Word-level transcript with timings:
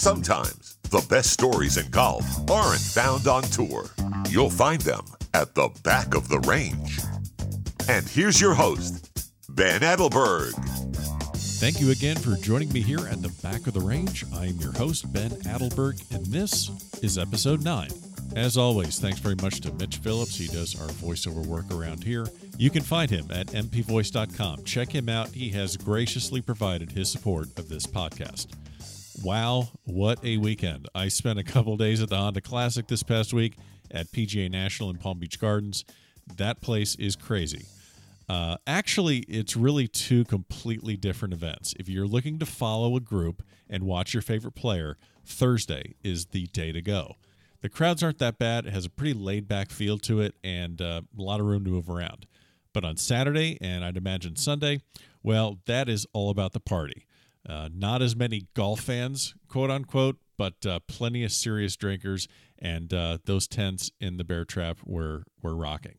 Sometimes 0.00 0.78
the 0.84 1.04
best 1.10 1.30
stories 1.30 1.76
in 1.76 1.90
golf 1.90 2.24
aren't 2.50 2.80
found 2.80 3.28
on 3.28 3.42
tour. 3.42 3.84
You'll 4.30 4.48
find 4.48 4.80
them 4.80 5.04
at 5.34 5.54
the 5.54 5.68
back 5.84 6.14
of 6.14 6.26
the 6.30 6.40
range. 6.40 7.00
And 7.86 8.08
here's 8.08 8.40
your 8.40 8.54
host, 8.54 9.10
Ben 9.50 9.82
Adelberg. 9.82 10.54
Thank 11.60 11.82
you 11.82 11.90
again 11.90 12.16
for 12.16 12.36
joining 12.36 12.72
me 12.72 12.80
here 12.80 13.06
at 13.06 13.20
the 13.20 13.28
back 13.42 13.66
of 13.66 13.74
the 13.74 13.80
range. 13.80 14.24
I 14.32 14.46
am 14.46 14.56
your 14.56 14.72
host, 14.72 15.12
Ben 15.12 15.32
Adelberg, 15.44 16.02
and 16.14 16.24
this 16.24 16.70
is 17.02 17.18
episode 17.18 17.62
9. 17.62 17.90
As 18.34 18.56
always, 18.56 18.98
thanks 18.98 19.18
very 19.18 19.36
much 19.42 19.60
to 19.60 19.72
Mitch 19.74 19.98
Phillips. 19.98 20.34
He 20.34 20.46
does 20.46 20.80
our 20.80 20.88
voiceover 20.88 21.44
work 21.44 21.70
around 21.70 22.04
here. 22.04 22.26
You 22.56 22.70
can 22.70 22.82
find 22.82 23.10
him 23.10 23.30
at 23.30 23.48
mpvoice.com. 23.48 24.64
Check 24.64 24.94
him 24.94 25.10
out. 25.10 25.28
He 25.28 25.50
has 25.50 25.76
graciously 25.76 26.40
provided 26.40 26.90
his 26.90 27.12
support 27.12 27.48
of 27.58 27.68
this 27.68 27.86
podcast. 27.86 28.46
Wow, 29.22 29.68
what 29.84 30.24
a 30.24 30.38
weekend. 30.38 30.88
I 30.94 31.08
spent 31.08 31.38
a 31.38 31.44
couple 31.44 31.76
days 31.76 32.00
at 32.00 32.08
the 32.08 32.16
Honda 32.16 32.40
Classic 32.40 32.86
this 32.86 33.02
past 33.02 33.34
week 33.34 33.54
at 33.90 34.06
PGA 34.06 34.50
National 34.50 34.88
in 34.88 34.96
Palm 34.96 35.18
Beach 35.18 35.38
Gardens. 35.38 35.84
That 36.38 36.62
place 36.62 36.94
is 36.94 37.16
crazy. 37.16 37.66
Uh, 38.30 38.56
actually, 38.66 39.18
it's 39.28 39.56
really 39.56 39.86
two 39.86 40.24
completely 40.24 40.96
different 40.96 41.34
events. 41.34 41.74
If 41.78 41.86
you're 41.86 42.06
looking 42.06 42.38
to 42.38 42.46
follow 42.46 42.96
a 42.96 43.00
group 43.00 43.42
and 43.68 43.84
watch 43.84 44.14
your 44.14 44.22
favorite 44.22 44.54
player, 44.54 44.96
Thursday 45.26 45.96
is 46.02 46.26
the 46.26 46.46
day 46.46 46.72
to 46.72 46.80
go. 46.80 47.16
The 47.60 47.68
crowds 47.68 48.02
aren't 48.02 48.20
that 48.20 48.38
bad. 48.38 48.64
It 48.64 48.72
has 48.72 48.86
a 48.86 48.90
pretty 48.90 49.12
laid 49.12 49.46
back 49.46 49.68
feel 49.68 49.98
to 49.98 50.20
it 50.20 50.34
and 50.42 50.80
uh, 50.80 51.02
a 51.18 51.22
lot 51.22 51.40
of 51.40 51.46
room 51.46 51.64
to 51.64 51.70
move 51.70 51.90
around. 51.90 52.24
But 52.72 52.86
on 52.86 52.96
Saturday, 52.96 53.58
and 53.60 53.84
I'd 53.84 53.98
imagine 53.98 54.36
Sunday, 54.36 54.80
well, 55.22 55.58
that 55.66 55.90
is 55.90 56.06
all 56.14 56.30
about 56.30 56.52
the 56.52 56.60
party. 56.60 57.04
Uh, 57.48 57.68
not 57.72 58.02
as 58.02 58.14
many 58.14 58.48
golf 58.54 58.80
fans, 58.80 59.34
quote 59.48 59.70
unquote, 59.70 60.18
but 60.36 60.64
uh, 60.66 60.80
plenty 60.86 61.24
of 61.24 61.32
serious 61.32 61.76
drinkers, 61.76 62.28
and 62.58 62.92
uh, 62.92 63.18
those 63.24 63.46
tents 63.46 63.90
in 64.00 64.16
the 64.16 64.24
Bear 64.24 64.44
Trap 64.44 64.78
were 64.84 65.24
were 65.42 65.54
rocking. 65.54 65.96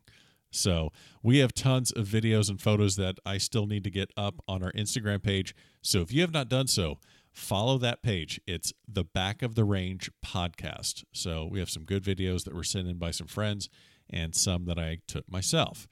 So 0.52 0.92
we 1.24 1.38
have 1.38 1.54
tons 1.54 1.92
of 1.92 2.08
videos 2.08 2.50
and 2.50 2.60
photos 2.60 2.96
that 2.98 3.16
I 3.26 3.38
still 3.38 3.66
need 3.66 3.84
to 3.86 3.90
get 3.90 4.12
up 4.18 4.42
on 4.48 4.62
our 4.62 4.72
Instagram 4.74 5.24
page. 5.24 5.56
So 5.82 6.02
if 6.02 6.12
you 6.12 6.22
have 6.22 6.34
not 6.34 6.50
done 6.50 6.68
so, 6.68 7.00
follow 7.32 7.78
that 7.78 8.04
page. 8.04 8.42
It's 8.46 8.74
the 8.88 9.06
Back 9.06 9.42
of 9.42 9.56
the 9.56 9.64
Range 9.64 10.12
podcast. 10.24 11.06
So 11.14 11.48
we 11.50 11.60
have 11.60 11.70
some 11.70 11.86
good 11.86 12.04
videos 12.04 12.44
that 12.44 12.54
were 12.54 12.66
sent 12.66 12.90
in 12.90 12.98
by 12.98 13.12
some 13.12 13.28
friends 13.28 13.70
and 14.10 14.36
some 14.36 14.66
that 14.66 14.78
I 14.78 14.98
took 15.08 15.30
myself. 15.32 15.88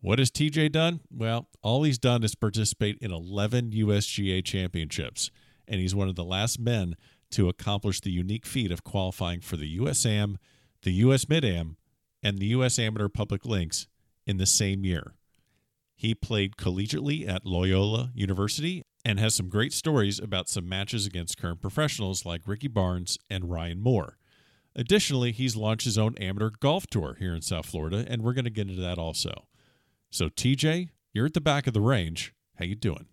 What 0.00 0.18
has 0.18 0.30
TJ 0.30 0.72
done? 0.72 1.00
Well, 1.10 1.48
all 1.62 1.82
he's 1.82 1.98
done 1.98 2.22
is 2.22 2.34
participate 2.34 2.98
in 3.00 3.12
11 3.12 3.70
USGA 3.70 4.44
championships, 4.44 5.30
and 5.66 5.80
he's 5.80 5.94
one 5.94 6.08
of 6.08 6.14
the 6.14 6.24
last 6.24 6.60
men 6.60 6.94
to 7.30 7.48
accomplish 7.48 8.00
the 8.00 8.10
unique 8.10 8.46
feat 8.46 8.70
of 8.70 8.84
qualifying 8.84 9.40
for 9.40 9.56
the 9.56 9.78
USAM, 9.78 10.36
the 10.82 10.92
US 10.92 11.28
Mid 11.28 11.44
Am, 11.44 11.76
and 12.22 12.38
the 12.38 12.46
US 12.46 12.78
Amateur 12.78 13.08
Public 13.08 13.44
Links 13.44 13.86
in 14.26 14.36
the 14.38 14.46
same 14.46 14.84
year. 14.84 15.14
He 15.96 16.14
played 16.14 16.56
collegiately 16.56 17.28
at 17.28 17.44
Loyola 17.44 18.12
University 18.14 18.84
and 19.08 19.18
has 19.18 19.34
some 19.34 19.48
great 19.48 19.72
stories 19.72 20.18
about 20.18 20.50
some 20.50 20.68
matches 20.68 21.06
against 21.06 21.38
current 21.38 21.62
professionals 21.62 22.26
like 22.26 22.42
Ricky 22.44 22.68
Barnes 22.68 23.18
and 23.30 23.50
Ryan 23.50 23.80
Moore. 23.80 24.18
Additionally, 24.76 25.32
he's 25.32 25.56
launched 25.56 25.86
his 25.86 25.96
own 25.96 26.14
amateur 26.18 26.50
golf 26.60 26.86
tour 26.86 27.16
here 27.18 27.34
in 27.34 27.40
South 27.40 27.64
Florida, 27.64 28.04
and 28.06 28.20
we're 28.20 28.34
going 28.34 28.44
to 28.44 28.50
get 28.50 28.68
into 28.68 28.82
that 28.82 28.98
also. 28.98 29.46
So, 30.10 30.28
TJ, 30.28 30.90
you're 31.14 31.24
at 31.24 31.32
the 31.32 31.40
back 31.40 31.66
of 31.66 31.72
the 31.72 31.80
range. 31.80 32.34
How 32.58 32.66
you 32.66 32.74
doing? 32.74 33.06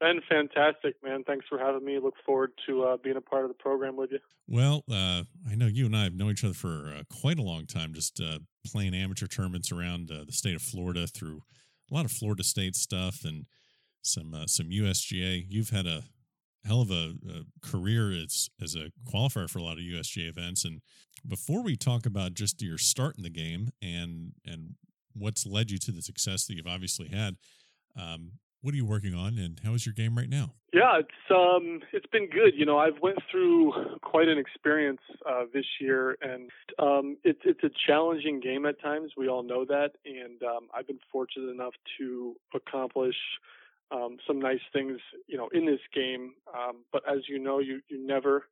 Ben, 0.00 0.22
fantastic, 0.26 0.94
man. 1.04 1.22
Thanks 1.22 1.44
for 1.50 1.58
having 1.58 1.84
me. 1.84 1.98
Look 2.02 2.14
forward 2.24 2.52
to 2.66 2.84
uh, 2.84 2.96
being 2.96 3.16
a 3.16 3.20
part 3.20 3.44
of 3.44 3.48
the 3.48 3.54
program 3.54 3.94
with 3.94 4.10
you. 4.10 4.20
Well, 4.48 4.84
uh, 4.90 5.24
I 5.48 5.54
know 5.54 5.66
you 5.66 5.84
and 5.84 5.94
I 5.94 6.04
have 6.04 6.14
known 6.14 6.30
each 6.30 6.44
other 6.44 6.54
for 6.54 6.94
uh, 6.96 7.02
quite 7.20 7.38
a 7.38 7.42
long 7.42 7.66
time, 7.66 7.92
just 7.92 8.22
uh, 8.22 8.38
playing 8.66 8.94
amateur 8.94 9.26
tournaments 9.26 9.70
around 9.70 10.10
uh, 10.10 10.24
the 10.24 10.32
state 10.32 10.54
of 10.54 10.62
Florida 10.62 11.06
through 11.06 11.42
a 11.90 11.94
lot 11.94 12.06
of 12.06 12.10
Florida 12.10 12.42
State 12.42 12.74
stuff 12.74 13.22
and 13.22 13.44
some 14.02 14.34
uh, 14.34 14.46
some 14.46 14.68
USGA. 14.68 15.44
You've 15.48 15.70
had 15.70 15.86
a 15.86 16.04
hell 16.64 16.80
of 16.80 16.90
a, 16.90 17.14
a, 17.28 17.66
career 17.66 18.12
as 18.12 18.50
as 18.60 18.74
a 18.74 18.92
qualifier 19.10 19.48
for 19.48 19.58
a 19.58 19.62
lot 19.62 19.78
of 19.78 19.84
USGA 19.84 20.28
events. 20.28 20.64
And 20.64 20.80
before 21.26 21.62
we 21.62 21.76
talk 21.76 22.06
about 22.06 22.34
just 22.34 22.62
your 22.62 22.78
start 22.78 23.16
in 23.16 23.22
the 23.22 23.30
game 23.30 23.70
and 23.80 24.32
and 24.44 24.74
what's 25.14 25.46
led 25.46 25.70
you 25.70 25.78
to 25.78 25.92
the 25.92 26.02
success 26.02 26.46
that 26.46 26.54
you've 26.54 26.66
obviously 26.66 27.08
had, 27.08 27.36
um, 27.96 28.32
what 28.62 28.72
are 28.72 28.76
you 28.76 28.86
working 28.86 29.14
on, 29.14 29.38
and 29.38 29.60
how 29.64 29.74
is 29.74 29.84
your 29.84 29.92
game 29.92 30.16
right 30.16 30.28
now? 30.28 30.54
Yeah, 30.72 31.00
it's 31.00 31.30
um, 31.30 31.80
it's 31.92 32.06
been 32.06 32.30
good. 32.30 32.54
You 32.54 32.64
know, 32.64 32.78
I've 32.78 33.00
went 33.02 33.18
through 33.30 33.98
quite 34.02 34.28
an 34.28 34.38
experience 34.38 35.00
uh, 35.28 35.44
this 35.52 35.66
year, 35.80 36.16
and 36.22 36.48
um, 36.78 37.16
it's 37.24 37.40
it's 37.44 37.62
a 37.64 37.70
challenging 37.86 38.40
game 38.40 38.64
at 38.64 38.80
times. 38.80 39.12
We 39.16 39.28
all 39.28 39.42
know 39.42 39.64
that, 39.64 39.90
and 40.06 40.42
um, 40.42 40.68
I've 40.74 40.86
been 40.86 41.00
fortunate 41.10 41.50
enough 41.50 41.74
to 41.98 42.36
accomplish 42.54 43.16
um, 43.92 44.16
some 44.26 44.40
nice 44.40 44.60
things, 44.72 44.98
you 45.26 45.36
know, 45.36 45.48
in 45.52 45.66
this 45.66 45.80
game. 45.94 46.34
Um, 46.54 46.84
but 46.92 47.02
as 47.08 47.28
you 47.28 47.38
know, 47.38 47.58
you 47.58 47.80
you 47.88 48.04
never 48.04 48.46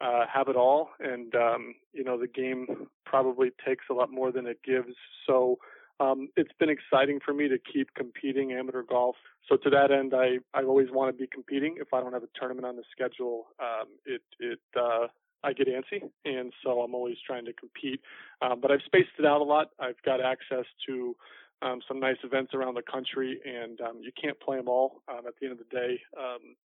uh, 0.00 0.24
have 0.32 0.48
it 0.48 0.56
all, 0.56 0.90
and 1.00 1.34
um, 1.34 1.74
you 1.92 2.04
know 2.04 2.18
the 2.18 2.28
game 2.28 2.88
probably 3.04 3.50
takes 3.66 3.84
a 3.90 3.94
lot 3.94 4.10
more 4.10 4.32
than 4.32 4.46
it 4.46 4.60
gives. 4.64 4.94
So 5.26 5.58
um, 6.00 6.28
it's 6.36 6.52
been 6.58 6.70
exciting 6.70 7.20
for 7.24 7.32
me 7.32 7.48
to 7.48 7.58
keep 7.58 7.94
competing 7.94 8.52
amateur 8.52 8.82
golf. 8.82 9.16
So 9.48 9.56
to 9.56 9.70
that 9.70 9.90
end, 9.90 10.12
I 10.14 10.38
I 10.58 10.64
always 10.64 10.88
want 10.90 11.14
to 11.14 11.20
be 11.20 11.26
competing. 11.26 11.76
If 11.78 11.92
I 11.92 12.00
don't 12.00 12.12
have 12.12 12.24
a 12.24 12.38
tournament 12.38 12.66
on 12.66 12.76
the 12.76 12.84
schedule, 12.90 13.46
um, 13.60 13.88
it 14.04 14.22
it 14.38 14.60
uh, 14.76 15.06
I 15.44 15.52
get 15.52 15.68
antsy, 15.68 16.02
and 16.24 16.52
so 16.62 16.80
I'm 16.80 16.94
always 16.94 17.16
trying 17.26 17.44
to 17.44 17.52
compete. 17.52 18.00
Um, 18.42 18.60
but 18.60 18.70
I've 18.70 18.82
spaced 18.84 19.10
it 19.18 19.26
out 19.26 19.40
a 19.40 19.44
lot. 19.44 19.68
I've 19.78 20.00
got 20.04 20.20
access 20.20 20.64
to 20.86 21.14
um, 21.62 21.80
some 21.86 22.00
nice 22.00 22.16
events 22.24 22.52
around 22.54 22.74
the 22.74 22.82
country, 22.82 23.40
and 23.44 23.80
um, 23.80 24.00
you 24.00 24.12
can't 24.20 24.38
play 24.40 24.56
them 24.56 24.68
all. 24.68 25.02
Um, 25.08 25.26
at 25.26 25.34
the 25.40 25.46
end 25.46 25.52
of 25.52 25.58
the 25.58 25.76
day, 25.76 26.00
um, 26.18 26.56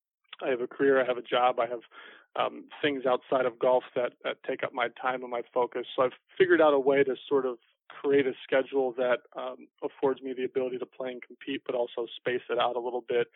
I 0.42 0.50
have 0.50 0.62
a 0.62 0.68
career, 0.68 1.02
I 1.02 1.06
have 1.06 1.18
a 1.18 1.22
job, 1.22 1.60
I 1.60 1.68
have 1.68 1.82
um, 2.36 2.66
things 2.82 3.04
outside 3.06 3.46
of 3.46 3.60
golf 3.60 3.84
that, 3.96 4.14
that 4.24 4.38
take 4.48 4.64
up 4.64 4.74
my 4.74 4.88
time 5.02 5.22
and 5.22 5.32
my 5.32 5.42
focus. 5.54 5.86
So 5.96 6.04
I've 6.04 6.18
figured 6.38 6.62
out 6.62 6.74
a 6.74 6.80
way 6.80 7.04
to 7.04 7.16
sort 7.28 7.46
of 7.46 7.58
create 7.90 8.28
a 8.28 8.34
schedule 8.44 8.94
that 8.98 9.20
um, 9.36 9.68
affords 9.84 10.22
me 10.22 10.34
the 10.34 10.46
ability 10.46 10.78
to 10.78 10.86
play 10.86 11.12
and 11.12 11.22
compete, 11.22 11.64
but 11.66 11.76
also 11.76 12.06
space 12.18 12.42
it 12.50 12.60
out 12.60 12.76
a 12.76 12.80
little 12.80 13.04
bit. 13.08 13.28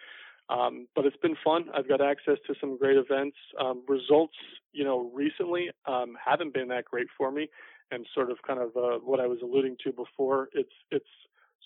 Um, 0.50 0.88
but 0.96 1.06
it's 1.06 1.18
been 1.18 1.36
fun. 1.44 1.66
I've 1.74 1.88
got 1.88 2.02
access 2.02 2.38
to 2.48 2.54
some 2.60 2.78
great 2.78 2.98
events. 2.98 3.38
Um, 3.60 3.84
results, 3.88 4.36
you 4.74 4.84
know, 4.84 5.12
recently 5.14 5.70
um, 5.86 6.16
haven't 6.24 6.54
been 6.54 6.68
that 6.68 6.86
great 6.86 7.08
for 7.18 7.32
me, 7.32 7.50
and 7.92 8.06
sort 8.14 8.30
of 8.30 8.38
kind 8.46 8.60
of 8.60 8.76
uh, 8.76 9.00
what 9.00 9.20
I 9.20 9.28
was 9.28 9.40
alluding 9.42 9.78
to 9.86 9.94
before. 9.94 10.50
It's 10.54 10.74
it's 10.92 11.06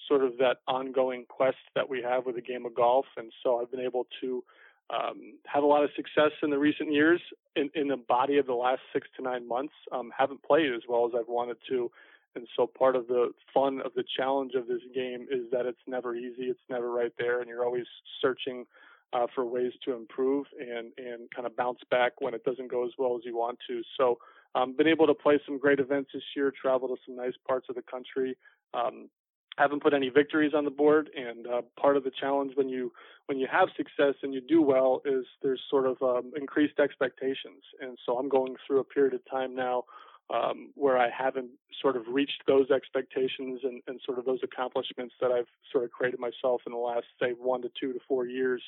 sort 0.08 0.24
of 0.24 0.38
that 0.38 0.58
ongoing 0.68 1.26
quest 1.28 1.58
that 1.76 1.90
we 1.90 2.02
have 2.02 2.26
with 2.26 2.36
the 2.36 2.42
game 2.42 2.66
of 2.66 2.76
golf. 2.76 3.06
And 3.18 3.32
so 3.44 3.60
I've 3.62 3.72
been 3.72 3.82
able 3.82 4.08
to 4.22 4.44
um, 4.90 5.34
have 5.46 5.64
a 5.64 5.66
lot 5.66 5.84
of 5.84 5.90
success 5.96 6.32
in 6.42 6.50
the 6.50 6.58
recent 6.58 6.92
years. 6.92 7.22
In, 7.56 7.70
in 7.76 7.88
the 7.88 7.98
body 7.98 8.38
of 8.38 8.46
the 8.46 8.54
last 8.54 8.82
six 8.94 9.08
to 9.18 9.24
nine 9.24 9.48
months, 9.48 9.74
um, 9.92 10.12
haven't 10.18 10.44
played 10.44 10.72
as 10.74 10.82
well 10.88 11.06
as 11.06 11.14
I've 11.18 11.28
wanted 11.28 11.58
to. 11.70 11.92
And 12.36 12.48
so 12.56 12.68
part 12.68 12.96
of 12.96 13.08
the 13.08 13.32
fun 13.54 13.82
of 13.84 13.94
the 13.96 14.04
challenge 14.16 14.54
of 14.54 14.68
this 14.68 14.82
game 14.94 15.28
is 15.32 15.50
that 15.52 15.66
it's 15.66 15.82
never 15.88 16.16
easy. 16.16 16.44
It's 16.44 16.60
never 16.70 16.92
right 16.92 17.12
there, 17.18 17.40
and 17.40 17.50
you're 17.50 17.66
always 17.66 17.88
searching 18.22 18.66
uh, 19.14 19.26
for 19.34 19.46
ways 19.46 19.72
to 19.86 19.94
improve 19.94 20.46
and 20.60 20.92
and 20.98 21.32
kind 21.32 21.48
of 21.48 21.56
bounce 21.56 21.80
back 21.90 22.20
when 22.20 22.34
it 22.34 22.44
doesn't 22.44 22.70
go 22.70 22.86
as 22.86 22.92
well 22.98 23.16
as 23.18 23.26
you 23.26 23.36
want 23.36 23.58
to. 23.68 23.82
So, 23.98 24.20
um, 24.54 24.76
been 24.76 24.88
able 24.88 25.08
to 25.08 25.16
play 25.16 25.40
some 25.46 25.58
great 25.58 25.80
events 25.80 26.12
this 26.14 26.24
year, 26.36 26.54
travel 26.62 26.88
to 26.90 26.96
some 27.06 27.16
nice 27.16 27.34
parts 27.48 27.68
of 27.70 27.76
the 27.76 27.82
country. 27.82 28.38
Um, 28.74 29.10
haven't 29.58 29.82
put 29.82 29.94
any 29.94 30.10
victories 30.10 30.54
on 30.56 30.66
the 30.66 30.72
board 30.72 31.10
and 31.16 31.48
uh, 31.48 31.62
part 31.80 31.98
of 31.98 32.04
the 32.04 32.12
challenge 32.12 32.54
when 32.56 32.70
you 32.70 32.92
when 33.26 33.38
you 33.38 33.48
have 33.52 33.68
success 33.76 34.16
and 34.24 34.34
you 34.34 34.42
do 34.42 34.62
well 34.62 35.02
is 35.06 35.26
there's 35.42 35.62
sort 35.70 35.86
of 35.86 36.02
um, 36.02 36.32
increased 36.36 36.80
expectations 36.80 37.64
and 37.82 37.98
so 38.06 38.18
i'm 38.18 38.30
going 38.30 38.56
through 38.66 38.80
a 38.80 38.84
period 38.84 39.14
of 39.14 39.22
time 39.30 39.56
now 39.56 39.84
um, 40.30 40.70
where 40.76 40.98
i 40.98 41.10
haven't 41.10 41.50
sort 41.82 41.96
of 41.96 42.04
reached 42.08 42.44
those 42.48 42.70
expectations 42.72 43.62
and, 43.64 43.82
and 43.88 44.00
sort 44.06 44.20
of 44.20 44.26
those 44.26 44.40
accomplishments 44.44 45.14
that 45.22 45.32
I've 45.32 45.48
sort 45.72 45.84
of 45.84 45.92
created 45.92 46.20
myself 46.20 46.62
in 46.66 46.74
the 46.74 46.80
last 46.80 47.06
say 47.22 47.32
one 47.32 47.62
to 47.62 47.70
two 47.80 47.94
to 47.94 48.00
four 48.08 48.26
years. 48.26 48.62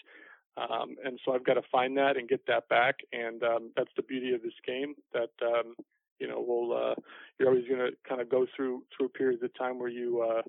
Um, 0.58 0.98
and 1.06 1.20
so 1.24 1.34
I've 1.34 1.46
got 1.46 1.54
to 1.56 1.62
find 1.72 1.98
that 1.98 2.18
and 2.18 2.28
get 2.28 2.46
that 2.48 2.68
back. 2.70 2.96
And 3.14 3.44
um, 3.44 3.72
that's 3.76 3.92
the 3.96 4.04
beauty 4.04 4.34
of 4.34 4.42
this 4.42 4.54
game 4.66 4.96
that 5.14 5.32
um, 5.42 5.76
you 6.20 6.28
know 6.28 6.44
we'll 6.46 6.76
uh, 6.76 6.96
you're 7.40 7.50
always 7.50 7.68
going 7.68 7.80
to 7.80 7.92
kind 8.08 8.22
of 8.22 8.30
go 8.30 8.46
through 8.56 8.84
through 8.96 9.10
periods 9.10 9.44
of 9.44 9.58
time 9.58 9.80
where 9.80 9.90
you 9.90 10.22
uh, 10.22 10.42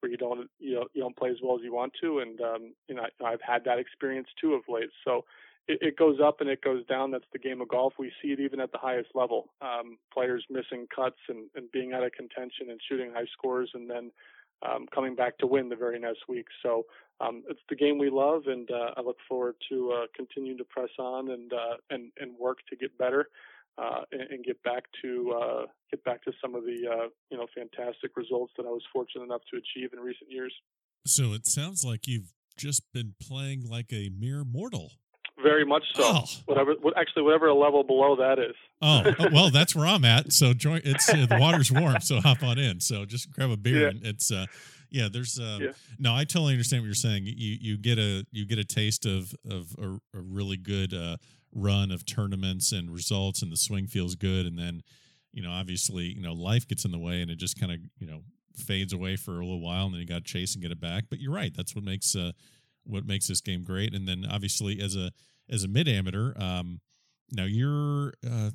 where 0.00 0.10
you 0.10 0.18
don't 0.18 0.48
you 0.58 0.74
know 0.74 0.84
you 0.92 1.02
don't 1.02 1.16
play 1.16 1.30
as 1.30 1.36
well 1.42 1.56
as 1.56 1.62
you 1.62 1.74
want 1.74 1.92
to. 2.02 2.20
And 2.20 2.40
um, 2.40 2.74
you 2.88 2.94
know 2.94 3.02
I, 3.02 3.24
I've 3.24 3.42
had 3.42 3.64
that 3.64 3.78
experience 3.78 4.28
too 4.40 4.54
of 4.54 4.62
late. 4.68 4.90
So 5.04 5.24
it, 5.68 5.78
it 5.80 5.96
goes 5.96 6.18
up 6.22 6.40
and 6.40 6.48
it 6.48 6.62
goes 6.62 6.84
down. 6.86 7.10
That's 7.10 7.24
the 7.32 7.38
game 7.38 7.60
of 7.60 7.68
golf. 7.68 7.94
We 7.98 8.12
see 8.22 8.28
it 8.28 8.40
even 8.40 8.60
at 8.60 8.72
the 8.72 8.78
highest 8.78 9.10
level. 9.14 9.50
Um, 9.60 9.98
players 10.12 10.44
missing 10.50 10.86
cuts 10.94 11.18
and, 11.28 11.48
and 11.54 11.70
being 11.72 11.92
out 11.92 12.04
of 12.04 12.12
contention 12.12 12.70
and 12.70 12.80
shooting 12.88 13.12
high 13.12 13.26
scores, 13.32 13.70
and 13.74 13.88
then 13.90 14.10
um, 14.62 14.86
coming 14.94 15.14
back 15.14 15.38
to 15.38 15.46
win 15.46 15.68
the 15.68 15.76
very 15.76 15.98
next 15.98 16.28
week. 16.28 16.46
So 16.62 16.86
um, 17.20 17.42
it's 17.48 17.60
the 17.68 17.76
game 17.76 17.98
we 17.98 18.10
love, 18.10 18.42
and 18.46 18.70
uh, 18.70 18.92
I 18.96 19.00
look 19.00 19.18
forward 19.28 19.56
to 19.70 19.92
uh, 19.92 20.06
continuing 20.14 20.58
to 20.58 20.64
press 20.64 20.90
on 20.98 21.30
and 21.30 21.52
uh, 21.52 21.76
and 21.90 22.12
and 22.18 22.38
work 22.38 22.58
to 22.70 22.76
get 22.76 22.96
better. 22.98 23.28
Uh, 23.78 24.00
and, 24.10 24.22
and, 24.22 24.44
get 24.44 24.62
back 24.62 24.84
to 25.02 25.34
uh, 25.38 25.66
get 25.90 26.02
back 26.02 26.24
to 26.24 26.32
some 26.40 26.54
of 26.54 26.64
the 26.64 26.78
uh, 26.90 27.08
you 27.30 27.36
know 27.36 27.46
fantastic 27.54 28.16
results 28.16 28.50
that 28.56 28.64
I 28.64 28.70
was 28.70 28.82
fortunate 28.90 29.24
enough 29.24 29.42
to 29.52 29.58
achieve 29.58 29.90
in 29.92 30.00
recent 30.00 30.30
years. 30.30 30.54
So 31.04 31.34
it 31.34 31.46
sounds 31.46 31.84
like 31.84 32.06
you've 32.06 32.32
just 32.56 32.82
been 32.94 33.14
playing 33.20 33.68
like 33.68 33.92
a 33.92 34.10
mere 34.18 34.44
mortal. 34.44 34.92
Very 35.42 35.66
much 35.66 35.82
so. 35.94 36.02
Oh. 36.02 36.24
Whatever, 36.46 36.72
actually, 36.96 37.22
whatever 37.24 37.52
level 37.52 37.84
below 37.84 38.16
that 38.16 38.38
is. 38.38 38.54
Oh, 38.80 39.02
oh 39.18 39.28
well, 39.32 39.50
that's 39.50 39.74
where 39.74 39.86
I'm 39.86 40.04
at. 40.04 40.32
So 40.32 40.54
join. 40.54 40.80
It's 40.84 41.08
uh, 41.10 41.26
the 41.28 41.38
water's 41.38 41.70
warm, 41.70 42.00
so 42.00 42.20
hop 42.20 42.42
on 42.42 42.58
in. 42.58 42.80
So 42.80 43.04
just 43.04 43.30
grab 43.30 43.50
a 43.50 43.56
beer, 43.56 43.82
yeah. 43.82 43.88
and 43.88 44.06
it's 44.06 44.32
uh, 44.32 44.46
yeah. 44.90 45.08
There's 45.12 45.38
um, 45.38 45.60
yeah. 45.60 45.72
no. 45.98 46.14
I 46.14 46.24
totally 46.24 46.54
understand 46.54 46.82
what 46.82 46.86
you're 46.86 46.94
saying. 46.94 47.24
You 47.26 47.58
you 47.60 47.76
get 47.76 47.98
a 47.98 48.24
you 48.32 48.46
get 48.46 48.58
a 48.58 48.64
taste 48.64 49.04
of 49.04 49.34
of 49.48 49.76
a, 49.78 50.18
a 50.18 50.22
really 50.22 50.56
good 50.56 50.94
uh, 50.94 51.18
run 51.56 51.90
of 51.90 52.04
tournaments 52.04 52.70
and 52.70 52.90
results, 52.90 53.42
and 53.42 53.50
the 53.50 53.56
swing 53.56 53.86
feels 53.86 54.14
good, 54.14 54.46
and 54.46 54.58
then 54.58 54.82
you 55.32 55.42
know 55.42 55.50
obviously 55.50 56.04
you 56.04 56.22
know 56.22 56.32
life 56.32 56.68
gets 56.68 56.84
in 56.84 56.92
the 56.92 56.98
way, 56.98 57.22
and 57.22 57.30
it 57.30 57.38
just 57.38 57.58
kind 57.58 57.72
of 57.72 57.78
you 57.98 58.06
know 58.06 58.20
fades 58.54 58.92
away 58.92 59.16
for 59.16 59.32
a 59.32 59.44
little 59.44 59.60
while, 59.60 59.86
and 59.86 59.94
then 59.94 60.00
you 60.00 60.06
got 60.06 60.24
to 60.24 60.32
chase 60.32 60.54
and 60.54 60.62
get 60.62 60.72
it 60.72 60.80
back. 60.80 61.04
But 61.08 61.20
you're 61.20 61.32
right. 61.32 61.52
That's 61.54 61.74
what 61.74 61.84
makes 61.84 62.14
uh 62.14 62.32
what 62.84 63.06
makes 63.06 63.26
this 63.26 63.40
game 63.40 63.64
great. 63.64 63.94
And 63.94 64.06
then 64.06 64.24
obviously 64.30 64.80
as 64.80 64.96
a 64.96 65.10
as 65.50 65.64
a 65.64 65.68
mid 65.68 65.88
amateur, 65.88 66.32
um, 66.38 66.80
now 67.32 67.44
you're 67.44 68.14
uh, 68.28 68.50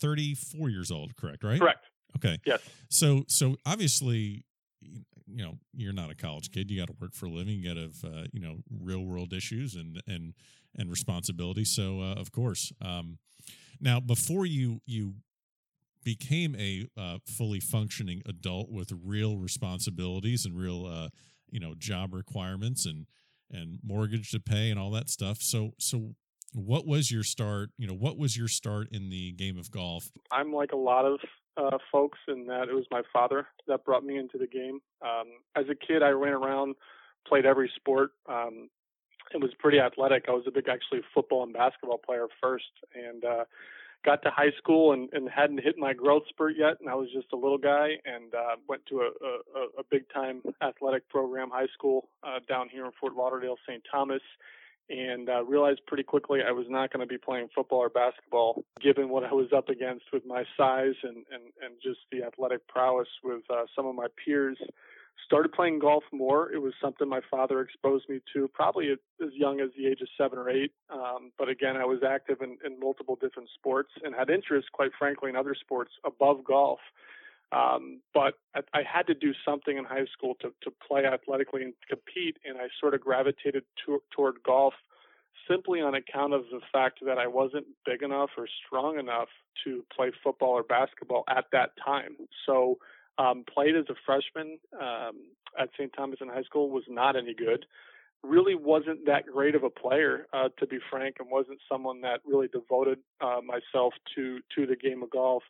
34 0.00 0.68
years 0.68 0.90
old, 0.90 1.16
correct? 1.16 1.44
Right? 1.44 1.58
Correct. 1.58 1.86
Okay. 2.16 2.38
Yes. 2.46 2.60
So 2.88 3.24
so 3.28 3.56
obviously, 3.66 4.44
you 4.80 5.42
know, 5.44 5.58
you're 5.72 5.92
not 5.92 6.10
a 6.10 6.14
college 6.14 6.50
kid. 6.50 6.70
You 6.70 6.80
got 6.80 6.88
to 6.88 6.96
work 7.00 7.14
for 7.14 7.26
a 7.26 7.30
living. 7.30 7.58
You 7.58 7.68
got 7.68 7.74
to 7.74 7.82
have 7.82 8.04
uh, 8.04 8.26
you 8.32 8.40
know 8.40 8.56
real 8.70 9.04
world 9.04 9.32
issues 9.32 9.74
and 9.74 10.02
and 10.06 10.34
and 10.76 10.90
responsibility. 10.90 11.64
So 11.64 12.00
uh, 12.00 12.14
of 12.14 12.32
course, 12.32 12.72
um, 12.80 13.18
now 13.80 14.00
before 14.00 14.46
you 14.46 14.80
you 14.86 15.14
became 16.04 16.56
a 16.56 16.86
uh, 16.96 17.18
fully 17.24 17.60
functioning 17.60 18.22
adult 18.26 18.70
with 18.70 18.92
real 19.04 19.38
responsibilities 19.38 20.44
and 20.44 20.56
real 20.56 20.86
uh, 20.86 21.08
you 21.50 21.60
know 21.60 21.74
job 21.76 22.14
requirements 22.14 22.86
and 22.86 23.06
and 23.50 23.78
mortgage 23.82 24.30
to 24.30 24.40
pay 24.40 24.70
and 24.70 24.78
all 24.78 24.90
that 24.90 25.10
stuff. 25.10 25.38
So 25.40 25.72
so 25.78 26.14
what 26.54 26.86
was 26.86 27.10
your 27.10 27.22
start? 27.22 27.70
You 27.78 27.86
know, 27.86 27.94
what 27.94 28.18
was 28.18 28.36
your 28.36 28.48
start 28.48 28.88
in 28.90 29.08
the 29.10 29.32
game 29.32 29.58
of 29.58 29.70
golf? 29.70 30.10
I'm 30.30 30.52
like 30.52 30.72
a 30.72 30.76
lot 30.76 31.04
of 31.04 31.20
uh, 31.56 31.78
folks 31.90 32.18
in 32.28 32.46
that 32.46 32.68
it 32.68 32.74
was 32.74 32.84
my 32.90 33.02
father 33.12 33.46
that 33.68 33.84
brought 33.84 34.04
me 34.04 34.18
into 34.18 34.38
the 34.38 34.46
game. 34.46 34.80
Um, 35.02 35.28
as 35.56 35.64
a 35.70 35.74
kid, 35.74 36.02
I 36.02 36.10
ran 36.10 36.32
around, 36.32 36.74
played 37.26 37.46
every 37.46 37.70
sport. 37.76 38.12
Um, 38.28 38.68
it 39.34 39.40
was 39.40 39.52
pretty 39.58 39.78
athletic. 39.78 40.26
I 40.28 40.32
was 40.32 40.44
a 40.46 40.50
big 40.50 40.68
actually 40.68 41.00
football 41.14 41.42
and 41.42 41.52
basketball 41.52 41.98
player 41.98 42.26
first, 42.40 42.70
and 42.94 43.24
uh, 43.24 43.44
got 44.04 44.22
to 44.22 44.30
high 44.30 44.52
school 44.58 44.92
and, 44.92 45.08
and 45.12 45.28
hadn't 45.28 45.62
hit 45.62 45.78
my 45.78 45.92
growth 45.92 46.24
spurt 46.28 46.54
yet, 46.56 46.80
and 46.80 46.88
I 46.88 46.94
was 46.94 47.08
just 47.12 47.28
a 47.32 47.36
little 47.36 47.58
guy, 47.58 47.90
and 48.04 48.34
uh, 48.34 48.56
went 48.68 48.84
to 48.86 49.00
a, 49.00 49.10
a, 49.58 49.80
a 49.80 49.84
big 49.90 50.04
time 50.12 50.42
athletic 50.62 51.08
program, 51.08 51.50
high 51.50 51.68
school 51.72 52.08
uh, 52.22 52.40
down 52.48 52.68
here 52.68 52.84
in 52.84 52.92
Fort 53.00 53.14
Lauderdale, 53.14 53.56
St. 53.68 53.82
Thomas, 53.90 54.22
and 54.90 55.28
uh, 55.28 55.44
realized 55.44 55.80
pretty 55.86 56.02
quickly 56.02 56.40
I 56.46 56.50
was 56.50 56.66
not 56.68 56.92
going 56.92 57.00
to 57.00 57.06
be 57.06 57.18
playing 57.18 57.48
football 57.54 57.78
or 57.78 57.88
basketball, 57.88 58.64
given 58.82 59.08
what 59.08 59.24
I 59.24 59.32
was 59.32 59.52
up 59.56 59.68
against 59.68 60.06
with 60.12 60.26
my 60.26 60.44
size 60.56 60.94
and 61.02 61.24
and, 61.32 61.44
and 61.62 61.74
just 61.82 62.00
the 62.10 62.24
athletic 62.24 62.66
prowess 62.68 63.08
with 63.22 63.42
uh, 63.48 63.64
some 63.74 63.86
of 63.86 63.94
my 63.94 64.08
peers 64.24 64.58
started 65.24 65.52
playing 65.52 65.78
golf 65.78 66.04
more. 66.12 66.52
It 66.52 66.60
was 66.60 66.74
something 66.80 67.08
my 67.08 67.20
father 67.30 67.60
exposed 67.60 68.08
me 68.08 68.20
to 68.34 68.48
probably 68.52 68.90
as 68.90 69.30
young 69.34 69.60
as 69.60 69.70
the 69.76 69.86
age 69.86 70.00
of 70.00 70.08
seven 70.18 70.38
or 70.38 70.50
eight. 70.50 70.72
Um, 70.90 71.32
but 71.38 71.48
again, 71.48 71.76
I 71.76 71.84
was 71.84 72.00
active 72.06 72.42
in, 72.42 72.58
in 72.64 72.78
multiple 72.78 73.16
different 73.20 73.48
sports 73.54 73.90
and 74.04 74.14
had 74.14 74.30
interest, 74.30 74.68
quite 74.72 74.90
frankly, 74.98 75.30
in 75.30 75.36
other 75.36 75.54
sports 75.54 75.92
above 76.04 76.44
golf. 76.44 76.80
Um, 77.52 78.00
but 78.14 78.34
I, 78.54 78.60
I 78.72 78.82
had 78.82 79.06
to 79.08 79.14
do 79.14 79.32
something 79.44 79.76
in 79.76 79.84
high 79.84 80.06
school 80.12 80.34
to, 80.40 80.52
to 80.62 80.72
play 80.86 81.04
athletically 81.04 81.62
and 81.62 81.74
compete, 81.88 82.38
and 82.44 82.58
I 82.58 82.68
sort 82.80 82.94
of 82.94 83.00
gravitated 83.00 83.64
to, 83.86 84.02
toward 84.14 84.42
golf 84.44 84.74
simply 85.48 85.80
on 85.80 85.94
account 85.94 86.32
of 86.32 86.44
the 86.50 86.60
fact 86.72 87.00
that 87.04 87.18
I 87.18 87.26
wasn't 87.26 87.66
big 87.84 88.02
enough 88.02 88.30
or 88.36 88.46
strong 88.66 88.98
enough 88.98 89.28
to 89.64 89.84
play 89.94 90.12
football 90.22 90.50
or 90.50 90.62
basketball 90.62 91.24
at 91.28 91.46
that 91.52 91.70
time. 91.84 92.16
So 92.46 92.78
um, 93.18 93.44
played 93.52 93.76
as 93.76 93.84
a 93.88 93.94
freshman 94.06 94.58
um, 94.80 95.16
at 95.58 95.68
St. 95.74 95.92
Thomas 95.96 96.18
in 96.20 96.28
high 96.28 96.42
school, 96.42 96.70
was 96.70 96.84
not 96.88 97.16
any 97.16 97.34
good. 97.34 97.66
Really 98.22 98.54
wasn't 98.54 99.06
that 99.06 99.26
great 99.26 99.54
of 99.54 99.64
a 99.64 99.70
player, 99.70 100.26
uh, 100.32 100.48
to 100.58 100.66
be 100.66 100.78
frank, 100.90 101.16
and 101.18 101.28
wasn't 101.30 101.58
someone 101.70 102.00
that 102.02 102.20
really 102.24 102.48
devoted 102.48 102.98
uh, 103.20 103.40
myself 103.44 103.94
to 104.14 104.38
to 104.54 104.66
the 104.66 104.76
game 104.76 105.02
of 105.02 105.10
golf. 105.10 105.42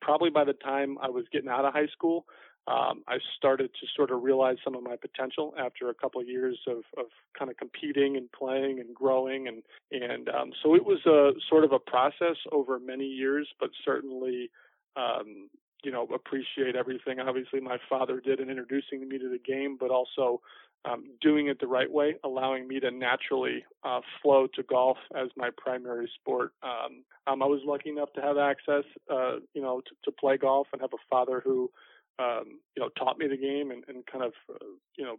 Probably 0.00 0.30
by 0.30 0.44
the 0.44 0.52
time 0.52 0.98
I 1.00 1.08
was 1.08 1.24
getting 1.32 1.48
out 1.48 1.64
of 1.64 1.72
high 1.72 1.88
school, 1.88 2.26
um, 2.68 3.02
I 3.08 3.16
started 3.36 3.70
to 3.80 3.86
sort 3.96 4.10
of 4.10 4.22
realize 4.22 4.56
some 4.62 4.74
of 4.74 4.82
my 4.82 4.96
potential 4.96 5.54
after 5.58 5.88
a 5.88 5.94
couple 5.94 6.20
of 6.20 6.28
years 6.28 6.58
of, 6.66 6.82
of 6.98 7.06
kind 7.36 7.50
of 7.50 7.56
competing 7.56 8.16
and 8.18 8.30
playing 8.30 8.78
and 8.78 8.94
growing, 8.94 9.48
and 9.48 9.62
and 9.90 10.28
um, 10.28 10.52
so 10.62 10.74
it 10.74 10.84
was 10.84 10.98
a 11.06 11.32
sort 11.48 11.64
of 11.64 11.72
a 11.72 11.78
process 11.78 12.36
over 12.52 12.78
many 12.78 13.06
years, 13.06 13.48
but 13.58 13.70
certainly 13.86 14.50
um, 14.96 15.48
you 15.82 15.92
know, 15.92 16.06
appreciate 16.14 16.76
everything 16.76 17.20
obviously 17.20 17.60
my 17.60 17.78
father 17.88 18.20
did 18.20 18.40
in 18.40 18.50
introducing 18.50 19.08
me 19.08 19.18
to 19.18 19.28
the 19.28 19.38
game, 19.38 19.76
but 19.78 19.90
also 19.90 20.40
um, 20.84 21.04
doing 21.20 21.48
it 21.48 21.58
the 21.60 21.66
right 21.66 21.90
way, 21.90 22.16
allowing 22.24 22.68
me 22.68 22.80
to 22.80 22.90
naturally 22.90 23.64
uh, 23.84 24.00
flow 24.22 24.46
to 24.54 24.62
golf 24.62 24.96
as 25.16 25.28
my 25.36 25.50
primary 25.56 26.10
sport. 26.20 26.52
Um, 26.62 27.04
um, 27.26 27.42
I 27.42 27.46
was 27.46 27.60
lucky 27.64 27.90
enough 27.90 28.12
to 28.14 28.20
have 28.20 28.38
access, 28.38 28.84
uh, 29.10 29.36
you 29.54 29.62
know, 29.62 29.80
to, 29.80 29.90
to, 30.04 30.12
play 30.12 30.36
golf 30.36 30.68
and 30.72 30.80
have 30.80 30.92
a 30.92 31.02
father 31.10 31.42
who, 31.44 31.70
um, 32.18 32.60
you 32.76 32.82
know, 32.82 32.88
taught 32.96 33.18
me 33.18 33.26
the 33.26 33.36
game 33.36 33.70
and, 33.70 33.84
and 33.88 34.06
kind 34.06 34.24
of, 34.24 34.32
uh, 34.50 34.64
you 34.96 35.04
know, 35.04 35.16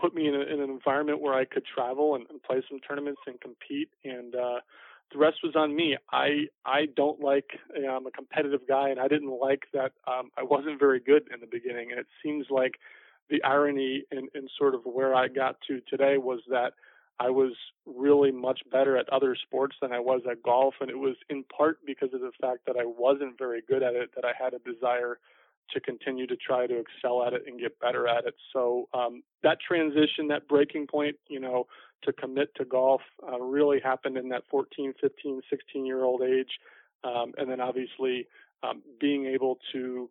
put 0.00 0.14
me 0.14 0.28
in, 0.28 0.34
a, 0.34 0.40
in, 0.40 0.60
an 0.60 0.70
environment 0.70 1.20
where 1.20 1.34
I 1.34 1.44
could 1.44 1.64
travel 1.66 2.14
and, 2.14 2.24
and 2.30 2.42
play 2.42 2.62
some 2.68 2.80
tournaments 2.80 3.20
and 3.26 3.40
compete. 3.40 3.90
And 4.04 4.34
uh, 4.34 4.60
the 5.12 5.18
rest 5.18 5.38
was 5.42 5.56
on 5.56 5.74
me. 5.74 5.96
I 6.12 6.46
I 6.64 6.86
don't 6.96 7.20
like 7.20 7.58
you 7.74 7.82
know, 7.82 7.96
I'm 7.96 8.06
a 8.06 8.10
competitive 8.10 8.60
guy, 8.68 8.90
and 8.90 9.00
I 9.00 9.08
didn't 9.08 9.38
like 9.40 9.64
that 9.72 9.92
um, 10.06 10.30
I 10.36 10.42
wasn't 10.42 10.78
very 10.78 11.00
good 11.00 11.24
in 11.32 11.40
the 11.40 11.46
beginning. 11.46 11.90
And 11.90 12.00
it 12.00 12.06
seems 12.22 12.46
like 12.50 12.78
the 13.28 13.42
irony 13.42 14.04
in, 14.10 14.28
in 14.34 14.48
sort 14.58 14.74
of 14.74 14.82
where 14.84 15.14
I 15.14 15.28
got 15.28 15.56
to 15.68 15.80
today 15.88 16.18
was 16.18 16.40
that 16.48 16.72
I 17.18 17.30
was 17.30 17.52
really 17.86 18.32
much 18.32 18.60
better 18.72 18.96
at 18.96 19.08
other 19.10 19.36
sports 19.36 19.76
than 19.82 19.92
I 19.92 20.00
was 20.00 20.22
at 20.30 20.42
golf, 20.42 20.74
and 20.80 20.90
it 20.90 20.98
was 20.98 21.16
in 21.28 21.44
part 21.44 21.78
because 21.84 22.14
of 22.14 22.20
the 22.20 22.32
fact 22.40 22.60
that 22.66 22.76
I 22.76 22.84
wasn't 22.84 23.38
very 23.38 23.62
good 23.66 23.82
at 23.82 23.94
it 23.94 24.10
that 24.14 24.24
I 24.24 24.32
had 24.38 24.54
a 24.54 24.58
desire 24.58 25.18
to 25.72 25.80
continue 25.80 26.26
to 26.26 26.36
try 26.36 26.66
to 26.66 26.78
excel 26.78 27.24
at 27.24 27.32
it 27.32 27.42
and 27.46 27.60
get 27.60 27.78
better 27.80 28.08
at 28.08 28.26
it. 28.26 28.34
So 28.52 28.88
um, 28.94 29.22
that 29.42 29.58
transition, 29.60 30.28
that 30.28 30.48
breaking 30.48 30.86
point, 30.86 31.16
you 31.28 31.40
know, 31.40 31.66
to 32.02 32.12
commit 32.12 32.54
to 32.56 32.64
golf 32.64 33.02
uh, 33.26 33.40
really 33.40 33.80
happened 33.80 34.16
in 34.16 34.28
that 34.30 34.42
14, 34.50 34.94
15, 35.00 35.42
16 35.50 35.86
year 35.86 36.04
old 36.04 36.22
age. 36.22 36.58
Um, 37.04 37.32
and 37.38 37.50
then 37.50 37.60
obviously 37.60 38.26
um, 38.62 38.82
being 39.00 39.26
able 39.26 39.58
to 39.72 40.10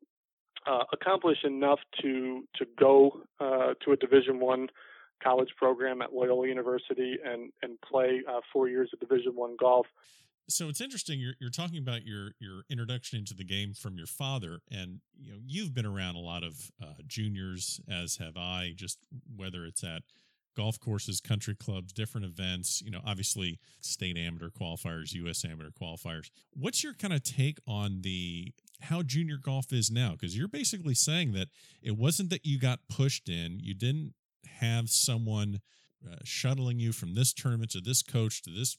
uh, 0.67 0.83
accomplish 0.91 1.37
enough 1.43 1.79
to 2.01 2.43
to 2.55 2.65
go 2.77 3.21
uh, 3.39 3.73
to 3.85 3.91
a 3.91 3.95
Division 3.95 4.39
One 4.39 4.67
college 5.23 5.49
program 5.57 6.01
at 6.01 6.13
Loyola 6.13 6.47
University 6.47 7.17
and 7.23 7.51
and 7.61 7.79
play 7.81 8.21
uh, 8.27 8.41
four 8.51 8.67
years 8.67 8.89
of 8.93 8.99
Division 8.99 9.35
One 9.35 9.55
golf. 9.59 9.87
So 10.49 10.67
it's 10.67 10.81
interesting. 10.81 11.19
You're 11.19 11.35
you're 11.39 11.49
talking 11.49 11.77
about 11.77 12.05
your 12.05 12.31
your 12.39 12.63
introduction 12.69 13.19
into 13.19 13.33
the 13.33 13.43
game 13.43 13.73
from 13.73 13.97
your 13.97 14.07
father, 14.07 14.61
and 14.71 14.99
you 15.17 15.31
know 15.31 15.37
you've 15.45 15.73
been 15.73 15.85
around 15.85 16.15
a 16.15 16.19
lot 16.19 16.43
of 16.43 16.71
uh, 16.81 17.01
juniors, 17.07 17.79
as 17.89 18.17
have 18.17 18.35
I. 18.35 18.73
Just 18.75 18.99
whether 19.35 19.65
it's 19.65 19.83
at 19.83 20.03
golf 20.57 20.79
courses, 20.79 21.21
country 21.21 21.55
clubs, 21.55 21.93
different 21.93 22.25
events, 22.25 22.81
you 22.81 22.91
know, 22.91 22.99
obviously 23.05 23.59
state 23.79 24.17
amateur 24.17 24.49
qualifiers, 24.49 25.13
US 25.13 25.45
amateur 25.45 25.69
qualifiers. 25.69 26.29
What's 26.53 26.83
your 26.83 26.93
kind 26.93 27.13
of 27.13 27.23
take 27.23 27.59
on 27.65 28.01
the 28.01 28.51
how 28.81 29.01
junior 29.01 29.37
golf 29.37 29.71
is 29.71 29.91
now 29.91 30.11
because 30.11 30.37
you're 30.37 30.47
basically 30.47 30.95
saying 30.95 31.33
that 31.33 31.49
it 31.81 31.97
wasn't 31.97 32.29
that 32.29 32.45
you 32.45 32.59
got 32.59 32.79
pushed 32.89 33.27
in 33.27 33.59
you 33.59 33.73
didn't 33.73 34.13
have 34.59 34.89
someone 34.89 35.59
uh, 36.09 36.15
shuttling 36.23 36.79
you 36.79 36.93
from 36.93 37.13
this 37.13 37.33
tournament 37.33 37.71
to 37.71 37.81
this 37.81 38.01
coach 38.01 38.41
to 38.41 38.49
this 38.49 38.77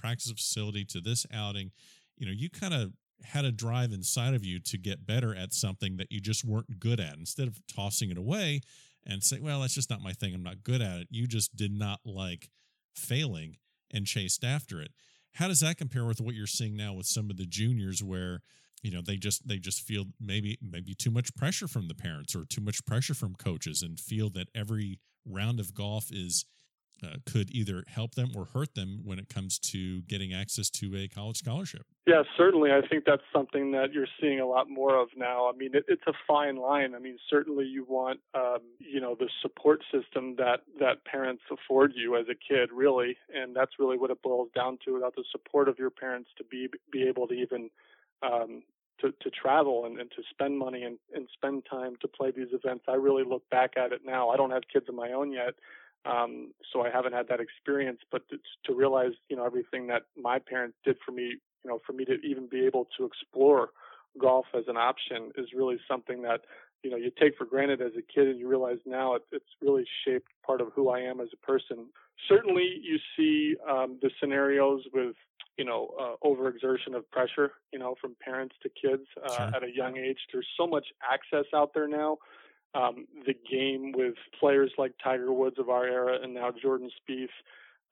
practice 0.00 0.30
facility 0.32 0.84
to 0.84 1.00
this 1.00 1.26
outing 1.32 1.70
you 2.16 2.26
know 2.26 2.32
you 2.32 2.48
kind 2.48 2.74
of 2.74 2.92
had 3.24 3.44
a 3.44 3.52
drive 3.52 3.92
inside 3.92 4.34
of 4.34 4.44
you 4.44 4.58
to 4.60 4.78
get 4.78 5.06
better 5.06 5.34
at 5.34 5.52
something 5.52 5.96
that 5.96 6.10
you 6.10 6.20
just 6.20 6.44
weren't 6.44 6.80
good 6.80 7.00
at. 7.00 7.16
Instead 7.16 7.48
of 7.48 7.60
tossing 7.66 8.10
it 8.10 8.18
away 8.18 8.60
and 9.06 9.22
saying 9.22 9.42
well 9.42 9.60
that's 9.60 9.74
just 9.74 9.90
not 9.90 10.02
my 10.02 10.12
thing. 10.12 10.34
I'm 10.34 10.42
not 10.42 10.62
good 10.62 10.82
at 10.82 11.00
it. 11.00 11.08
You 11.10 11.26
just 11.26 11.56
did 11.56 11.72
not 11.72 12.00
like 12.04 12.50
failing 12.94 13.56
and 13.92 14.06
chased 14.06 14.44
after 14.44 14.80
it. 14.80 14.92
How 15.34 15.48
does 15.48 15.60
that 15.60 15.78
compare 15.78 16.04
with 16.04 16.20
what 16.20 16.34
you're 16.34 16.46
seeing 16.46 16.76
now 16.76 16.92
with 16.92 17.06
some 17.06 17.30
of 17.30 17.36
the 17.36 17.46
juniors 17.46 18.02
where 18.02 18.40
you 18.82 18.90
know 18.90 19.02
they 19.02 19.16
just 19.16 19.46
they 19.46 19.58
just 19.58 19.82
feel 19.82 20.06
maybe 20.20 20.58
maybe 20.62 20.94
too 20.94 21.10
much 21.10 21.34
pressure 21.34 21.68
from 21.68 21.88
the 21.88 21.94
parents 21.94 22.34
or 22.34 22.44
too 22.44 22.60
much 22.60 22.84
pressure 22.84 23.14
from 23.14 23.34
coaches 23.34 23.82
and 23.82 24.00
feel 24.00 24.30
that 24.30 24.48
every 24.54 24.98
round 25.26 25.60
of 25.60 25.74
golf 25.74 26.10
is 26.10 26.44
uh, 27.02 27.16
could 27.26 27.50
either 27.50 27.84
help 27.86 28.14
them 28.14 28.30
or 28.36 28.46
hurt 28.46 28.74
them 28.74 29.00
when 29.04 29.18
it 29.18 29.28
comes 29.28 29.58
to 29.58 30.02
getting 30.02 30.32
access 30.32 30.70
to 30.70 30.96
a 30.96 31.08
college 31.08 31.38
scholarship. 31.38 31.82
Yeah, 32.06 32.22
certainly. 32.36 32.70
I 32.72 32.80
think 32.86 33.04
that's 33.04 33.22
something 33.32 33.72
that 33.72 33.92
you're 33.92 34.08
seeing 34.20 34.40
a 34.40 34.46
lot 34.46 34.68
more 34.68 35.00
of 35.00 35.08
now. 35.16 35.48
I 35.48 35.56
mean, 35.56 35.70
it, 35.74 35.84
it's 35.86 36.02
a 36.06 36.12
fine 36.26 36.56
line. 36.56 36.94
I 36.94 36.98
mean, 36.98 37.18
certainly 37.28 37.66
you 37.66 37.84
want, 37.84 38.20
um, 38.34 38.58
you 38.78 39.00
know, 39.00 39.14
the 39.18 39.28
support 39.42 39.82
system 39.92 40.36
that 40.36 40.62
that 40.78 41.04
parents 41.04 41.42
afford 41.50 41.92
you 41.94 42.16
as 42.16 42.26
a 42.28 42.34
kid, 42.34 42.70
really, 42.72 43.16
and 43.34 43.54
that's 43.54 43.72
really 43.78 43.98
what 43.98 44.10
it 44.10 44.22
boils 44.22 44.48
down 44.54 44.78
to. 44.84 44.94
Without 44.94 45.14
the 45.14 45.24
support 45.30 45.68
of 45.68 45.78
your 45.78 45.90
parents 45.90 46.30
to 46.38 46.44
be 46.44 46.68
be 46.90 47.04
able 47.04 47.28
to 47.28 47.34
even 47.34 47.70
um, 48.22 48.62
to, 49.00 49.12
to 49.20 49.30
travel 49.30 49.86
and, 49.86 49.98
and 49.98 50.10
to 50.10 50.22
spend 50.30 50.58
money 50.58 50.82
and, 50.82 50.98
and 51.14 51.28
spend 51.32 51.64
time 51.68 51.94
to 52.00 52.08
play 52.08 52.30
these 52.30 52.48
events. 52.52 52.84
I 52.88 52.94
really 52.94 53.24
look 53.24 53.48
back 53.50 53.76
at 53.76 53.92
it 53.92 54.02
now. 54.04 54.30
I 54.30 54.36
don't 54.36 54.50
have 54.50 54.62
kids 54.72 54.86
of 54.88 54.94
my 54.94 55.12
own 55.12 55.32
yet, 55.32 55.54
um, 56.04 56.52
so 56.72 56.82
I 56.82 56.90
haven't 56.90 57.12
had 57.12 57.28
that 57.28 57.40
experience. 57.40 58.00
But 58.10 58.28
to, 58.30 58.38
to 58.66 58.74
realize, 58.74 59.12
you 59.28 59.36
know, 59.36 59.44
everything 59.44 59.86
that 59.88 60.02
my 60.16 60.38
parents 60.38 60.76
did 60.84 60.96
for 61.04 61.12
me, 61.12 61.36
you 61.64 61.70
know, 61.70 61.80
for 61.86 61.92
me 61.92 62.04
to 62.06 62.14
even 62.24 62.48
be 62.48 62.64
able 62.66 62.88
to 62.98 63.04
explore 63.04 63.70
golf 64.20 64.46
as 64.56 64.64
an 64.66 64.76
option 64.76 65.30
is 65.36 65.46
really 65.54 65.78
something 65.88 66.22
that 66.22 66.40
you 66.82 66.90
know 66.90 66.96
you 66.96 67.12
take 67.20 67.36
for 67.36 67.44
granted 67.44 67.80
as 67.80 67.92
a 67.96 68.02
kid, 68.02 68.28
and 68.28 68.38
you 68.38 68.48
realize 68.48 68.78
now 68.86 69.14
it, 69.14 69.22
it's 69.30 69.44
really 69.62 69.84
shaped 70.04 70.28
part 70.44 70.60
of 70.60 70.68
who 70.74 70.88
I 70.88 71.00
am 71.00 71.20
as 71.20 71.28
a 71.32 71.46
person. 71.46 71.86
Certainly, 72.28 72.80
you 72.82 72.98
see 73.16 73.56
um, 73.68 73.98
the 74.02 74.10
scenarios 74.20 74.82
with 74.92 75.14
you 75.60 75.66
know, 75.66 75.90
uh, 76.00 76.26
overexertion 76.26 76.94
of 76.96 77.08
pressure, 77.10 77.52
you 77.70 77.78
know, 77.78 77.94
from 78.00 78.16
parents 78.24 78.54
to 78.62 78.70
kids 78.70 79.02
uh, 79.22 79.36
sure. 79.36 79.56
at 79.56 79.62
a 79.62 79.68
young 79.70 79.98
age. 79.98 80.16
There's 80.32 80.46
so 80.56 80.66
much 80.66 80.86
access 81.12 81.44
out 81.54 81.72
there 81.74 81.86
now. 81.86 82.16
Um, 82.74 83.06
the 83.26 83.34
game 83.34 83.92
with 83.92 84.14
players 84.38 84.72
like 84.78 84.92
Tiger 85.02 85.32
Woods 85.32 85.56
of 85.58 85.68
our 85.68 85.86
era 85.86 86.18
and 86.22 86.34
now 86.34 86.50
Jordan 86.50 86.90
Spieth, 87.00 87.26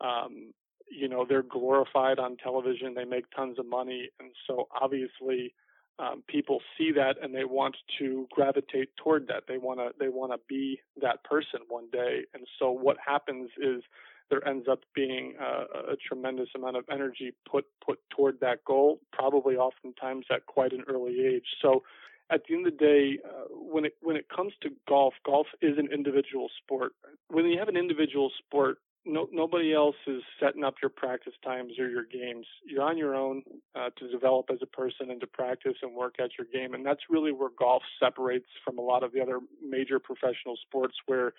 um, 0.01 0.53
you 0.91 1.09
know, 1.09 1.27
they're 1.29 1.43
glorified 1.43 2.19
on 2.19 2.37
television. 2.37 2.95
They 2.95 3.05
make 3.05 3.25
tons 3.35 3.59
of 3.59 3.67
money, 3.67 4.11
and 4.21 4.31
so 4.47 4.69
obviously. 4.81 5.55
Um, 6.01 6.23
people 6.29 6.61
see 6.79 6.93
that 6.93 7.17
and 7.21 7.35
they 7.35 7.45
want 7.45 7.77
to 7.99 8.29
gravitate 8.31 8.91
toward 9.03 9.27
that. 9.27 9.49
They 9.49 9.59
want 9.59 9.81
to 9.81 9.91
they 9.99 10.09
want 10.09 10.31
to 10.31 10.39
be 10.49 10.79
that 11.03 11.25
person 11.25 11.59
one 11.69 11.89
day. 11.91 12.21
And 12.35 12.47
so 12.61 12.71
what 12.71 12.99
happens 13.05 13.51
is 13.61 13.83
there 14.31 14.47
ends 14.47 14.67
up 14.71 14.81
being 14.95 15.35
a, 15.41 15.93
a 15.93 15.97
tremendous 15.97 16.49
amount 16.55 16.77
of 16.77 16.85
energy 16.91 17.33
put 17.51 17.65
put 17.85 17.99
toward 18.11 18.41
that 18.41 18.65
goal, 18.65 19.01
probably 19.13 19.57
oftentimes 19.57 20.27
at 20.31 20.47
quite 20.47 20.73
an 20.73 20.85
early 20.89 21.21
age. 21.27 21.47
So 21.63 21.83
at 22.31 22.43
the 22.47 22.55
end 22.55 22.67
of 22.67 22.73
the 22.75 22.79
day, 22.79 23.19
uh, 23.25 23.45
when 23.51 23.85
it 23.85 23.95
when 24.01 24.17
it 24.17 24.27
comes 24.35 24.53
to 24.63 24.71
golf, 24.89 25.15
golf 25.25 25.47
is 25.63 25.79
an 25.79 25.89
individual 25.93 26.49
sport. 26.63 26.93
When 27.29 27.47
you 27.47 27.59
have 27.59 27.69
an 27.69 27.77
individual 27.77 28.31
sport, 28.39 28.79
no, 29.05 29.29
nobody 29.33 29.73
else 29.73 29.97
is 30.07 30.23
setting 30.41 30.65
up 30.65 30.75
your 30.83 30.91
practice 30.91 31.33
times 31.45 31.73
or 31.79 31.89
your 31.89 32.05
games. 32.05 32.47
You're 32.65 32.83
on 32.83 32.99
your 32.99 33.15
own 33.15 33.43
uh, 33.75 33.91
to 33.99 34.11
develop 34.11 34.47
as 34.53 34.59
a 34.63 34.67
person 34.67 35.11
and 35.11 35.21
to 35.21 35.27
practice 35.27 35.75
and 35.83 35.95
work 35.95 36.17
at 36.21 36.31
your 36.39 36.47
game, 36.53 36.75
and 36.75 36.85
that's 36.85 37.03
really 37.09 37.33
where 37.33 37.51
golf 37.59 37.83
separates 37.99 38.49
from 38.65 38.79
a 38.79 38.83
lot 38.83 39.03
of 39.03 39.13
the 39.13 39.21
other 39.21 39.41
major 39.67 39.99
professional 39.99 40.57
sports, 40.67 40.95
where 41.07 41.33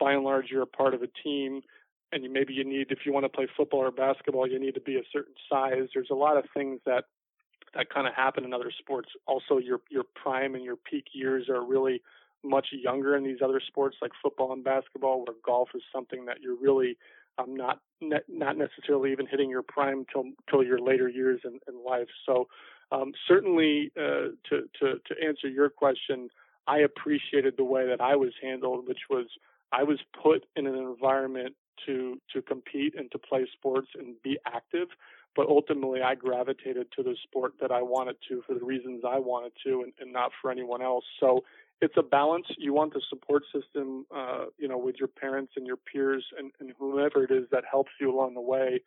by 0.00 0.12
and 0.12 0.24
large 0.24 0.46
you're 0.50 0.62
a 0.62 0.66
part 0.66 0.94
of 0.94 1.02
a 1.02 1.08
team 1.22 1.62
and 2.12 2.24
you, 2.24 2.32
maybe 2.32 2.52
you 2.54 2.64
need 2.64 2.88
if 2.90 3.00
you 3.04 3.12
want 3.12 3.24
to 3.24 3.28
play 3.28 3.46
football 3.56 3.80
or 3.80 3.90
basketball 3.90 4.46
you 4.46 4.58
need 4.58 4.74
to 4.74 4.80
be 4.80 4.96
a 4.96 5.02
certain 5.12 5.34
size 5.50 5.88
there's 5.94 6.10
a 6.10 6.14
lot 6.14 6.36
of 6.36 6.44
things 6.54 6.80
that 6.84 7.04
that 7.74 7.90
kind 7.90 8.06
of 8.06 8.14
happen 8.14 8.44
in 8.44 8.52
other 8.52 8.72
sports. 8.78 9.08
Also 9.26 9.58
your 9.58 9.80
your 9.90 10.04
prime 10.14 10.54
and 10.54 10.64
your 10.64 10.76
peak 10.76 11.06
years 11.12 11.48
are 11.48 11.64
really 11.64 12.02
much 12.42 12.66
younger 12.72 13.16
in 13.16 13.24
these 13.24 13.38
other 13.42 13.60
sports 13.66 13.96
like 14.02 14.12
football 14.22 14.52
and 14.52 14.62
basketball 14.62 15.20
where 15.20 15.34
golf 15.44 15.70
is 15.74 15.82
something 15.92 16.26
that 16.26 16.42
you're 16.42 16.56
really 16.60 16.96
um, 17.38 17.56
not 17.56 17.80
ne- 18.00 18.18
not 18.28 18.56
necessarily 18.56 19.12
even 19.12 19.26
hitting 19.26 19.50
your 19.50 19.62
prime 19.62 20.04
till 20.12 20.24
till 20.50 20.62
your 20.62 20.78
later 20.78 21.08
years 21.08 21.40
in, 21.44 21.58
in 21.68 21.84
life. 21.84 22.08
So 22.26 22.48
um, 22.92 23.12
certainly 23.26 23.90
uh, 23.96 24.34
to 24.50 24.68
to 24.80 25.00
to 25.06 25.26
answer 25.26 25.48
your 25.48 25.68
question 25.70 26.28
I 26.66 26.78
appreciated 26.78 27.54
the 27.56 27.64
way 27.64 27.86
that 27.86 28.00
I 28.00 28.16
was 28.16 28.32
handled 28.42 28.86
which 28.86 29.00
was 29.10 29.26
I 29.72 29.82
was 29.82 29.98
put 30.22 30.44
in 30.56 30.66
an 30.66 30.76
environment 30.76 31.54
to 31.86 32.20
to 32.32 32.42
compete 32.42 32.94
and 32.96 33.10
to 33.12 33.18
play 33.18 33.46
sports 33.52 33.88
and 33.98 34.14
be 34.22 34.38
active 34.46 34.88
but 35.36 35.48
ultimately 35.48 36.02
I 36.02 36.14
gravitated 36.14 36.92
to 36.96 37.02
the 37.02 37.16
sport 37.22 37.54
that 37.60 37.70
I 37.72 37.82
wanted 37.82 38.16
to 38.28 38.42
for 38.46 38.54
the 38.54 38.64
reasons 38.64 39.02
I 39.08 39.18
wanted 39.18 39.52
to 39.66 39.82
and, 39.82 39.92
and 40.00 40.12
not 40.12 40.30
for 40.40 40.50
anyone 40.50 40.82
else. 40.82 41.04
So 41.20 41.44
it's 41.80 41.94
a 41.96 42.02
balance. 42.02 42.46
You 42.56 42.72
want 42.72 42.94
the 42.94 43.02
support 43.08 43.42
system, 43.52 44.06
uh, 44.14 44.46
you 44.58 44.68
know, 44.68 44.78
with 44.78 44.96
your 44.98 45.08
parents 45.08 45.54
and 45.56 45.66
your 45.66 45.76
peers 45.76 46.24
and, 46.38 46.52
and 46.60 46.72
whomever 46.78 47.24
it 47.24 47.30
is 47.30 47.44
that 47.50 47.64
helps 47.70 47.90
you 48.00 48.14
along 48.14 48.34
the 48.34 48.40
way 48.40 48.80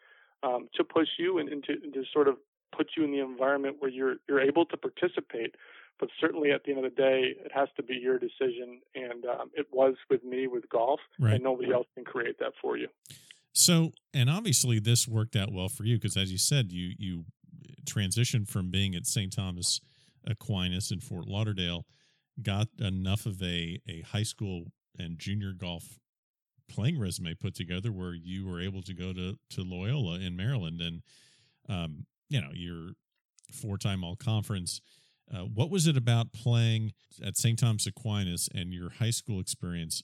um, 0.44 0.70
to 0.76 0.84
push 0.84 1.08
you 1.20 1.40
and, 1.40 1.50
and, 1.50 1.64
to, 1.66 1.74
and 1.84 1.94
to 1.94 2.04
sort 2.14 2.28
of 2.28 2.38
put 2.76 2.92
you 2.96 3.04
in 3.04 3.12
the 3.12 3.20
environment 3.20 3.78
where 3.80 3.92
you're 3.92 4.16
you're 4.28 4.42
able 4.42 4.66
to 4.66 4.78
participate. 4.78 5.56
But 6.00 6.10
certainly, 6.22 6.52
at 6.52 6.64
the 6.64 6.72
end 6.72 6.86
of 6.86 6.96
the 6.96 6.96
day, 6.96 7.36
it 7.44 7.52
has 7.52 7.70
to 7.76 7.82
be 7.82 7.96
your 7.96 8.20
decision, 8.20 8.82
and 8.94 9.26
um, 9.26 9.50
it 9.56 9.66
was 9.72 9.96
with 10.12 10.24
me 10.24 10.46
with 10.46 10.70
golf, 10.70 11.00
right. 11.20 11.34
and 11.34 11.44
nobody 11.44 11.74
else 11.74 11.88
can 11.96 12.06
create 12.06 12.38
that 12.38 12.54
for 12.62 12.78
you. 12.78 12.88
So, 13.58 13.92
and 14.14 14.30
obviously, 14.30 14.78
this 14.80 15.08
worked 15.08 15.36
out 15.36 15.52
well 15.52 15.68
for 15.68 15.84
you 15.84 15.96
because, 15.96 16.16
as 16.16 16.32
you 16.32 16.38
said, 16.38 16.72
you 16.72 16.94
you 17.00 17.26
transitioned 17.86 18.48
from 18.48 18.70
being 18.70 18.94
at 18.94 19.08
St. 19.08 19.34
Thomas 19.34 19.82
Aquinas 20.28 20.92
in 20.92 21.00
Fort 21.00 21.28
Lauderdale, 21.28 21.88
got 22.44 22.68
enough 22.80 23.26
of 23.26 23.42
a 23.42 23.80
a 23.90 24.02
high 24.02 24.22
school 24.22 24.66
and 25.00 25.18
junior 25.18 25.54
golf 25.54 25.98
playing 26.70 27.00
resume 27.00 27.34
put 27.34 27.56
together 27.56 27.92
where 27.92 28.14
you 28.14 28.46
were 28.46 28.62
able 28.62 28.84
to 28.84 28.94
go 28.94 29.12
to 29.12 29.40
to 29.50 29.64
Loyola 29.64 30.20
in 30.20 30.38
Maryland, 30.38 30.80
and 30.80 31.02
um, 31.68 32.06
you 32.30 32.40
know 32.40 32.52
you're 32.54 32.92
four 33.52 33.80
time 33.80 34.04
all 34.04 34.16
conference 34.16 34.82
uh, 35.34 35.40
what 35.40 35.70
was 35.70 35.88
it 35.88 35.98
about 35.98 36.32
playing 36.32 36.94
at 37.24 37.36
St. 37.38 37.60
Thomas 37.60 37.86
Aquinas 37.86 38.48
and 38.54 38.74
your 38.74 38.90
high 38.92 39.10
school 39.10 39.40
experience? 39.40 40.02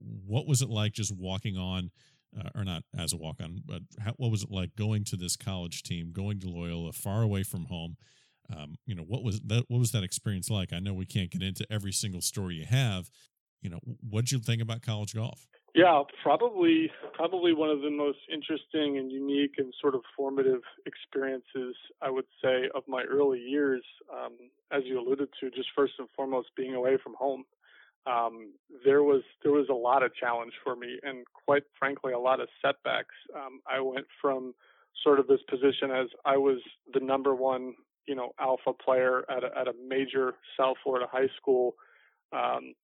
What 0.00 0.46
was 0.46 0.62
it 0.62 0.70
like 0.70 0.92
just 0.92 1.14
walking 1.14 1.56
on, 1.56 1.90
uh, 2.38 2.50
or 2.54 2.64
not 2.64 2.82
as 2.96 3.12
a 3.12 3.16
walk 3.16 3.36
on, 3.42 3.62
but 3.64 3.82
how, 4.00 4.12
what 4.16 4.30
was 4.30 4.42
it 4.42 4.50
like 4.50 4.74
going 4.76 5.04
to 5.04 5.16
this 5.16 5.36
college 5.36 5.82
team, 5.82 6.12
going 6.12 6.40
to 6.40 6.48
Loyola, 6.48 6.92
far 6.92 7.22
away 7.22 7.42
from 7.42 7.66
home? 7.66 7.96
Um, 8.54 8.76
you 8.86 8.94
know, 8.94 9.02
what 9.02 9.22
was 9.22 9.40
that? 9.40 9.64
What 9.68 9.78
was 9.78 9.92
that 9.92 10.02
experience 10.02 10.50
like? 10.50 10.72
I 10.72 10.78
know 10.78 10.92
we 10.92 11.06
can't 11.06 11.30
get 11.30 11.42
into 11.42 11.66
every 11.70 11.92
single 11.92 12.20
story 12.20 12.56
you 12.56 12.66
have. 12.66 13.10
You 13.60 13.70
know, 13.70 13.78
what 14.08 14.24
did 14.24 14.32
you 14.32 14.38
think 14.40 14.60
about 14.60 14.82
college 14.82 15.14
golf? 15.14 15.46
Yeah, 15.74 16.02
probably 16.22 16.90
probably 17.14 17.54
one 17.54 17.70
of 17.70 17.80
the 17.80 17.90
most 17.90 18.18
interesting 18.30 18.98
and 18.98 19.10
unique 19.10 19.54
and 19.56 19.72
sort 19.80 19.94
of 19.94 20.02
formative 20.16 20.60
experiences 20.84 21.76
I 22.02 22.10
would 22.10 22.26
say 22.42 22.68
of 22.74 22.82
my 22.86 23.04
early 23.04 23.40
years. 23.40 23.82
Um, 24.12 24.32
as 24.70 24.82
you 24.84 25.00
alluded 25.00 25.28
to, 25.40 25.50
just 25.50 25.68
first 25.74 25.94
and 25.98 26.08
foremost 26.14 26.48
being 26.56 26.74
away 26.74 26.98
from 27.02 27.14
home. 27.18 27.44
Um, 28.06 28.52
there 28.84 29.02
was 29.02 29.22
there 29.42 29.52
was 29.52 29.68
a 29.70 29.74
lot 29.74 30.02
of 30.02 30.14
challenge 30.14 30.52
for 30.64 30.74
me, 30.74 30.98
and 31.02 31.24
quite 31.46 31.62
frankly, 31.78 32.12
a 32.12 32.18
lot 32.18 32.40
of 32.40 32.48
setbacks. 32.60 33.14
Um, 33.34 33.60
I 33.70 33.80
went 33.80 34.06
from 34.20 34.54
sort 35.04 35.20
of 35.20 35.26
this 35.26 35.40
position 35.48 35.90
as 35.90 36.08
I 36.24 36.36
was 36.36 36.58
the 36.92 37.00
number 37.00 37.34
one, 37.34 37.74
you 38.06 38.14
know, 38.14 38.32
alpha 38.40 38.72
player 38.72 39.24
at 39.30 39.44
a, 39.44 39.58
at 39.58 39.68
a 39.68 39.72
major 39.88 40.34
South 40.58 40.76
Florida 40.82 41.06
high 41.10 41.28
school, 41.36 41.76
um, 42.32 42.74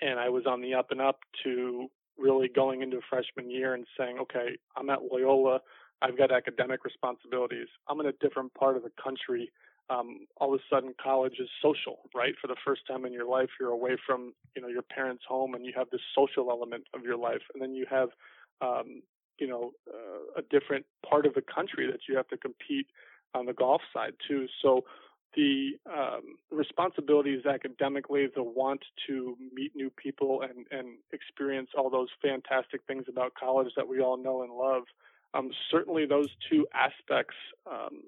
and 0.00 0.18
I 0.18 0.28
was 0.28 0.44
on 0.46 0.60
the 0.60 0.74
up 0.74 0.90
and 0.90 1.00
up 1.00 1.20
to 1.44 1.88
really 2.18 2.48
going 2.48 2.82
into 2.82 3.00
freshman 3.08 3.50
year 3.50 3.74
and 3.74 3.86
saying, 3.98 4.18
okay, 4.18 4.56
I'm 4.76 4.90
at 4.90 5.00
Loyola. 5.10 5.60
I've 6.02 6.18
got 6.18 6.32
academic 6.32 6.84
responsibilities. 6.84 7.68
I'm 7.88 8.00
in 8.00 8.06
a 8.06 8.12
different 8.12 8.52
part 8.54 8.76
of 8.76 8.82
the 8.82 8.92
country. 9.02 9.50
Um, 9.88 10.26
all 10.38 10.52
of 10.52 10.60
a 10.60 10.74
sudden, 10.74 10.94
college 11.02 11.34
is 11.38 11.48
social, 11.62 12.00
right? 12.14 12.34
For 12.40 12.48
the 12.48 12.56
first 12.64 12.82
time 12.88 13.04
in 13.04 13.12
your 13.12 13.28
life, 13.28 13.50
you're 13.60 13.70
away 13.70 13.96
from 14.04 14.32
you 14.54 14.62
know 14.62 14.68
your 14.68 14.82
parents' 14.82 15.24
home, 15.28 15.54
and 15.54 15.64
you 15.64 15.72
have 15.76 15.88
this 15.90 16.00
social 16.14 16.50
element 16.50 16.84
of 16.94 17.02
your 17.02 17.16
life, 17.16 17.42
and 17.54 17.62
then 17.62 17.74
you 17.74 17.86
have 17.88 18.08
um, 18.60 19.02
you 19.38 19.46
know 19.46 19.72
uh, 19.88 20.40
a 20.40 20.42
different 20.50 20.86
part 21.08 21.26
of 21.26 21.34
the 21.34 21.42
country 21.42 21.86
that 21.90 22.00
you 22.08 22.16
have 22.16 22.28
to 22.28 22.36
compete 22.36 22.86
on 23.34 23.46
the 23.46 23.52
golf 23.52 23.82
side 23.92 24.14
too. 24.26 24.46
So 24.62 24.84
the 25.36 25.72
um, 25.86 26.36
responsibilities 26.50 27.44
academically, 27.46 28.26
the 28.34 28.42
want 28.42 28.82
to 29.06 29.36
meet 29.52 29.72
new 29.76 29.90
people 29.90 30.42
and, 30.42 30.66
and 30.70 30.96
experience 31.12 31.70
all 31.76 31.90
those 31.90 32.08
fantastic 32.22 32.80
things 32.86 33.04
about 33.08 33.34
college 33.34 33.72
that 33.76 33.86
we 33.86 34.00
all 34.00 34.16
know 34.16 34.42
and 34.42 34.52
love. 34.52 34.84
Um, 35.34 35.50
certainly, 35.70 36.06
those 36.06 36.28
two 36.50 36.66
aspects, 36.72 37.34
um, 37.70 38.04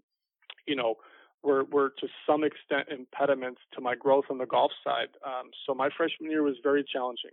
you 0.66 0.75
know, 0.75 0.94
were, 1.42 1.64
were 1.64 1.90
to 2.00 2.09
some 2.26 2.45
extent 2.45 2.88
impediments 2.90 3.61
to 3.75 3.80
my 3.80 3.95
growth 3.95 4.25
on 4.30 4.38
the 4.38 4.47
golf 4.47 4.73
side. 4.85 5.09
Um, 5.25 5.50
so 5.66 5.75
my 5.75 5.88
freshman 5.97 6.30
year 6.30 6.42
was 6.42 6.57
very 6.62 6.85
challenging. 6.85 7.30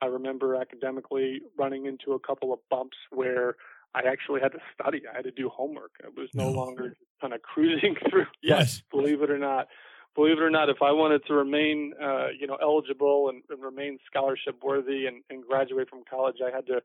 I 0.00 0.06
remember 0.06 0.54
academically 0.54 1.42
running 1.56 1.86
into 1.86 2.12
a 2.12 2.18
couple 2.18 2.52
of 2.52 2.60
bumps 2.70 2.96
where 3.10 3.56
I 3.94 4.02
actually 4.08 4.40
had 4.40 4.52
to 4.52 4.58
study. 4.74 5.02
I 5.10 5.16
had 5.16 5.24
to 5.24 5.30
do 5.30 5.48
homework. 5.48 5.92
It 6.04 6.16
was 6.16 6.28
no, 6.34 6.50
no. 6.50 6.50
longer 6.50 6.96
kind 7.20 7.32
of 7.32 7.42
cruising 7.42 7.96
through. 8.10 8.26
Yes, 8.42 8.82
believe 8.90 9.22
it 9.22 9.30
or 9.30 9.38
not. 9.38 9.68
Believe 10.14 10.38
it 10.38 10.42
or 10.42 10.50
not, 10.50 10.68
if 10.68 10.82
I 10.82 10.90
wanted 10.90 11.24
to 11.26 11.34
remain, 11.34 11.94
uh, 12.02 12.28
you 12.38 12.46
know, 12.46 12.56
eligible 12.60 13.28
and, 13.28 13.42
and 13.50 13.62
remain 13.62 13.98
scholarship 14.06 14.56
worthy 14.62 15.06
and, 15.06 15.22
and, 15.30 15.44
graduate 15.44 15.88
from 15.88 16.02
college, 16.10 16.36
I 16.44 16.54
had 16.54 16.66
to 16.66 16.82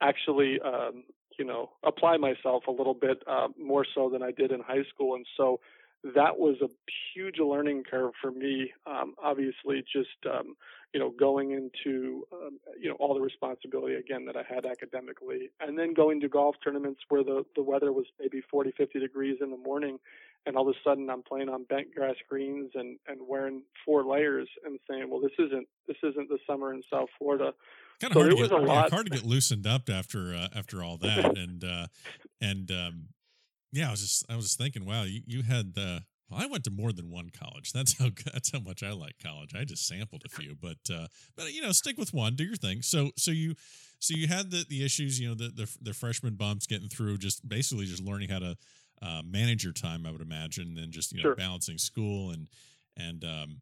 actually, 0.00 0.58
um, 0.60 1.04
you 1.38 1.44
know, 1.44 1.70
apply 1.82 2.16
myself 2.16 2.64
a 2.68 2.70
little 2.70 2.94
bit 2.94 3.22
uh, 3.26 3.48
more 3.60 3.84
so 3.94 4.08
than 4.08 4.22
I 4.22 4.30
did 4.30 4.52
in 4.52 4.60
high 4.60 4.84
school. 4.88 5.16
And 5.16 5.26
so 5.36 5.60
that 6.04 6.38
was 6.38 6.56
a 6.60 6.68
huge 7.14 7.38
learning 7.38 7.84
curve 7.88 8.12
for 8.20 8.30
me. 8.30 8.72
Um, 8.86 9.14
obviously, 9.22 9.84
just 9.92 10.08
um, 10.26 10.56
you 10.92 11.00
know, 11.00 11.10
going 11.10 11.52
into 11.52 12.26
um, 12.32 12.58
you 12.80 12.88
know 12.88 12.96
all 12.96 13.14
the 13.14 13.20
responsibility 13.20 13.94
again 13.94 14.24
that 14.26 14.36
I 14.36 14.42
had 14.42 14.66
academically, 14.66 15.50
and 15.60 15.78
then 15.78 15.94
going 15.94 16.20
to 16.20 16.28
golf 16.28 16.56
tournaments 16.62 17.00
where 17.08 17.22
the 17.22 17.44
the 17.54 17.62
weather 17.62 17.92
was 17.92 18.06
maybe 18.18 18.42
40, 18.50 18.72
50 18.76 18.98
degrees 18.98 19.38
in 19.40 19.50
the 19.50 19.56
morning, 19.56 19.98
and 20.44 20.56
all 20.56 20.68
of 20.68 20.74
a 20.74 20.78
sudden 20.88 21.08
I'm 21.08 21.22
playing 21.22 21.48
on 21.48 21.64
bent 21.64 21.94
grass 21.94 22.16
greens 22.28 22.72
and 22.74 22.98
and 23.06 23.20
wearing 23.26 23.62
four 23.84 24.04
layers 24.04 24.48
and 24.64 24.80
saying, 24.90 25.08
well, 25.08 25.20
this 25.20 25.32
isn't 25.38 25.68
this 25.86 25.98
isn't 26.02 26.28
the 26.28 26.38
summer 26.46 26.74
in 26.74 26.82
South 26.92 27.08
Florida. 27.18 27.54
Kind 28.00 28.16
of 28.16 28.16
so 28.16 28.20
hard, 28.22 28.50
to 28.50 28.58
get, 28.58 28.66
yeah, 28.66 28.88
hard 28.90 29.06
to 29.06 29.12
get 29.12 29.24
loosened 29.24 29.66
up 29.68 29.88
after 29.88 30.34
uh, 30.34 30.48
after 30.54 30.82
all 30.82 30.96
that, 30.98 31.38
and 31.38 31.62
uh, 31.62 31.86
and 32.40 32.70
um, 32.72 33.08
yeah, 33.72 33.88
I 33.88 33.90
was 33.90 34.00
just 34.00 34.24
I 34.30 34.36
was 34.36 34.46
just 34.46 34.58
thinking, 34.58 34.84
wow, 34.84 35.04
you 35.04 35.22
you 35.26 35.42
had 35.42 35.74
uh, 35.76 36.00
well, 36.30 36.40
I 36.40 36.46
went 36.46 36.64
to 36.64 36.70
more 36.70 36.92
than 36.92 37.10
one 37.10 37.30
college. 37.30 37.72
That's 37.74 37.98
how 37.98 38.10
that's 38.32 38.50
how 38.52 38.60
much 38.60 38.82
I 38.82 38.92
like 38.92 39.14
college. 39.22 39.54
I 39.54 39.64
just 39.64 39.86
sampled 39.86 40.22
a 40.24 40.28
few, 40.28 40.56
but 40.60 40.78
uh, 40.92 41.06
but 41.36 41.52
you 41.52 41.62
know, 41.62 41.72
stick 41.72 41.98
with 41.98 42.14
one, 42.14 42.36
do 42.36 42.44
your 42.44 42.56
thing. 42.56 42.82
So 42.82 43.10
so 43.16 43.30
you 43.30 43.54
so 43.98 44.14
you 44.14 44.28
had 44.28 44.50
the 44.50 44.64
the 44.68 44.84
issues, 44.84 45.20
you 45.20 45.28
know, 45.28 45.34
the 45.34 45.48
the, 45.48 45.76
the 45.80 45.92
freshman 45.92 46.34
bumps, 46.34 46.66
getting 46.66 46.88
through, 46.88 47.18
just 47.18 47.48
basically 47.48 47.86
just 47.86 48.02
learning 48.02 48.30
how 48.30 48.38
to 48.40 48.56
uh, 49.02 49.22
manage 49.24 49.64
your 49.64 49.72
time. 49.72 50.06
I 50.06 50.10
would 50.10 50.20
imagine, 50.20 50.76
and 50.78 50.92
just 50.92 51.12
you 51.12 51.18
know, 51.18 51.30
sure. 51.30 51.36
balancing 51.36 51.78
school 51.78 52.30
and 52.30 52.48
and 52.96 53.24
um, 53.24 53.60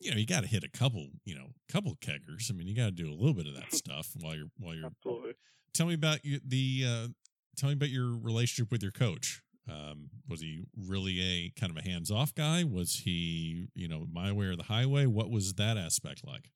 you 0.00 0.10
know, 0.10 0.16
you 0.16 0.26
got 0.26 0.42
to 0.42 0.48
hit 0.48 0.64
a 0.64 0.68
couple, 0.68 1.06
you 1.24 1.34
know, 1.34 1.46
couple 1.68 1.94
keggers. 1.96 2.50
I 2.50 2.54
mean, 2.54 2.66
you 2.66 2.76
got 2.76 2.86
to 2.86 2.90
do 2.90 3.10
a 3.10 3.14
little 3.14 3.34
bit 3.34 3.46
of 3.46 3.54
that 3.54 3.72
stuff 3.72 4.12
while 4.20 4.34
you're 4.34 4.50
while 4.58 4.74
you're. 4.74 4.86
Absolutely. 4.86 5.32
Tell 5.74 5.86
me 5.86 5.94
about 5.94 6.24
you, 6.24 6.40
the. 6.46 6.84
Uh, 6.86 7.08
tell 7.56 7.68
me 7.68 7.74
about 7.74 7.90
your 7.90 8.16
relationship 8.22 8.70
with 8.70 8.82
your 8.82 8.92
coach. 8.92 9.42
Um, 9.68 10.10
was 10.28 10.40
he 10.40 10.64
really 10.76 11.20
a 11.20 11.60
kind 11.60 11.70
of 11.70 11.76
a 11.76 11.88
hands 11.88 12.10
off 12.10 12.34
guy? 12.34 12.64
Was 12.64 13.02
he, 13.04 13.68
you 13.74 13.88
know, 13.88 14.06
my 14.12 14.32
way 14.32 14.46
or 14.46 14.56
the 14.56 14.64
highway? 14.64 15.06
What 15.06 15.30
was 15.30 15.54
that 15.54 15.76
aspect 15.76 16.26
like? 16.26 16.50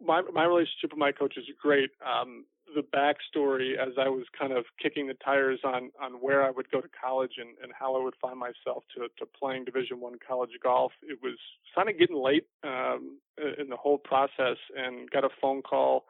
My 0.00 0.22
my 0.32 0.44
relationship 0.44 0.90
with 0.90 0.98
my 0.98 1.12
coach 1.12 1.36
is 1.36 1.44
great. 1.60 1.90
Um, 2.04 2.44
the 2.74 2.82
backstory 2.82 3.76
as 3.76 3.94
I 3.98 4.08
was 4.08 4.24
kind 4.38 4.52
of 4.52 4.64
kicking 4.80 5.06
the 5.06 5.14
tires 5.14 5.60
on 5.64 5.90
on 6.00 6.14
where 6.14 6.44
I 6.44 6.50
would 6.50 6.70
go 6.70 6.80
to 6.80 6.88
college 6.88 7.32
and, 7.38 7.50
and 7.62 7.72
how 7.78 7.96
I 7.96 8.02
would 8.02 8.14
find 8.20 8.38
myself 8.38 8.84
to 8.96 9.08
to 9.18 9.26
playing 9.26 9.64
Division 9.64 10.00
One 10.00 10.18
college 10.26 10.50
golf. 10.62 10.92
It 11.02 11.18
was 11.22 11.38
kind 11.74 11.88
of 11.88 11.98
getting 11.98 12.16
late 12.16 12.46
um, 12.62 13.18
in 13.58 13.68
the 13.68 13.76
whole 13.76 13.98
process, 13.98 14.58
and 14.76 15.10
got 15.10 15.24
a 15.24 15.30
phone 15.40 15.62
call 15.62 16.04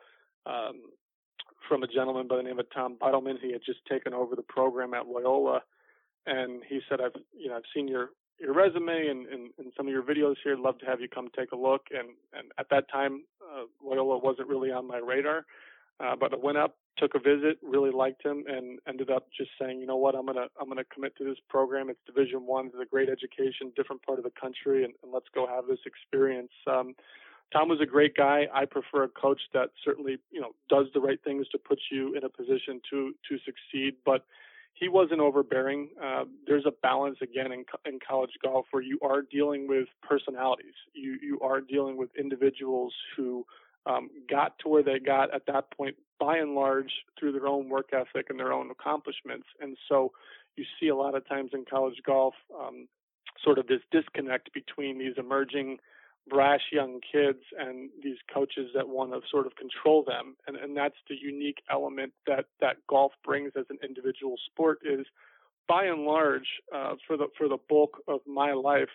um, 0.47 0.83
from 1.69 1.83
a 1.83 1.87
gentleman 1.87 2.29
by 2.29 2.37
the 2.37 2.43
name 2.43 2.59
of 2.59 2.67
Tom 2.75 2.97
Beitelman. 3.01 3.37
He 3.41 3.53
had 3.53 3.63
just 3.65 3.81
taken 3.89 4.13
over 4.13 4.35
the 4.37 4.43
program 4.43 4.95
at 4.95 5.07
Loyola 5.07 5.63
and 6.27 6.63
he 6.69 6.81
said, 6.89 7.01
"I've 7.01 7.21
you 7.37 7.49
know 7.49 7.57
I've 7.57 7.71
seen 7.75 7.89
your 7.89 8.11
your 8.39 8.53
resume 8.53 9.09
and, 9.09 9.27
and, 9.27 9.51
and 9.59 9.73
some 9.77 9.87
of 9.87 9.93
your 9.93 10.03
videos 10.03 10.35
here. 10.45 10.57
Love 10.57 10.79
to 10.79 10.87
have 10.87 11.01
you 11.01 11.09
come 11.09 11.29
take 11.37 11.53
a 11.53 11.57
look." 11.57 11.87
And 11.91 12.11
and 12.33 12.53
at 12.59 12.69
that 12.71 12.91
time, 12.91 13.25
uh, 13.41 13.65
Loyola 13.83 14.19
wasn't 14.19 14.49
really 14.49 14.71
on 14.71 14.87
my 14.87 14.99
radar, 14.99 15.47
uh, 16.01 16.17
but 16.17 16.33
I 16.33 16.37
went 16.37 16.59
up, 16.59 16.77
took 16.99 17.15
a 17.15 17.19
visit, 17.19 17.59
really 17.63 17.91
liked 17.91 18.25
him, 18.25 18.45
and 18.47 18.79
ended 18.89 19.11
up 19.11 19.29
just 19.37 19.51
saying, 19.61 19.81
"You 19.81 19.87
know 19.87 19.97
what? 19.97 20.15
I'm 20.15 20.27
gonna 20.27 20.49
I'm 20.61 20.69
gonna 20.69 20.85
commit 20.85 21.17
to 21.17 21.25
this 21.25 21.39
program. 21.49 21.91
It's 21.91 22.01
Division 22.07 22.47
One. 22.47 22.67
It's 22.67 22.77
a 22.81 22.85
great 22.85 23.09
education, 23.09 23.73
different 23.77 24.03
part 24.03 24.19
of 24.19 24.25
the 24.25 24.33
country, 24.39 24.85
and, 24.85 24.95
and 25.03 25.13
let's 25.13 25.29
go 25.35 25.47
have 25.47 25.67
this 25.67 25.81
experience." 25.87 26.53
Um, 26.67 26.95
Tom 27.53 27.69
was 27.69 27.81
a 27.81 27.87
great 27.87 28.17
guy. 28.17 28.49
I 28.53 28.65
prefer 28.65 29.05
a 29.05 29.09
coach 29.09 29.41
that 29.55 29.71
certainly, 29.85 30.19
you 30.31 30.41
know, 30.41 30.53
does 30.69 30.87
the 30.95 31.01
right 31.01 31.23
things 31.23 31.47
to 31.51 31.59
put 31.59 31.79
you 31.91 32.15
in 32.15 32.25
a 32.25 32.29
position 32.29 32.81
to 32.91 33.15
to 33.29 33.39
succeed, 33.45 33.95
but 34.05 34.25
he 34.79 34.89
wasn't 34.89 35.21
overbearing. 35.21 35.89
Uh, 36.03 36.25
there's 36.47 36.67
a 36.67 36.73
balance 36.83 37.17
again 37.23 37.51
in, 37.51 37.65
in 37.87 37.99
college 38.07 38.33
golf 38.43 38.67
where 38.71 38.83
you 38.83 38.99
are 39.03 39.23
dealing 39.23 39.67
with 39.67 39.89
personalities. 40.03 40.75
You 40.93 41.19
you 41.23 41.41
are 41.41 41.61
dealing 41.61 41.97
with 41.97 42.11
individuals 42.19 42.93
who 43.17 43.45
um, 43.87 44.11
got 44.29 44.59
to 44.61 44.69
where 44.69 44.83
they 44.83 44.99
got 44.99 45.35
at 45.35 45.47
that 45.47 45.71
point 45.71 45.97
by 46.21 46.37
and 46.37 46.55
large 46.55 46.93
through 47.19 47.33
their 47.33 47.47
own 47.47 47.69
work 47.69 47.91
ethic 47.93 48.27
and 48.29 48.39
their 48.39 48.53
own 48.53 48.71
accomplishments. 48.71 49.47
And 49.61 49.77
so 49.89 50.13
you 50.57 50.65
see 50.79 50.89
a 50.89 50.97
lot 50.97 51.15
of 51.15 51.27
times 51.27 51.51
in 51.55 51.65
college 51.69 52.01
golf 52.05 52.35
um, 52.59 52.87
sort 53.43 53.59
of 53.59 53.67
this 53.67 53.81
disconnect 53.91 54.53
between 54.53 54.99
these 54.99 55.15
emerging 55.17 55.79
brash 56.29 56.63
young 56.73 57.01
kids 57.01 57.41
and 57.59 57.91
these 58.03 58.17
coaches 58.33 58.71
that 58.75 58.89
want 58.89 59.13
to 59.13 59.21
sort 59.31 59.47
of 59.47 59.55
control 59.57 60.05
them 60.05 60.37
and 60.47 60.57
and 60.57 60.77
that's 60.77 60.97
the 61.09 61.15
unique 61.15 61.59
element 61.71 62.13
that 62.27 62.47
that 62.61 62.77
golf 62.89 63.13
brings 63.25 63.53
as 63.57 63.65
an 63.71 63.79
individual 63.83 64.37
sport 64.51 64.79
is 64.85 65.07
by 65.69 65.85
and 65.85 66.03
large 66.03 66.49
uh, 66.75 66.95
for 67.07 67.17
the 67.17 67.27
for 67.39 67.49
the 67.49 67.59
bulk 67.69 68.03
of 68.09 68.21
my 68.27 68.53
life 68.53 68.91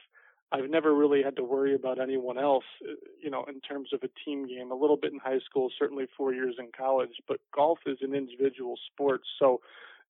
I've 0.54 0.70
never 0.70 0.94
really 0.94 1.24
had 1.24 1.38
to 1.38 1.44
worry 1.44 1.74
about 1.74 2.02
anyone 2.02 2.38
else 2.38 2.66
uh, 2.84 2.94
you 3.22 3.30
know 3.30 3.46
in 3.46 3.62
terms 3.62 3.90
of 3.94 4.04
a 4.04 4.10
team 4.26 4.48
game 4.48 4.72
a 4.72 4.76
little 4.76 4.98
bit 4.98 5.14
in 5.14 5.20
high 5.20 5.40
school 5.40 5.70
certainly 5.80 6.08
4 6.18 6.34
years 6.34 6.56
in 6.60 6.68
college 6.78 7.22
but 7.28 7.40
golf 7.56 7.80
is 7.86 8.00
an 8.02 8.14
individual 8.14 8.78
sport 8.92 9.22
so 9.40 9.62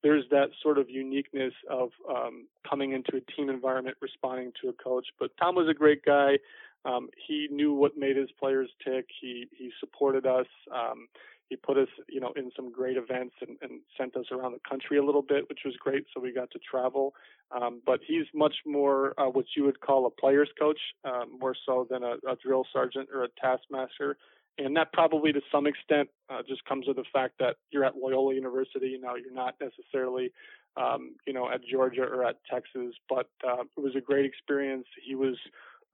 there's 0.04 0.24
that 0.32 0.50
sort 0.62 0.78
of 0.78 0.90
uniqueness 0.90 1.54
of 1.70 1.92
um, 2.10 2.48
coming 2.68 2.94
into 2.94 3.16
a 3.16 3.32
team 3.32 3.50
environment, 3.50 3.98
responding 4.02 4.52
to 4.62 4.70
a 4.70 4.74
coach. 4.74 5.08
But 5.20 5.32
Tom 5.38 5.56
was 5.56 5.68
a 5.70 5.74
great 5.74 6.04
guy. 6.04 6.40
Um, 6.86 7.10
he 7.28 7.48
knew 7.52 7.74
what 7.74 7.98
made 7.98 8.18
his 8.18 8.32
players 8.40 8.70
tick. 8.84 9.06
He 9.20 9.48
he 9.52 9.72
supported 9.80 10.26
us. 10.26 10.48
Um, 10.74 11.08
he 11.52 11.58
put 11.58 11.78
us, 11.78 11.90
you 12.08 12.22
know, 12.22 12.32
in 12.38 12.50
some 12.56 12.72
great 12.72 12.96
events 12.96 13.36
and, 13.42 13.58
and, 13.62 13.82
sent 13.98 14.16
us 14.16 14.28
around 14.32 14.54
the 14.54 14.70
country 14.70 14.98
a 14.98 15.04
little 15.04 15.22
bit, 15.22 15.50
which 15.50 15.60
was 15.66 15.76
great. 15.78 16.06
So 16.14 16.22
we 16.22 16.32
got 16.32 16.50
to 16.52 16.60
travel. 16.60 17.14
Um, 17.52 17.82
but 17.86 18.00
he's 18.08 18.26
much 18.34 18.56
more 18.66 19.14
uh, 19.20 19.26
what 19.26 19.44
you 19.58 19.66
would 19.66 19.82
call 19.82 20.06
a 20.06 20.10
player's 20.10 20.50
coach, 20.58 20.80
um, 21.04 21.38
more 21.38 21.54
so 21.66 21.86
than 21.90 22.04
a, 22.04 22.14
a, 22.26 22.38
drill 22.42 22.66
sergeant 22.72 23.10
or 23.14 23.26
a 23.26 23.28
taskmaster. 23.38 24.16
And 24.58 24.78
that 24.78 24.94
probably 24.94 25.34
to 25.34 25.42
some 25.52 25.68
extent 25.68 26.08
uh, 26.30 26.42
just 26.48 26.64
comes 26.64 26.88
with 26.88 26.96
the 26.96 27.04
fact 27.12 27.34
that 27.40 27.58
you're 27.70 27.84
at 27.84 27.98
Loyola 27.98 28.34
University. 28.34 28.88
You 28.88 29.02
know, 29.02 29.16
you're 29.16 29.34
not 29.34 29.56
necessarily, 29.60 30.32
um, 30.78 31.16
you 31.28 31.34
know, 31.34 31.52
at 31.52 31.60
Georgia 31.70 32.04
or 32.04 32.24
at 32.24 32.38
Texas. 32.50 32.96
But 33.10 33.30
uh, 33.46 33.64
it 33.64 33.82
was 33.82 33.94
a 33.98 34.02
great 34.02 34.26
experience. 34.26 34.88
He 35.06 35.16
was 35.16 35.36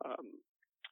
um, 0.06 0.28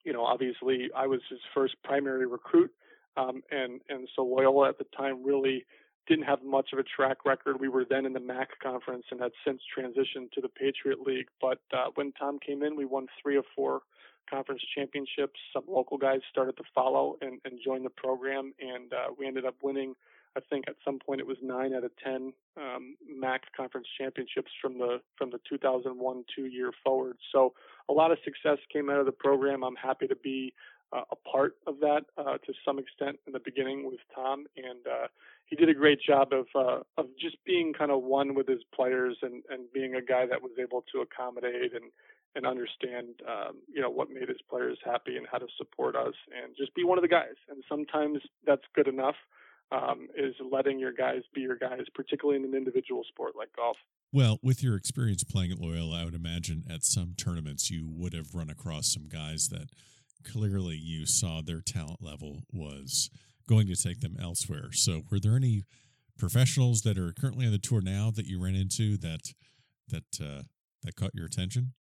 you 0.06 0.14
know, 0.14 0.24
obviously 0.24 0.90
I 0.96 1.08
was 1.08 1.22
his 1.30 1.40
first 1.54 1.76
primary 1.84 2.26
recruit, 2.26 2.72
um, 3.18 3.42
and 3.52 3.82
and 3.90 4.08
so 4.16 4.24
Loyola 4.24 4.70
at 4.70 4.78
the 4.78 4.86
time 4.96 5.26
really 5.26 5.66
didn't 6.08 6.26
have 6.26 6.44
much 6.44 6.70
of 6.72 6.80
a 6.80 6.84
track 6.84 7.26
record. 7.26 7.60
We 7.60 7.68
were 7.68 7.86
then 7.90 8.06
in 8.06 8.14
the 8.14 8.20
MAAC 8.20 8.48
conference 8.62 9.06
and 9.10 9.20
had 9.20 9.32
since 9.46 9.62
transitioned 9.76 10.32
to 10.34 10.42
the 10.42 10.50
Patriot 10.50 11.02
League. 11.02 11.28
But 11.42 11.60
uh, 11.74 11.86
when 11.96 12.12
Tom 12.14 12.40
came 12.46 12.62
in, 12.62 12.76
we 12.76 12.86
won 12.86 13.08
three 13.22 13.38
or 13.38 13.44
four 13.56 13.82
conference 14.30 14.62
championships. 14.76 15.40
Some 15.54 15.64
local 15.68 15.98
guys 15.98 16.20
started 16.30 16.58
to 16.58 16.64
follow 16.74 17.18
and, 17.22 17.40
and 17.46 17.60
join 17.64 17.84
the 17.84 17.90
program, 17.90 18.54
and 18.60 18.94
uh, 18.94 19.08
we 19.18 19.28
ended 19.28 19.46
up 19.46 19.56
winning. 19.62 19.96
I 20.38 20.42
think 20.50 20.66
at 20.68 20.76
some 20.84 21.00
point 21.00 21.22
it 21.22 21.28
was 21.28 21.38
nine 21.42 21.74
out 21.74 21.86
of 21.86 21.92
ten 22.04 22.34
um, 22.58 22.96
MAAC 23.10 23.40
conference 23.56 23.88
championships 23.98 24.52
from 24.62 24.78
the 24.78 25.00
from 25.18 25.32
the 25.32 25.40
2001 25.50 26.26
two 26.36 26.46
year 26.46 26.72
forward. 26.84 27.18
So 27.32 27.54
a 27.90 27.94
lot 27.94 28.12
of 28.12 28.18
success 28.24 28.58
came 28.72 28.90
out 28.90 29.00
of 29.00 29.06
the 29.06 29.12
program. 29.12 29.64
I'm 29.64 29.76
happy 29.76 30.08
to 30.08 30.16
be 30.16 30.54
uh, 30.94 31.02
a 31.12 31.16
part 31.30 31.56
of 31.68 31.80
that 31.80 32.02
uh, 32.18 32.38
to 32.46 32.54
some 32.66 32.80
extent 32.80 33.18
in 33.28 33.34
the 33.34 33.40
beginning 33.44 33.86
with 33.86 34.00
Tom, 34.14 34.46
and 34.56 34.86
uh, 34.88 35.08
he 35.46 35.56
did 35.56 35.70
a 35.70 35.74
great 35.74 36.00
job 36.02 36.30
of 36.32 36.46
uh, 36.56 36.80
of 36.98 37.08
just 37.20 37.38
being 37.46 37.74
kind 37.74 37.92
of 37.92 38.04
one 38.04 38.36
with 38.36 38.48
his 38.48 38.62
players 38.74 39.18
and 39.22 39.44
and 39.50 39.72
being 39.74 39.96
a 39.96 40.02
guy 40.02 40.26
that 40.26 40.42
was 40.42 40.52
able 40.60 40.84
to 40.94 41.02
accommodate 41.02 41.74
and 41.74 41.92
and 42.36 42.46
understand 42.46 43.22
um, 43.28 43.58
you 43.72 43.82
know 43.82 43.90
what 43.90 44.10
made 44.10 44.30
his 44.30 44.42
players 44.50 44.78
happy 44.84 45.18
and 45.18 45.26
how 45.32 45.38
to 45.38 45.48
support 45.58 45.96
us 45.96 46.14
and 46.32 46.56
just 46.58 46.74
be 46.76 46.84
one 46.84 46.98
of 46.98 47.02
the 47.02 47.08
guys. 47.08 47.36
And 47.50 47.64
sometimes 47.68 48.20
that's 48.46 48.64
good 48.74 48.88
enough. 48.88 49.16
Um, 49.72 50.10
is 50.16 50.36
letting 50.52 50.78
your 50.78 50.94
guys 50.94 51.24
be 51.34 51.42
your 51.42 51.58
guys, 51.58 51.82
particularly 51.96 52.40
in 52.40 52.46
an 52.46 52.54
individual 52.56 53.04
sport 53.10 53.34
like 53.36 53.50
golf. 53.56 53.78
Well, 54.16 54.40
with 54.42 54.64
your 54.64 54.78
experience 54.78 55.26
playing 55.26 55.52
at 55.52 55.60
Loyola, 55.60 56.00
I 56.00 56.06
would 56.06 56.16
imagine 56.16 56.64
at 56.70 56.86
some 56.86 57.16
tournaments 57.18 57.70
you 57.70 57.86
would 57.86 58.14
have 58.14 58.34
run 58.34 58.50
across 58.50 58.88
some 58.88 59.10
guys 59.10 59.50
that 59.50 59.68
clearly 60.24 60.78
you 60.78 61.06
saw 61.06 61.42
their 61.42 61.60
talent 61.60 62.02
level 62.02 62.44
was 62.50 63.10
going 63.50 63.68
to 63.68 63.76
take 63.76 64.00
them 64.00 64.16
elsewhere. 64.18 64.72
So, 64.72 65.02
were 65.12 65.20
there 65.20 65.36
any 65.36 65.64
professionals 66.18 66.84
that 66.84 66.98
are 66.98 67.12
currently 67.12 67.46
on 67.46 67.52
the 67.52 67.58
tour 67.58 67.82
now 67.82 68.10
that 68.10 68.26
you 68.26 68.42
ran 68.42 68.56
into 68.56 68.96
that 69.00 69.34
that 69.90 70.06
uh, 70.24 70.44
that 70.84 70.96
caught 70.96 71.14
your 71.14 71.26
attention? 71.26 71.74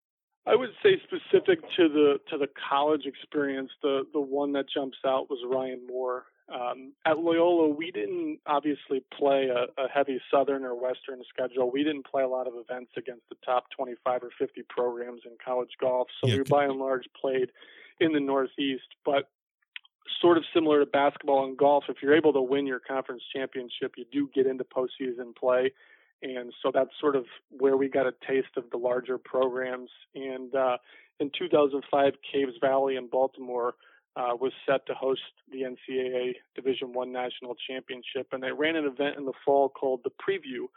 I 0.46 0.58
would 0.58 0.72
say 0.84 1.02
specific 1.06 1.62
to 1.78 1.88
the 1.88 2.20
to 2.32 2.38
the 2.38 2.50
college 2.70 3.06
experience, 3.06 3.72
the 3.82 4.06
the 4.12 4.20
one 4.20 4.52
that 4.52 4.66
jumps 4.68 4.98
out 5.08 5.30
was 5.30 5.40
Ryan 5.50 5.88
Moore. 5.88 6.26
Um, 6.48 6.94
at 7.06 7.18
Loyola, 7.18 7.70
we 7.70 7.90
didn't 7.90 8.40
obviously 8.46 9.04
play 9.18 9.48
a, 9.50 9.82
a 9.82 9.90
heavy 9.90 10.22
Southern 10.32 10.64
or 10.64 10.76
Western 10.76 11.24
schedule. 11.28 11.72
We 11.72 11.84
didn't 11.84 12.06
play 12.06 12.22
a 12.22 12.28
lot 12.28 12.48
of 12.48 12.54
events 12.56 12.92
against 12.98 13.28
the 13.30 13.36
top 13.44 13.66
25 13.76 14.24
or 14.24 14.30
50 14.38 14.62
programs 14.70 15.22
in 15.26 15.32
college 15.44 15.72
golf. 15.82 16.08
So 16.22 16.30
yeah, 16.30 16.38
we 16.38 16.44
by 16.44 16.66
and 16.66 16.78
large 16.78 17.06
played 17.20 17.52
in 18.00 18.14
the 18.14 18.20
Northeast. 18.20 18.84
But 19.04 19.30
sort 20.22 20.38
of 20.38 20.44
similar 20.54 20.80
to 20.80 20.86
basketball 20.86 21.46
and 21.46 21.58
golf, 21.58 21.86
if 21.90 21.98
you're 22.02 22.16
able 22.16 22.34
to 22.34 22.42
win 22.42 22.68
your 22.68 22.80
conference 22.80 23.24
championship, 23.36 23.94
you 23.98 24.06
do 24.12 24.30
get 24.34 24.46
into 24.46 24.64
postseason 24.64 25.36
play. 25.36 25.72
And 26.22 26.54
so 26.62 26.72
that's 26.74 26.92
sort 27.02 27.16
of 27.16 27.26
where 27.50 27.76
we 27.76 27.90
got 27.90 28.06
a 28.06 28.14
taste 28.28 28.56
of 28.56 28.70
the 28.72 28.78
larger 28.78 29.18
programs. 29.18 29.90
And 30.14 30.54
uh, 30.56 30.78
in 31.20 31.32
2005, 31.38 32.14
Caves 32.32 32.54
Valley 32.62 32.96
in 32.96 33.08
Baltimore 33.08 33.76
was 34.16 34.54
set 34.68 34.86
to 34.88 34.94
host 34.94 35.22
the 35.52 35.64
NCAA 35.64 36.36
Division 36.56 36.94
One 36.94 37.12
National 37.12 37.56
Championship, 37.68 38.28
and 38.32 38.42
they 38.42 38.52
ran 38.52 38.76
an 38.76 38.86
event 38.86 39.18
in 39.18 39.26
the 39.26 39.34
fall 39.44 39.70
called 39.70 40.02
the 40.04 40.12
Preview. 40.12 40.68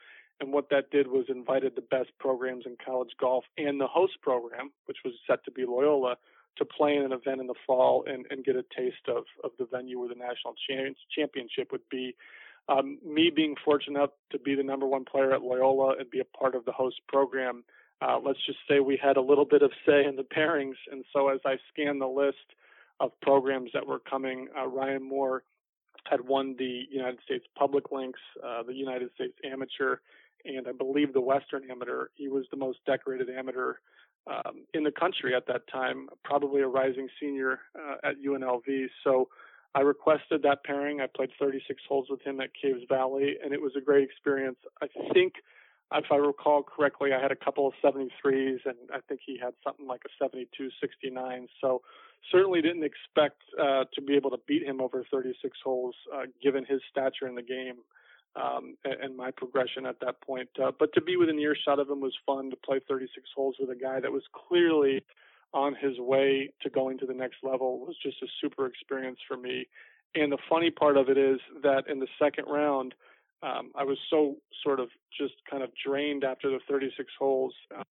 And 0.40 0.52
what 0.52 0.70
that 0.70 0.90
did 0.90 1.08
was 1.08 1.26
invited 1.28 1.74
the 1.74 1.82
best 1.82 2.10
programs 2.18 2.64
in 2.66 2.76
college 2.84 3.10
golf 3.20 3.44
and 3.56 3.80
the 3.80 3.86
host 3.86 4.14
program, 4.22 4.70
which 4.86 4.98
was 5.04 5.14
set 5.26 5.44
to 5.44 5.50
be 5.50 5.64
Loyola, 5.66 6.16
to 6.58 6.64
play 6.64 6.96
in 6.96 7.02
an 7.02 7.12
event 7.12 7.40
in 7.40 7.46
the 7.46 7.54
fall 7.66 8.04
and, 8.06 8.26
and 8.30 8.44
get 8.44 8.56
a 8.56 8.64
taste 8.76 9.08
of, 9.08 9.24
of 9.44 9.50
the 9.58 9.66
venue 9.66 9.98
where 9.98 10.08
the 10.08 10.14
national 10.14 10.54
championship 11.14 11.72
would 11.72 11.88
be. 11.90 12.14
Um, 12.68 12.98
me 13.04 13.30
being 13.34 13.54
fortunate 13.64 14.10
to 14.30 14.38
be 14.38 14.54
the 14.54 14.62
number 14.62 14.86
one 14.86 15.04
player 15.04 15.32
at 15.32 15.42
Loyola 15.42 15.96
and 15.98 16.10
be 16.10 16.20
a 16.20 16.38
part 16.38 16.54
of 16.54 16.64
the 16.64 16.72
host 16.72 17.00
program, 17.08 17.64
uh, 18.02 18.18
let's 18.24 18.44
just 18.44 18.58
say 18.68 18.80
we 18.80 18.98
had 19.00 19.16
a 19.16 19.22
little 19.22 19.44
bit 19.44 19.62
of 19.62 19.70
say 19.86 20.04
in 20.04 20.16
the 20.16 20.22
pairings. 20.22 20.76
And 20.90 21.04
so 21.12 21.28
as 21.28 21.40
I 21.46 21.56
scanned 21.72 22.00
the 22.00 22.06
list 22.06 22.36
of 23.00 23.12
programs 23.22 23.70
that 23.74 23.86
were 23.86 24.00
coming, 24.00 24.48
uh, 24.58 24.66
Ryan 24.66 25.02
Moore 25.02 25.44
had 26.04 26.20
won 26.26 26.56
the 26.58 26.84
United 26.90 27.18
States 27.24 27.44
Public 27.56 27.90
Links, 27.92 28.20
uh, 28.44 28.62
the 28.62 28.74
United 28.74 29.10
States 29.14 29.34
Amateur, 29.44 29.98
and 30.44 30.66
I 30.66 30.72
believe 30.72 31.12
the 31.12 31.20
Western 31.20 31.70
Amateur. 31.70 32.06
He 32.14 32.28
was 32.28 32.44
the 32.50 32.56
most 32.56 32.78
decorated 32.86 33.28
amateur 33.28 33.74
um, 34.26 34.64
in 34.74 34.84
the 34.84 34.90
country 34.90 35.34
at 35.34 35.46
that 35.46 35.66
time, 35.68 36.08
probably 36.24 36.62
a 36.62 36.66
rising 36.68 37.08
senior 37.20 37.60
uh, 37.74 38.08
at 38.08 38.14
UNLV. 38.24 38.86
So 39.04 39.28
I 39.74 39.80
requested 39.80 40.42
that 40.42 40.64
pairing. 40.64 41.00
I 41.00 41.06
played 41.14 41.30
36 41.38 41.82
holes 41.88 42.06
with 42.10 42.22
him 42.22 42.40
at 42.40 42.50
Caves 42.60 42.82
Valley, 42.88 43.36
and 43.42 43.52
it 43.52 43.60
was 43.60 43.72
a 43.76 43.80
great 43.80 44.04
experience. 44.04 44.58
I 44.82 44.86
think, 45.12 45.34
if 45.94 46.06
I 46.10 46.16
recall 46.16 46.62
correctly, 46.62 47.12
I 47.12 47.20
had 47.20 47.32
a 47.32 47.36
couple 47.36 47.66
of 47.66 47.74
73s, 47.82 48.60
and 48.66 48.76
I 48.92 49.00
think 49.08 49.20
he 49.24 49.38
had 49.38 49.54
something 49.64 49.86
like 49.86 50.02
a 50.04 50.10
72 50.22 50.70
69. 50.80 51.48
So 51.60 51.82
certainly 52.30 52.60
didn't 52.60 52.84
expect 52.84 53.40
uh, 53.58 53.84
to 53.94 54.02
be 54.02 54.14
able 54.14 54.30
to 54.30 54.40
beat 54.46 54.64
him 54.64 54.80
over 54.80 55.04
36 55.10 55.56
holes, 55.64 55.94
uh, 56.14 56.24
given 56.42 56.64
his 56.64 56.80
stature 56.90 57.26
in 57.26 57.34
the 57.34 57.42
game 57.42 57.76
um, 58.36 58.76
and, 58.84 59.16
my 59.16 59.30
progression 59.30 59.86
at 59.86 60.00
that 60.00 60.20
point. 60.20 60.48
Uh, 60.62 60.72
but 60.78 60.92
to 60.94 61.00
be 61.00 61.16
within 61.16 61.38
earshot 61.38 61.78
of 61.78 61.88
him 61.88 62.00
was 62.00 62.14
fun. 62.26 62.50
To 62.50 62.56
play 62.56 62.80
36 62.86 63.28
holes 63.34 63.56
with 63.58 63.70
a 63.70 63.76
guy 63.76 64.00
that 64.00 64.12
was 64.12 64.22
clearly 64.48 65.02
on 65.54 65.74
his 65.74 65.98
way 65.98 66.52
to 66.62 66.68
going 66.68 66.98
to 66.98 67.06
the 67.06 67.14
next 67.14 67.36
level 67.42 67.78
was 67.78 67.96
just 68.02 68.22
a 68.22 68.26
super 68.40 68.66
experience 68.66 69.18
for 69.26 69.36
me. 69.36 69.66
And 70.14 70.30
the 70.32 70.38
funny 70.48 70.70
part 70.70 70.96
of 70.96 71.08
it 71.08 71.18
is 71.18 71.38
that 71.62 71.84
in 71.88 72.00
the 72.00 72.08
second 72.18 72.46
round, 72.46 72.94
um, 73.42 73.72
I 73.74 73.84
was 73.84 73.98
so 74.10 74.36
sort 74.62 74.80
of 74.80 74.88
just 75.16 75.34
kind 75.50 75.62
of 75.62 75.70
drained 75.84 76.24
after 76.24 76.50
the 76.50 76.58
36 76.68 77.10
holes. 77.18 77.54
Um, 77.74 77.82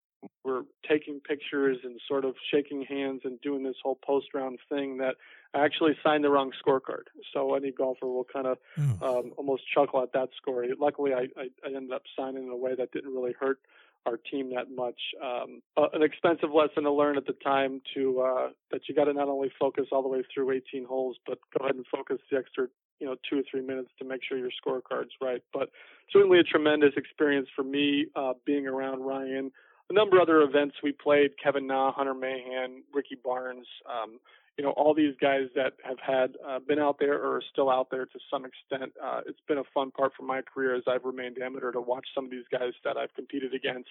we're 0.45 0.63
taking 0.89 1.21
pictures 1.21 1.79
and 1.85 2.01
sort 2.09 2.25
of 2.25 2.35
shaking 2.51 2.83
hands 2.83 3.23
and 3.25 3.41
doing 3.41 3.63
this 3.63 3.77
whole 3.83 3.99
post 4.05 4.29
round 4.35 4.59
thing 4.69 4.99
that 4.99 5.17
I 5.55 5.65
actually 5.65 5.97
signed 6.03 6.25
the 6.25 6.31
wrong 6.31 6.53
scorecard. 6.65 7.05
So 7.33 7.55
any 7.55 7.71
golfer 7.71 8.07
will 8.07 8.27
kind 8.33 8.47
of 8.47 8.59
oh. 9.03 9.19
um, 9.19 9.33
almost 9.37 9.63
chuckle 9.73 10.03
at 10.03 10.13
that 10.13 10.31
score. 10.37 10.65
Luckily, 10.79 11.13
I, 11.13 11.27
I, 11.39 11.49
I 11.65 11.75
ended 11.75 11.93
up 11.93 12.03
signing 12.17 12.45
in 12.45 12.51
a 12.51 12.57
way 12.57 12.75
that 12.77 12.93
didn't 12.93 13.13
really 13.13 13.35
hurt 13.39 13.59
our 14.07 14.17
team 14.17 14.55
that 14.55 14.71
much. 14.71 15.01
Um, 15.23 15.63
uh, 15.77 15.89
an 15.93 16.03
expensive 16.03 16.51
lesson 16.53 16.85
to 16.85 16.93
learn 16.93 17.17
at 17.17 17.27
the 17.27 17.35
time 17.45 17.83
to 17.95 18.21
uh, 18.21 18.49
that 18.71 18.83
you 18.89 18.95
got 18.95 19.05
to 19.05 19.13
not 19.13 19.29
only 19.29 19.51
focus 19.59 19.87
all 19.93 20.03
the 20.03 20.09
way 20.09 20.23
through 20.33 20.53
18 20.53 20.85
holes, 20.85 21.17
but 21.27 21.39
go 21.57 21.65
ahead 21.65 21.77
and 21.77 21.85
focus 21.93 22.19
the 22.31 22.39
extra 22.39 22.69
you 22.99 23.07
know 23.07 23.17
two 23.29 23.39
or 23.39 23.43
three 23.51 23.63
minutes 23.63 23.91
to 23.99 24.05
make 24.05 24.21
sure 24.27 24.39
your 24.39 24.51
scorecard's 24.51 25.13
right. 25.21 25.43
But 25.53 25.71
certainly 26.13 26.39
a 26.39 26.45
tremendous 26.45 26.93
experience 26.97 27.49
for 27.55 27.63
me 27.63 28.07
uh, 28.17 28.35
being 28.45 28.67
around 28.67 29.01
Ryan. 29.01 29.51
A 29.89 29.93
number 29.93 30.17
of 30.17 30.23
other 30.23 30.43
events 30.43 30.77
we 30.83 30.93
played: 30.93 31.33
Kevin 31.43 31.67
Na, 31.67 31.93
Hunter 31.93 32.15
Mahan, 32.15 32.83
Ricky 32.93 33.17
Barnes. 33.23 33.67
Um, 33.89 34.19
you 34.57 34.65
know, 34.65 34.71
all 34.71 34.95
these 34.95 35.15
guys 35.21 35.49
that 35.55 35.75
have 35.85 35.99
had 36.01 36.37
uh, 36.47 36.59
been 36.61 36.79
out 36.79 36.97
there 36.99 37.23
or 37.23 37.37
are 37.37 37.43
still 37.53 37.71
out 37.71 37.89
there 37.91 38.07
to 38.07 38.19
some 38.31 38.47
extent. 38.47 38.93
Uh, 39.03 39.21
it's 39.27 39.41
been 39.47 39.59
a 39.59 39.65
fun 39.75 39.91
part 39.91 40.13
for 40.17 40.23
my 40.23 40.41
career 40.41 40.75
as 40.75 40.83
I've 40.89 41.05
remained 41.05 41.37
amateur 41.39 41.73
to 41.73 41.81
watch 41.81 42.07
some 42.15 42.25
of 42.25 42.31
these 42.31 42.47
guys 42.51 42.73
that 42.83 42.97
I've 42.97 43.13
competed 43.15 43.53
against, 43.53 43.91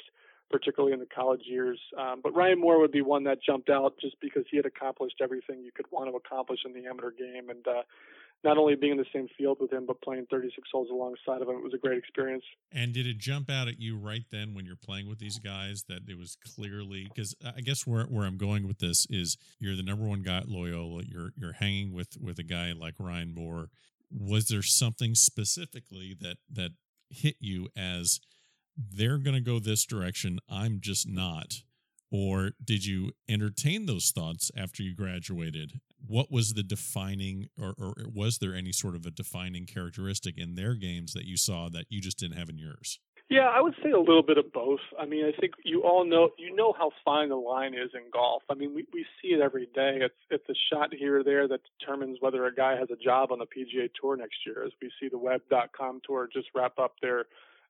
particularly 0.50 0.94
in 0.94 1.00
the 1.00 1.06
college 1.06 1.44
years. 1.46 1.80
Um, 2.00 2.22
but 2.24 2.36
Ryan 2.36 2.60
Moore 2.60 2.80
would 2.80 2.92
be 2.92 3.04
one 3.04 3.24
that 3.26 3.44
jumped 3.44 3.70
out 3.70 3.94
just 4.02 4.20
because 4.22 4.44
he 4.50 4.58
had 4.58 4.66
accomplished 4.66 5.18
everything 5.22 5.62
you 5.64 5.72
could 5.72 5.86
want 5.92 6.10
to 6.10 6.16
accomplish 6.16 6.62
in 6.66 6.74
the 6.74 6.90
amateur 6.90 7.12
game, 7.12 7.52
and 7.52 7.68
uh, 7.68 7.84
not 8.44 8.58
only 8.58 8.76
being 8.76 8.92
in 8.92 8.98
the 8.98 9.06
same 9.12 9.28
field 9.38 9.58
with 9.60 9.72
him, 9.72 9.86
but 9.86 10.02
playing 10.02 10.28
36 10.30 10.68
holes 10.72 10.90
alongside 10.92 11.42
of 11.42 11.50
him. 11.50 11.56
It 11.56 11.64
was 11.64 11.74
a 11.74 11.80
great 11.80 11.98
experience. 11.98 12.44
And 12.72 12.94
did 12.94 13.08
it 13.08 13.18
jump 13.18 13.50
out 13.50 13.68
at 13.68 13.80
you 13.80 13.98
right 13.98 14.24
then 14.32 14.54
when 14.54 14.66
you're 14.66 14.76
playing 14.76 15.10
with 15.10 15.20
these 15.20 15.40
guys 15.40 15.86
that 15.90 16.02
it 16.08 16.18
was 16.18 16.38
clearly 16.56 17.08
because 17.08 17.36
I 17.44 17.62
guess 17.62 17.88
where, 17.88 18.04
where 18.06 18.26
I'm 18.26 18.38
going 18.38 18.68
with 18.68 18.80
this 18.80 19.08
is 19.10 19.38
you're 19.60 19.76
the 19.76 19.84
number 19.84 20.06
one 20.06 20.22
guy 20.22 20.38
at 20.38 20.48
Loyola. 20.48 21.04
You're 21.06 21.32
you're 21.36 21.54
hanging 21.54 21.94
with 21.94 22.18
with 22.22 22.38
a 22.38 22.44
guy 22.44 22.72
like 22.74 22.96
Ryan 23.00 23.34
Moore. 23.34 23.70
Was 24.12 24.48
there 24.48 24.62
something 24.62 25.16
specifically 25.16 26.16
that 26.22 26.38
that 26.52 26.72
hit 27.10 27.38
you 27.40 27.70
as 27.76 28.20
they're 28.78 29.18
going 29.18 29.36
to 29.36 29.42
go 29.42 29.60
this 29.60 29.86
direction? 29.86 30.40
I'm 30.50 30.80
just 30.82 31.08
not. 31.08 31.62
Or 32.16 32.52
did 32.64 32.86
you 32.86 33.12
entertain 33.28 33.88
those 33.88 34.12
thoughts 34.12 34.50
after 34.56 34.82
you 34.82 34.96
graduated? 34.96 35.82
What 36.08 36.32
was 36.32 36.54
the 36.54 36.64
defining, 36.64 37.50
or, 37.60 37.76
or, 37.78 37.94
was 38.14 38.38
there 38.38 38.56
any 38.56 38.72
sort 38.72 38.96
of 38.96 39.06
a 39.06 39.12
defining 39.12 39.66
characteristic 39.66 40.38
in 40.38 40.56
their 40.56 40.76
games 40.76 41.12
that 41.12 41.26
you 41.26 41.36
saw 41.36 41.68
that 41.74 41.88
you 41.90 42.00
just 42.00 42.18
didn't 42.18 42.38
have 42.38 42.48
in 42.48 42.58
yours? 42.58 43.00
Yeah, 43.30 43.50
I 43.54 43.60
would 43.60 43.74
say 43.84 43.92
a 43.92 44.00
little 44.00 44.24
bit 44.24 44.38
of 44.38 44.54
both. 44.54 44.80
I 44.98 45.06
mean, 45.06 45.26
I 45.26 45.38
think 45.38 45.56
you 45.66 45.84
all 45.84 46.06
know 46.06 46.30
you 46.38 46.56
know 46.56 46.74
how 46.78 46.92
fine 47.04 47.28
the 47.30 47.36
line 47.36 47.74
is 47.74 47.90
in 47.94 48.04
golf. 48.14 48.44
I 48.50 48.54
mean, 48.54 48.74
we 48.74 48.86
we 48.94 49.06
see 49.22 49.30
it 49.30 49.42
every 49.42 49.66
day. 49.76 49.98
It's 50.00 50.16
it's 50.30 50.48
a 50.48 50.54
shot 50.72 50.94
here 50.94 51.20
or 51.20 51.24
there 51.24 51.50
that 51.50 51.60
determines 51.80 52.20
whether 52.22 52.46
a 52.46 52.56
guy 52.56 52.78
has 52.78 52.90
a 52.92 53.04
job 53.04 53.34
on 53.34 53.40
the 53.40 53.46
PGA 53.46 53.90
Tour 54.00 54.16
next 54.16 54.38
year. 54.46 54.64
As 54.64 54.72
we 54.82 54.90
see 55.02 55.10
the 55.10 55.18
Web.com 55.18 56.02
Tour 56.06 56.30
just 56.32 56.48
wrap 56.56 56.80
up 56.80 56.94
their 57.02 57.26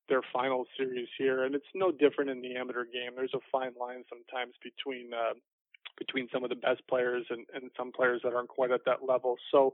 their 0.10 0.22
final 0.34 0.66
series 0.78 1.08
here, 1.18 1.44
and 1.44 1.56
it's 1.56 1.66
no 1.74 1.92
different 1.92 2.30
in 2.30 2.42
the 2.42 2.56
amateur 2.56 2.86
game. 2.86 3.12
There's 3.16 3.34
a 3.34 3.40
fine 3.52 3.72
line 3.80 4.04
sometimes 4.10 4.54
between 4.64 5.14
uh, 5.14 5.34
between 5.98 6.28
some 6.32 6.44
of 6.44 6.50
the 6.50 6.56
best 6.56 6.82
players 6.90 7.26
and, 7.30 7.46
and 7.54 7.72
some 7.78 7.92
players 7.92 8.22
that 8.24 8.34
aren't 8.34 8.50
quite 8.50 8.72
at 8.72 8.86
that 8.86 9.00
level. 9.08 9.38
So 9.52 9.74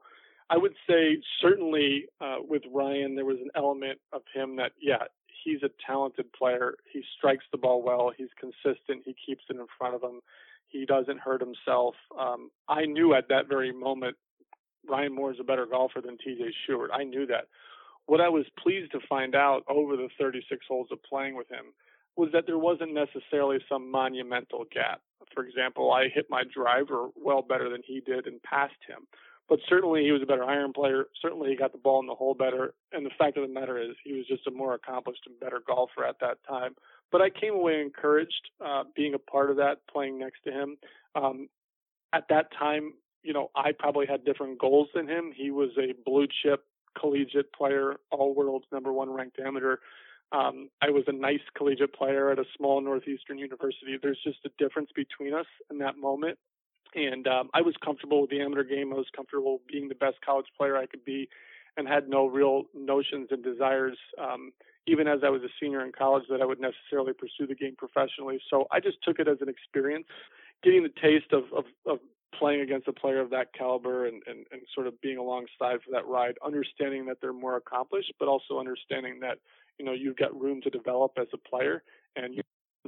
I 0.50 0.58
would 0.58 0.74
say 0.88 1.17
certainly 1.41 2.06
uh, 2.20 2.38
with 2.48 2.63
Ryan, 2.72 3.15
there 3.15 3.26
was 3.26 3.38
an 3.41 3.50
element 3.56 4.00
of 4.13 4.22
him 4.34 4.56
that 4.58 4.72
yeah, 4.80 5.04
he's 5.44 5.63
a 5.63 5.70
talented 5.86 6.32
player. 6.34 6.76
He 6.91 7.04
strikes 7.17 7.46
the 7.52 7.58
ball 7.58 7.82
well. 7.82 8.12
He's 8.15 8.30
consistent. 8.39 9.04
He 9.06 9.15
keeps 9.26 9.44
it 9.50 9.56
in 9.56 9.65
front 9.78 9.96
of 9.96 10.04
him. 10.04 10.22
He 10.67 10.86
doesn't 10.86 11.20
hurt 11.20 11.41
himself. 11.41 11.96
Um, 12.17 12.50
I 12.70 12.86
knew 12.86 13.13
at 13.13 13.28
that 13.30 13.50
very 13.50 13.74
moment 13.74 14.15
Ryan 14.88 15.13
Moore 15.13 15.32
is 15.32 15.39
a 15.39 15.44
better 15.44 15.65
golfer 15.65 16.02
than 16.02 16.17
T.J. 16.17 16.54
Shuart. 16.67 16.88
I 16.94 17.04
knew 17.04 17.26
that 17.28 17.48
what 18.12 18.19
I 18.19 18.28
was 18.28 18.43
pleased 18.62 18.91
to 18.91 19.00
find 19.08 19.36
out 19.36 19.63
over 19.69 19.95
the 19.95 20.10
36 20.19 20.65
holes 20.67 20.89
of 20.91 21.02
playing 21.02 21.38
with 21.38 21.47
him 21.47 21.67
was 22.17 22.28
that 22.34 22.43
there 22.45 22.58
wasn't 22.58 22.93
necessarily 22.93 23.60
some 23.69 23.89
monumental 23.89 24.65
gap. 24.69 25.00
For 25.34 25.45
example, 25.45 25.93
I 25.93 26.10
hit 26.13 26.26
my 26.30 26.43
driver 26.54 27.08
well 27.15 27.41
better 27.41 27.69
than 27.69 27.82
he 27.88 28.02
did 28.02 28.28
and 28.28 28.43
passed 28.43 28.84
him. 28.86 29.08
But 29.47 29.60
certainly 29.69 30.04
he 30.04 30.12
was 30.12 30.21
a 30.21 30.26
better 30.26 30.43
iron 30.43 30.74
player. 30.74 31.06
Certainly 31.21 31.52
he 31.52 31.56
got 31.56 31.71
the 31.71 31.78
ball 31.78 32.02
in 32.02 32.08
the 32.08 32.13
hole 32.13 32.34
better. 32.34 32.74
And 32.91 33.06
the 33.06 33.12
fact 33.17 33.38
of 33.38 33.47
the 33.47 33.54
matter 33.54 33.78
is 33.78 33.95
he 34.04 34.12
was 34.12 34.28
just 34.28 34.45
a 34.45 34.52
more 34.52 34.74
accomplished 34.74 35.21
and 35.26 35.39
better 35.39 35.62
golfer 35.65 36.04
at 36.04 36.19
that 36.19 36.39
time. 36.45 36.76
But 37.13 37.21
I 37.21 37.30
came 37.30 37.54
away 37.54 37.80
encouraged 37.80 38.50
uh, 38.60 38.84
being 38.93 39.13
a 39.13 39.19
part 39.19 39.50
of 39.50 39.56
that, 39.56 39.88
playing 39.89 40.19
next 40.19 40.43
to 40.43 40.52
him. 40.52 40.78
Um, 41.15 41.47
at 42.12 42.26
that 42.28 42.47
time, 42.60 42.91
you 43.24 43.32
know, 43.32 43.52
I 43.56 43.71
probably 43.71 44.06
had 44.06 44.26
different 44.26 44.60
goals 44.60 44.89
than 44.93 45.08
him. 45.08 45.32
He 45.34 45.50
was 45.50 45.69
a 45.78 45.93
blue 46.04 46.28
chip 46.43 46.65
collegiate 47.00 47.54
player, 47.54 47.96
all 48.12 48.34
world 48.34 48.66
number 48.72 48.92
one 48.92 49.10
ranked 49.10 49.40
amateur. 49.40 49.78
Um, 50.32 50.70
I 50.82 50.90
was 50.92 51.04
a 51.08 51.12
nice 51.12 51.42
collegiate 51.58 51.94
player 51.94 52.32
at 52.32 52.40
a 52.40 52.46
small 52.58 52.80
northeastern 52.82 53.38
university. 53.38 53.98
There's 54.02 54.20
just 54.24 54.40
a 54.46 54.50
difference 54.58 54.90
between 54.96 55.34
us 55.34 55.48
in 55.70 55.78
that 55.80 55.98
moment. 55.98 56.38
And 56.96 57.28
um, 57.28 57.50
I 57.54 57.62
was 57.62 57.76
comfortable 57.84 58.22
with 58.22 58.30
the 58.30 58.42
amateur 58.42 58.64
game. 58.64 58.94
I 58.94 58.98
was 58.98 59.08
comfortable 59.16 59.62
being 59.68 59.88
the 59.90 59.96
best 59.96 60.18
college 60.26 60.48
player 60.58 60.78
I 60.78 60.86
could 60.86 61.06
be, 61.06 61.30
and 61.78 61.88
had 61.88 62.10
no 62.10 62.28
real 62.28 62.64
notions 62.74 63.30
and 63.32 63.44
desires, 63.44 63.98
um, 64.22 64.52
even 64.88 65.08
as 65.08 65.20
I 65.24 65.30
was 65.30 65.42
a 65.42 65.50
senior 65.60 65.86
in 65.86 65.92
college, 65.92 66.24
that 66.30 66.42
I 66.42 66.46
would 66.46 66.60
necessarily 66.60 67.14
pursue 67.14 67.48
the 67.48 67.56
game 67.56 67.76
professionally. 67.78 68.42
So 68.50 68.68
I 68.72 68.82
just 68.82 68.98
took 69.04 69.20
it 69.20 69.28
as 69.28 69.38
an 69.42 69.48
experience, 69.48 70.06
getting 70.64 70.84
the 70.84 70.90
taste 71.02 71.32
of, 71.32 71.44
of, 71.56 71.66
of 71.86 72.00
playing 72.38 72.62
against 72.62 72.88
a 72.88 72.94
player 72.94 73.20
of 73.20 73.30
that 73.30 73.54
caliber 73.54 74.08
and, 74.08 74.22
and, 74.28 74.46
and 74.52 74.62
sort 74.74 74.88
of 74.88 75.00
being 75.02 75.17
alongside 75.17 75.80
for 75.84 75.91
that 75.91 76.08
ride, 76.08 76.36
understanding 76.46 77.06
that 77.06 77.17
they're 77.22 77.34
more 77.34 77.58
accomplished, 77.58 78.13
but 78.20 78.28
also 78.28 78.60
understanding 78.60 79.20
that 79.20 79.38
you 79.78 79.86
know 79.86 79.94
you've 79.94 80.17
got 80.17 80.39
room 80.39 80.62
to 80.62 80.70
develop 80.70 81.13
as 81.17 81.28
a 81.34 81.38
player 81.38 81.84
and 82.15 82.36
you 82.36 82.41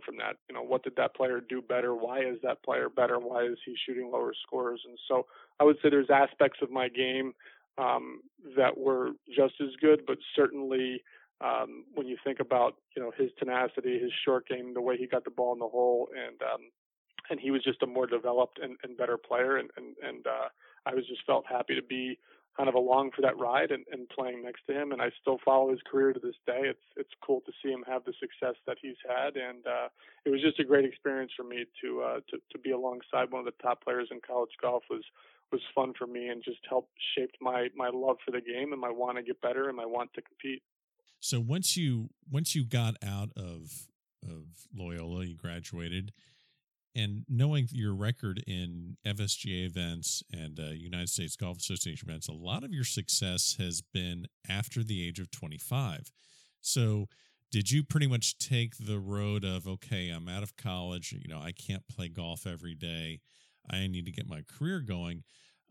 from 0.04 0.18
that. 0.18 0.38
You 0.50 0.56
know 0.56 0.64
what 0.64 0.84
did 0.84 0.96
that 0.98 1.16
player 1.16 1.40
do 1.48 1.62
better? 1.62 1.94
Why 1.94 2.20
is 2.22 2.38
that 2.44 2.64
player 2.64 2.90
better? 2.90 3.20
Why 3.20 3.44
is 3.44 3.58
he 3.66 3.76
shooting 3.86 4.12
lower 4.12 4.34
scores? 4.46 4.82
And 4.88 4.98
so 5.08 5.26
i 5.60 5.64
would 5.64 5.78
say 5.82 5.90
there's 5.90 6.10
aspects 6.10 6.60
of 6.62 6.72
my 6.72 6.90
game 6.90 7.34
um, 7.78 8.22
that 8.58 8.78
were 8.78 9.12
just 9.28 9.56
as 9.62 9.70
good 9.82 10.06
but 10.06 10.18
certainly 10.36 11.04
um, 11.42 11.86
when 11.96 12.08
you 12.08 12.18
think 12.24 12.40
about 12.40 12.76
you 12.96 13.02
know 13.02 13.12
his 13.18 13.30
tenacity 13.38 14.00
his 14.00 14.12
short 14.26 14.48
game 14.48 14.74
the 14.74 14.82
way 14.82 14.98
he 14.98 15.08
got 15.08 15.24
the 15.24 15.32
ball 15.32 15.54
in 15.54 15.60
the 15.60 15.68
hole 15.68 16.10
and 16.16 16.42
um, 16.42 16.62
and 17.30 17.40
he 17.40 17.52
was 17.52 17.64
just 17.64 17.82
a 17.84 17.88
more 17.88 18.08
developed 18.08 18.60
and, 18.62 18.78
and 18.84 18.98
better 18.98 19.18
player 19.18 19.58
and 19.58 19.70
and, 19.78 19.96
and 20.02 20.28
uh, 20.28 20.48
i 20.86 20.94
was 20.94 21.06
just 21.08 21.22
felt 21.26 21.46
happy 21.48 21.76
to 21.76 21.84
be 21.84 22.18
kind 22.56 22.70
of 22.70 22.76
along 22.76 23.12
for 23.16 23.22
that 23.22 23.38
ride 23.38 23.72
and, 23.72 23.84
and 23.92 24.08
playing 24.10 24.44
next 24.44 24.62
to 24.68 24.74
him. 24.74 24.92
And 24.92 25.02
I 25.02 25.10
still 25.22 25.40
follow 25.44 25.72
his 25.72 25.80
career 25.90 26.14
to 26.14 26.20
this 26.20 26.36
day. 26.46 26.62
It's 26.64 26.86
it's 26.96 27.10
cool 27.26 27.42
to 27.46 27.52
see 27.64 27.70
him 27.70 27.84
have 27.88 28.04
the 28.06 28.14
success 28.20 28.56
that 28.68 28.78
he's 28.82 28.98
had, 29.08 29.36
and 29.36 29.66
uh, 29.66 29.88
it 30.26 30.30
was 30.30 30.42
just 30.42 30.60
a 30.60 30.64
great 30.64 30.86
experience 30.86 31.32
for 31.36 31.44
me 31.44 31.66
to 31.82 32.02
uh, 32.02 32.20
to 32.30 32.38
to 32.52 32.60
be 32.60 32.72
alongside 32.72 33.32
one 33.32 33.40
of 33.40 33.46
the 33.46 33.64
top 33.64 33.84
players 33.84 34.10
in 34.12 34.20
college 34.26 34.52
golf. 34.62 34.84
was 34.90 35.04
was 35.52 35.62
fun 35.76 35.94
for 35.98 36.08
me 36.08 36.30
and 36.30 36.44
just 36.44 36.60
helped 36.68 36.92
shaped 37.16 37.38
my 37.42 37.68
my 37.76 37.90
love 37.90 38.18
for 38.26 38.32
the 38.32 38.42
game 38.42 38.72
and 38.72 38.82
my 38.82 38.92
want 38.92 39.18
to 39.18 39.24
get 39.24 39.42
better 39.42 39.68
and 39.68 39.78
my 39.78 39.86
want 39.86 40.14
to 40.14 40.22
compete. 40.22 40.62
So 41.20 41.40
once 41.40 41.76
you 41.76 42.10
once 42.30 42.56
you 42.56 42.64
got 42.66 42.96
out 43.04 43.30
of 43.36 43.88
of 44.24 44.46
Loyola, 44.76 45.26
you 45.26 45.36
graduated 45.36 46.14
and 46.96 47.26
knowing 47.28 47.68
your 47.72 47.94
record 47.94 48.44
in 48.46 48.98
FSGA 49.06 49.66
events 49.66 50.24
and 50.32 50.60
uh, 50.60 50.72
United 50.72 51.10
States 51.10 51.36
Golf 51.36 51.58
Association 51.58 52.10
events, 52.10 52.28
a 52.28 52.34
lot 52.34 52.64
of 52.64 52.72
your 52.72 52.84
success 52.84 53.56
has 53.60 53.82
been 53.82 54.28
after 54.48 54.84
the 54.84 55.08
age 55.08 55.20
of 55.20 55.32
25. 55.32 56.12
So, 56.62 57.08
did 57.52 57.70
you 57.70 57.84
pretty 57.84 58.08
much 58.08 58.40
take 58.40 58.74
the 58.78 58.98
road 58.98 59.46
of, 59.46 59.68
okay, 59.68 60.10
I'm 60.10 60.28
out 60.28 60.42
of 60.42 60.56
college, 60.56 61.12
you 61.12 61.32
know, 61.32 61.40
I 61.40 61.52
can't 61.52 61.88
play 61.88 62.10
golf 62.10 62.48
every 62.48 62.74
day, 62.74 63.20
I 63.70 63.86
need 63.86 64.06
to 64.06 64.12
get 64.12 64.28
my 64.28 64.42
career 64.42 64.80
going? 64.80 65.24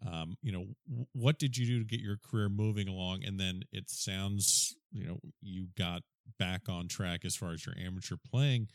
Um, 0.06 0.36
you 0.42 0.52
know, 0.52 0.66
what 1.12 1.38
did 1.38 1.56
you 1.56 1.66
do 1.66 1.78
to 1.80 1.84
get 1.84 2.00
your 2.00 2.16
career 2.16 2.48
moving 2.48 2.88
along? 2.88 3.24
And 3.24 3.38
then 3.38 3.62
it 3.72 3.88
sounds, 3.88 4.76
you 4.92 5.06
know, 5.06 5.18
you 5.40 5.68
got 5.76 6.02
back 6.38 6.68
on 6.68 6.88
track 6.88 7.24
as 7.24 7.36
far 7.36 7.52
as 7.52 7.66
your 7.66 7.74
amateur 7.78 8.16
playing 8.30 8.68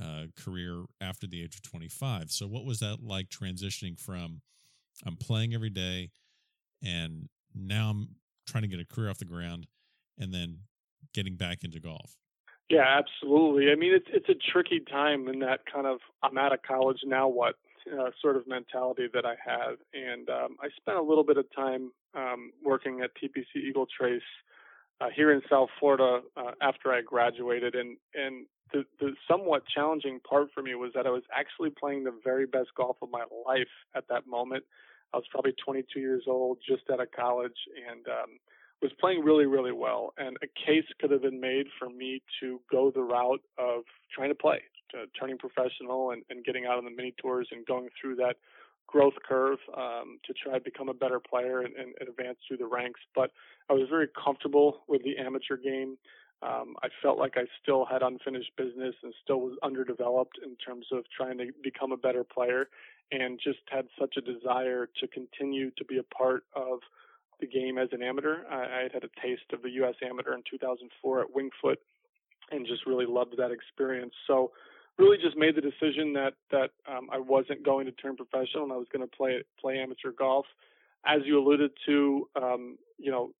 uh, 0.00 0.24
career 0.36 0.84
after 1.00 1.26
the 1.26 1.42
age 1.42 1.54
of 1.54 1.62
25. 1.62 2.30
So, 2.30 2.46
what 2.46 2.64
was 2.64 2.80
that 2.80 2.98
like 3.02 3.28
transitioning 3.28 3.98
from 3.98 4.40
I'm 5.04 5.16
playing 5.16 5.54
every 5.54 5.70
day 5.70 6.10
and 6.82 7.28
now 7.54 7.90
I'm 7.90 8.16
trying 8.46 8.62
to 8.62 8.68
get 8.68 8.80
a 8.80 8.84
career 8.84 9.10
off 9.10 9.18
the 9.18 9.24
ground 9.24 9.66
and 10.18 10.32
then 10.32 10.60
getting 11.12 11.36
back 11.36 11.64
into 11.64 11.80
golf? 11.80 12.16
Yeah, 12.70 12.98
absolutely. 12.98 13.70
I 13.70 13.74
mean, 13.74 13.92
it's 13.92 14.06
it's 14.12 14.28
a 14.28 14.52
tricky 14.52 14.80
time 14.80 15.28
in 15.28 15.40
that 15.40 15.60
kind 15.70 15.86
of 15.86 15.98
I'm 16.22 16.38
out 16.38 16.52
of 16.52 16.60
college 16.62 16.98
now 17.04 17.28
what 17.28 17.56
uh, 17.92 18.10
sort 18.22 18.36
of 18.36 18.46
mentality 18.46 19.08
that 19.12 19.26
I 19.26 19.34
have, 19.44 19.76
and 19.92 20.28
um, 20.30 20.56
I 20.62 20.68
spent 20.76 20.96
a 20.96 21.02
little 21.02 21.24
bit 21.24 21.36
of 21.36 21.44
time 21.54 21.92
um, 22.14 22.52
working 22.64 23.02
at 23.02 23.10
TPC 23.14 23.62
Eagle 23.68 23.86
Trace 23.86 24.22
uh, 25.00 25.08
here 25.14 25.32
in 25.32 25.42
South 25.50 25.68
Florida 25.78 26.20
uh, 26.36 26.52
after 26.60 26.92
I 26.92 27.00
graduated, 27.02 27.74
and 27.74 27.96
and 28.14 28.46
the, 28.72 28.84
the 29.00 29.12
somewhat 29.28 29.62
challenging 29.72 30.20
part 30.28 30.48
for 30.52 30.62
me 30.62 30.74
was 30.74 30.92
that 30.94 31.06
I 31.06 31.10
was 31.10 31.22
actually 31.34 31.70
playing 31.70 32.04
the 32.04 32.18
very 32.24 32.46
best 32.46 32.68
golf 32.76 32.96
of 33.02 33.10
my 33.10 33.24
life 33.46 33.68
at 33.94 34.04
that 34.08 34.26
moment. 34.26 34.64
I 35.12 35.18
was 35.18 35.26
probably 35.30 35.54
22 35.64 36.00
years 36.00 36.24
old, 36.26 36.58
just 36.66 36.82
out 36.92 37.00
of 37.00 37.08
college, 37.12 37.56
and 37.88 38.06
um, 38.08 38.38
was 38.82 38.90
playing 38.98 39.22
really, 39.22 39.46
really 39.46 39.72
well. 39.72 40.12
And 40.18 40.36
a 40.42 40.46
case 40.46 40.84
could 41.00 41.10
have 41.12 41.22
been 41.22 41.40
made 41.40 41.66
for 41.78 41.88
me 41.88 42.20
to 42.40 42.60
go 42.70 42.90
the 42.90 43.02
route 43.02 43.42
of 43.58 43.82
trying 44.12 44.30
to 44.30 44.34
play, 44.34 44.62
to 44.90 45.04
turning 45.18 45.38
professional, 45.38 46.10
and, 46.10 46.22
and 46.30 46.44
getting 46.44 46.66
out 46.66 46.78
on 46.78 46.84
the 46.84 46.90
mini 46.90 47.14
tours 47.20 47.48
and 47.52 47.64
going 47.64 47.88
through 48.00 48.16
that 48.16 48.36
growth 48.86 49.14
curve 49.26 49.58
um, 49.76 50.18
to 50.24 50.32
try 50.32 50.54
to 50.54 50.60
become 50.60 50.88
a 50.88 50.94
better 50.94 51.20
player 51.20 51.60
and, 51.60 51.74
and, 51.76 51.94
advance 52.08 52.38
through 52.46 52.58
the 52.58 52.66
ranks. 52.66 53.00
But 53.14 53.30
I 53.68 53.72
was 53.72 53.88
very 53.88 54.08
comfortable 54.22 54.82
with 54.88 55.02
the 55.02 55.16
amateur 55.16 55.56
game. 55.56 55.96
Um, 56.42 56.76
I 56.82 56.88
felt 57.02 57.18
like 57.18 57.34
I 57.36 57.44
still 57.62 57.86
had 57.86 58.02
unfinished 58.02 58.52
business 58.56 58.94
and 59.02 59.14
still 59.22 59.40
was 59.40 59.56
underdeveloped 59.62 60.38
in 60.44 60.56
terms 60.56 60.86
of 60.92 61.04
trying 61.16 61.38
to 61.38 61.46
become 61.62 61.92
a 61.92 61.96
better 61.96 62.24
player, 62.24 62.68
and 63.10 63.40
just 63.42 63.60
had 63.70 63.86
such 63.98 64.16
a 64.16 64.20
desire 64.20 64.88
to 65.00 65.08
continue 65.08 65.70
to 65.72 65.84
be 65.84 65.98
a 65.98 66.02
part 66.14 66.44
of 66.54 66.80
the 67.40 67.46
game 67.46 67.78
as 67.78 67.88
an 67.92 68.02
amateur. 68.02 68.44
I, 68.50 68.78
I 68.78 68.82
had 68.82 68.92
had 68.92 69.04
a 69.04 69.20
taste 69.22 69.52
of 69.52 69.62
the 69.62 69.70
U.S. 69.70 69.94
Amateur 70.02 70.34
in 70.34 70.42
2004 70.50 71.20
at 71.22 71.34
Winged 71.34 71.52
Foot, 71.60 71.78
and 72.50 72.66
just 72.66 72.86
really 72.86 73.06
loved 73.06 73.36
that 73.38 73.50
experience. 73.50 74.12
So, 74.26 74.52
really 74.98 75.18
just 75.18 75.36
made 75.36 75.56
the 75.56 75.60
decision 75.60 76.12
that 76.14 76.34
that 76.50 76.70
um, 76.88 77.08
I 77.12 77.18
wasn't 77.18 77.64
going 77.64 77.86
to 77.86 77.92
turn 77.92 78.16
professional 78.16 78.64
and 78.64 78.72
I 78.72 78.76
was 78.76 78.86
going 78.92 79.08
to 79.08 79.16
play 79.16 79.42
play 79.60 79.78
amateur 79.78 80.12
golf. 80.12 80.46
As 81.06 81.20
you 81.24 81.38
alluded 81.38 81.70
to, 81.86 82.28
um, 82.40 82.78
you 82.98 83.10
know, 83.10 83.30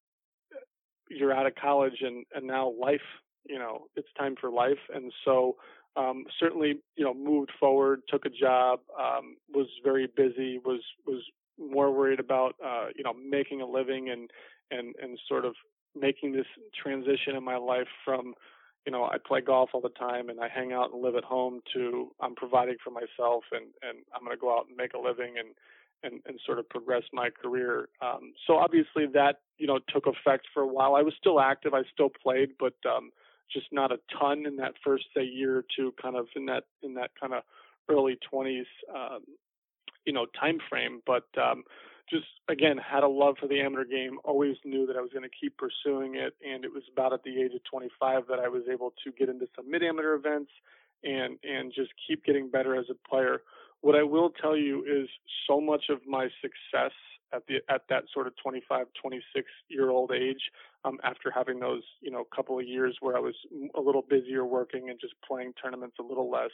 you're 1.08 1.32
out 1.32 1.46
of 1.46 1.54
college 1.54 1.98
and 2.00 2.24
and 2.34 2.46
now 2.46 2.72
life 2.80 3.00
you 3.44 3.58
know 3.58 3.86
it's 3.96 4.08
time 4.18 4.34
for 4.40 4.50
life 4.50 4.78
and 4.94 5.12
so 5.24 5.56
um 5.96 6.24
certainly 6.40 6.80
you 6.96 7.04
know 7.04 7.14
moved 7.14 7.50
forward 7.58 8.00
took 8.08 8.24
a 8.24 8.30
job 8.30 8.80
um 8.98 9.36
was 9.52 9.66
very 9.84 10.08
busy 10.16 10.58
was 10.64 10.80
was 11.06 11.22
more 11.58 11.92
worried 11.92 12.20
about 12.20 12.54
uh 12.64 12.86
you 12.96 13.04
know 13.04 13.12
making 13.12 13.60
a 13.60 13.66
living 13.66 14.10
and 14.10 14.30
and 14.70 14.94
and 15.02 15.18
sort 15.28 15.44
of 15.44 15.54
making 15.94 16.32
this 16.32 16.46
transition 16.82 17.36
in 17.36 17.44
my 17.44 17.56
life 17.56 17.88
from 18.04 18.34
you 18.86 18.92
know 18.92 19.04
I 19.04 19.16
play 19.24 19.40
golf 19.40 19.70
all 19.72 19.80
the 19.80 19.88
time 19.90 20.28
and 20.28 20.40
I 20.40 20.48
hang 20.48 20.72
out 20.72 20.92
and 20.92 21.02
live 21.02 21.16
at 21.16 21.24
home 21.24 21.60
to 21.74 22.10
I'm 22.20 22.34
providing 22.34 22.76
for 22.82 22.90
myself 22.90 23.44
and 23.52 23.66
and 23.82 23.98
I'm 24.14 24.24
going 24.24 24.36
to 24.36 24.40
go 24.40 24.56
out 24.56 24.66
and 24.68 24.76
make 24.76 24.94
a 24.94 24.98
living 24.98 25.34
and 25.38 25.48
and, 26.02 26.20
and 26.26 26.38
sort 26.44 26.58
of 26.58 26.68
progress 26.68 27.02
my 27.14 27.30
career. 27.30 27.88
Um, 28.02 28.34
so 28.46 28.56
obviously 28.56 29.06
that 29.14 29.36
you 29.58 29.66
know 29.66 29.80
took 29.88 30.06
effect 30.06 30.46
for 30.52 30.62
a 30.62 30.68
while. 30.68 30.94
I 30.94 31.02
was 31.02 31.14
still 31.18 31.40
active, 31.40 31.74
I 31.74 31.82
still 31.92 32.10
played, 32.10 32.50
but 32.58 32.74
um, 32.88 33.10
just 33.52 33.66
not 33.72 33.92
a 33.92 33.98
ton 34.18 34.46
in 34.46 34.56
that 34.56 34.74
first 34.84 35.04
say 35.16 35.24
year 35.24 35.58
or 35.58 35.64
two, 35.76 35.94
kind 36.00 36.16
of 36.16 36.26
in 36.36 36.46
that 36.46 36.64
in 36.82 36.94
that 36.94 37.10
kind 37.18 37.32
of 37.32 37.42
early 37.88 38.18
20s, 38.32 38.64
um, 38.94 39.20
you 40.06 40.12
know, 40.12 40.26
time 40.38 40.58
frame. 40.68 41.00
But 41.06 41.26
um, 41.40 41.64
just 42.10 42.26
again 42.48 42.78
had 42.78 43.02
a 43.02 43.08
love 43.08 43.36
for 43.40 43.46
the 43.48 43.60
amateur 43.60 43.84
game. 43.84 44.18
Always 44.24 44.56
knew 44.64 44.86
that 44.86 44.96
I 44.96 45.00
was 45.00 45.10
going 45.12 45.28
to 45.28 45.36
keep 45.40 45.56
pursuing 45.56 46.16
it, 46.16 46.34
and 46.46 46.64
it 46.64 46.72
was 46.72 46.82
about 46.92 47.12
at 47.12 47.22
the 47.22 47.40
age 47.40 47.52
of 47.54 47.64
25 47.64 48.24
that 48.28 48.38
I 48.38 48.48
was 48.48 48.62
able 48.70 48.92
to 49.04 49.12
get 49.12 49.28
into 49.28 49.46
some 49.56 49.70
mid 49.70 49.82
amateur 49.82 50.14
events 50.14 50.50
and 51.02 51.38
and 51.42 51.72
just 51.74 51.90
keep 52.06 52.24
getting 52.24 52.50
better 52.50 52.74
as 52.76 52.86
a 52.90 53.08
player. 53.08 53.42
What 53.80 53.94
I 53.94 54.02
will 54.02 54.30
tell 54.30 54.56
you 54.56 54.84
is 54.84 55.08
so 55.48 55.60
much 55.60 55.84
of 55.90 56.00
my 56.06 56.28
success 56.40 56.92
at 57.32 57.42
the 57.46 57.56
at 57.68 57.82
that 57.88 58.04
sort 58.12 58.26
of 58.26 58.34
25, 58.42 58.86
26 59.00 59.46
year 59.68 59.90
old 59.90 60.12
age, 60.12 60.50
um, 60.84 60.98
after 61.04 61.30
having 61.30 61.60
those 61.60 61.82
you 62.00 62.10
know 62.10 62.24
couple 62.34 62.58
of 62.58 62.66
years 62.66 62.96
where 63.00 63.16
I 63.16 63.20
was 63.20 63.34
a 63.74 63.80
little 63.80 64.02
busier 64.02 64.44
working 64.44 64.90
and 64.90 64.98
just 65.00 65.14
playing 65.26 65.52
tournaments 65.62 65.96
a 66.00 66.02
little 66.02 66.30
less, 66.30 66.50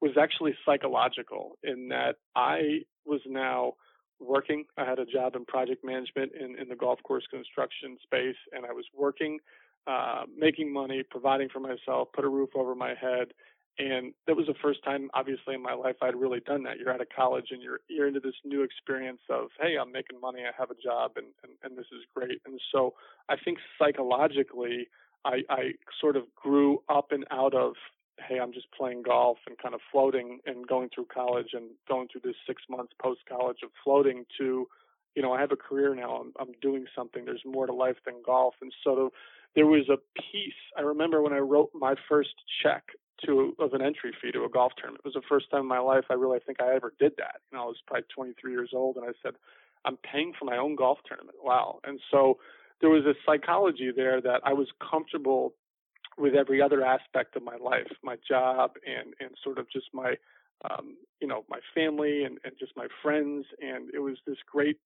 was 0.00 0.12
actually 0.20 0.54
psychological 0.64 1.58
in 1.62 1.88
that 1.88 2.16
I 2.34 2.80
was 3.04 3.20
now 3.26 3.74
working. 4.22 4.64
I 4.76 4.84
had 4.84 4.98
a 4.98 5.06
job 5.06 5.36
in 5.36 5.44
project 5.44 5.84
management 5.84 6.32
in, 6.38 6.58
in 6.58 6.68
the 6.68 6.76
golf 6.76 7.02
course 7.02 7.24
construction 7.30 7.98
space, 8.02 8.36
and 8.52 8.64
I 8.66 8.72
was 8.72 8.84
working, 8.96 9.38
uh, 9.86 10.24
making 10.36 10.72
money, 10.72 11.02
providing 11.08 11.48
for 11.48 11.60
myself, 11.60 12.08
put 12.14 12.24
a 12.24 12.28
roof 12.28 12.50
over 12.54 12.74
my 12.74 12.94
head, 12.94 13.28
and 13.78 14.12
that 14.26 14.36
was 14.36 14.46
the 14.46 14.54
first 14.62 14.84
time 14.84 15.10
obviously 15.14 15.54
in 15.54 15.62
my 15.62 15.72
life 15.72 15.96
I'd 16.02 16.14
really 16.14 16.40
done 16.40 16.62
that. 16.64 16.78
You're 16.78 16.92
out 16.92 17.00
of 17.00 17.08
college 17.14 17.46
and 17.50 17.62
you're 17.62 17.80
you're 17.88 18.06
into 18.06 18.20
this 18.20 18.34
new 18.44 18.62
experience 18.62 19.20
of, 19.30 19.48
hey, 19.60 19.76
I'm 19.80 19.90
making 19.90 20.20
money, 20.20 20.40
I 20.40 20.52
have 20.58 20.70
a 20.70 20.74
job 20.74 21.12
and, 21.16 21.26
and, 21.42 21.52
and 21.64 21.78
this 21.78 21.86
is 21.92 22.02
great. 22.14 22.40
And 22.44 22.60
so 22.70 22.94
I 23.28 23.36
think 23.42 23.58
psychologically 23.78 24.88
I, 25.24 25.42
I 25.48 25.72
sort 26.00 26.16
of 26.16 26.24
grew 26.34 26.82
up 26.88 27.12
and 27.12 27.24
out 27.30 27.54
of 27.54 27.74
hey, 28.28 28.38
I'm 28.38 28.52
just 28.52 28.66
playing 28.76 29.02
golf 29.02 29.38
and 29.46 29.58
kind 29.58 29.74
of 29.74 29.80
floating 29.90 30.40
and 30.46 30.66
going 30.66 30.88
through 30.94 31.06
college 31.12 31.48
and 31.52 31.70
going 31.88 32.08
through 32.08 32.22
this 32.24 32.36
six 32.46 32.62
months 32.68 32.92
post 33.00 33.20
college 33.28 33.58
of 33.62 33.70
floating 33.84 34.24
to 34.38 34.66
you 35.14 35.22
know, 35.22 35.32
I 35.32 35.40
have 35.40 35.52
a 35.52 35.56
career 35.56 35.94
now. 35.94 36.16
I'm, 36.16 36.32
I'm 36.40 36.52
doing 36.60 36.86
something. 36.96 37.24
There's 37.24 37.42
more 37.44 37.66
to 37.66 37.72
life 37.72 37.96
than 38.06 38.22
golf. 38.24 38.54
And 38.62 38.72
so 38.82 39.12
there 39.54 39.66
was 39.66 39.88
a 39.88 39.98
piece. 40.18 40.54
I 40.76 40.82
remember 40.82 41.22
when 41.22 41.32
I 41.32 41.38
wrote 41.38 41.70
my 41.74 41.94
first 42.08 42.34
check 42.62 42.84
to 43.26 43.54
of 43.58 43.72
an 43.74 43.82
entry 43.82 44.12
fee 44.20 44.32
to 44.32 44.44
a 44.44 44.48
golf 44.48 44.72
tournament. 44.76 45.02
It 45.04 45.08
was 45.08 45.14
the 45.14 45.28
first 45.28 45.50
time 45.50 45.60
in 45.60 45.66
my 45.66 45.78
life 45.78 46.04
I 46.10 46.14
really 46.14 46.38
think 46.44 46.60
I 46.60 46.74
ever 46.74 46.92
did 46.98 47.12
that. 47.18 47.36
You 47.50 47.58
know, 47.58 47.64
I 47.64 47.66
was 47.66 47.76
probably 47.86 48.06
23 48.14 48.52
years 48.52 48.70
old, 48.72 48.96
and 48.96 49.04
I 49.04 49.12
said, 49.22 49.34
"I'm 49.84 49.96
paying 49.98 50.32
for 50.36 50.44
my 50.46 50.56
own 50.56 50.74
golf 50.74 50.98
tournament." 51.06 51.36
Wow! 51.42 51.80
And 51.84 52.00
so 52.10 52.38
there 52.80 52.90
was 52.90 53.04
a 53.04 53.14
psychology 53.24 53.92
there 53.94 54.20
that 54.20 54.40
I 54.44 54.54
was 54.54 54.68
comfortable 54.80 55.54
with 56.18 56.34
every 56.34 56.60
other 56.60 56.84
aspect 56.84 57.36
of 57.36 57.42
my 57.42 57.56
life, 57.56 57.90
my 58.02 58.16
job, 58.28 58.72
and 58.86 59.14
and 59.20 59.30
sort 59.42 59.58
of 59.58 59.70
just 59.70 59.86
my 59.92 60.14
um, 60.70 60.96
you 61.20 61.28
know 61.28 61.44
my 61.48 61.60
family 61.74 62.24
and 62.24 62.38
and 62.44 62.54
just 62.58 62.72
my 62.76 62.86
friends, 63.02 63.46
and 63.60 63.90
it 63.94 64.00
was 64.00 64.16
this 64.26 64.38
great 64.50 64.78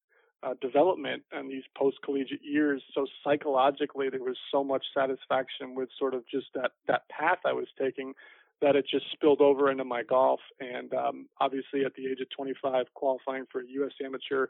uh, 0.43 0.55
development 0.61 1.23
in 1.39 1.49
these 1.49 1.65
post 1.77 1.97
collegiate 2.05 2.43
years. 2.43 2.83
So 2.95 3.07
psychologically, 3.25 4.09
there 4.11 4.23
was 4.23 4.37
so 4.53 4.62
much 4.62 4.85
satisfaction 4.95 5.75
with 5.75 5.89
sort 5.99 6.15
of 6.15 6.25
just 6.29 6.47
that 6.55 6.73
that 6.87 7.09
path 7.09 7.39
I 7.45 7.53
was 7.53 7.69
taking 7.79 8.15
that 8.62 8.75
it 8.75 8.87
just 8.91 9.05
spilled 9.12 9.43
over 9.43 9.71
into 9.71 9.85
my 9.85 10.03
golf. 10.03 10.41
And 10.61 10.93
um, 10.95 11.27
obviously, 11.41 11.85
at 11.85 11.95
the 11.95 12.07
age 12.07 12.21
of 12.21 12.31
25, 12.31 12.87
qualifying 12.95 13.45
for 13.53 13.62
U.S. 13.62 13.93
Amateur 14.03 14.47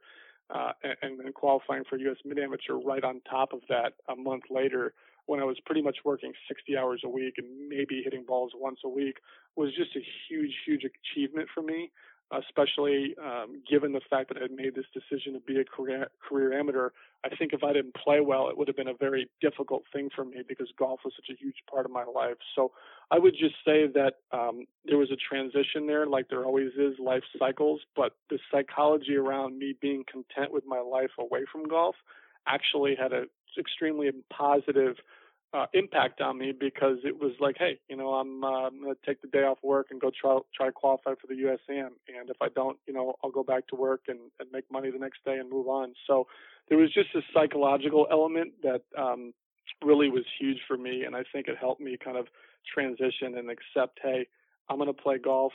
uh, 0.50 0.72
and 1.02 1.18
then 1.18 1.32
qualifying 1.32 1.82
for 1.88 1.96
U.S. 1.98 2.18
Mid 2.24 2.38
Amateur 2.38 2.74
right 2.74 3.02
on 3.02 3.20
top 3.28 3.52
of 3.52 3.60
that 3.68 3.94
a 4.08 4.14
month 4.14 4.44
later, 4.50 4.92
when 5.26 5.40
I 5.40 5.44
was 5.44 5.58
pretty 5.64 5.82
much 5.82 5.98
working 6.04 6.32
60 6.48 6.76
hours 6.76 7.02
a 7.04 7.08
week 7.08 7.34
and 7.38 7.68
maybe 7.68 8.02
hitting 8.02 8.24
balls 8.24 8.52
once 8.54 8.80
a 8.84 8.88
week, 8.88 9.18
was 9.56 9.74
just 9.74 9.94
a 9.96 10.00
huge, 10.28 10.54
huge 10.64 10.82
achievement 10.84 11.48
for 11.54 11.62
me 11.62 11.90
especially 12.32 13.14
um, 13.22 13.62
given 13.70 13.92
the 13.92 14.00
fact 14.10 14.28
that 14.28 14.38
I 14.38 14.42
had 14.42 14.50
made 14.50 14.74
this 14.74 14.86
decision 14.92 15.34
to 15.34 15.40
be 15.40 15.60
a 15.60 15.64
career, 15.64 16.08
career 16.28 16.58
amateur. 16.58 16.90
I 17.24 17.34
think 17.36 17.52
if 17.52 17.62
I 17.62 17.72
didn't 17.72 17.94
play 17.94 18.20
well, 18.20 18.48
it 18.48 18.58
would 18.58 18.66
have 18.66 18.76
been 18.76 18.88
a 18.88 18.94
very 18.94 19.28
difficult 19.40 19.84
thing 19.92 20.10
for 20.14 20.24
me 20.24 20.42
because 20.46 20.68
golf 20.76 21.00
was 21.04 21.14
such 21.14 21.34
a 21.34 21.40
huge 21.40 21.56
part 21.70 21.86
of 21.86 21.92
my 21.92 22.04
life. 22.04 22.36
So 22.54 22.72
I 23.10 23.18
would 23.18 23.34
just 23.38 23.54
say 23.64 23.86
that 23.94 24.14
um, 24.32 24.64
there 24.84 24.98
was 24.98 25.10
a 25.12 25.16
transition 25.16 25.86
there, 25.86 26.06
like 26.06 26.28
there 26.28 26.44
always 26.44 26.72
is 26.76 26.98
life 26.98 27.22
cycles, 27.38 27.80
but 27.94 28.16
the 28.28 28.38
psychology 28.50 29.14
around 29.14 29.58
me 29.58 29.74
being 29.80 30.04
content 30.10 30.52
with 30.52 30.64
my 30.66 30.80
life 30.80 31.10
away 31.18 31.44
from 31.50 31.68
golf 31.68 31.94
actually 32.48 32.96
had 32.96 33.12
an 33.12 33.26
extremely 33.58 34.10
positive 34.30 34.96
uh, 35.54 35.66
impact 35.72 36.20
on 36.20 36.38
me 36.38 36.52
because 36.58 36.98
it 37.04 37.18
was 37.18 37.32
like, 37.40 37.56
hey, 37.58 37.78
you 37.88 37.96
know, 37.96 38.10
I'm, 38.10 38.42
uh, 38.44 38.66
I'm 38.66 38.82
going 38.82 38.94
to 38.94 39.06
take 39.06 39.22
the 39.22 39.28
day 39.28 39.44
off 39.44 39.58
work 39.62 39.88
and 39.90 40.00
go 40.00 40.10
try 40.10 40.38
try 40.54 40.66
to 40.66 40.72
qualify 40.72 41.12
for 41.20 41.26
the 41.28 41.34
USAM, 41.34 41.90
and 42.08 42.28
if 42.28 42.36
I 42.40 42.48
don't, 42.54 42.78
you 42.86 42.92
know, 42.92 43.14
I'll 43.22 43.30
go 43.30 43.42
back 43.42 43.66
to 43.68 43.76
work 43.76 44.02
and, 44.08 44.18
and 44.40 44.50
make 44.52 44.64
money 44.70 44.90
the 44.90 44.98
next 44.98 45.24
day 45.24 45.36
and 45.36 45.48
move 45.48 45.68
on. 45.68 45.94
So 46.06 46.26
there 46.68 46.78
was 46.78 46.92
just 46.92 47.08
a 47.14 47.20
psychological 47.32 48.06
element 48.10 48.52
that 48.62 48.82
um, 48.98 49.32
really 49.84 50.10
was 50.10 50.24
huge 50.38 50.58
for 50.66 50.76
me, 50.76 51.04
and 51.04 51.14
I 51.14 51.22
think 51.32 51.48
it 51.48 51.56
helped 51.58 51.80
me 51.80 51.96
kind 52.02 52.16
of 52.16 52.26
transition 52.74 53.38
and 53.38 53.48
accept, 53.50 54.00
hey, 54.02 54.26
I'm 54.68 54.76
going 54.76 54.88
to 54.88 55.02
play 55.02 55.18
golf 55.18 55.52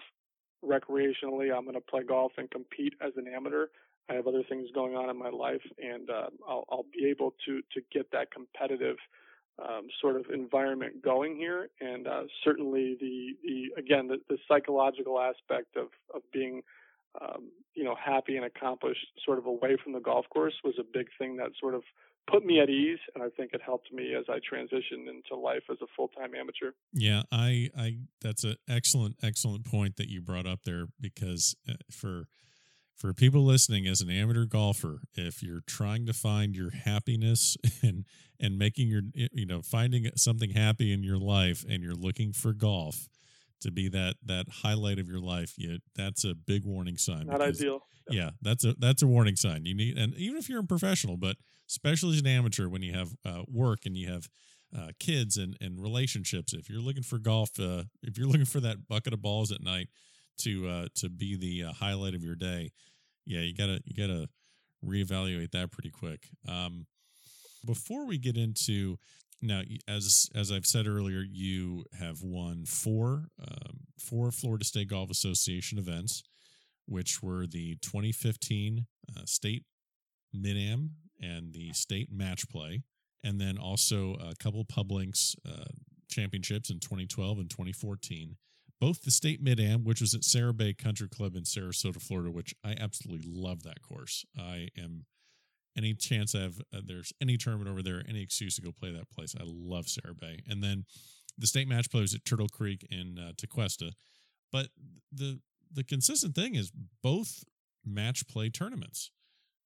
recreationally. 0.63 1.55
I'm 1.55 1.63
going 1.63 1.73
to 1.73 1.81
play 1.81 2.03
golf 2.03 2.33
and 2.37 2.49
compete 2.49 2.93
as 3.01 3.11
an 3.17 3.27
amateur. 3.27 3.67
I 4.09 4.13
have 4.15 4.27
other 4.27 4.43
things 4.47 4.67
going 4.73 4.95
on 4.95 5.09
in 5.09 5.17
my 5.17 5.29
life, 5.29 5.61
and 5.77 6.09
uh, 6.09 6.27
I'll, 6.47 6.65
I'll 6.69 6.85
be 6.93 7.07
able 7.09 7.33
to 7.45 7.61
to 7.73 7.81
get 7.91 8.11
that 8.11 8.31
competitive 8.31 8.97
um, 9.59 9.87
sort 10.01 10.15
of 10.15 10.25
environment 10.33 11.03
going 11.03 11.35
here, 11.35 11.69
and 11.79 12.07
uh, 12.07 12.23
certainly 12.43 12.97
the 12.99 13.35
the 13.43 13.79
again 13.79 14.07
the, 14.07 14.17
the 14.29 14.37
psychological 14.47 15.19
aspect 15.19 15.75
of 15.77 15.87
of 16.13 16.21
being 16.33 16.61
um, 17.19 17.51
you 17.73 17.83
know 17.83 17.95
happy 17.95 18.35
and 18.35 18.45
accomplished 18.45 19.05
sort 19.25 19.37
of 19.37 19.45
away 19.45 19.77
from 19.83 19.93
the 19.93 19.99
golf 19.99 20.25
course 20.29 20.53
was 20.63 20.75
a 20.79 20.83
big 20.83 21.07
thing 21.17 21.37
that 21.37 21.51
sort 21.59 21.75
of 21.75 21.83
put 22.27 22.45
me 22.45 22.59
at 22.59 22.69
ease 22.69 22.99
and 23.15 23.23
i 23.23 23.29
think 23.29 23.51
it 23.53 23.61
helped 23.61 23.91
me 23.91 24.13
as 24.13 24.25
i 24.29 24.37
transitioned 24.37 25.09
into 25.09 25.35
life 25.35 25.63
as 25.71 25.77
a 25.81 25.87
full-time 25.95 26.35
amateur. 26.35 26.71
Yeah 26.93 27.23
i 27.31 27.69
i 27.77 27.97
that's 28.21 28.43
an 28.43 28.55
excellent 28.69 29.15
excellent 29.23 29.65
point 29.65 29.97
that 29.97 30.07
you 30.09 30.21
brought 30.21 30.45
up 30.45 30.59
there 30.63 30.85
because 30.99 31.55
uh, 31.67 31.73
for 31.91 32.27
for 32.95 33.13
people 33.13 33.43
listening 33.43 33.87
as 33.87 34.01
an 34.01 34.09
amateur 34.09 34.45
golfer 34.45 35.01
if 35.15 35.41
you're 35.41 35.63
trying 35.65 36.05
to 36.05 36.13
find 36.13 36.55
your 36.55 36.71
happiness 36.71 37.57
and 37.81 38.05
and 38.39 38.57
making 38.57 38.87
your 38.87 39.01
you 39.13 39.45
know 39.45 39.61
finding 39.61 40.09
something 40.15 40.51
happy 40.51 40.91
in 40.93 41.03
your 41.03 41.17
life 41.17 41.65
and 41.67 41.83
you're 41.83 41.93
looking 41.93 42.33
for 42.33 42.53
golf 42.53 43.07
to 43.61 43.71
be 43.71 43.87
that 43.89 44.15
that 44.25 44.45
highlight 44.63 44.99
of 44.99 45.07
your 45.07 45.19
life 45.19 45.53
you 45.57 45.79
that's 45.95 46.23
a 46.23 46.33
big 46.33 46.65
warning 46.65 46.97
sign 46.97 47.27
not 47.27 47.39
because, 47.39 47.61
ideal. 47.61 47.79
Yeah 48.09 48.31
that's 48.41 48.65
a 48.65 48.73
that's 48.77 49.01
a 49.01 49.07
warning 49.07 49.35
sign. 49.35 49.65
You 49.65 49.75
need 49.75 49.97
and 49.97 50.13
even 50.15 50.37
if 50.37 50.49
you're 50.49 50.61
a 50.61 50.63
professional 50.63 51.17
but 51.17 51.37
especially 51.69 52.15
as 52.15 52.21
an 52.21 52.27
amateur 52.27 52.67
when 52.67 52.81
you 52.81 52.93
have 52.93 53.13
uh, 53.25 53.43
work 53.47 53.85
and 53.85 53.95
you 53.95 54.11
have 54.11 54.27
uh, 54.77 54.89
kids 54.99 55.37
and 55.37 55.55
and 55.61 55.81
relationships 55.81 56.53
if 56.53 56.69
you're 56.69 56.81
looking 56.81 57.03
for 57.03 57.19
golf 57.19 57.59
uh, 57.59 57.83
if 58.01 58.17
you're 58.17 58.27
looking 58.27 58.45
for 58.45 58.59
that 58.59 58.87
bucket 58.87 59.13
of 59.13 59.21
balls 59.21 59.51
at 59.51 59.61
night 59.61 59.87
to 60.39 60.67
uh, 60.67 60.87
to 60.95 61.09
be 61.09 61.35
the 61.37 61.69
uh, 61.69 61.73
highlight 61.73 62.15
of 62.15 62.23
your 62.23 62.35
day 62.35 62.71
yeah, 63.25 63.41
you 63.41 63.53
gotta 63.53 63.81
you 63.85 63.95
gotta 63.95 64.27
reevaluate 64.85 65.51
that 65.51 65.71
pretty 65.71 65.91
quick. 65.91 66.27
Um, 66.47 66.87
before 67.65 68.05
we 68.05 68.17
get 68.17 68.37
into 68.37 68.97
now, 69.41 69.61
as 69.87 70.29
as 70.35 70.51
I've 70.51 70.65
said 70.65 70.87
earlier, 70.87 71.21
you 71.21 71.85
have 71.99 72.21
won 72.21 72.65
four 72.65 73.27
um, 73.39 73.81
four 73.97 74.31
Florida 74.31 74.65
State 74.65 74.89
Golf 74.89 75.09
Association 75.09 75.77
events, 75.77 76.23
which 76.87 77.21
were 77.21 77.45
the 77.47 77.77
2015 77.81 78.85
uh, 79.15 79.21
State 79.25 79.63
Mid 80.33 80.57
Am 80.57 80.91
and 81.21 81.53
the 81.53 81.71
State 81.73 82.11
Match 82.11 82.49
Play, 82.49 82.83
and 83.23 83.39
then 83.39 83.57
also 83.57 84.15
a 84.15 84.33
couple 84.35 84.65
Publinks 84.65 85.35
uh, 85.47 85.71
championships 86.09 86.69
in 86.69 86.79
2012 86.79 87.39
and 87.39 87.49
2014 87.49 88.35
both 88.81 89.03
the 89.03 89.11
state 89.11 89.41
mid 89.41 89.59
am, 89.59 89.83
which 89.83 90.01
was 90.01 90.15
at 90.15 90.23
Sara 90.23 90.53
Bay 90.53 90.73
Country 90.73 91.07
Club 91.07 91.35
in 91.35 91.43
Sarasota, 91.43 92.01
Florida, 92.01 92.31
which 92.31 92.55
I 92.65 92.75
absolutely 92.77 93.29
love 93.31 93.61
that 93.63 93.83
course. 93.83 94.25
I 94.37 94.69
am 94.77 95.05
any 95.77 95.93
chance 95.93 96.33
I 96.35 96.41
have, 96.41 96.59
uh, 96.75 96.81
there's 96.83 97.13
any 97.21 97.37
tournament 97.37 97.69
over 97.69 97.83
there, 97.83 98.03
any 98.09 98.21
excuse 98.21 98.55
to 98.55 98.61
go 98.61 98.71
play 98.71 98.91
that 98.91 99.09
place. 99.09 99.35
I 99.39 99.43
love 99.45 99.87
Sara 99.87 100.15
Bay. 100.15 100.39
And 100.49 100.63
then 100.63 100.85
the 101.37 101.47
state 101.47 101.67
match 101.67 101.91
play 101.91 102.01
was 102.01 102.15
at 102.15 102.25
Turtle 102.25 102.49
Creek 102.49 102.85
in 102.89 103.17
uh, 103.19 103.31
Tequesta. 103.37 103.91
But 104.51 104.67
the 105.13 105.39
the 105.73 105.83
consistent 105.85 106.35
thing 106.35 106.55
is 106.55 106.73
both 107.01 107.45
match 107.85 108.27
play 108.27 108.49
tournaments. 108.49 109.11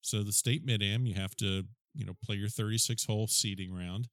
So 0.01 0.21
the 0.21 0.31
state 0.31 0.63
mid 0.63 0.83
am, 0.83 1.07
you 1.07 1.15
have 1.15 1.35
to 1.37 1.63
you 1.95 2.05
know 2.05 2.13
play 2.23 2.35
your 2.35 2.49
36 2.49 3.05
hole 3.05 3.27
seeding 3.27 3.73
round 3.73 4.09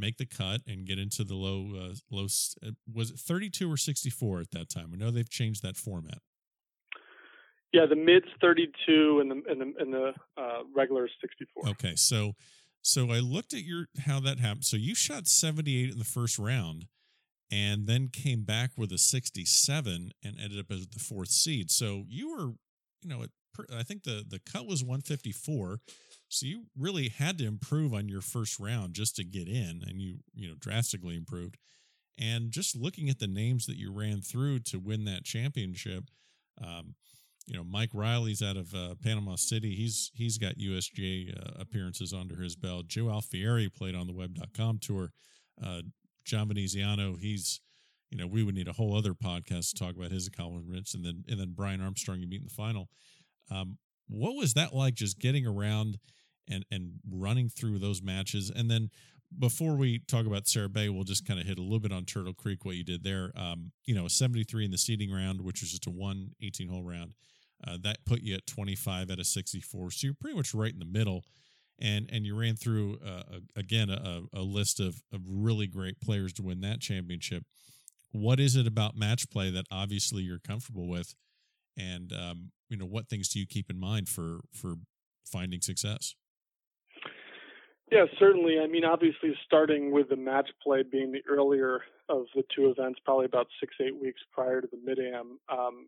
make 0.00 0.16
the 0.16 0.26
cut 0.26 0.62
and 0.66 0.86
get 0.86 0.98
into 0.98 1.24
the 1.24 1.34
low 1.34 1.72
uh, 1.76 1.94
low 2.10 2.24
uh, 2.24 2.70
was 2.92 3.10
it 3.10 3.18
32 3.18 3.70
or 3.70 3.76
64 3.76 4.40
at 4.40 4.50
that 4.52 4.68
time? 4.70 4.90
I 4.92 4.96
know 4.96 5.10
they've 5.10 5.28
changed 5.28 5.62
that 5.62 5.76
format. 5.76 6.18
Yeah 7.72 7.86
the 7.88 7.96
mids 7.96 8.26
32 8.40 9.20
and 9.20 9.30
the 9.30 9.42
and 9.48 9.60
the, 9.60 9.72
and 9.78 9.92
the 9.92 10.12
uh, 10.36 10.62
regular 10.74 11.08
64 11.20 11.68
okay 11.70 11.94
so 11.94 12.32
so 12.82 13.12
i 13.12 13.18
looked 13.18 13.52
at 13.52 13.62
your 13.62 13.86
how 14.06 14.20
that 14.20 14.38
happened. 14.38 14.64
So 14.64 14.76
you 14.76 14.94
shot 14.94 15.28
78 15.28 15.92
in 15.92 15.98
the 15.98 16.04
first 16.04 16.38
round 16.38 16.86
and 17.52 17.86
then 17.86 18.08
came 18.08 18.42
back 18.42 18.70
with 18.76 18.92
a 18.92 18.98
67 18.98 20.12
and 20.24 20.40
ended 20.40 20.58
up 20.58 20.70
as 20.70 20.86
the 20.86 21.00
fourth 21.00 21.30
seed. 21.30 21.70
So 21.70 22.04
you 22.08 22.30
were 22.30 22.54
you 23.02 23.08
know 23.08 23.24
i 23.74 23.82
think 23.82 24.04
the 24.04 24.24
the 24.28 24.40
cut 24.40 24.66
was 24.66 24.82
154 24.82 25.80
so 26.30 26.46
you 26.46 26.66
really 26.78 27.08
had 27.08 27.38
to 27.38 27.46
improve 27.46 27.92
on 27.92 28.08
your 28.08 28.20
first 28.20 28.60
round 28.60 28.94
just 28.94 29.16
to 29.16 29.24
get 29.24 29.48
in, 29.48 29.82
and 29.86 30.00
you 30.00 30.18
you 30.34 30.48
know 30.48 30.54
drastically 30.58 31.16
improved. 31.16 31.58
And 32.18 32.50
just 32.50 32.76
looking 32.76 33.08
at 33.08 33.18
the 33.18 33.26
names 33.26 33.66
that 33.66 33.78
you 33.78 33.92
ran 33.92 34.20
through 34.20 34.60
to 34.60 34.78
win 34.78 35.04
that 35.06 35.24
championship, 35.24 36.04
um, 36.62 36.94
you 37.46 37.56
know 37.56 37.64
Mike 37.64 37.90
Riley's 37.92 38.42
out 38.42 38.56
of 38.56 38.72
uh, 38.72 38.94
Panama 39.02 39.34
City. 39.34 39.74
He's 39.74 40.12
he's 40.14 40.38
got 40.38 40.56
USGA 40.56 41.36
uh, 41.36 41.60
appearances 41.60 42.12
under 42.12 42.40
his 42.40 42.54
belt. 42.54 42.86
Joe 42.86 43.06
Alfieri 43.06 43.68
played 43.68 43.96
on 43.96 44.06
the 44.06 44.12
Web.com 44.14 44.78
tour. 44.78 45.10
Uh, 45.62 45.82
John 46.24 46.48
Veneziano, 46.48 47.16
he's 47.16 47.60
you 48.08 48.18
know 48.18 48.28
we 48.28 48.44
would 48.44 48.54
need 48.54 48.68
a 48.68 48.74
whole 48.74 48.96
other 48.96 49.14
podcast 49.14 49.70
to 49.70 49.84
talk 49.84 49.96
about 49.96 50.12
his 50.12 50.28
accomplishments, 50.28 50.94
and 50.94 51.04
then 51.04 51.24
and 51.28 51.40
then 51.40 51.54
Brian 51.56 51.80
Armstrong 51.80 52.20
you 52.20 52.28
meet 52.28 52.40
in 52.40 52.46
the 52.46 52.54
final. 52.54 52.88
Um, 53.50 53.78
what 54.08 54.36
was 54.36 54.54
that 54.54 54.74
like? 54.74 54.94
Just 54.94 55.18
getting 55.18 55.46
around 55.46 55.98
and 56.50 56.64
and 56.70 56.94
running 57.10 57.48
through 57.48 57.78
those 57.78 58.02
matches. 58.02 58.50
And 58.54 58.70
then 58.70 58.90
before 59.38 59.76
we 59.76 60.00
talk 60.00 60.26
about 60.26 60.48
Sara 60.48 60.68
Bay, 60.68 60.88
we'll 60.88 61.04
just 61.04 61.26
kind 61.26 61.38
of 61.38 61.46
hit 61.46 61.58
a 61.58 61.62
little 61.62 61.78
bit 61.78 61.92
on 61.92 62.04
Turtle 62.04 62.34
Creek, 62.34 62.64
what 62.64 62.74
you 62.74 62.84
did 62.84 63.04
there. 63.04 63.30
Um, 63.36 63.70
you 63.86 63.94
know, 63.94 64.08
73 64.08 64.64
in 64.64 64.70
the 64.70 64.78
seeding 64.78 65.12
round, 65.12 65.40
which 65.40 65.60
was 65.60 65.70
just 65.70 65.86
a 65.86 65.90
one 65.90 66.30
18 66.42 66.68
hole 66.68 66.82
round. 66.82 67.14
Uh, 67.66 67.76
that 67.82 68.04
put 68.06 68.22
you 68.22 68.34
at 68.34 68.46
25 68.46 69.10
out 69.10 69.18
of 69.18 69.26
64. 69.26 69.90
So 69.90 70.06
you're 70.06 70.14
pretty 70.14 70.36
much 70.36 70.54
right 70.54 70.72
in 70.72 70.78
the 70.78 70.84
middle. 70.84 71.24
And, 71.82 72.10
and 72.12 72.26
you 72.26 72.38
ran 72.38 72.56
through 72.56 72.98
uh, 73.06 73.38
again 73.56 73.88
a, 73.88 74.22
a 74.34 74.42
list 74.42 74.80
of, 74.80 75.02
of 75.12 75.20
really 75.26 75.66
great 75.66 76.00
players 76.00 76.32
to 76.34 76.42
win 76.42 76.60
that 76.60 76.80
championship. 76.80 77.44
What 78.12 78.40
is 78.40 78.56
it 78.56 78.66
about 78.66 78.96
match 78.96 79.30
play 79.30 79.50
that 79.50 79.66
obviously 79.70 80.22
you're 80.22 80.40
comfortable 80.40 80.88
with, 80.88 81.14
and 81.78 82.12
um, 82.12 82.50
you 82.68 82.76
know 82.76 82.84
what 82.84 83.08
things 83.08 83.28
do 83.28 83.38
you 83.38 83.46
keep 83.46 83.70
in 83.70 83.78
mind 83.78 84.08
for 84.08 84.40
for 84.52 84.74
finding 85.24 85.60
success. 85.60 86.14
Yeah, 87.90 88.04
certainly. 88.18 88.58
I 88.62 88.68
mean, 88.68 88.84
obviously, 88.84 89.34
starting 89.44 89.90
with 89.90 90.08
the 90.10 90.16
match 90.16 90.48
play 90.62 90.82
being 90.82 91.10
the 91.10 91.22
earlier 91.28 91.80
of 92.08 92.26
the 92.34 92.44
two 92.54 92.70
events, 92.70 93.00
probably 93.04 93.26
about 93.26 93.48
six, 93.58 93.74
eight 93.80 94.00
weeks 94.00 94.20
prior 94.32 94.60
to 94.60 94.68
the 94.70 94.78
mid 94.84 94.98
am. 94.98 95.38
Um, 95.48 95.86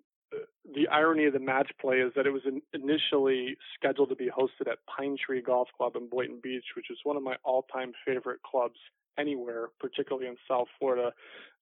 the 0.74 0.88
irony 0.88 1.26
of 1.26 1.32
the 1.32 1.38
match 1.38 1.70
play 1.80 1.96
is 1.96 2.12
that 2.16 2.26
it 2.26 2.30
was 2.30 2.42
initially 2.72 3.56
scheduled 3.76 4.08
to 4.08 4.16
be 4.16 4.30
hosted 4.30 4.70
at 4.70 4.78
Pine 4.86 5.16
Tree 5.24 5.42
Golf 5.42 5.68
Club 5.76 5.94
in 5.94 6.08
Boynton 6.08 6.40
Beach, 6.42 6.64
which 6.74 6.90
is 6.90 6.98
one 7.04 7.16
of 7.16 7.22
my 7.22 7.36
all-time 7.44 7.92
favorite 8.06 8.40
clubs 8.42 8.78
anywhere, 9.18 9.68
particularly 9.78 10.26
in 10.26 10.36
South 10.48 10.68
Florida. 10.78 11.12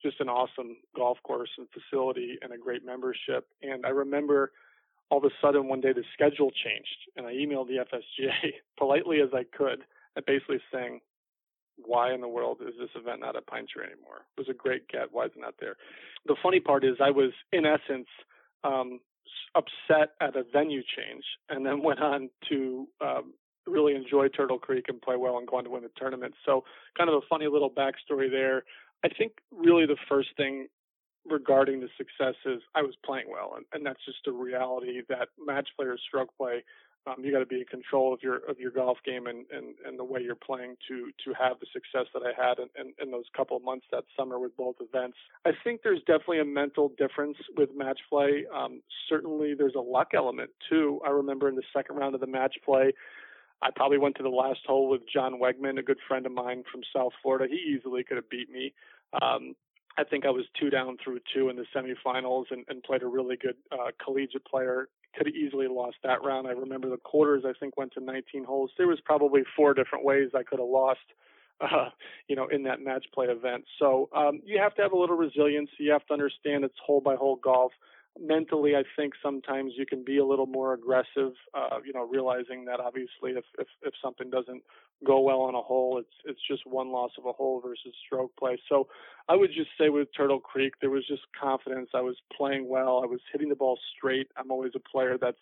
Just 0.03 0.21
an 0.21 0.29
awesome 0.29 0.77
golf 0.97 1.19
course 1.25 1.51
and 1.59 1.67
facility 1.71 2.39
and 2.43 2.53
a 2.53 2.59
great 2.59 2.85
membership. 2.85 3.49
And 3.63 3.85
I 3.85 3.91
remember 3.91 4.53
all 5.11 5.19
of 5.19 5.25
a 5.25 5.31
sudden 5.43 5.69
one 5.69 5.81
day 5.81 5.93
the 5.93 6.05
schedule 6.15 6.51
changed, 6.51 7.11
and 7.17 7.27
I 7.27 7.33
emailed 7.33 7.67
the 7.67 7.85
FSGA 7.85 8.53
politely 8.79 9.21
as 9.21 9.31
I 9.35 9.45
could, 9.57 9.83
basically 10.27 10.61
saying, 10.73 11.01
why 11.77 12.13
in 12.13 12.21
the 12.21 12.29
world 12.29 12.59
is 12.61 12.75
this 12.79 12.91
event 12.95 13.21
not 13.21 13.37
at 13.37 13.47
Pine 13.47 13.67
Tree 13.73 13.85
anymore? 13.85 14.27
It 14.37 14.41
was 14.41 14.49
a 14.49 14.55
great 14.55 14.89
get. 14.89 15.13
Why 15.13 15.27
is 15.27 15.33
it 15.37 15.41
not 15.41 15.55
there? 15.61 15.77
The 16.27 16.37
funny 16.43 16.61
part 16.61 16.85
is 16.85 16.97
I 17.03 17.11
was, 17.11 17.33
in 17.53 17.65
essence, 17.65 18.09
um, 18.65 19.01
upset 19.55 20.15
at 20.21 20.37
a 20.37 20.45
venue 20.53 20.83
change, 20.83 21.25
and 21.49 21.65
then 21.65 21.83
went 21.85 22.01
on 22.01 22.31
to 22.51 22.87
um, 23.01 23.35
really 23.67 23.95
enjoy 23.95 24.29
Turtle 24.29 24.59
Creek 24.59 24.87
and 24.89 25.01
play 25.01 25.17
well 25.17 25.39
and 25.39 25.47
go 25.47 25.57
on 25.57 25.65
to 25.65 25.71
win 25.71 25.83
the 25.83 25.91
tournament. 25.97 26.35
So, 26.45 26.65
kind 26.97 27.09
of 27.09 27.17
a 27.17 27.27
funny 27.29 27.47
little 27.47 27.71
backstory 27.71 28.31
there. 28.31 28.65
I 29.05 29.09
think 29.09 29.33
really 29.51 29.87
the 29.87 29.97
first 30.09 30.29
thing 30.37 30.69
regarding 31.29 31.81
the 31.81 31.89
success 31.97 32.35
is 32.45 32.61
I 32.75 32.83
was 32.83 32.95
playing 33.05 33.27
well, 33.31 33.55
and, 33.57 33.65
and 33.73 33.85
that's 33.85 34.05
just 34.05 34.27
a 34.27 34.33
reality 34.33 35.03
that 35.09 35.29
match 35.45 35.69
players 35.77 36.01
stroke 36.07 36.31
play 36.37 36.65
um, 37.07 37.25
you 37.25 37.33
got 37.33 37.39
to 37.39 37.47
be 37.47 37.61
in 37.61 37.65
control 37.65 38.13
of 38.13 38.23
your 38.23 38.37
of 38.49 38.59
your 38.59 38.71
golf 38.71 38.99
game 39.05 39.27
and, 39.27 39.47
and, 39.51 39.75
and 39.87 39.99
the 39.99 40.05
way 40.05 40.21
you're 40.23 40.35
playing 40.35 40.77
to 40.89 41.11
to 41.25 41.33
have 41.39 41.59
the 41.61 41.67
success 41.73 42.07
that 42.13 42.23
I 42.23 42.33
had 42.37 42.59
in, 42.59 42.69
in, 42.79 42.93
in 43.03 43.11
those 43.11 43.25
couple 43.35 43.57
of 43.57 43.65
months 43.65 43.87
that 43.91 44.05
summer 44.17 44.39
with 44.39 44.57
both 44.57 44.77
events. 44.81 45.17
I 45.47 45.51
think 45.65 45.81
there's 45.83 46.01
definitely 46.01 46.41
a 46.41 46.45
mental 46.45 46.93
difference 46.99 47.39
with 47.57 47.71
match 47.75 48.01
play. 48.11 48.45
Um, 48.55 48.83
certainly, 49.09 49.55
there's 49.55 49.75
a 49.77 49.81
luck 49.81 50.09
element 50.15 50.51
too. 50.69 51.01
I 51.07 51.11
remember 51.11 51.49
in 51.49 51.57
the 51.57 51.63
second 51.75 51.97
round 51.97 52.15
of 52.15 52.21
the 52.21 52.27
match 52.27 52.57
play. 52.65 52.93
I 53.63 53.69
probably 53.75 53.99
went 53.99 54.17
to 54.17 54.23
the 54.23 54.31
last 54.31 54.61
hole 54.67 54.89
with 54.89 55.03
John 55.13 55.35
Wegman, 55.39 55.79
a 55.79 55.83
good 55.83 55.99
friend 56.09 56.25
of 56.25 56.33
mine 56.33 56.65
from 56.73 56.81
South 56.97 57.13
Florida. 57.23 57.47
He 57.47 57.77
easily 57.77 58.03
could 58.05 58.17
have 58.17 58.31
beat 58.31 58.51
me. 58.51 58.73
Um, 59.21 59.55
I 59.99 60.05
think 60.05 60.25
I 60.25 60.31
was 60.31 60.45
two 60.59 60.71
down 60.71 60.97
through 61.03 61.21
two 61.35 61.49
in 61.49 61.57
the 61.57 61.67
semifinals 61.75 62.45
and, 62.51 62.65
and 62.69 62.83
played 62.83 63.03
a 63.03 63.07
really 63.07 63.37
good 63.37 63.57
uh, 63.73 63.91
collegiate 64.03 64.45
player 64.45 64.89
could 65.17 65.27
have 65.27 65.35
easily 65.35 65.67
lost 65.69 65.97
that 66.05 66.23
round. 66.23 66.47
I 66.47 66.53
remember 66.53 66.89
the 66.89 66.97
quarters, 66.97 67.45
I 67.47 67.53
think, 67.59 67.77
went 67.77 67.93
to 67.95 68.01
19 68.01 68.45
holes. 68.45 68.71
There 68.79 68.87
was 68.87 69.01
probably 69.05 69.43
four 69.57 69.75
different 69.75 70.05
ways 70.05 70.31
I 70.35 70.43
could 70.43 70.61
have 70.61 70.69
lost, 70.69 71.01
uh, 71.61 71.91
you 72.29 72.37
know, 72.37 72.47
in 72.47 72.63
that 72.65 72.81
match 72.81 73.07
play 73.13 73.27
event. 73.27 73.65
So 73.79 74.09
um, 74.15 74.41
you 74.45 74.59
have 74.59 74.75
to 74.77 74.83
have 74.83 74.93
a 74.93 74.99
little 74.99 75.17
resilience. 75.17 75.71
You 75.79 75.93
have 75.93 76.07
to 76.07 76.13
understand 76.13 76.65
it's 76.65 76.75
hole 76.85 77.01
by 77.01 77.17
hole 77.17 77.37
golf. 77.37 77.73
Mentally, 78.21 78.77
I 78.77 78.83
think 78.97 79.15
sometimes 79.23 79.73
you 79.77 79.87
can 79.87 80.05
be 80.05 80.19
a 80.19 80.25
little 80.25 80.47
more 80.47 80.75
aggressive, 80.75 81.33
uh, 81.55 81.79
you 81.85 81.93
know, 81.95 82.07
realizing 82.07 82.67
that 82.67 82.79
obviously 82.79 83.31
if, 83.33 83.45
if, 83.59 83.67
if 83.83 83.95
something 84.03 84.29
doesn't 84.29 84.63
go 85.07 85.21
well 85.21 85.41
on 85.41 85.55
a 85.55 85.61
hole. 85.63 85.99
It's 85.99 86.15
it's 86.25 86.41
just 86.49 86.67
one 86.67 86.93
loss 86.93 87.13
of 87.19 87.27
a 87.27 87.33
hole 87.33 87.61
versus 87.61 87.95
stroke 88.07 88.33
play. 88.39 88.61
So 88.69 88.89
I 89.29 89.37
would 89.37 89.51
just 89.55 89.71
say 89.79 89.89
with 89.89 90.09
Turtle 90.17 90.41
Creek, 90.41 90.75
there 90.81 90.91
was 90.91 91.07
just 91.07 91.23
confidence. 91.41 91.91
I 91.95 92.03
was 92.03 92.17
playing 92.37 92.69
well. 92.69 93.01
I 93.03 93.07
was 93.07 93.21
hitting 93.33 93.49
the 93.49 93.55
ball 93.55 93.79
straight. 93.97 94.29
I'm 94.37 94.51
always 94.51 94.73
a 94.75 94.81
player 94.81 95.17
that's 95.21 95.39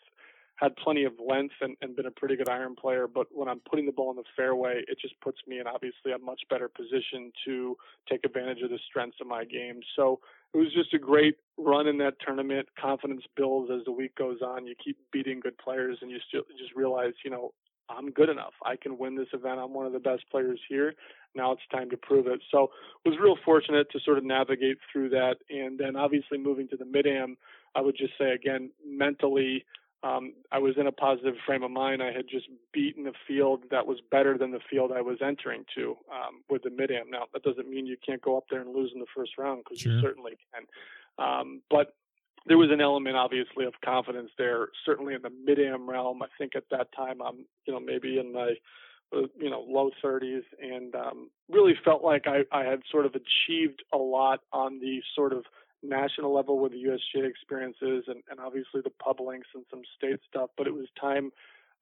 had 0.57 0.75
plenty 0.77 1.05
of 1.05 1.13
length 1.25 1.55
and, 1.61 1.77
and 1.83 1.95
been 1.95 2.07
a 2.07 2.11
pretty 2.11 2.35
good 2.35 2.49
iron 2.49 2.75
player, 2.75 3.07
but 3.07 3.29
when 3.31 3.49
I'm 3.49 3.61
putting 3.71 3.87
the 3.87 3.93
ball 3.93 4.11
in 4.11 4.17
the 4.17 4.25
fairway, 4.37 4.83
it 4.89 4.99
just 5.01 5.15
puts 5.21 5.39
me 5.47 5.61
in 5.61 5.69
obviously 5.69 6.11
a 6.13 6.19
much 6.19 6.41
better 6.51 6.69
position 6.69 7.31
to 7.47 7.77
take 8.11 8.25
advantage 8.25 8.61
of 8.63 8.71
the 8.71 8.79
strengths 8.89 9.19
of 9.21 9.29
my 9.29 9.45
game. 9.45 9.79
So 9.95 10.19
it 10.55 10.59
was 10.59 10.73
just 10.75 10.95
a 10.95 10.99
great 10.99 11.37
run 11.59 11.87
in 11.87 11.99
that 11.99 12.15
tournament. 12.25 12.69
Confidence 12.81 13.23
builds 13.37 13.71
as 13.71 13.85
the 13.85 13.93
week 13.93 14.15
goes 14.17 14.39
on. 14.43 14.67
You 14.67 14.75
keep 14.83 14.97
beating 15.13 15.41
good 15.41 15.59
players, 15.59 15.99
and 16.01 16.11
you 16.11 16.19
still 16.29 16.43
just 16.59 16.75
realize, 16.75 17.13
you 17.25 17.31
know, 17.31 17.53
I'm 17.91 18.11
good 18.11 18.29
enough. 18.29 18.53
I 18.65 18.77
can 18.77 18.99
win 18.99 19.17
this 19.17 19.29
event. 19.33 19.59
I'm 19.59 19.73
one 19.73 19.87
of 19.87 19.93
the 19.93 19.99
best 19.99 20.25
players 20.31 20.61
here. 20.69 20.95
Now 21.35 21.53
it's 21.53 21.63
time 21.73 21.91
to 21.91 21.97
prove 21.97 22.27
it. 22.27 22.41
So 22.51 22.71
was 23.05 23.17
real 23.21 23.37
fortunate 23.45 23.91
to 23.93 24.01
sort 24.05 24.19
of 24.19 24.25
navigate 24.25 24.79
through 24.93 25.11
that. 25.11 25.37
And 25.49 25.79
then 25.79 25.97
obviously 25.97 26.39
moving 26.39 26.69
to 26.69 26.77
the 26.77 26.85
mid 26.85 27.07
am, 27.07 27.37
I 27.75 27.81
would 27.81 27.97
just 27.97 28.13
say 28.19 28.31
again, 28.31 28.71
mentally, 28.87 29.65
um, 30.03 30.35
I 30.53 30.59
was 30.59 30.75
in 30.79 30.87
a 30.87 30.93
positive 30.93 31.35
frame 31.45 31.65
of 31.65 31.71
mind. 31.71 32.03
I 32.03 32.13
had 32.13 32.29
just 32.29 32.47
beaten 32.73 33.07
a 33.09 33.13
field 33.27 33.65
that 33.71 33.87
was 33.87 33.99
better 34.11 34.39
than 34.39 34.53
the 34.53 34.61
field 34.71 34.93
I 34.95 35.01
was 35.01 35.19
entering 35.21 35.65
to 35.77 35.97
um, 36.13 36.43
with 36.49 36.63
the 36.63 36.71
mid 36.71 36.91
am. 36.91 37.11
Now 37.11 37.25
that 37.33 37.43
doesn't 37.43 37.69
mean 37.69 37.87
you 37.87 37.97
can't 38.05 38.23
go 38.23 38.37
up 38.37 38.45
there 38.51 38.61
and 38.61 38.75
lose 38.75 38.93
in 38.95 39.01
the 39.01 39.07
first 39.15 39.33
round 39.39 39.63
because 39.65 39.81
sure. 39.81 39.93
you 39.93 40.01
certainly 40.01 40.39
can. 40.53 40.67
Um, 41.19 41.63
but 41.69 41.95
there 42.47 42.59
was 42.59 42.71
an 42.71 42.81
element, 42.81 43.17
obviously, 43.17 43.65
of 43.65 43.75
confidence 43.85 44.31
there. 44.39 44.69
Certainly 44.87 45.15
in 45.15 45.23
the 45.23 45.31
mid 45.31 45.59
am 45.59 45.89
realm, 45.89 46.23
I 46.23 46.29
think 46.39 46.55
at 46.55 46.65
that 46.71 46.89
time 46.97 47.21
I'm, 47.21 47.45
you 47.67 47.73
know, 47.73 47.81
maybe 47.81 48.19
in 48.19 48.33
my, 48.33 48.55
uh, 49.13 49.23
you 49.39 49.51
know, 49.51 49.65
low 49.67 49.91
30s, 50.03 50.43
and 50.61 50.95
um, 50.95 51.31
really 51.51 51.75
felt 51.85 52.05
like 52.05 52.27
I, 52.27 52.43
I 52.53 52.65
had 52.65 52.81
sort 52.91 53.05
of 53.05 53.15
achieved 53.15 53.83
a 53.93 53.99
lot 53.99 54.41
on 54.53 54.79
the 54.81 55.01
sort 55.15 55.33
of 55.33 55.45
national 55.83 56.35
level 56.35 56.59
with 56.59 56.73
the 56.73 56.83
USGA 56.85 57.29
experiences, 57.29 58.05
and, 58.09 58.23
and 58.31 58.41
obviously 58.41 58.81
the 58.83 58.91
pub 58.91 59.21
links 59.21 59.49
and 59.55 59.65
some 59.71 59.83
state 59.97 60.21
stuff. 60.29 60.51
But 60.57 60.67
it 60.67 60.75
was 60.75 60.87
time 61.01 61.31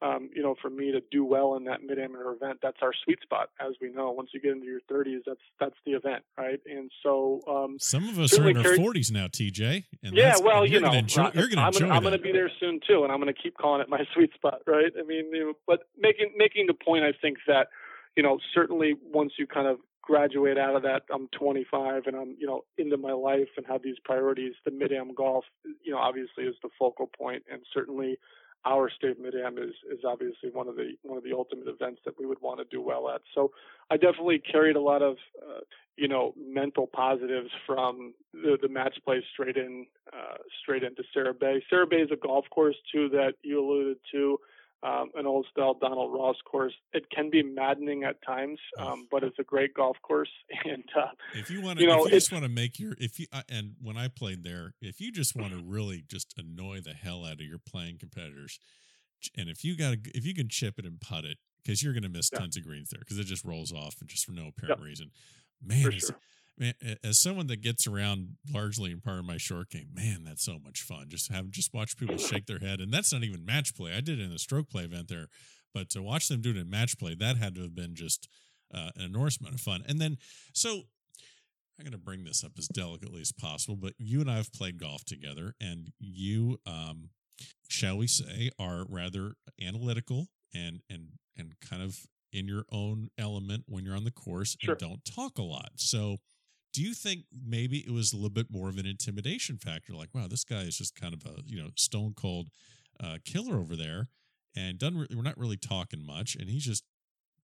um, 0.02 0.28
you 0.34 0.42
know, 0.42 0.54
for 0.60 0.68
me 0.68 0.92
to 0.92 1.00
do 1.10 1.24
well 1.24 1.56
in 1.56 1.64
that 1.64 1.82
mid 1.82 1.98
amateur 1.98 2.32
event, 2.32 2.58
that's 2.62 2.76
our 2.82 2.92
sweet 3.04 3.18
spot, 3.22 3.48
as 3.60 3.74
we 3.80 3.90
know. 3.90 4.10
Once 4.10 4.30
you 4.34 4.40
get 4.40 4.52
into 4.52 4.66
your 4.66 4.80
30s, 4.90 5.20
that's 5.26 5.40
that's 5.58 5.74
the 5.86 5.92
event, 5.92 6.22
right? 6.36 6.60
And 6.66 6.90
so 7.02 7.40
um, 7.48 7.78
some 7.80 8.06
of 8.08 8.18
us 8.18 8.38
are 8.38 8.48
in 8.50 8.58
our 8.58 8.64
40s 8.64 9.10
now, 9.10 9.26
TJ. 9.26 9.84
yeah, 10.02 10.34
well, 10.42 10.66
you 10.66 10.80
know, 10.80 10.92
enjoy, 10.92 11.30
you're 11.34 11.48
going 11.48 11.56
to 11.56 11.66
enjoy. 11.66 11.88
I'm 11.88 12.02
going 12.02 12.12
to 12.12 12.18
be 12.18 12.32
there 12.32 12.50
soon 12.60 12.80
too, 12.86 13.04
and 13.04 13.12
I'm 13.12 13.20
going 13.20 13.32
to 13.32 13.40
keep 13.40 13.56
calling 13.56 13.80
it 13.80 13.88
my 13.88 14.04
sweet 14.14 14.34
spot, 14.34 14.60
right? 14.66 14.92
I 14.98 15.02
mean, 15.02 15.30
you 15.32 15.44
know, 15.46 15.52
but 15.66 15.88
making 15.98 16.32
making 16.36 16.66
the 16.66 16.74
point, 16.74 17.04
I 17.04 17.12
think 17.18 17.38
that 17.46 17.68
you 18.16 18.22
know, 18.22 18.38
certainly 18.54 18.96
once 19.02 19.32
you 19.38 19.46
kind 19.46 19.66
of 19.66 19.78
graduate 20.06 20.56
out 20.56 20.76
of 20.76 20.82
that, 20.82 21.02
I'm 21.12 21.28
25 21.28 22.04
and 22.06 22.16
I'm, 22.16 22.36
you 22.38 22.46
know, 22.46 22.62
into 22.78 22.96
my 22.96 23.12
life 23.12 23.48
and 23.56 23.66
have 23.66 23.82
these 23.82 23.96
priorities. 24.04 24.54
The 24.64 24.70
mid 24.70 24.92
am 24.92 25.14
golf, 25.14 25.44
you 25.82 25.92
know, 25.92 25.98
obviously 25.98 26.44
is 26.44 26.54
the 26.62 26.68
focal 26.78 27.10
point, 27.18 27.42
and 27.50 27.62
certainly 27.74 28.16
our 28.64 28.88
state 28.90 29.20
mid 29.20 29.34
am 29.34 29.58
is 29.58 29.74
is 29.90 30.00
obviously 30.06 30.50
one 30.52 30.68
of 30.68 30.76
the 30.76 30.92
one 31.02 31.18
of 31.18 31.24
the 31.24 31.32
ultimate 31.32 31.68
events 31.68 32.00
that 32.04 32.14
we 32.18 32.26
would 32.26 32.40
want 32.40 32.58
to 32.58 32.64
do 32.70 32.80
well 32.80 33.10
at. 33.10 33.20
So 33.34 33.50
I 33.90 33.96
definitely 33.96 34.38
carried 34.40 34.76
a 34.76 34.80
lot 34.80 35.02
of 35.02 35.16
uh, 35.42 35.60
you 35.96 36.08
know 36.08 36.34
mental 36.38 36.86
positives 36.86 37.50
from 37.66 38.14
the, 38.32 38.58
the 38.62 38.68
match 38.68 38.96
play 39.04 39.24
straight 39.32 39.56
in 39.56 39.86
uh, 40.12 40.38
straight 40.62 40.84
into 40.84 41.02
Sara 41.12 41.34
Bay. 41.34 41.62
Sara 41.68 41.86
Bay 41.86 41.96
is 41.96 42.10
a 42.12 42.16
golf 42.16 42.46
course 42.50 42.76
too 42.92 43.08
that 43.10 43.34
you 43.42 43.60
alluded 43.60 43.98
to 44.12 44.38
um, 44.86 45.10
an 45.16 45.26
old 45.26 45.46
style 45.50 45.74
Donald 45.74 46.12
Ross 46.12 46.36
course. 46.44 46.74
It 46.92 47.10
can 47.10 47.30
be 47.30 47.42
maddening 47.42 48.04
at 48.04 48.22
times, 48.24 48.58
um, 48.78 49.08
but 49.10 49.24
it's 49.24 49.38
a 49.38 49.42
great 49.42 49.74
golf 49.74 49.96
course. 50.02 50.28
And 50.64 50.84
uh, 50.96 51.08
if 51.34 51.50
you 51.50 51.62
want 51.62 51.78
to, 51.78 51.84
you 51.84 51.90
know, 51.90 52.06
if 52.06 52.12
you 52.12 52.18
just 52.18 52.32
want 52.32 52.44
to 52.44 52.48
make 52.48 52.80
your 52.80 52.94
if 52.98 53.20
you 53.20 53.26
uh, 53.32 53.42
and 53.48 53.74
when 53.80 53.96
I 53.96 54.08
played 54.08 54.42
there, 54.42 54.74
if 54.80 55.00
you 55.00 55.12
just 55.12 55.36
want 55.36 55.52
to 55.52 55.62
really 55.64 56.02
just 56.08 56.34
annoy 56.36 56.80
the 56.80 56.92
hell 56.92 57.24
out 57.24 57.34
of 57.34 57.40
your 57.42 57.58
playing 57.58 57.98
competitors, 57.98 58.58
and 59.36 59.48
if 59.48 59.64
you 59.64 59.76
got 59.76 59.96
if 60.14 60.24
you 60.24 60.34
can 60.34 60.48
chip 60.48 60.78
it 60.78 60.84
and 60.84 61.00
putt 61.00 61.24
it, 61.24 61.38
because 61.62 61.82
you're 61.82 61.92
going 61.92 62.02
to 62.02 62.08
miss 62.08 62.30
yeah. 62.32 62.40
tons 62.40 62.56
of 62.56 62.64
greens 62.64 62.90
there 62.90 63.00
because 63.00 63.18
it 63.18 63.26
just 63.26 63.44
rolls 63.44 63.72
off 63.72 63.96
and 64.00 64.08
just 64.08 64.24
for 64.24 64.32
no 64.32 64.48
apparent 64.48 64.80
yep. 64.80 64.84
reason. 64.84 65.10
Man, 65.62 65.90
sure 65.92 66.16
man, 66.58 66.74
as 67.04 67.18
someone 67.18 67.46
that 67.48 67.60
gets 67.60 67.86
around 67.86 68.36
largely 68.52 68.90
in 68.90 69.00
part 69.00 69.18
of 69.18 69.24
my 69.24 69.36
short 69.36 69.70
game, 69.70 69.88
man, 69.94 70.24
that's 70.24 70.44
so 70.44 70.58
much 70.62 70.82
fun. 70.82 71.06
Just 71.08 71.32
have 71.32 71.50
just 71.50 71.74
watch 71.74 71.96
people 71.96 72.16
shake 72.18 72.46
their 72.46 72.58
head, 72.58 72.80
and 72.80 72.92
that's 72.92 73.12
not 73.12 73.24
even 73.24 73.44
match 73.44 73.74
play. 73.74 73.92
I 73.92 74.00
did 74.00 74.20
it 74.20 74.24
in 74.24 74.32
a 74.32 74.38
stroke 74.38 74.70
play 74.70 74.84
event 74.84 75.08
there, 75.08 75.26
but 75.74 75.90
to 75.90 76.02
watch 76.02 76.28
them 76.28 76.40
do 76.40 76.50
it 76.50 76.56
in 76.56 76.70
match 76.70 76.98
play, 76.98 77.14
that 77.14 77.36
had 77.36 77.54
to 77.56 77.62
have 77.62 77.74
been 77.74 77.94
just 77.94 78.28
uh, 78.74 78.90
an 78.96 79.02
enormous 79.02 79.38
amount 79.38 79.54
of 79.54 79.60
fun. 79.60 79.84
And 79.86 80.00
then, 80.00 80.16
so 80.52 80.70
I'm 80.70 81.84
going 81.84 81.92
to 81.92 81.98
bring 81.98 82.24
this 82.24 82.42
up 82.42 82.52
as 82.58 82.68
delicately 82.68 83.20
as 83.20 83.32
possible, 83.32 83.76
but 83.76 83.92
you 83.98 84.20
and 84.20 84.30
I 84.30 84.36
have 84.36 84.52
played 84.52 84.78
golf 84.78 85.04
together, 85.04 85.54
and 85.60 85.92
you, 85.98 86.58
um, 86.66 87.10
shall 87.68 87.98
we 87.98 88.06
say, 88.06 88.50
are 88.58 88.86
rather 88.88 89.34
analytical 89.60 90.28
and 90.54 90.80
and 90.88 91.08
and 91.36 91.52
kind 91.60 91.82
of 91.82 91.98
in 92.32 92.48
your 92.48 92.64
own 92.70 93.08
element 93.18 93.64
when 93.66 93.84
you're 93.84 93.96
on 93.96 94.04
the 94.04 94.10
course 94.10 94.56
sure. 94.60 94.72
and 94.72 94.80
don't 94.80 95.04
talk 95.04 95.38
a 95.38 95.42
lot. 95.42 95.70
So 95.76 96.16
do 96.76 96.82
you 96.82 96.92
think 96.92 97.24
maybe 97.32 97.78
it 97.78 97.90
was 97.90 98.12
a 98.12 98.16
little 98.16 98.28
bit 98.28 98.48
more 98.50 98.68
of 98.68 98.76
an 98.76 98.84
intimidation 98.84 99.56
factor? 99.56 99.94
Like, 99.94 100.10
wow, 100.12 100.26
this 100.28 100.44
guy 100.44 100.60
is 100.60 100.76
just 100.76 100.94
kind 100.94 101.14
of 101.14 101.24
a 101.24 101.40
you 101.46 101.56
know 101.56 101.70
stone 101.74 102.12
cold 102.14 102.48
uh, 103.02 103.16
killer 103.24 103.58
over 103.58 103.76
there, 103.76 104.08
and 104.54 104.78
doesn't 104.78 104.98
re- 104.98 105.06
we're 105.16 105.22
not 105.22 105.38
really 105.38 105.56
talking 105.56 106.04
much, 106.04 106.36
and 106.36 106.50
he's 106.50 106.66
just 106.66 106.84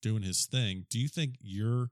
doing 0.03 0.25
his 0.25 0.47
thing. 0.47 0.85
Do 0.91 0.99
you 0.99 1.07
think 1.07 1.37
your 1.41 1.91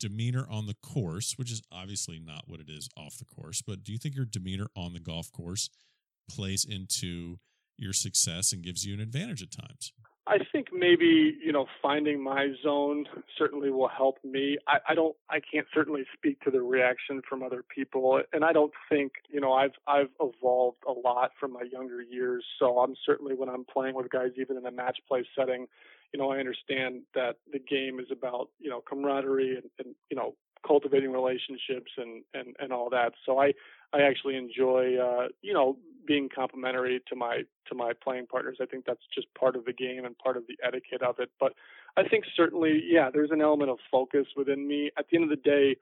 demeanor 0.00 0.46
on 0.50 0.66
the 0.66 0.76
course, 0.82 1.34
which 1.36 1.52
is 1.52 1.60
obviously 1.70 2.18
not 2.18 2.44
what 2.46 2.60
it 2.60 2.70
is 2.70 2.88
off 2.96 3.18
the 3.18 3.26
course, 3.26 3.60
but 3.60 3.84
do 3.84 3.92
you 3.92 3.98
think 3.98 4.14
your 4.14 4.24
demeanor 4.24 4.68
on 4.74 4.94
the 4.94 5.00
golf 5.00 5.30
course 5.30 5.68
plays 6.30 6.64
into 6.64 7.36
your 7.76 7.92
success 7.92 8.54
and 8.54 8.64
gives 8.64 8.86
you 8.86 8.94
an 8.94 9.00
advantage 9.00 9.42
at 9.42 9.50
times? 9.50 9.92
I 10.28 10.38
think 10.50 10.68
maybe 10.72 11.36
you 11.40 11.52
know 11.52 11.66
finding 11.80 12.22
my 12.22 12.48
zone 12.62 13.04
certainly 13.38 13.70
will 13.70 13.88
help 13.88 14.18
me. 14.24 14.58
I, 14.66 14.78
I 14.88 14.94
don't 14.94 15.14
I 15.30 15.38
can't 15.40 15.66
certainly 15.72 16.04
speak 16.14 16.40
to 16.40 16.50
the 16.50 16.62
reaction 16.62 17.22
from 17.28 17.42
other 17.42 17.62
people, 17.62 18.20
and 18.32 18.44
I 18.44 18.52
don't 18.52 18.72
think 18.88 19.12
you 19.30 19.40
know 19.40 19.52
I've 19.52 19.74
I've 19.86 20.10
evolved 20.20 20.78
a 20.86 20.92
lot 20.92 21.30
from 21.38 21.52
my 21.52 21.62
younger 21.70 22.02
years. 22.02 22.44
So 22.58 22.78
I'm 22.78 22.94
certainly 23.04 23.34
when 23.34 23.48
I'm 23.48 23.64
playing 23.64 23.94
with 23.94 24.10
guys, 24.10 24.30
even 24.36 24.56
in 24.56 24.66
a 24.66 24.72
match 24.72 24.98
play 25.06 25.24
setting, 25.38 25.66
you 26.12 26.18
know 26.18 26.32
I 26.32 26.38
understand 26.38 27.02
that 27.14 27.36
the 27.52 27.60
game 27.60 28.00
is 28.00 28.06
about 28.10 28.50
you 28.58 28.70
know 28.70 28.80
camaraderie 28.80 29.56
and, 29.56 29.70
and 29.78 29.94
you 30.10 30.16
know 30.16 30.34
cultivating 30.66 31.12
relationships 31.12 31.92
and 31.96 32.24
and 32.34 32.56
and 32.58 32.72
all 32.72 32.90
that. 32.90 33.12
So 33.24 33.38
I 33.38 33.52
I 33.92 34.02
actually 34.02 34.36
enjoy 34.36 34.96
uh, 34.96 35.28
you 35.42 35.52
know 35.52 35.76
being 36.06 36.28
complimentary 36.34 37.02
to 37.08 37.16
my 37.16 37.42
to 37.68 37.74
my 37.74 37.92
playing 37.92 38.26
partners. 38.26 38.58
I 38.60 38.66
think 38.66 38.84
that's 38.86 39.02
just 39.14 39.26
part 39.34 39.56
of 39.56 39.64
the 39.64 39.72
game 39.72 40.04
and 40.04 40.16
part 40.18 40.36
of 40.36 40.44
the 40.46 40.56
etiquette 40.64 41.02
of 41.02 41.18
it. 41.18 41.30
But 41.38 41.52
I 41.96 42.08
think 42.08 42.24
certainly, 42.36 42.82
yeah, 42.84 43.10
there's 43.12 43.30
an 43.30 43.40
element 43.40 43.70
of 43.70 43.78
focus 43.90 44.26
within 44.36 44.66
me. 44.66 44.90
At 44.98 45.06
the 45.10 45.16
end 45.16 45.24
of 45.24 45.30
the 45.30 45.36
day, 45.36 45.76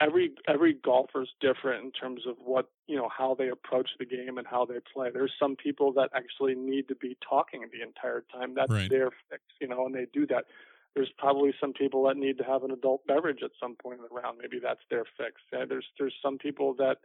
every 0.00 0.32
every 0.48 0.74
golfer 0.74 1.22
is 1.22 1.28
different 1.40 1.84
in 1.84 1.92
terms 1.92 2.22
of 2.26 2.36
what 2.44 2.70
you 2.86 2.96
know 2.96 3.08
how 3.16 3.34
they 3.38 3.48
approach 3.48 3.90
the 3.98 4.06
game 4.06 4.38
and 4.38 4.46
how 4.46 4.64
they 4.64 4.78
play. 4.92 5.10
There's 5.12 5.32
some 5.38 5.56
people 5.56 5.92
that 5.94 6.10
actually 6.14 6.54
need 6.54 6.88
to 6.88 6.94
be 6.94 7.16
talking 7.26 7.62
the 7.72 7.82
entire 7.82 8.24
time. 8.32 8.54
That's 8.54 8.72
right. 8.72 8.90
their 8.90 9.10
fix, 9.30 9.42
you 9.60 9.68
know, 9.68 9.86
and 9.86 9.94
they 9.94 10.06
do 10.12 10.26
that. 10.28 10.44
There's 10.94 11.12
probably 11.18 11.54
some 11.60 11.72
people 11.72 12.04
that 12.04 12.16
need 12.16 12.38
to 12.38 12.44
have 12.44 12.64
an 12.64 12.70
adult 12.70 13.06
beverage 13.06 13.42
at 13.44 13.52
some 13.60 13.76
point 13.76 14.00
in 14.00 14.06
the 14.08 14.20
round. 14.20 14.38
Maybe 14.40 14.58
that's 14.62 14.80
their 14.90 15.04
fix. 15.16 15.40
Yeah, 15.52 15.64
there's 15.68 15.86
there's 15.98 16.14
some 16.22 16.38
people 16.38 16.74
that 16.78 16.98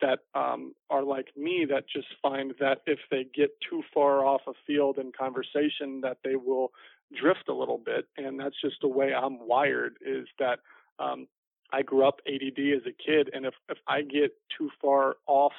that 0.00 0.20
um, 0.34 0.74
are 0.90 1.02
like 1.02 1.36
me 1.36 1.66
that 1.68 1.84
just 1.92 2.08
find 2.22 2.54
that 2.60 2.82
if 2.86 2.98
they 3.10 3.26
get 3.34 3.50
too 3.68 3.82
far 3.92 4.24
off 4.24 4.42
a 4.46 4.52
field 4.66 4.98
in 4.98 5.12
conversation 5.12 6.00
that 6.02 6.18
they 6.24 6.36
will 6.36 6.72
drift 7.20 7.48
a 7.48 7.54
little 7.54 7.78
bit 7.78 8.06
and 8.16 8.38
that's 8.38 8.60
just 8.60 8.76
the 8.80 8.88
way 8.88 9.12
I'm 9.14 9.46
wired 9.46 9.96
is 10.04 10.26
that 10.38 10.60
um, 10.98 11.26
I 11.72 11.82
grew 11.82 12.06
up 12.06 12.20
ADD 12.26 12.58
as 12.76 12.82
a 12.86 12.92
kid 12.92 13.30
and 13.32 13.46
if 13.46 13.54
if 13.68 13.78
I 13.86 14.02
get 14.02 14.36
too 14.56 14.70
far 14.80 15.16
off 15.26 15.52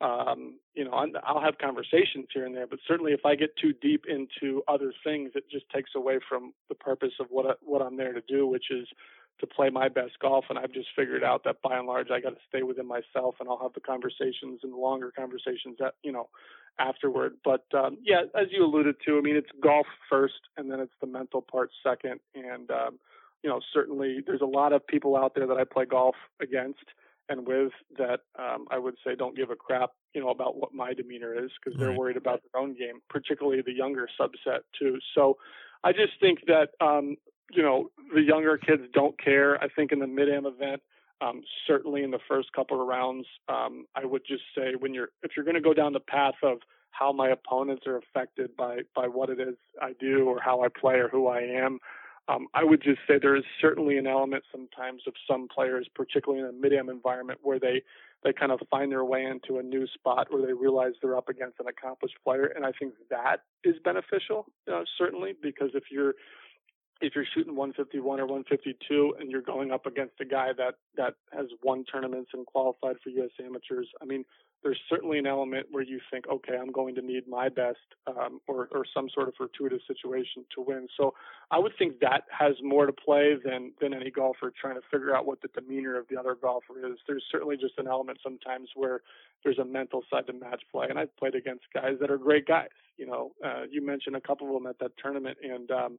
um, 0.00 0.58
you 0.74 0.84
know 0.84 0.92
I'll 1.24 1.40
have 1.40 1.58
conversations 1.58 2.26
here 2.32 2.46
and 2.46 2.54
there 2.54 2.66
but 2.66 2.78
certainly 2.86 3.12
if 3.12 3.24
I 3.24 3.34
get 3.34 3.56
too 3.56 3.72
deep 3.80 4.04
into 4.08 4.62
other 4.68 4.92
things 5.04 5.32
it 5.34 5.44
just 5.50 5.68
takes 5.70 5.90
away 5.94 6.18
from 6.28 6.52
the 6.68 6.74
purpose 6.74 7.12
of 7.20 7.26
what 7.30 7.46
I, 7.46 7.52
what 7.62 7.82
I'm 7.82 7.96
there 7.96 8.12
to 8.12 8.22
do 8.26 8.46
which 8.46 8.70
is 8.70 8.88
to 9.40 9.46
play 9.46 9.70
my 9.70 9.88
best 9.88 10.18
golf. 10.20 10.46
And 10.48 10.58
I've 10.58 10.72
just 10.72 10.88
figured 10.96 11.24
out 11.24 11.44
that 11.44 11.60
by 11.62 11.76
and 11.78 11.86
large, 11.86 12.10
I 12.10 12.20
got 12.20 12.30
to 12.30 12.40
stay 12.48 12.62
within 12.62 12.86
myself 12.86 13.36
and 13.40 13.48
I'll 13.48 13.58
have 13.60 13.72
the 13.74 13.80
conversations 13.80 14.60
and 14.62 14.72
the 14.72 14.76
longer 14.76 15.12
conversations 15.16 15.76
that, 15.80 15.94
you 16.02 16.12
know, 16.12 16.28
afterward. 16.78 17.34
But 17.44 17.64
um, 17.74 17.98
yeah, 18.02 18.22
as 18.34 18.48
you 18.50 18.64
alluded 18.64 18.96
to, 19.06 19.18
I 19.18 19.20
mean, 19.20 19.36
it's 19.36 19.50
golf 19.62 19.86
first 20.08 20.40
and 20.56 20.70
then 20.70 20.80
it's 20.80 20.92
the 21.00 21.06
mental 21.06 21.42
part 21.42 21.70
second. 21.82 22.20
And, 22.34 22.70
um, 22.70 22.98
you 23.42 23.50
know, 23.50 23.60
certainly 23.72 24.18
there's 24.26 24.40
a 24.40 24.46
lot 24.46 24.72
of 24.72 24.86
people 24.86 25.16
out 25.16 25.34
there 25.34 25.46
that 25.46 25.56
I 25.56 25.64
play 25.64 25.84
golf 25.84 26.16
against 26.40 26.84
and 27.28 27.46
with 27.46 27.72
that 27.98 28.20
um, 28.38 28.66
I 28.70 28.78
would 28.78 28.94
say 29.04 29.14
don't 29.14 29.36
give 29.36 29.50
a 29.50 29.56
crap, 29.56 29.90
you 30.14 30.20
know, 30.20 30.28
about 30.28 30.56
what 30.56 30.74
my 30.74 30.92
demeanor 30.92 31.34
is 31.34 31.50
because 31.62 31.78
they're 31.78 31.92
worried 31.92 32.16
about 32.16 32.40
their 32.42 32.60
own 32.60 32.74
game, 32.74 33.00
particularly 33.08 33.62
the 33.62 33.72
younger 33.72 34.08
subset 34.20 34.60
too. 34.78 34.98
So 35.14 35.36
I 35.82 35.92
just 35.92 36.12
think 36.20 36.40
that 36.46 36.70
um, 36.80 37.16
you 37.52 37.62
know, 37.62 37.90
the 38.14 38.22
younger 38.22 38.56
kids 38.56 38.82
don't 38.92 39.18
care. 39.22 39.62
I 39.62 39.68
think 39.68 39.92
in 39.92 39.98
the 39.98 40.06
mid 40.06 40.28
am 40.28 40.46
event, 40.46 40.82
um, 41.20 41.42
certainly 41.66 42.02
in 42.02 42.10
the 42.10 42.18
first 42.28 42.52
couple 42.52 42.80
of 42.80 42.86
rounds, 42.86 43.26
um, 43.48 43.86
I 43.94 44.04
would 44.04 44.22
just 44.26 44.42
say 44.56 44.74
when 44.78 44.94
you're 44.94 45.08
if 45.22 45.32
you're 45.36 45.44
going 45.44 45.54
to 45.54 45.60
go 45.60 45.74
down 45.74 45.92
the 45.92 46.00
path 46.00 46.34
of 46.42 46.58
how 46.90 47.12
my 47.12 47.30
opponents 47.30 47.86
are 47.86 47.98
affected 47.98 48.56
by 48.56 48.80
by 48.94 49.08
what 49.08 49.30
it 49.30 49.40
is 49.40 49.56
I 49.80 49.92
do 49.98 50.28
or 50.28 50.40
how 50.40 50.62
I 50.62 50.68
play 50.68 50.94
or 50.94 51.08
who 51.08 51.26
I 51.26 51.40
am, 51.40 51.78
um, 52.28 52.46
I 52.54 52.64
would 52.64 52.82
just 52.82 53.00
say 53.06 53.18
there 53.20 53.36
is 53.36 53.44
certainly 53.60 53.98
an 53.98 54.06
element 54.06 54.44
sometimes 54.50 55.02
of 55.06 55.12
some 55.28 55.46
players, 55.48 55.86
particularly 55.94 56.42
in 56.42 56.48
a 56.48 56.52
mid 56.52 56.72
am 56.72 56.88
environment, 56.88 57.40
where 57.42 57.58
they 57.58 57.82
they 58.22 58.32
kind 58.32 58.50
of 58.50 58.60
find 58.70 58.90
their 58.90 59.04
way 59.04 59.24
into 59.24 59.58
a 59.58 59.62
new 59.62 59.86
spot 59.88 60.28
where 60.30 60.44
they 60.44 60.54
realize 60.54 60.92
they're 61.02 61.16
up 61.16 61.28
against 61.28 61.60
an 61.60 61.66
accomplished 61.66 62.16
player, 62.24 62.46
and 62.46 62.64
I 62.64 62.72
think 62.72 62.94
that 63.10 63.42
is 63.62 63.76
beneficial, 63.84 64.46
uh, 64.72 64.82
certainly 64.96 65.34
because 65.42 65.70
if 65.74 65.84
you're 65.90 66.14
if 67.00 67.14
you're 67.14 67.26
shooting 67.34 67.56
151 67.56 68.20
or 68.20 68.26
152 68.26 69.16
and 69.20 69.30
you're 69.30 69.42
going 69.42 69.70
up 69.70 69.84
against 69.84 70.14
a 70.20 70.24
guy 70.24 70.48
that 70.56 70.76
that 70.96 71.14
has 71.32 71.46
won 71.62 71.84
tournaments 71.84 72.30
and 72.32 72.46
qualified 72.46 72.96
for 73.02 73.10
U.S. 73.10 73.30
amateurs, 73.44 73.88
I 74.00 74.06
mean, 74.06 74.24
there's 74.64 74.80
certainly 74.88 75.18
an 75.18 75.26
element 75.26 75.66
where 75.70 75.82
you 75.82 76.00
think, 76.10 76.26
okay, 76.26 76.54
I'm 76.60 76.72
going 76.72 76.94
to 76.94 77.02
need 77.02 77.28
my 77.28 77.50
best 77.50 77.78
um, 78.06 78.40
or 78.48 78.68
or 78.72 78.84
some 78.92 79.08
sort 79.14 79.28
of 79.28 79.34
fortuitous 79.36 79.82
situation 79.86 80.44
to 80.54 80.62
win. 80.62 80.88
So 80.96 81.14
I 81.50 81.58
would 81.58 81.72
think 81.78 82.00
that 82.00 82.22
has 82.36 82.54
more 82.62 82.86
to 82.86 82.92
play 82.92 83.36
than 83.44 83.72
than 83.80 83.92
any 83.92 84.10
golfer 84.10 84.52
trying 84.58 84.76
to 84.76 84.80
figure 84.90 85.14
out 85.14 85.26
what 85.26 85.42
the 85.42 85.48
demeanor 85.48 85.96
of 85.98 86.06
the 86.08 86.18
other 86.18 86.34
golfer 86.34 86.84
is. 86.84 86.98
There's 87.06 87.24
certainly 87.30 87.56
just 87.56 87.74
an 87.78 87.86
element 87.86 88.18
sometimes 88.22 88.70
where 88.74 89.02
there's 89.44 89.58
a 89.58 89.64
mental 89.64 90.02
side 90.10 90.26
to 90.28 90.32
match 90.32 90.62
play, 90.72 90.86
and 90.88 90.98
I've 90.98 91.14
played 91.18 91.34
against 91.34 91.64
guys 91.74 91.96
that 92.00 92.10
are 92.10 92.18
great 92.18 92.46
guys. 92.46 92.68
You 92.96 93.06
know, 93.06 93.32
uh, 93.44 93.64
you 93.70 93.84
mentioned 93.84 94.16
a 94.16 94.20
couple 94.20 94.48
of 94.48 94.54
them 94.54 94.66
at 94.68 94.78
that 94.78 94.92
tournament, 94.96 95.36
and 95.42 95.70
um, 95.70 95.98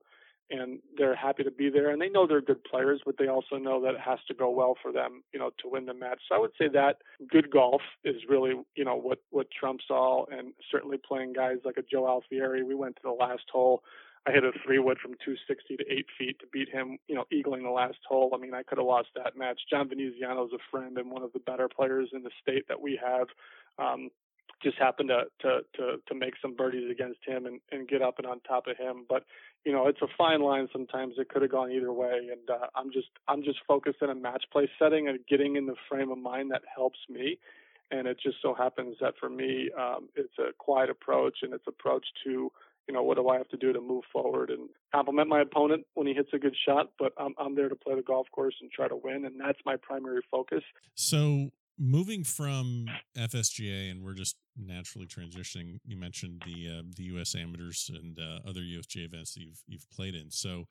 and 0.50 0.80
they're 0.98 1.16
happy 1.16 1.44
to 1.44 1.52
be 1.52 1.70
there 1.70 1.90
and 1.90 2.02
they 2.02 2.10
know 2.10 2.28
they're 2.28 2.42
good 2.42 2.64
players 2.64 3.02
but 3.06 3.18
they 3.18 3.28
also 3.28 3.58
know 3.58 3.82
that 3.82 3.96
it 3.96 4.00
has 4.00 4.20
to 4.28 4.34
go 4.34 4.50
well 4.50 4.76
for 4.82 4.92
them 4.92 5.24
you 5.34 5.40
know 5.40 5.50
to 5.62 5.70
win 5.70 5.86
the 5.86 5.94
match. 5.94 6.20
So 6.28 6.36
i 6.36 6.40
would 6.40 6.52
say 6.60 6.68
that 6.70 6.98
good 7.30 7.50
golf 7.50 7.82
is 8.04 8.16
really 8.30 8.54
you 8.76 8.86
know 8.86 8.96
what 8.96 9.20
what 9.32 9.48
trumps 9.52 9.86
all 9.90 10.28
and 10.32 10.54
certainly 10.72 10.98
playing 10.98 11.34
guys 11.34 11.58
like 11.66 11.78
a 11.78 11.82
joe 11.82 12.06
alfieri 12.06 12.64
we 12.64 12.76
went 12.76 12.96
to 12.98 13.02
the 13.04 13.12
last 13.12 13.44
hole. 13.52 13.84
I 14.28 14.32
hit 14.32 14.44
a 14.44 14.52
three 14.66 14.80
wood 14.80 14.98
from 15.00 15.12
260 15.24 15.78
to 15.78 15.84
8 15.92 16.06
feet 16.18 16.40
to 16.40 16.48
beat 16.52 16.70
him 16.70 16.98
you 17.08 17.16
know 17.16 17.26
eagling 17.34 17.64
the 17.64 17.70
last 17.70 18.00
hole. 18.08 18.32
I 18.34 18.38
mean 18.38 18.54
i 18.54 18.64
could 18.64 18.78
have 18.78 18.88
lost 18.88 19.10
that 19.16 19.38
match. 19.38 19.62
John 19.70 19.90
veneziano 19.90 20.46
is 20.46 20.54
a 20.54 20.64
friend 20.72 20.98
and 20.98 21.10
one 21.12 21.24
of 21.24 21.34
the 21.34 21.40
better 21.40 21.68
players 21.68 22.10
in 22.14 22.24
the 22.24 22.32
state 22.42 22.68
that 22.68 22.82
we 22.82 23.00
have 23.04 23.28
um 23.80 24.10
just 24.64 24.78
happened 24.78 25.10
to, 25.10 25.24
to 25.42 25.62
to 25.76 25.98
to 26.08 26.16
make 26.16 26.34
some 26.42 26.56
birdies 26.56 26.90
against 26.90 27.20
him 27.26 27.46
and 27.46 27.60
and 27.72 27.88
get 27.88 28.02
up 28.02 28.18
and 28.18 28.28
on 28.28 28.40
top 28.42 28.68
of 28.68 28.78
him. 28.78 29.06
But 29.08 29.24
you 29.66 29.72
know 29.72 29.88
it's 29.88 30.02
a 30.02 30.08
fine 30.18 30.42
line 30.42 30.70
sometimes. 30.72 31.16
It 31.18 31.30
could 31.30 31.42
have 31.42 31.52
gone 31.52 31.72
either 31.72 31.92
way. 31.92 32.30
And 32.32 32.50
uh, 32.50 32.68
i'm 32.76 32.92
just 32.92 33.10
i'm 33.28 33.44
just 33.44 33.60
focused 33.68 33.98
in 34.02 34.10
a 34.10 34.16
match 34.16 34.46
play 34.52 34.70
setting 34.80 35.08
and 35.08 35.20
getting 35.28 35.56
in 35.56 35.66
the 35.66 35.76
frame 35.90 36.12
of 36.12 36.18
mind 36.18 36.52
that 36.52 36.62
helps 36.74 37.00
me. 37.10 37.40
And 37.92 38.08
it 38.08 38.18
just 38.22 38.38
so 38.42 38.54
happens 38.54 38.98
that 39.02 39.16
for 39.20 39.30
me 39.30 39.70
um, 39.78 40.10
it's 40.16 40.38
a 40.40 40.54
quiet 40.58 40.90
approach 40.90 41.40
and 41.42 41.54
it's 41.54 41.68
approach 41.68 42.06
to 42.24 42.52
you 42.88 42.94
know 42.94 43.02
what 43.02 43.18
do 43.18 43.28
i 43.30 43.38
have 43.38 43.50
to 43.50 43.58
do 43.58 43.74
to 43.74 43.82
move 43.82 44.04
forward 44.14 44.52
and 44.52 44.70
compliment 44.94 45.28
my 45.28 45.42
opponent 45.42 45.86
when 45.96 46.06
he 46.06 46.14
hits 46.14 46.30
a 46.34 46.38
good 46.38 46.56
shot. 46.66 46.92
But 47.00 47.14
i'm, 47.18 47.34
I'm 47.38 47.56
there 47.56 47.70
to 47.70 47.76
play 47.76 47.96
the 47.96 48.04
golf 48.04 48.28
course 48.32 48.56
and 48.62 48.72
try 48.72 48.88
to 48.88 48.96
win. 48.96 49.26
And 49.26 49.40
that's 49.40 49.60
my 49.66 49.76
primary 49.76 50.22
focus. 50.30 50.64
So 50.94 51.52
moving 51.78 52.24
from 52.24 52.88
FSGA, 53.18 53.92
and 53.92 54.04
we're 54.04 54.14
just 54.14 54.36
naturally 54.58 55.06
transitioning. 55.06 55.80
You 55.86 55.98
mentioned 55.98 56.44
the 56.46 56.80
uh, 56.80 56.82
the 56.96 57.04
U.S. 57.04 57.36
amateurs 57.36 57.90
and 57.94 58.18
uh, 58.20 58.48
other 58.48 58.62
USGA 58.62 59.06
events 59.06 59.34
that 59.34 59.42
you've 59.42 59.62
you've 59.68 59.90
played 59.92 60.16
in. 60.16 60.32
So 60.32 60.66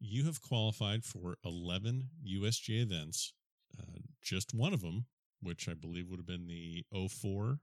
you 0.00 0.24
have 0.24 0.40
qualified 0.40 1.04
for 1.04 1.36
eleven 1.44 2.08
USGA 2.26 2.82
events. 2.82 3.32
Uh, 3.78 3.98
just 4.22 4.54
one 4.54 4.72
of 4.72 4.82
them, 4.82 5.06
which 5.42 5.68
I 5.68 5.74
believe 5.74 6.08
would 6.08 6.18
have 6.18 6.26
been 6.26 6.46
the 6.46 6.84
04 7.08 7.58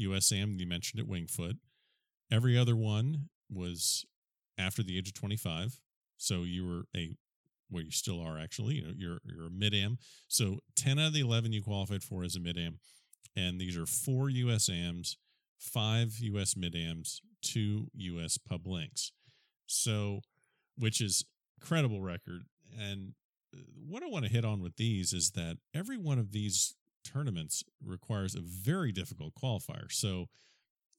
USAM 0.00 0.58
you 0.58 0.66
mentioned 0.66 1.00
at 1.00 1.08
Wingfoot. 1.08 1.58
Every 2.30 2.58
other 2.58 2.74
one 2.74 3.28
was 3.50 4.04
after 4.58 4.82
the 4.82 4.98
age 4.98 5.08
of 5.08 5.14
25. 5.14 5.80
So 6.16 6.42
you 6.42 6.66
were 6.66 6.84
a 6.96 7.16
where 7.74 7.82
you 7.82 7.90
still 7.90 8.20
are 8.20 8.38
actually. 8.38 8.76
You 8.76 8.82
know, 8.82 8.92
you're 8.96 9.18
you're 9.24 9.48
a 9.48 9.50
mid 9.50 9.74
am. 9.74 9.98
So 10.28 10.60
ten 10.76 10.98
out 10.98 11.08
of 11.08 11.12
the 11.12 11.20
eleven 11.20 11.52
you 11.52 11.62
qualified 11.62 12.02
for 12.02 12.22
as 12.22 12.36
a 12.36 12.40
mid 12.40 12.56
am, 12.56 12.78
and 13.36 13.60
these 13.60 13.76
are 13.76 13.84
four 13.84 14.30
U.S. 14.30 14.68
AMs, 14.68 15.18
five 15.58 16.14
U.S. 16.20 16.56
mid 16.56 16.76
ams, 16.76 17.20
two 17.42 17.88
U.S. 17.94 18.38
pub 18.38 18.66
links. 18.66 19.12
So, 19.66 20.20
which 20.78 21.00
is 21.00 21.24
credible 21.60 22.00
record. 22.00 22.42
And 22.78 23.14
uh, 23.54 23.60
what 23.88 24.02
I 24.02 24.06
want 24.06 24.24
to 24.24 24.30
hit 24.30 24.44
on 24.44 24.62
with 24.62 24.76
these 24.76 25.12
is 25.12 25.32
that 25.32 25.58
every 25.74 25.98
one 25.98 26.18
of 26.18 26.32
these 26.32 26.76
tournaments 27.04 27.64
requires 27.84 28.34
a 28.34 28.40
very 28.40 28.92
difficult 28.92 29.32
qualifier. 29.34 29.90
So, 29.90 30.26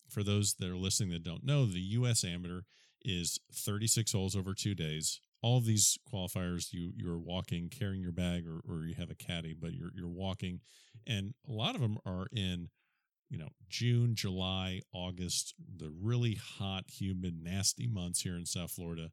for 0.10 0.24
those 0.24 0.56
that 0.56 0.70
are 0.70 0.78
listening 0.78 1.12
that 1.12 1.24
don't 1.24 1.46
know, 1.46 1.66
the 1.66 1.80
U.S. 1.80 2.24
Amateur 2.24 2.62
is 3.04 3.40
36 3.54 4.12
holes 4.12 4.36
over 4.36 4.54
two 4.54 4.76
days 4.76 5.22
all 5.46 5.62
these 5.62 6.00
qualifiers 6.12 6.74
you 6.74 6.92
you're 6.96 7.20
walking 7.20 7.70
carrying 7.70 8.02
your 8.02 8.12
bag 8.12 8.46
or, 8.48 8.62
or 8.68 8.84
you 8.84 8.96
have 8.96 9.12
a 9.12 9.16
caddy 9.16 9.54
but 9.54 9.74
you're 9.74 9.92
you're 9.94 10.10
walking 10.10 10.60
and 11.06 11.36
a 11.48 11.52
lot 11.52 11.76
of 11.76 11.82
them 11.82 12.00
are 12.04 12.26
in 12.32 12.68
you 13.30 13.38
know 13.38 13.50
June, 13.68 14.16
July, 14.16 14.82
August, 14.94 15.54
the 15.78 15.92
really 16.02 16.36
hot, 16.36 16.86
humid, 16.88 17.44
nasty 17.44 17.88
months 17.88 18.22
here 18.22 18.36
in 18.36 18.46
South 18.46 18.72
Florida. 18.72 19.12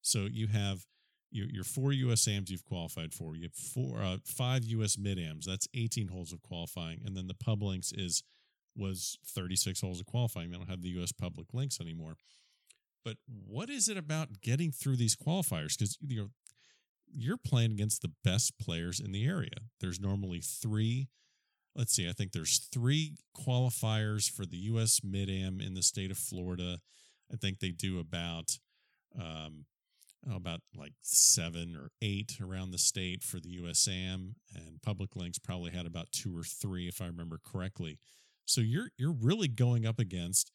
So 0.00 0.28
you 0.30 0.48
have 0.48 0.84
your, 1.30 1.46
your 1.48 1.64
four 1.64 1.92
US 1.92 2.28
AMs 2.28 2.50
you've 2.50 2.64
qualified 2.64 3.14
for. 3.14 3.34
You 3.34 3.44
have 3.44 3.54
four 3.54 4.02
uh, 4.02 4.18
five 4.24 4.64
US 4.64 4.98
mid 4.98 5.18
AMs. 5.18 5.46
That's 5.46 5.68
18 5.74 6.08
holes 6.08 6.32
of 6.32 6.42
qualifying, 6.42 7.02
and 7.04 7.16
then 7.16 7.26
the 7.26 7.34
pub 7.34 7.62
links 7.62 7.92
is 7.92 8.22
was 8.76 9.18
36 9.26 9.80
holes 9.80 10.00
of 10.00 10.06
qualifying. 10.06 10.50
They 10.50 10.56
don't 10.56 10.68
have 10.68 10.82
the 10.82 11.00
US 11.00 11.12
public 11.12 11.48
links 11.52 11.80
anymore. 11.80 12.16
But 13.04 13.16
what 13.26 13.68
is 13.70 13.88
it 13.88 13.96
about 13.96 14.40
getting 14.42 14.70
through 14.70 14.96
these 14.96 15.16
qualifiers? 15.16 15.76
Because 15.76 15.98
you 16.00 16.20
know 16.20 16.28
you're 17.14 17.36
playing 17.36 17.72
against 17.72 18.02
the 18.02 18.12
best 18.24 18.58
players 18.58 19.00
in 19.00 19.12
the 19.12 19.26
area. 19.26 19.50
There's 19.80 20.00
normally 20.00 20.40
three. 20.40 21.08
Let's 21.74 21.94
see. 21.94 22.08
I 22.08 22.12
think 22.12 22.32
there's 22.32 22.68
three 22.72 23.16
qualifiers 23.36 24.30
for 24.30 24.44
the 24.46 24.56
U.S. 24.58 25.00
Mid 25.02 25.28
Am 25.30 25.60
in 25.60 25.74
the 25.74 25.82
state 25.82 26.10
of 26.10 26.18
Florida. 26.18 26.78
I 27.32 27.36
think 27.36 27.58
they 27.58 27.70
do 27.70 27.98
about 27.98 28.58
um, 29.18 29.64
oh, 30.30 30.36
about 30.36 30.60
like 30.74 30.92
seven 31.02 31.76
or 31.76 31.90
eight 32.00 32.38
around 32.42 32.70
the 32.70 32.78
state 32.78 33.22
for 33.22 33.40
the 33.40 33.58
USAM, 33.58 34.34
and 34.54 34.82
Public 34.82 35.16
Links 35.16 35.38
probably 35.38 35.70
had 35.70 35.86
about 35.86 36.12
two 36.12 36.36
or 36.36 36.44
three, 36.44 36.88
if 36.88 37.00
I 37.00 37.06
remember 37.06 37.38
correctly. 37.44 37.98
So 38.44 38.60
you're 38.60 38.90
you're 38.98 39.12
really 39.12 39.48
going 39.48 39.86
up 39.86 39.98
against, 39.98 40.50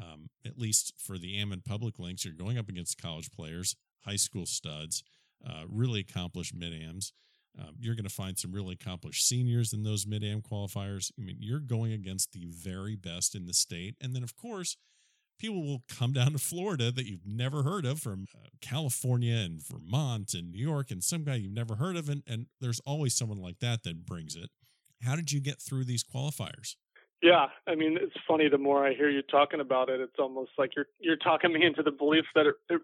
um, 0.00 0.30
at 0.44 0.58
least 0.58 0.94
for 0.98 1.18
the 1.18 1.38
Am 1.38 1.52
and 1.52 1.64
Public 1.64 1.98
Links, 1.98 2.24
you're 2.24 2.34
going 2.34 2.58
up 2.58 2.68
against 2.68 3.00
college 3.00 3.30
players, 3.30 3.76
high 4.04 4.16
school 4.16 4.46
studs, 4.46 5.02
uh, 5.46 5.64
really 5.68 6.00
accomplished 6.00 6.54
mid 6.54 6.72
Ams. 6.72 7.12
Um, 7.58 7.76
you're 7.80 7.94
going 7.94 8.04
to 8.04 8.10
find 8.10 8.36
some 8.36 8.52
really 8.52 8.74
accomplished 8.74 9.26
seniors 9.26 9.72
in 9.72 9.82
those 9.82 10.06
mid 10.06 10.22
am 10.22 10.42
qualifiers. 10.42 11.10
I 11.18 11.22
mean, 11.22 11.38
you're 11.40 11.60
going 11.60 11.92
against 11.92 12.32
the 12.32 12.44
very 12.46 12.96
best 12.96 13.34
in 13.34 13.46
the 13.46 13.54
state, 13.54 13.96
and 14.00 14.14
then 14.14 14.22
of 14.22 14.36
course 14.36 14.76
people 15.38 15.62
will 15.62 15.82
come 15.88 16.12
down 16.12 16.32
to 16.32 16.38
Florida 16.38 16.90
that 16.90 17.06
you've 17.06 17.26
never 17.26 17.62
heard 17.62 17.84
of 17.84 18.00
from 18.00 18.26
uh, 18.34 18.48
California 18.60 19.36
and 19.36 19.62
Vermont 19.62 20.34
and 20.34 20.52
New 20.52 20.58
York 20.58 20.90
and 20.90 21.02
some 21.02 21.24
guy 21.24 21.34
you've 21.34 21.52
never 21.52 21.76
heard 21.76 21.96
of. 21.96 22.08
And, 22.08 22.22
and 22.26 22.46
there's 22.60 22.80
always 22.80 23.14
someone 23.14 23.40
like 23.40 23.58
that 23.60 23.82
that 23.84 24.06
brings 24.06 24.34
it. 24.34 24.50
How 25.02 25.16
did 25.16 25.32
you 25.32 25.40
get 25.40 25.60
through 25.60 25.84
these 25.84 26.02
qualifiers? 26.02 26.76
Yeah, 27.22 27.46
I 27.66 27.74
mean, 27.74 27.96
it's 28.00 28.16
funny. 28.28 28.48
The 28.48 28.58
more 28.58 28.86
I 28.86 28.92
hear 28.92 29.08
you 29.08 29.22
talking 29.22 29.60
about 29.60 29.88
it, 29.88 30.00
it's 30.00 30.18
almost 30.18 30.50
like 30.58 30.76
you're 30.76 30.86
you're 31.00 31.16
talking 31.16 31.52
me 31.52 31.64
into 31.64 31.82
the 31.82 31.90
belief 31.90 32.24
that 32.34 32.46
it, 32.46 32.54
it 32.68 32.80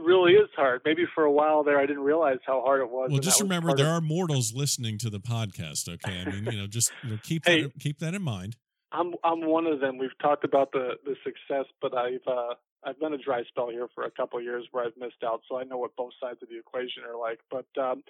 really 0.00 0.32
is 0.32 0.48
hard. 0.56 0.80
Maybe 0.84 1.04
for 1.14 1.24
a 1.24 1.32
while 1.32 1.62
there, 1.62 1.78
I 1.78 1.84
didn't 1.84 2.02
realize 2.02 2.38
how 2.46 2.62
hard 2.62 2.80
it 2.80 2.90
was. 2.90 3.10
Well, 3.10 3.20
just 3.20 3.40
remember 3.40 3.74
there 3.74 3.86
of... 3.86 3.92
are 3.92 4.00
mortals 4.00 4.54
listening 4.54 4.96
to 4.98 5.10
the 5.10 5.20
podcast. 5.20 5.88
Okay, 5.88 6.22
I 6.22 6.30
mean, 6.30 6.46
you 6.46 6.58
know, 6.58 6.66
just 6.66 6.90
you 7.02 7.10
know, 7.10 7.18
keep 7.22 7.44
hey, 7.46 7.64
that, 7.64 7.78
keep 7.78 7.98
that 7.98 8.14
in 8.14 8.22
mind. 8.22 8.56
I'm 8.92 9.14
I'm 9.22 9.46
one 9.46 9.66
of 9.66 9.80
them. 9.80 9.98
We've 9.98 10.16
talked 10.22 10.44
about 10.44 10.72
the 10.72 10.92
the 11.04 11.14
success, 11.22 11.66
but 11.82 11.94
I've 11.94 12.26
uh, 12.26 12.54
I've 12.84 12.98
been 12.98 13.12
a 13.12 13.18
dry 13.18 13.42
spell 13.48 13.68
here 13.68 13.88
for 13.94 14.04
a 14.04 14.10
couple 14.10 14.38
of 14.38 14.44
years 14.44 14.64
where 14.70 14.84
I've 14.84 14.96
missed 14.96 15.22
out, 15.24 15.42
so 15.48 15.58
I 15.58 15.64
know 15.64 15.76
what 15.76 15.94
both 15.96 16.12
sides 16.20 16.38
of 16.42 16.48
the 16.48 16.58
equation 16.58 17.02
are 17.06 17.18
like. 17.18 17.40
But 17.50 17.66
um, 17.78 18.04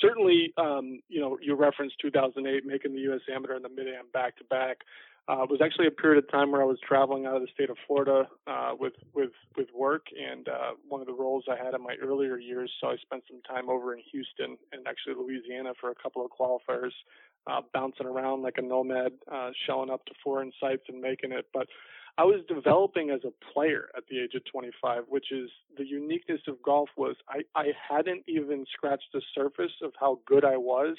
certainly, 0.00 0.52
um, 0.56 1.00
you 1.08 1.20
know, 1.20 1.36
you 1.42 1.54
referenced 1.54 1.96
2008 2.00 2.64
making 2.64 2.92
the 2.92 3.00
U.S. 3.10 3.20
Amateur 3.34 3.54
and 3.54 3.64
the 3.64 3.68
Mid 3.68 3.88
Am 3.88 4.06
back 4.12 4.36
to 4.38 4.44
back. 4.44 4.78
Uh, 5.30 5.44
it 5.44 5.50
was 5.50 5.60
actually 5.62 5.86
a 5.86 5.92
period 5.92 6.22
of 6.24 6.28
time 6.28 6.50
where 6.50 6.60
I 6.60 6.64
was 6.64 6.78
traveling 6.86 7.24
out 7.24 7.36
of 7.36 7.42
the 7.42 7.48
state 7.54 7.70
of 7.70 7.76
Florida 7.86 8.28
uh, 8.48 8.72
with 8.76 8.94
with 9.14 9.30
with 9.56 9.68
work, 9.72 10.06
and 10.10 10.48
uh, 10.48 10.72
one 10.88 11.00
of 11.00 11.06
the 11.06 11.12
roles 11.12 11.44
I 11.48 11.62
had 11.62 11.72
in 11.72 11.82
my 11.82 11.94
earlier 12.02 12.36
years. 12.36 12.72
So 12.80 12.88
I 12.88 12.96
spent 12.96 13.22
some 13.30 13.40
time 13.42 13.70
over 13.70 13.94
in 13.94 14.00
Houston 14.10 14.56
and 14.72 14.88
actually 14.88 15.14
Louisiana 15.14 15.72
for 15.80 15.90
a 15.90 15.94
couple 15.94 16.24
of 16.24 16.32
qualifiers, 16.32 16.90
uh, 17.46 17.60
bouncing 17.72 18.06
around 18.06 18.42
like 18.42 18.54
a 18.58 18.62
nomad, 18.62 19.12
uh, 19.30 19.50
showing 19.68 19.88
up 19.88 20.04
to 20.06 20.12
foreign 20.24 20.50
sites 20.60 20.82
and 20.88 21.00
making 21.00 21.30
it. 21.30 21.46
But 21.54 21.68
I 22.18 22.24
was 22.24 22.40
developing 22.48 23.10
as 23.10 23.20
a 23.24 23.30
player 23.52 23.88
at 23.96 24.08
the 24.10 24.18
age 24.20 24.34
of 24.34 24.42
25, 24.50 25.04
which 25.06 25.30
is 25.30 25.48
the 25.78 25.86
uniqueness 25.86 26.40
of 26.48 26.60
golf 26.60 26.88
was 26.96 27.14
I, 27.28 27.42
I 27.54 27.66
hadn't 27.88 28.24
even 28.26 28.64
scratched 28.72 29.12
the 29.12 29.22
surface 29.32 29.72
of 29.80 29.92
how 30.00 30.18
good 30.26 30.44
I 30.44 30.56
was 30.56 30.96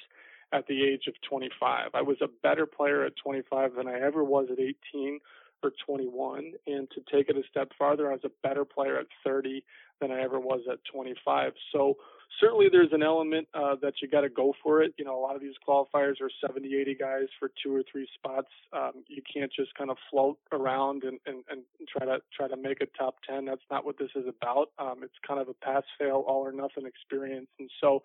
at 0.54 0.68
the 0.68 0.84
age 0.84 1.08
of 1.08 1.14
25. 1.28 1.89
I 1.93 2.02
was 2.02 2.18
a 2.22 2.28
better 2.43 2.66
player 2.66 3.06
at 3.06 3.14
25 3.24 3.76
than 3.76 3.88
I 3.88 3.99
ever 3.99 4.24
was 4.24 4.47
at 4.52 4.60
18 4.60 5.20
or 5.64 5.72
21. 5.86 6.54
And 6.68 6.89
to 6.91 7.02
take 7.12 7.30
it 7.30 7.38
a 7.38 7.43
step 7.49 7.72
farther, 7.78 8.10
I 8.10 8.14
was 8.14 8.26
a 8.26 8.32
better 8.43 8.66
player 8.66 8.97
at 8.97 9.08
30 9.24 9.64
than 9.99 10.12
I 10.12 10.22
ever 10.22 10.39
was 10.39 10.62
at 10.72 10.80
25. 10.91 11.54
So 11.72 11.97
certainly 12.39 12.68
there's 12.72 12.91
an 12.91 13.04
element 13.04 13.47
uh, 13.54 13.76
that 13.82 13.93
you 14.02 14.08
got 14.08 14.22
to 14.22 14.30
go 14.30 14.54
for 14.64 14.82
it. 14.82 14.93
You 14.97 15.06
know, 15.06 15.18
a 15.18 15.22
lot 15.22 15.36
of 15.36 15.41
these 15.41 15.54
qualifiers 15.68 16.20
are 16.22 16.32
70, 16.45 16.76
80 16.76 16.95
guys 16.95 17.28
for 17.39 17.52
two 17.64 17.76
or 17.76 17.84
three 17.89 18.08
spots. 18.14 18.47
Um, 18.74 19.04
you 19.08 19.22
can't 19.32 19.52
just 19.54 19.74
kind 19.76 19.89
of 19.89 19.97
float 20.10 20.38
around 20.52 21.04
and, 21.04 21.20
and, 21.26 21.43
and 21.49 21.62
try 21.88 22.06
to 22.06 22.20
try 22.36 22.47
to 22.47 22.58
make 22.58 22.82
a 22.82 22.88
top 22.97 23.16
10. 23.30 23.45
That's 23.45 23.62
not 23.70 23.86
what 23.86 23.97
this 23.97 24.10
is 24.16 24.26
about. 24.28 24.70
Um, 24.80 25.02
it's 25.04 25.14
kind 25.26 25.39
of 25.39 25.49
a 25.49 25.54
pass 25.54 25.84
fail, 25.99 26.24
all 26.28 26.41
or 26.41 26.52
nothing 26.52 26.86
experience. 26.86 27.47
And 27.60 27.70
so 27.80 28.02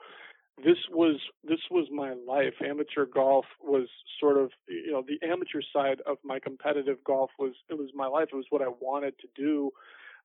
this 0.64 0.78
was 0.90 1.20
this 1.44 1.60
was 1.70 1.88
my 1.92 2.14
life. 2.26 2.54
Amateur 2.64 3.04
golf 3.04 3.44
was 3.62 3.88
sort 4.18 4.38
of 4.38 4.50
you 4.68 4.92
know 4.92 5.04
the 5.06 5.24
amateur 5.26 5.60
side 5.72 6.00
of 6.06 6.16
my 6.24 6.38
competitive 6.38 6.98
golf 7.04 7.30
was 7.38 7.52
it 7.68 7.74
was 7.74 7.90
my 7.94 8.06
life. 8.06 8.28
It 8.32 8.36
was 8.36 8.46
what 8.50 8.62
I 8.62 8.68
wanted 8.80 9.14
to 9.20 9.28
do. 9.36 9.70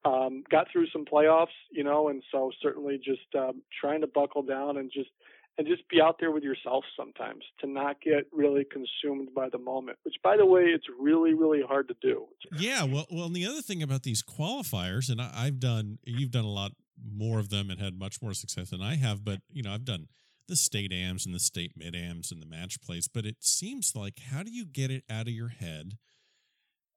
Um, 0.03 0.43
got 0.49 0.67
through 0.71 0.87
some 0.91 1.05
playoffs, 1.05 1.47
you 1.71 1.83
know, 1.83 2.09
and 2.09 2.23
so 2.31 2.51
certainly 2.61 2.97
just 2.97 3.35
um, 3.37 3.61
trying 3.79 4.01
to 4.01 4.07
buckle 4.07 4.41
down 4.41 4.77
and 4.77 4.89
just 4.91 5.09
and 5.57 5.67
just 5.67 5.87
be 5.89 6.01
out 6.01 6.15
there 6.19 6.31
with 6.31 6.43
yourself 6.43 6.85
sometimes 6.97 7.43
to 7.59 7.67
not 7.67 8.01
get 8.01 8.25
really 8.31 8.65
consumed 8.65 9.29
by 9.35 9.49
the 9.49 9.59
moment. 9.59 9.97
Which, 10.03 10.15
by 10.23 10.37
the 10.37 10.45
way, 10.45 10.61
it's 10.61 10.85
really 10.97 11.33
really 11.33 11.61
hard 11.61 11.89
to 11.89 11.95
do. 12.01 12.27
Yeah, 12.57 12.85
well, 12.85 13.05
well, 13.11 13.25
and 13.25 13.35
the 13.35 13.45
other 13.45 13.61
thing 13.61 13.83
about 13.83 14.03
these 14.03 14.23
qualifiers, 14.23 15.09
and 15.09 15.21
I, 15.21 15.29
I've 15.35 15.59
done, 15.59 15.99
you've 16.03 16.31
done 16.31 16.45
a 16.45 16.51
lot 16.51 16.71
more 17.03 17.39
of 17.39 17.49
them 17.49 17.69
and 17.69 17.79
had 17.79 17.97
much 17.97 18.21
more 18.21 18.33
success 18.33 18.69
than 18.69 18.81
I 18.81 18.95
have. 18.95 19.23
But 19.23 19.41
you 19.51 19.63
know, 19.63 19.73
I've 19.73 19.85
done 19.85 20.07
the 20.47 20.55
state 20.55 20.91
AMs 20.91 21.25
and 21.25 21.33
the 21.33 21.39
state 21.39 21.73
mid 21.75 21.95
AMs 21.95 22.31
and 22.31 22.41
the 22.41 22.45
match 22.45 22.81
plays. 22.81 23.07
But 23.07 23.25
it 23.25 23.37
seems 23.39 23.95
like 23.95 24.19
how 24.31 24.43
do 24.43 24.51
you 24.51 24.65
get 24.65 24.91
it 24.91 25.03
out 25.09 25.27
of 25.27 25.33
your 25.33 25.49
head? 25.49 25.97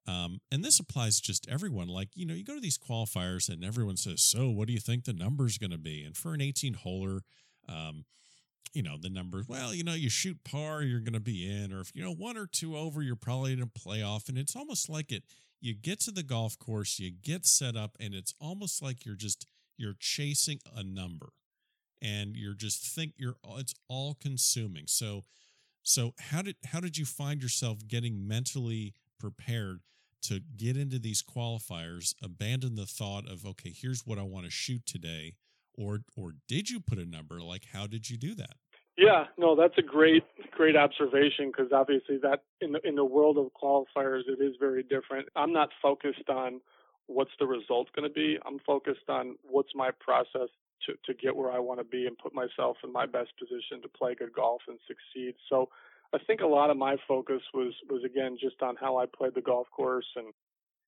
Um, 0.07 0.41
and 0.51 0.63
this 0.63 0.79
applies 0.79 1.19
just 1.19 1.49
everyone. 1.49 1.87
Like, 1.87 2.09
you 2.13 2.25
know, 2.25 2.35
you 2.35 2.43
go 2.43 2.53
to 2.53 2.61
these 2.61 2.77
qualifiers 2.77 3.49
and 3.49 3.63
everyone 3.63 3.97
says, 3.97 4.21
So, 4.21 4.49
what 4.49 4.67
do 4.67 4.73
you 4.73 4.79
think 4.79 5.05
the 5.05 5.13
number's 5.13 5.57
going 5.57 5.71
to 5.71 5.77
be? 5.77 6.03
And 6.03 6.15
for 6.15 6.33
an 6.33 6.41
18 6.41 6.75
holer, 6.85 7.21
um, 7.67 8.05
you 8.73 8.83
know, 8.83 8.97
the 9.01 9.09
numbers, 9.09 9.47
well, 9.47 9.73
you 9.73 9.83
know, 9.83 9.93
you 9.93 10.09
shoot 10.09 10.37
par, 10.43 10.83
you're 10.83 10.99
going 10.99 11.13
to 11.13 11.19
be 11.19 11.49
in. 11.49 11.73
Or 11.73 11.79
if, 11.79 11.91
you 11.95 12.03
know, 12.03 12.13
one 12.13 12.37
or 12.37 12.45
two 12.45 12.77
over, 12.77 13.01
you're 13.01 13.15
probably 13.15 13.53
in 13.53 13.61
a 13.61 13.67
playoff. 13.67 14.29
And 14.29 14.37
it's 14.37 14.55
almost 14.55 14.89
like 14.89 15.11
it, 15.11 15.23
you 15.61 15.73
get 15.73 16.01
to 16.01 16.11
the 16.11 16.23
golf 16.23 16.59
course, 16.59 16.99
you 16.99 17.09
get 17.09 17.45
set 17.45 17.75
up, 17.75 17.95
and 17.99 18.13
it's 18.13 18.33
almost 18.39 18.83
like 18.83 19.05
you're 19.05 19.15
just 19.15 19.47
you're 19.77 19.95
chasing 19.99 20.59
a 20.75 20.83
number 20.83 21.29
and 22.01 22.35
you're 22.35 22.53
just 22.53 22.83
think 22.83 23.13
you're 23.17 23.35
it's 23.57 23.73
all 23.87 24.15
consuming. 24.19 24.85
So 24.87 25.23
so 25.83 26.13
how 26.19 26.41
did 26.41 26.55
how 26.65 26.79
did 26.79 26.97
you 26.97 27.05
find 27.05 27.41
yourself 27.41 27.87
getting 27.87 28.27
mentally 28.27 28.93
prepared 29.19 29.81
to 30.23 30.39
get 30.57 30.75
into 30.75 30.99
these 30.99 31.21
qualifiers 31.21 32.13
abandon 32.23 32.75
the 32.75 32.85
thought 32.85 33.29
of 33.29 33.45
okay 33.45 33.71
here's 33.75 34.07
what 34.07 34.17
i 34.17 34.23
want 34.23 34.43
to 34.43 34.51
shoot 34.51 34.83
today 34.85 35.35
or 35.77 35.99
or 36.15 36.33
did 36.47 36.69
you 36.69 36.79
put 36.79 36.97
a 36.97 37.05
number? 37.05 37.41
Like 37.41 37.65
how 37.71 37.87
did 37.87 38.09
you 38.09 38.17
do 38.17 38.35
that? 38.35 38.55
Yeah, 38.97 39.25
no, 39.37 39.57
that's 39.57 39.77
a 39.77 39.81
great, 39.81 40.23
great 40.51 40.77
observation 40.77 41.51
because 41.51 41.73
obviously 41.73 42.17
that 42.23 42.43
in 42.61 42.71
the 42.71 42.87
in 42.87 42.95
the 42.95 43.05
world 43.05 43.37
of 43.37 43.47
qualifiers, 43.61 44.21
it 44.27 44.41
is 44.41 44.55
very 44.59 44.83
different. 44.83 45.27
I'm 45.35 45.51
not 45.51 45.69
focused 45.81 46.29
on 46.29 46.61
what's 47.07 47.31
the 47.39 47.45
result 47.45 47.87
going 47.95 48.07
to 48.07 48.13
be. 48.13 48.37
I'm 48.45 48.59
focused 48.59 49.09
on 49.09 49.35
what's 49.43 49.73
my 49.75 49.91
process 49.99 50.49
to, 50.85 50.93
to 51.05 51.13
get 51.13 51.35
where 51.35 51.51
I 51.51 51.59
want 51.59 51.79
to 51.79 51.83
be 51.83 52.07
and 52.07 52.17
put 52.17 52.33
myself 52.33 52.77
in 52.83 52.91
my 52.91 53.05
best 53.05 53.31
position 53.39 53.81
to 53.81 53.87
play 53.87 54.15
good 54.15 54.33
golf 54.33 54.61
and 54.67 54.77
succeed. 54.87 55.35
So 55.49 55.69
I 56.13 56.17
think 56.25 56.41
a 56.41 56.47
lot 56.47 56.69
of 56.69 56.77
my 56.77 56.97
focus 57.07 57.41
was 57.53 57.73
was 57.89 58.03
again 58.03 58.37
just 58.39 58.61
on 58.61 58.75
how 58.79 58.97
I 58.97 59.05
played 59.05 59.35
the 59.35 59.41
golf 59.41 59.67
course 59.71 60.05
and 60.15 60.27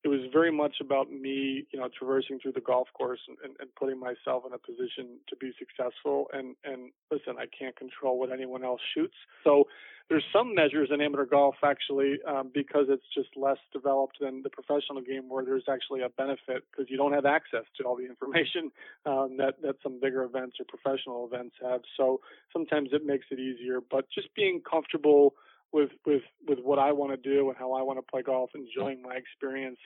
it 0.04 0.10
was 0.10 0.22
very 0.32 0.52
much 0.52 0.76
about 0.80 1.12
me, 1.12 1.66
you 1.72 1.80
know, 1.80 1.90
traversing 1.98 2.40
through 2.40 2.54
the 2.54 2.62
golf 2.62 2.88
course 2.94 3.20
and, 3.28 3.38
and, 3.44 3.56
and, 3.60 3.74
putting 3.76 4.00
myself 4.00 4.44
in 4.46 4.54
a 4.54 4.58
position 4.58 5.18
to 5.28 5.36
be 5.36 5.52
successful. 5.58 6.28
And 6.34 6.56
and 6.64 6.92
listen, 7.12 7.36
I 7.38 7.46
can't 7.48 7.76
control 7.76 8.20
what 8.20 8.32
anyone 8.32 8.64
else 8.64 8.82
shoots, 8.94 9.16
so 9.44 9.66
there's 10.10 10.24
some 10.32 10.56
measures 10.56 10.90
in 10.92 11.02
amateur 11.02 11.26
golf 11.26 11.56
actually 11.64 12.18
um, 12.26 12.50
because 12.54 12.86
it's 12.88 13.04
just 13.14 13.30
less 13.36 13.58
developed 13.74 14.18
than 14.22 14.42
the 14.42 14.50
professional 14.50 15.02
game, 15.02 15.28
where 15.28 15.44
there's 15.44 15.66
actually 15.70 16.02
a 16.02 16.10
benefit 16.10 16.64
because 16.72 16.90
you 16.90 16.96
don't 16.96 17.12
have 17.12 17.26
access 17.26 17.64
to 17.78 17.84
all 17.84 17.98
the 17.98 18.06
information 18.06 18.72
um, 19.06 19.36
that 19.38 19.62
that 19.62 19.76
some 19.84 20.00
bigger 20.00 20.24
events 20.24 20.58
or 20.60 20.66
professional 20.66 21.28
events 21.32 21.56
have. 21.62 21.82
So 21.98 22.22
sometimes 22.54 22.90
it 22.94 23.06
makes 23.06 23.26
it 23.32 23.40
easier, 23.40 23.80
but 23.82 24.06
just 24.14 24.34
being 24.36 24.62
comfortable 24.70 25.34
with 25.72 25.92
with 26.06 26.24
with 26.48 26.60
what 26.60 26.80
I 26.80 26.92
want 26.92 27.12
to 27.12 27.30
do 27.30 27.50
and 27.50 27.58
how 27.58 27.74
I 27.74 27.82
want 27.82 28.00
to 28.00 28.04
play 28.04 28.22
golf, 28.22 28.52
enjoying 28.56 29.02
my 29.02 29.16
experience. 29.16 29.80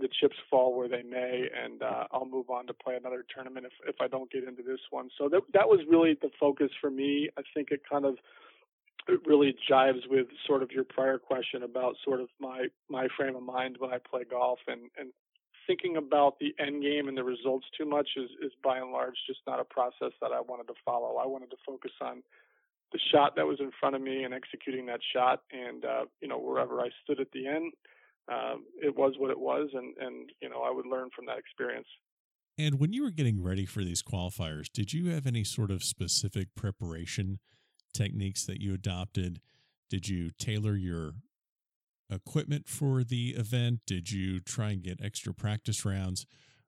The 0.00 0.08
chips 0.20 0.34
fall 0.50 0.76
where 0.76 0.88
they 0.88 1.04
may, 1.04 1.48
and 1.54 1.80
uh, 1.80 2.08
I'll 2.10 2.26
move 2.26 2.50
on 2.50 2.66
to 2.66 2.74
play 2.74 2.96
another 2.96 3.24
tournament 3.32 3.66
if 3.66 3.72
if 3.88 3.96
I 4.00 4.08
don't 4.08 4.30
get 4.30 4.44
into 4.44 4.62
this 4.62 4.80
one. 4.90 5.08
So 5.16 5.28
that 5.28 5.42
that 5.52 5.68
was 5.68 5.80
really 5.88 6.18
the 6.20 6.30
focus 6.38 6.70
for 6.80 6.90
me. 6.90 7.30
I 7.38 7.42
think 7.54 7.70
it 7.70 7.82
kind 7.88 8.04
of 8.04 8.16
it 9.06 9.20
really 9.26 9.54
jives 9.70 10.08
with 10.08 10.26
sort 10.46 10.62
of 10.62 10.72
your 10.72 10.84
prior 10.84 11.18
question 11.18 11.62
about 11.62 11.94
sort 12.04 12.20
of 12.20 12.28
my 12.40 12.66
my 12.88 13.08
frame 13.16 13.36
of 13.36 13.42
mind 13.42 13.76
when 13.78 13.92
I 13.92 13.98
play 13.98 14.24
golf 14.28 14.58
and 14.66 14.90
and 14.98 15.10
thinking 15.66 15.96
about 15.96 16.38
the 16.38 16.54
end 16.58 16.82
game 16.82 17.08
and 17.08 17.16
the 17.16 17.24
results 17.24 17.66
too 17.76 17.86
much 17.86 18.10
is 18.16 18.30
is 18.42 18.52
by 18.62 18.78
and 18.78 18.90
large 18.90 19.16
just 19.26 19.40
not 19.46 19.60
a 19.60 19.64
process 19.64 20.12
that 20.20 20.32
I 20.32 20.40
wanted 20.40 20.66
to 20.68 20.74
follow. 20.84 21.16
I 21.16 21.26
wanted 21.26 21.50
to 21.50 21.56
focus 21.66 21.92
on 22.00 22.22
the 22.92 22.98
shot 23.12 23.36
that 23.36 23.46
was 23.46 23.58
in 23.60 23.70
front 23.78 23.96
of 23.96 24.02
me 24.02 24.24
and 24.24 24.32
executing 24.32 24.86
that 24.86 25.00
shot. 25.14 25.40
And 25.52 25.84
uh, 25.84 26.04
you 26.20 26.28
know, 26.28 26.38
wherever 26.38 26.80
I 26.80 26.88
stood 27.02 27.20
at 27.20 27.30
the 27.32 27.46
end, 27.46 27.72
um, 28.30 28.64
it 28.82 28.96
was 28.96 29.14
what 29.18 29.30
it 29.30 29.38
was, 29.38 29.70
and 29.74 29.94
and 29.98 30.30
you 30.40 30.48
know, 30.48 30.62
I 30.62 30.70
would 30.70 30.86
learn 30.86 31.08
from 31.14 31.26
that 31.26 31.38
experience. 31.38 31.88
And 32.56 32.78
when 32.78 32.92
you 32.92 33.02
were 33.02 33.10
getting 33.10 33.42
ready 33.42 33.66
for 33.66 33.82
these 33.82 34.02
qualifiers, 34.02 34.66
did 34.72 34.92
you 34.92 35.10
have 35.10 35.26
any 35.26 35.42
sort 35.42 35.70
of 35.72 35.82
specific 35.82 36.54
preparation 36.54 37.40
techniques 37.92 38.46
that 38.46 38.60
you 38.60 38.74
adopted? 38.74 39.40
Did 39.90 40.08
you 40.08 40.30
tailor 40.38 40.76
your 40.76 41.14
equipment 42.10 42.68
for 42.68 43.02
the 43.02 43.30
event? 43.30 43.80
Did 43.86 44.12
you 44.12 44.40
try 44.40 44.70
and 44.70 44.82
get 44.82 45.00
extra 45.02 45.34
practice 45.34 45.84
rounds? 45.84 46.26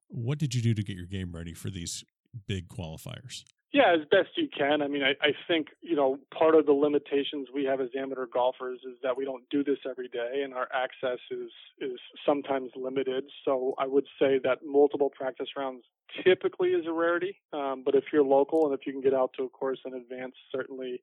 What 0.08 0.38
did 0.38 0.54
you 0.54 0.62
do 0.62 0.74
to 0.74 0.82
get 0.82 0.96
your 0.96 1.06
game 1.06 1.32
ready 1.32 1.54
for 1.54 1.70
these 1.70 2.04
big 2.46 2.68
qualifiers? 2.68 3.44
Yeah, 3.72 3.92
as 3.92 4.06
best 4.10 4.30
you 4.36 4.48
can. 4.48 4.80
I 4.80 4.88
mean, 4.88 5.02
I, 5.02 5.10
I 5.20 5.32
think, 5.46 5.68
you 5.82 5.96
know, 5.96 6.18
part 6.36 6.54
of 6.54 6.66
the 6.66 6.72
limitations 6.72 7.48
we 7.52 7.64
have 7.64 7.80
as 7.80 7.88
amateur 7.98 8.26
golfers 8.26 8.80
is 8.84 8.96
that 9.02 9.16
we 9.16 9.24
don't 9.24 9.42
do 9.50 9.62
this 9.64 9.78
every 9.88 10.08
day 10.08 10.42
and 10.44 10.54
our 10.54 10.68
access 10.72 11.18
is, 11.30 11.50
is 11.80 11.98
sometimes 12.24 12.70
limited. 12.76 13.24
So 13.44 13.74
I 13.78 13.86
would 13.86 14.06
say 14.20 14.38
that 14.44 14.58
multiple 14.64 15.10
practice 15.14 15.48
rounds 15.56 15.84
typically 16.24 16.70
is 16.70 16.86
a 16.86 16.92
rarity. 16.92 17.40
Um, 17.52 17.82
but 17.84 17.94
if 17.94 18.04
you're 18.12 18.24
local 18.24 18.64
and 18.66 18.72
if 18.72 18.86
you 18.86 18.92
can 18.92 19.02
get 19.02 19.14
out 19.14 19.32
to 19.36 19.44
a 19.44 19.48
course 19.48 19.80
in 19.84 19.94
advance, 19.94 20.34
certainly, 20.54 21.02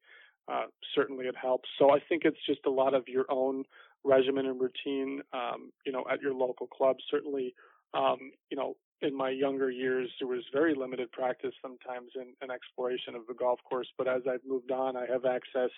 uh, 0.52 0.66
certainly 0.96 1.26
it 1.26 1.36
helps. 1.40 1.70
So 1.78 1.92
I 1.92 2.00
think 2.00 2.24
it's 2.26 2.44
just 2.48 2.66
a 2.66 2.72
lot 2.72 2.96
of 2.96 3.04
your 3.08 3.26
own 3.30 3.66
regimen 4.04 4.48
and 4.48 4.60
routine, 4.60 5.22
um, 5.34 5.72
you 5.86 5.92
know, 5.92 6.06
at 6.12 6.22
your 6.22 6.34
local 6.34 6.68
club. 6.68 6.98
Certainly, 7.12 7.54
um, 7.94 8.32
you 8.50 8.58
know, 8.58 8.76
in 9.04 9.16
my 9.16 9.30
younger 9.30 9.70
years, 9.70 10.10
there 10.20 10.28
was 10.28 10.44
very 10.52 10.74
limited 10.74 11.12
practice 11.12 11.54
sometimes 11.62 12.12
in, 12.16 12.34
in 12.42 12.50
exploration 12.50 13.16
of 13.16 13.28
the 13.28 13.34
golf 13.34 13.60
course. 13.70 13.88
But 13.98 14.08
as 14.08 14.22
I've 14.30 14.46
moved 14.48 14.72
on, 14.72 14.96
I 14.96 15.06
have 15.12 15.26
access 15.26 15.72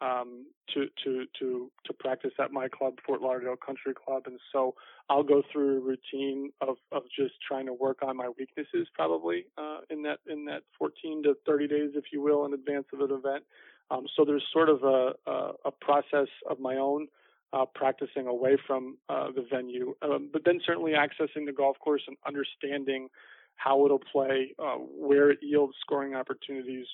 um, 0.00 0.46
to 0.74 0.86
to 1.04 1.24
to 1.40 1.70
to 1.86 1.92
practice 1.94 2.32
at 2.38 2.52
my 2.52 2.68
club, 2.68 2.94
Fort 3.04 3.20
Lauderdale 3.20 3.56
Country 3.56 3.94
Club, 3.94 4.24
and 4.26 4.38
so 4.52 4.74
I'll 5.08 5.24
go 5.24 5.42
through 5.50 5.78
a 5.78 5.80
routine 5.80 6.50
of 6.60 6.76
of 6.92 7.02
just 7.16 7.34
trying 7.46 7.66
to 7.66 7.72
work 7.72 7.98
on 8.02 8.16
my 8.16 8.28
weaknesses, 8.38 8.86
probably 8.94 9.46
uh, 9.56 9.78
in 9.90 10.02
that 10.02 10.20
in 10.30 10.44
that 10.44 10.62
14 10.78 11.24
to 11.24 11.34
30 11.46 11.68
days, 11.68 11.90
if 11.94 12.04
you 12.12 12.20
will, 12.20 12.44
in 12.44 12.52
advance 12.54 12.86
of 12.92 13.00
an 13.00 13.10
event. 13.10 13.44
Um, 13.90 14.06
so 14.16 14.24
there's 14.24 14.44
sort 14.52 14.68
of 14.68 14.82
a, 14.84 15.14
a, 15.26 15.52
a 15.64 15.70
process 15.70 16.28
of 16.48 16.60
my 16.60 16.76
own 16.76 17.08
uh, 17.52 17.64
practicing 17.74 18.26
away 18.26 18.56
from 18.66 18.98
uh, 19.08 19.28
the 19.34 19.44
venue, 19.50 19.94
um, 20.02 20.28
but 20.32 20.42
then 20.44 20.60
certainly 20.64 20.92
accessing 20.92 21.46
the 21.46 21.52
golf 21.52 21.78
course 21.78 22.02
and 22.06 22.16
understanding 22.26 23.08
how 23.56 23.84
it'll 23.84 23.98
play, 23.98 24.54
uh, 24.58 24.76
where 24.76 25.30
it 25.30 25.38
yields 25.42 25.74
scoring 25.80 26.14
opportunities, 26.14 26.86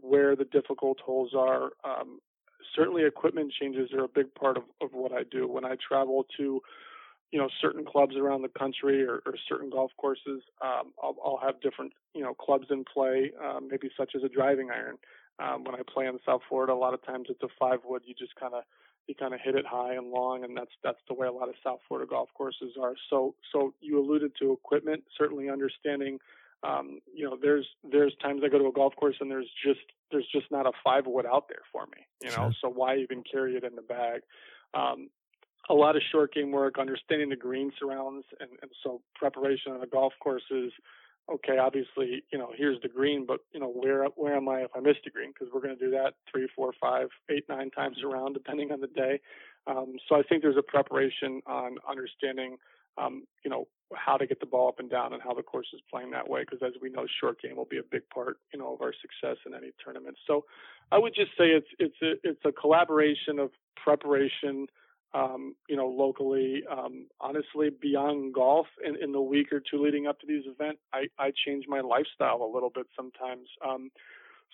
where 0.00 0.34
the 0.36 0.44
difficult 0.44 0.98
holes 1.00 1.32
are. 1.36 1.70
Um, 1.84 2.20
certainly, 2.74 3.04
equipment 3.04 3.52
changes 3.58 3.92
are 3.92 4.04
a 4.04 4.08
big 4.08 4.34
part 4.34 4.56
of, 4.56 4.64
of 4.80 4.90
what 4.92 5.12
I 5.12 5.22
do 5.30 5.46
when 5.46 5.64
I 5.64 5.76
travel 5.86 6.26
to. 6.38 6.60
You 7.30 7.38
know, 7.38 7.48
certain 7.60 7.84
clubs 7.84 8.16
around 8.16 8.40
the 8.40 8.48
country 8.48 9.04
or, 9.04 9.20
or 9.26 9.34
certain 9.46 9.68
golf 9.68 9.90
courses, 9.98 10.40
um, 10.62 10.94
I'll, 11.02 11.14
I'll, 11.22 11.40
have 11.44 11.60
different, 11.60 11.92
you 12.14 12.22
know, 12.22 12.32
clubs 12.32 12.68
in 12.70 12.84
play, 12.90 13.32
um, 13.44 13.68
maybe 13.70 13.90
such 13.98 14.12
as 14.16 14.22
a 14.22 14.30
driving 14.30 14.70
iron. 14.70 14.96
Um, 15.38 15.62
when 15.62 15.74
I 15.74 15.80
play 15.92 16.06
in 16.06 16.18
South 16.24 16.40
Florida, 16.48 16.72
a 16.72 16.74
lot 16.74 16.94
of 16.94 17.04
times 17.04 17.26
it's 17.28 17.42
a 17.42 17.48
five 17.60 17.80
wood. 17.84 18.02
You 18.06 18.14
just 18.14 18.34
kind 18.36 18.54
of 18.54 18.62
you 19.08 19.14
kind 19.14 19.34
of 19.34 19.40
hit 19.42 19.54
it 19.54 19.66
high 19.66 19.94
and 19.94 20.10
long, 20.10 20.44
and 20.44 20.56
that's 20.56 20.70
that's 20.84 21.00
the 21.08 21.14
way 21.14 21.26
a 21.26 21.32
lot 21.32 21.48
of 21.48 21.54
South 21.64 21.80
Florida 21.88 22.08
golf 22.08 22.28
courses 22.34 22.74
are. 22.80 22.94
So 23.10 23.34
so 23.52 23.74
you 23.80 23.98
alluded 23.98 24.32
to 24.40 24.52
equipment, 24.52 25.04
certainly 25.16 25.48
understanding. 25.48 26.18
Um, 26.62 27.00
you 27.14 27.24
know, 27.24 27.36
there's 27.40 27.66
there's 27.90 28.14
times 28.22 28.42
I 28.44 28.48
go 28.48 28.58
to 28.58 28.66
a 28.66 28.72
golf 28.72 28.94
course 28.96 29.16
and 29.20 29.30
there's 29.30 29.50
just 29.64 29.80
there's 30.12 30.28
just 30.30 30.50
not 30.50 30.66
a 30.66 30.72
five 30.84 31.06
wood 31.06 31.26
out 31.26 31.48
there 31.48 31.62
for 31.72 31.86
me. 31.86 32.06
You 32.22 32.28
know, 32.30 32.50
sure. 32.50 32.52
so 32.60 32.68
why 32.68 32.98
even 32.98 33.24
carry 33.30 33.56
it 33.56 33.64
in 33.64 33.74
the 33.74 33.82
bag? 33.82 34.20
Um, 34.74 35.08
a 35.70 35.74
lot 35.74 35.96
of 35.96 36.02
short 36.10 36.32
game 36.32 36.50
work, 36.50 36.78
understanding 36.78 37.28
the 37.28 37.36
green 37.36 37.72
surrounds, 37.78 38.24
and, 38.40 38.50
and 38.62 38.70
so 38.82 39.00
preparation 39.14 39.72
on 39.72 39.80
the 39.80 39.86
golf 39.86 40.12
courses 40.20 40.72
okay, 41.32 41.58
obviously, 41.58 42.22
you 42.32 42.38
know, 42.38 42.50
here's 42.56 42.80
the 42.82 42.88
green, 42.88 43.26
but 43.26 43.40
you 43.52 43.60
know, 43.60 43.68
where 43.68 44.04
where 44.16 44.36
am 44.36 44.48
I 44.48 44.62
if 44.62 44.70
I 44.74 44.80
missed 44.80 45.00
the 45.04 45.10
green? 45.10 45.32
Because 45.32 45.52
we're 45.52 45.60
going 45.60 45.76
to 45.76 45.84
do 45.84 45.90
that 45.90 46.14
three, 46.30 46.48
four, 46.54 46.72
five, 46.80 47.08
eight, 47.30 47.44
nine 47.48 47.70
times 47.70 47.98
around, 48.04 48.34
depending 48.34 48.72
on 48.72 48.80
the 48.80 48.86
day. 48.88 49.20
Um, 49.66 49.96
so 50.08 50.16
I 50.16 50.22
think 50.22 50.42
there's 50.42 50.56
a 50.56 50.62
preparation 50.62 51.42
on 51.46 51.76
understanding, 51.88 52.56
um, 52.96 53.24
you 53.44 53.50
know, 53.50 53.68
how 53.94 54.16
to 54.16 54.26
get 54.26 54.40
the 54.40 54.46
ball 54.46 54.68
up 54.68 54.78
and 54.78 54.90
down 54.90 55.12
and 55.12 55.22
how 55.22 55.34
the 55.34 55.42
course 55.42 55.68
is 55.74 55.80
playing 55.90 56.10
that 56.12 56.28
way. 56.28 56.42
Because 56.42 56.60
as 56.66 56.80
we 56.80 56.88
know, 56.88 57.06
short 57.20 57.40
game 57.40 57.56
will 57.56 57.66
be 57.66 57.78
a 57.78 57.82
big 57.90 58.08
part, 58.08 58.38
you 58.52 58.58
know, 58.58 58.74
of 58.74 58.80
our 58.80 58.92
success 58.92 59.36
in 59.46 59.54
any 59.54 59.72
tournament. 59.82 60.16
So 60.26 60.44
I 60.90 60.98
would 60.98 61.14
just 61.14 61.32
say 61.38 61.48
it's 61.50 61.68
it's 61.78 61.96
a 62.02 62.12
it's 62.28 62.44
a 62.44 62.52
collaboration 62.52 63.38
of 63.38 63.50
preparation 63.76 64.66
um, 65.14 65.54
you 65.68 65.76
know, 65.76 65.88
locally. 65.88 66.62
Um, 66.70 67.06
honestly, 67.20 67.70
beyond 67.70 68.34
golf, 68.34 68.66
in, 68.84 68.96
in 69.02 69.12
the 69.12 69.20
week 69.20 69.52
or 69.52 69.60
two 69.60 69.82
leading 69.82 70.06
up 70.06 70.20
to 70.20 70.26
these 70.26 70.44
events, 70.46 70.80
I, 70.92 71.06
I 71.18 71.32
change 71.46 71.64
my 71.68 71.80
lifestyle 71.80 72.42
a 72.42 72.52
little 72.52 72.70
bit 72.70 72.86
sometimes. 72.96 73.48
Um, 73.66 73.90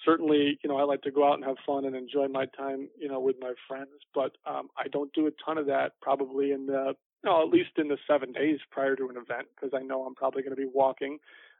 certainly, 0.04 0.58
you 0.62 0.68
know, 0.68 0.76
I 0.76 0.84
like 0.84 1.02
to 1.02 1.10
go 1.10 1.28
out 1.28 1.34
and 1.34 1.44
have 1.44 1.56
fun 1.66 1.84
and 1.84 1.96
enjoy 1.96 2.28
my 2.28 2.46
time, 2.46 2.88
you 2.98 3.08
know, 3.08 3.20
with 3.20 3.36
my 3.40 3.54
friends, 3.68 3.90
but 4.14 4.36
um, 4.46 4.68
I 4.76 4.88
don't 4.88 5.12
do 5.12 5.26
a 5.26 5.30
ton 5.44 5.58
of 5.58 5.66
that 5.66 5.92
probably 6.00 6.52
in 6.52 6.66
the, 6.66 6.94
know, 7.24 7.42
at 7.42 7.48
least 7.48 7.70
in 7.76 7.88
the 7.88 7.98
seven 8.06 8.32
days 8.32 8.58
prior 8.70 8.96
to 8.96 9.08
an 9.08 9.16
event 9.16 9.48
because 9.54 9.70
I 9.74 9.82
know 9.82 10.04
I'm 10.04 10.14
probably 10.14 10.42
going 10.42 10.54
to 10.54 10.60
be 10.60 10.70
walking 10.72 11.18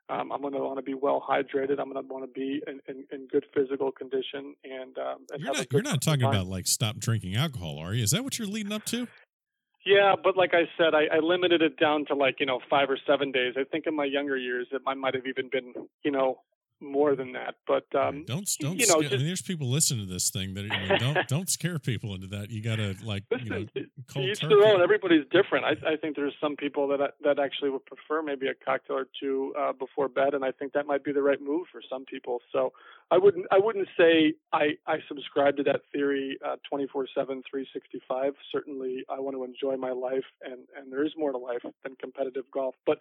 um, 0.09 0.33
I'm 0.33 0.43
going 0.43 0.53
to 0.53 0.61
want 0.61 0.77
to 0.77 0.83
be 0.83 0.95
well 0.95 1.25
hydrated. 1.27 1.79
I'm 1.81 1.91
going 1.91 2.07
to 2.07 2.13
want 2.13 2.25
to 2.25 2.33
be 2.33 2.63
in, 2.67 2.81
in, 2.89 3.05
in, 3.11 3.27
good 3.29 3.47
physical 3.55 3.91
condition. 3.91 4.55
And, 4.63 4.99
um, 4.99 5.27
and 5.33 5.43
you're 5.43 5.55
not, 5.55 5.73
you're 5.73 5.83
not 5.83 6.03
talking 6.03 6.25
about 6.25 6.47
like 6.47 6.67
stop 6.67 6.99
drinking 6.99 7.37
alcohol, 7.37 7.79
are 7.79 7.95
you? 7.95 8.03
Is 8.03 8.11
that 8.11 8.23
what 8.23 8.39
you're 8.39 8.49
leading 8.49 8.73
up 8.73 8.85
to? 8.87 9.09
Yeah, 9.87 10.15
but 10.23 10.37
like 10.37 10.53
I 10.55 10.63
said, 10.79 10.95
I, 10.95 11.17
I 11.17 11.19
limited 11.21 11.61
it 11.61 11.79
down 11.79 12.07
to 12.07 12.15
like 12.15 12.37
you 12.41 12.47
know 12.47 12.61
five 12.71 12.89
or 12.89 12.99
seven 13.07 13.33
days. 13.33 13.55
I 13.57 13.65
think 13.65 13.85
in 13.87 13.95
my 13.95 14.07
younger 14.07 14.37
years, 14.37 14.67
it 14.73 14.81
might 14.85 14.97
might 14.97 15.15
have 15.15 15.27
even 15.27 15.51
been 15.53 15.75
you 16.03 16.11
know 16.11 16.39
more 16.85 17.17
than 17.17 17.33
that. 17.33 17.57
But 17.67 17.87
um, 17.95 18.25
don't 18.27 18.49
don't 18.61 18.79
you 18.79 18.87
know, 18.87 18.95
scare, 18.95 19.03
just, 19.03 19.15
I 19.15 19.17
mean, 19.19 19.27
there's 19.27 19.43
people 19.43 19.69
listening 19.69 20.07
to 20.07 20.13
this 20.13 20.31
thing 20.31 20.55
that 20.55 20.71
I 20.71 20.89
mean, 20.89 20.99
don't 20.99 21.29
don't 21.29 21.49
scare 21.49 21.79
people 21.79 22.15
into 22.15 22.27
that. 22.29 22.51
You 22.51 22.63
got 22.63 22.77
to 22.77 22.95
like 23.03 23.25
listen, 23.31 23.47
you 23.47 23.51
know, 23.51 23.87
cold 24.13 24.29
each 24.29 24.41
their 24.41 24.65
own. 24.65 24.83
Everybody's 24.83 25.25
different. 25.31 25.65
I, 25.65 25.93
I 25.93 25.97
think 25.97 26.17
there's 26.17 26.35
some 26.41 26.57
people 26.57 26.89
that 26.89 27.15
that 27.23 27.39
actually 27.39 27.71
would 27.71 27.87
prefer 27.87 28.23
maybe 28.23 28.47
a 28.49 28.55
cocktail 28.55 28.97
or 28.97 29.07
two 29.21 29.55
uh, 29.59 29.73
before 29.73 30.09
bed, 30.09 30.35
and 30.35 30.45
I 30.45 30.53
think 30.53 30.73
that 30.73 30.87
might 30.87 31.05
be 31.05 31.13
the 31.13 31.23
right 31.23 31.41
move 31.41 31.67
for 31.71 31.81
some 31.89 32.05
people. 32.05 32.41
So 32.53 32.73
I 33.11 33.19
wouldn't 33.19 33.47
I 33.51 33.59
wouldn't 33.59 33.89
say 33.97 34.35
I 34.53 34.77
I 34.87 34.99
subscribe 35.09 35.57
to 35.57 35.63
that 35.65 35.83
theory 35.93 36.39
uh, 36.45 36.57
24/7 36.73 37.09
365. 37.15 38.35
Certainly, 38.53 39.05
I 39.09 39.21
want 39.21 39.37
to 39.37 39.45
enjoy 39.45 39.77
my 39.77 39.93
life, 39.93 40.25
and 40.43 40.67
and 40.77 40.93
there 40.93 41.05
is 41.05 41.13
more 41.17 41.33
to 41.33 41.39
life 41.39 41.63
than 41.83 41.97
competitive 41.97 42.45
golf, 42.53 42.75
but 42.87 42.99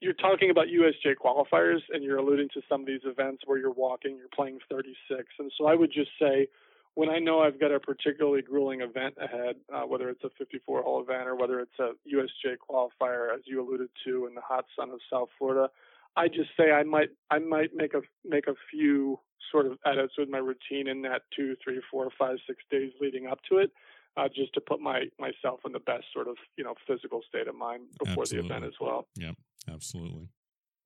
you're 0.00 0.14
talking 0.14 0.50
about 0.50 0.66
USGA 0.66 1.14
qualifiers 1.14 1.80
and 1.92 2.02
you're 2.04 2.18
alluding 2.18 2.48
to 2.54 2.60
some 2.68 2.82
of 2.82 2.86
these 2.86 3.00
events 3.04 3.42
where 3.46 3.58
you're 3.58 3.72
walking, 3.72 4.16
you're 4.16 4.28
playing 4.34 4.58
36. 4.70 5.24
And 5.38 5.50
so 5.56 5.66
I 5.66 5.74
would 5.74 5.92
just 5.92 6.10
say, 6.20 6.48
when 6.94 7.10
I 7.10 7.18
know 7.18 7.40
I've 7.40 7.60
got 7.60 7.72
a 7.72 7.80
particularly 7.80 8.42
grueling 8.42 8.80
event 8.80 9.14
ahead, 9.20 9.56
uh, 9.72 9.82
whether 9.82 10.08
it's 10.08 10.24
a 10.24 10.30
54 10.38 10.82
hole 10.82 11.02
event 11.02 11.28
or 11.28 11.36
whether 11.36 11.60
it's 11.60 11.78
a 11.78 11.92
USGA 12.10 12.56
qualifier, 12.68 13.34
as 13.34 13.42
you 13.44 13.60
alluded 13.60 13.90
to 14.06 14.26
in 14.26 14.34
the 14.34 14.40
hot 14.40 14.64
sun 14.78 14.90
of 14.90 15.00
South 15.10 15.28
Florida, 15.38 15.68
I 16.16 16.28
just 16.28 16.48
say 16.56 16.72
I 16.72 16.82
might 16.82 17.10
I 17.30 17.38
might 17.38 17.74
make 17.74 17.92
a 17.92 18.00
make 18.24 18.46
a 18.46 18.54
few 18.70 19.20
sort 19.52 19.66
of 19.66 19.78
edits 19.84 20.14
with 20.16 20.30
my 20.30 20.38
routine 20.38 20.88
in 20.88 21.02
that 21.02 21.22
two, 21.34 21.54
three, 21.62 21.80
four, 21.90 22.08
five, 22.18 22.38
six 22.46 22.62
days 22.70 22.92
leading 23.00 23.26
up 23.26 23.40
to 23.50 23.58
it, 23.58 23.70
uh, 24.16 24.28
just 24.34 24.54
to 24.54 24.60
put 24.62 24.80
my 24.80 25.04
myself 25.18 25.60
in 25.66 25.72
the 25.72 25.80
best 25.80 26.04
sort 26.14 26.28
of 26.28 26.36
you 26.56 26.64
know 26.64 26.74
physical 26.86 27.20
state 27.28 27.48
of 27.48 27.54
mind 27.54 27.82
before 27.98 28.22
Absolutely. 28.22 28.48
the 28.48 28.54
event 28.54 28.64
as 28.64 28.80
well. 28.80 29.06
Yep. 29.16 29.36
Absolutely. 29.68 30.28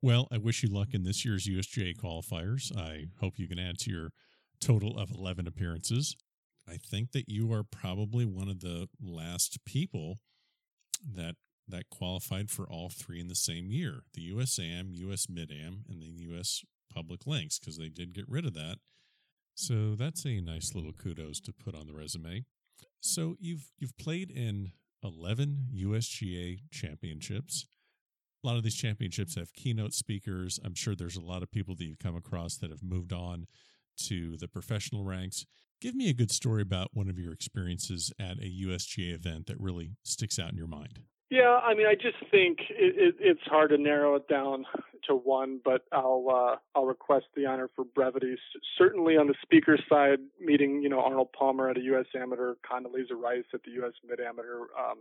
Well, 0.02 0.28
I 0.32 0.38
wish 0.38 0.62
you 0.62 0.70
luck 0.70 0.94
in 0.94 1.02
this 1.02 1.24
year's 1.24 1.46
USGA 1.46 1.96
qualifiers. 1.96 2.74
I 2.76 3.08
hope 3.20 3.38
you 3.38 3.46
can 3.46 3.58
add 3.58 3.78
to 3.80 3.90
your 3.90 4.12
total 4.60 4.98
of 4.98 5.10
11 5.10 5.46
appearances. 5.46 6.16
I 6.68 6.76
think 6.76 7.12
that 7.12 7.28
you 7.28 7.52
are 7.52 7.64
probably 7.64 8.24
one 8.24 8.48
of 8.48 8.60
the 8.60 8.88
last 9.00 9.64
people 9.64 10.18
that 11.14 11.34
that 11.68 11.88
qualified 11.88 12.50
for 12.50 12.64
all 12.64 12.90
three 12.90 13.20
in 13.20 13.28
the 13.28 13.34
same 13.34 13.70
year 13.70 14.02
the 14.14 14.30
USAM, 14.30 14.90
US 14.92 15.28
Mid 15.28 15.50
Am, 15.52 15.84
and 15.88 16.02
the 16.02 16.12
US 16.30 16.62
Public 16.92 17.26
Links, 17.26 17.58
because 17.58 17.76
they 17.76 17.88
did 17.88 18.14
get 18.14 18.28
rid 18.28 18.44
of 18.44 18.54
that. 18.54 18.78
So 19.54 19.94
that's 19.94 20.24
a 20.24 20.40
nice 20.40 20.74
little 20.74 20.92
kudos 20.92 21.40
to 21.40 21.52
put 21.52 21.74
on 21.74 21.86
the 21.86 21.92
resume. 21.92 22.44
So 23.00 23.36
you've 23.38 23.70
you've 23.78 23.96
played 23.98 24.30
in 24.30 24.72
11 25.02 25.68
USGA 25.74 26.60
championships 26.70 27.66
a 28.42 28.46
lot 28.46 28.56
of 28.56 28.62
these 28.62 28.74
championships 28.74 29.34
have 29.34 29.52
keynote 29.52 29.92
speakers. 29.92 30.58
I'm 30.64 30.74
sure 30.74 30.94
there's 30.94 31.16
a 31.16 31.20
lot 31.20 31.42
of 31.42 31.50
people 31.50 31.74
that 31.76 31.84
you've 31.84 31.98
come 31.98 32.16
across 32.16 32.56
that 32.56 32.70
have 32.70 32.82
moved 32.82 33.12
on 33.12 33.46
to 34.08 34.36
the 34.36 34.48
professional 34.48 35.04
ranks. 35.04 35.46
Give 35.80 35.94
me 35.94 36.08
a 36.08 36.14
good 36.14 36.30
story 36.30 36.62
about 36.62 36.88
one 36.92 37.08
of 37.08 37.18
your 37.18 37.32
experiences 37.32 38.12
at 38.18 38.38
a 38.38 38.64
USGA 38.66 39.14
event 39.14 39.46
that 39.46 39.58
really 39.58 39.92
sticks 40.02 40.38
out 40.38 40.50
in 40.50 40.56
your 40.56 40.66
mind. 40.66 41.00
Yeah, 41.30 41.60
I 41.62 41.74
mean, 41.74 41.86
I 41.86 41.94
just 41.94 42.18
think 42.30 42.58
it, 42.70 42.96
it, 42.96 43.14
it's 43.20 43.40
hard 43.44 43.70
to 43.70 43.78
narrow 43.78 44.16
it 44.16 44.26
down 44.28 44.66
to 45.06 45.14
one, 45.14 45.60
but 45.64 45.84
I'll 45.92 46.26
uh, 46.28 46.56
I'll 46.74 46.86
request 46.86 47.26
the 47.36 47.46
honor 47.46 47.70
for 47.76 47.84
brevity. 47.84 48.36
certainly 48.76 49.16
on 49.16 49.28
the 49.28 49.36
speaker 49.40 49.78
side, 49.88 50.18
meeting 50.40 50.82
you 50.82 50.88
know 50.88 51.00
Arnold 51.00 51.28
Palmer 51.32 51.70
at 51.70 51.76
a 51.76 51.82
U.S. 51.82 52.06
Amateur, 52.20 52.54
Condoleezza 52.68 53.14
Rice 53.16 53.44
at 53.54 53.62
the 53.62 53.70
U.S. 53.72 53.92
Mid 54.06 54.18
Amateur, 54.20 54.62
um, 54.76 54.98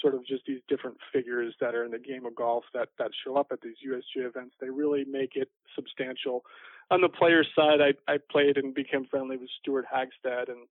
sort 0.00 0.14
of 0.14 0.26
just 0.26 0.44
these 0.46 0.60
different 0.68 0.96
figures 1.12 1.54
that 1.60 1.74
are 1.74 1.84
in 1.84 1.90
the 1.90 1.98
game 1.98 2.26
of 2.26 2.34
golf 2.34 2.64
that 2.74 2.88
that 2.98 3.10
show 3.24 3.36
up 3.36 3.48
at 3.50 3.60
these 3.60 3.76
USGA 3.86 4.26
events. 4.26 4.54
They 4.60 4.70
really 4.70 5.04
make 5.04 5.36
it 5.36 5.50
substantial. 5.74 6.44
On 6.90 7.00
the 7.00 7.08
player 7.08 7.44
side, 7.44 7.80
I, 7.80 8.12
I 8.12 8.18
played 8.30 8.56
and 8.56 8.74
became 8.74 9.06
friendly 9.06 9.36
with 9.36 9.48
Stewart 9.60 9.86
Hagestad, 9.92 10.48
and 10.48 10.68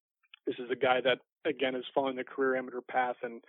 this 0.47 0.57
is 0.59 0.71
a 0.71 0.77
guy 0.77 1.01
that 1.01 1.19
again 1.45 1.75
is 1.75 1.85
following 1.95 2.17
the 2.17 2.25
career 2.25 2.57
amateur 2.57 2.81
path 2.81 3.17
and 3.23 3.41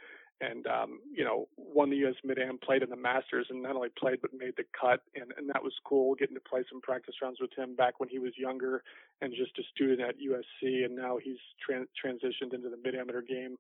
and 0.41 0.67
um, 0.67 0.99
you 1.13 1.23
know 1.23 1.47
won 1.57 1.89
the 1.89 1.97
U.S. 1.97 2.15
Mid 2.23 2.39
Am, 2.39 2.57
played 2.57 2.83
in 2.83 2.89
the 2.89 2.95
Masters, 2.95 3.47
and 3.49 3.61
not 3.61 3.75
only 3.75 3.89
played 3.97 4.19
but 4.21 4.31
made 4.33 4.53
the 4.57 4.65
cut, 4.79 5.01
and 5.15 5.31
and 5.37 5.49
that 5.49 5.63
was 5.63 5.73
cool 5.85 6.15
getting 6.15 6.35
to 6.35 6.41
play 6.41 6.63
some 6.69 6.81
practice 6.81 7.15
rounds 7.21 7.39
with 7.39 7.51
him 7.57 7.75
back 7.75 7.99
when 7.99 8.09
he 8.09 8.19
was 8.19 8.33
younger 8.37 8.83
and 9.21 9.33
just 9.33 9.57
a 9.59 9.63
student 9.73 10.01
at 10.01 10.15
USC, 10.19 10.85
and 10.85 10.95
now 10.95 11.17
he's 11.21 11.37
tran- 11.63 11.87
transitioned 11.95 12.53
into 12.53 12.69
the 12.69 12.77
mid 12.83 12.95
amateur 12.95 13.21
game, 13.21 13.55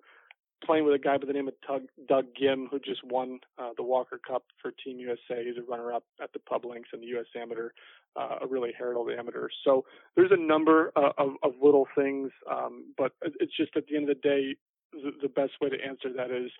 playing 0.63 0.85
with 0.85 0.93
a 0.93 0.99
guy 0.99 1.17
by 1.17 1.27
the 1.27 1.33
name 1.33 1.47
of 1.47 1.53
Doug, 1.67 1.83
Doug 2.07 2.25
Ghim, 2.39 2.67
who 2.69 2.79
just 2.79 3.03
won 3.03 3.39
uh, 3.57 3.71
the 3.77 3.83
Walker 3.83 4.19
Cup 4.25 4.43
for 4.61 4.71
Team 4.71 4.99
USA. 4.99 5.43
He's 5.43 5.57
a 5.57 5.69
runner-up 5.69 6.03
at 6.21 6.33
the 6.33 6.39
Pub 6.39 6.65
Links 6.65 6.89
and 6.93 7.01
the 7.01 7.07
U.S. 7.07 7.25
Amateur, 7.35 7.69
uh, 8.15 8.39
a 8.41 8.47
really 8.47 8.71
heralded 8.77 9.17
amateur. 9.19 9.49
So 9.63 9.85
there's 10.15 10.31
a 10.31 10.39
number 10.39 10.91
uh, 10.95 11.11
of, 11.17 11.31
of 11.43 11.53
little 11.61 11.87
things, 11.95 12.31
um, 12.49 12.93
but 12.97 13.13
it's 13.21 13.55
just 13.55 13.75
at 13.75 13.87
the 13.87 13.95
end 13.95 14.09
of 14.09 14.17
the 14.21 14.27
day, 14.27 14.55
the, 14.91 15.11
the 15.21 15.29
best 15.29 15.53
way 15.61 15.69
to 15.69 15.77
answer 15.85 16.09
that 16.15 16.31
is 16.31 16.51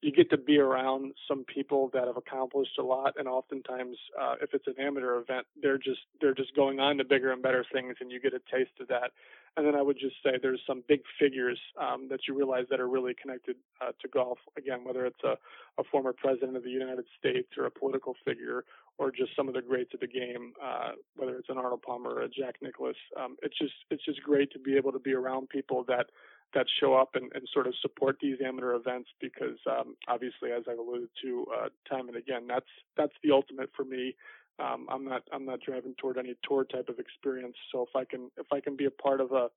you 0.00 0.12
get 0.12 0.30
to 0.30 0.38
be 0.38 0.58
around 0.58 1.12
some 1.26 1.44
people 1.44 1.90
that 1.92 2.06
have 2.06 2.16
accomplished 2.16 2.78
a 2.78 2.82
lot 2.82 3.14
and 3.18 3.26
oftentimes 3.26 3.96
uh, 4.20 4.34
if 4.40 4.54
it's 4.54 4.66
an 4.68 4.74
amateur 4.78 5.18
event 5.18 5.46
they're 5.60 5.78
just 5.78 6.00
they're 6.20 6.34
just 6.34 6.54
going 6.54 6.78
on 6.78 6.98
to 6.98 7.04
bigger 7.04 7.32
and 7.32 7.42
better 7.42 7.64
things 7.72 7.96
and 8.00 8.10
you 8.10 8.20
get 8.20 8.32
a 8.32 8.40
taste 8.50 8.70
of 8.80 8.88
that. 8.88 9.10
And 9.56 9.66
then 9.66 9.74
i 9.74 9.82
would 9.82 9.98
just 9.98 10.14
say 10.22 10.38
there's 10.40 10.62
some 10.66 10.84
big 10.86 11.00
figures 11.18 11.58
um, 11.80 12.08
that 12.10 12.20
you 12.28 12.36
realize 12.36 12.66
that 12.70 12.80
are 12.80 12.88
really 12.88 13.14
connected 13.20 13.56
uh, 13.80 13.90
to 14.00 14.08
golf. 14.08 14.38
Again 14.56 14.84
whether 14.84 15.04
it's 15.04 15.22
a, 15.24 15.36
a 15.80 15.84
former 15.90 16.12
president 16.12 16.56
of 16.56 16.62
the 16.62 16.70
united 16.70 17.04
states 17.18 17.48
or 17.58 17.66
a 17.66 17.70
political 17.70 18.14
figure 18.24 18.64
or 18.98 19.10
just 19.10 19.34
some 19.36 19.48
of 19.48 19.54
the 19.54 19.62
greats 19.62 19.94
of 19.94 20.00
the 20.00 20.06
game 20.06 20.52
uh, 20.62 20.90
whether 21.16 21.36
it's 21.36 21.48
an 21.48 21.58
arnold 21.58 21.82
palmer 21.82 22.10
or 22.10 22.22
a 22.22 22.28
jack 22.28 22.54
nicklaus 22.62 22.96
um, 23.20 23.36
it's 23.42 23.58
just 23.58 23.74
it's 23.90 24.04
just 24.04 24.22
great 24.22 24.52
to 24.52 24.60
be 24.60 24.76
able 24.76 24.92
to 24.92 25.00
be 25.00 25.12
around 25.12 25.48
people 25.48 25.84
that 25.88 26.06
that 26.54 26.66
show 26.80 26.94
up 26.94 27.10
and, 27.14 27.30
and 27.34 27.46
sort 27.52 27.66
of 27.66 27.74
support 27.82 28.16
these 28.20 28.38
amateur 28.44 28.74
events 28.74 29.10
because 29.20 29.58
um, 29.70 29.96
obviously, 30.08 30.50
as 30.50 30.64
I've 30.70 30.78
alluded 30.78 31.10
to 31.22 31.46
uh, 31.54 31.68
time 31.88 32.08
and 32.08 32.16
again, 32.16 32.46
that's 32.48 32.70
that's 32.96 33.12
the 33.22 33.32
ultimate 33.32 33.70
for 33.76 33.84
me. 33.84 34.14
Um, 34.58 34.86
I'm 34.90 35.04
not 35.04 35.22
I'm 35.32 35.44
not 35.44 35.60
driving 35.60 35.94
toward 35.98 36.18
any 36.18 36.34
tour 36.46 36.64
type 36.64 36.88
of 36.88 36.98
experience. 36.98 37.56
So 37.72 37.82
if 37.82 37.94
I 37.94 38.04
can 38.04 38.30
if 38.36 38.46
I 38.52 38.60
can 38.60 38.76
be 38.76 38.86
a 38.86 38.90
part 38.90 39.20
of 39.20 39.32
a 39.32 39.48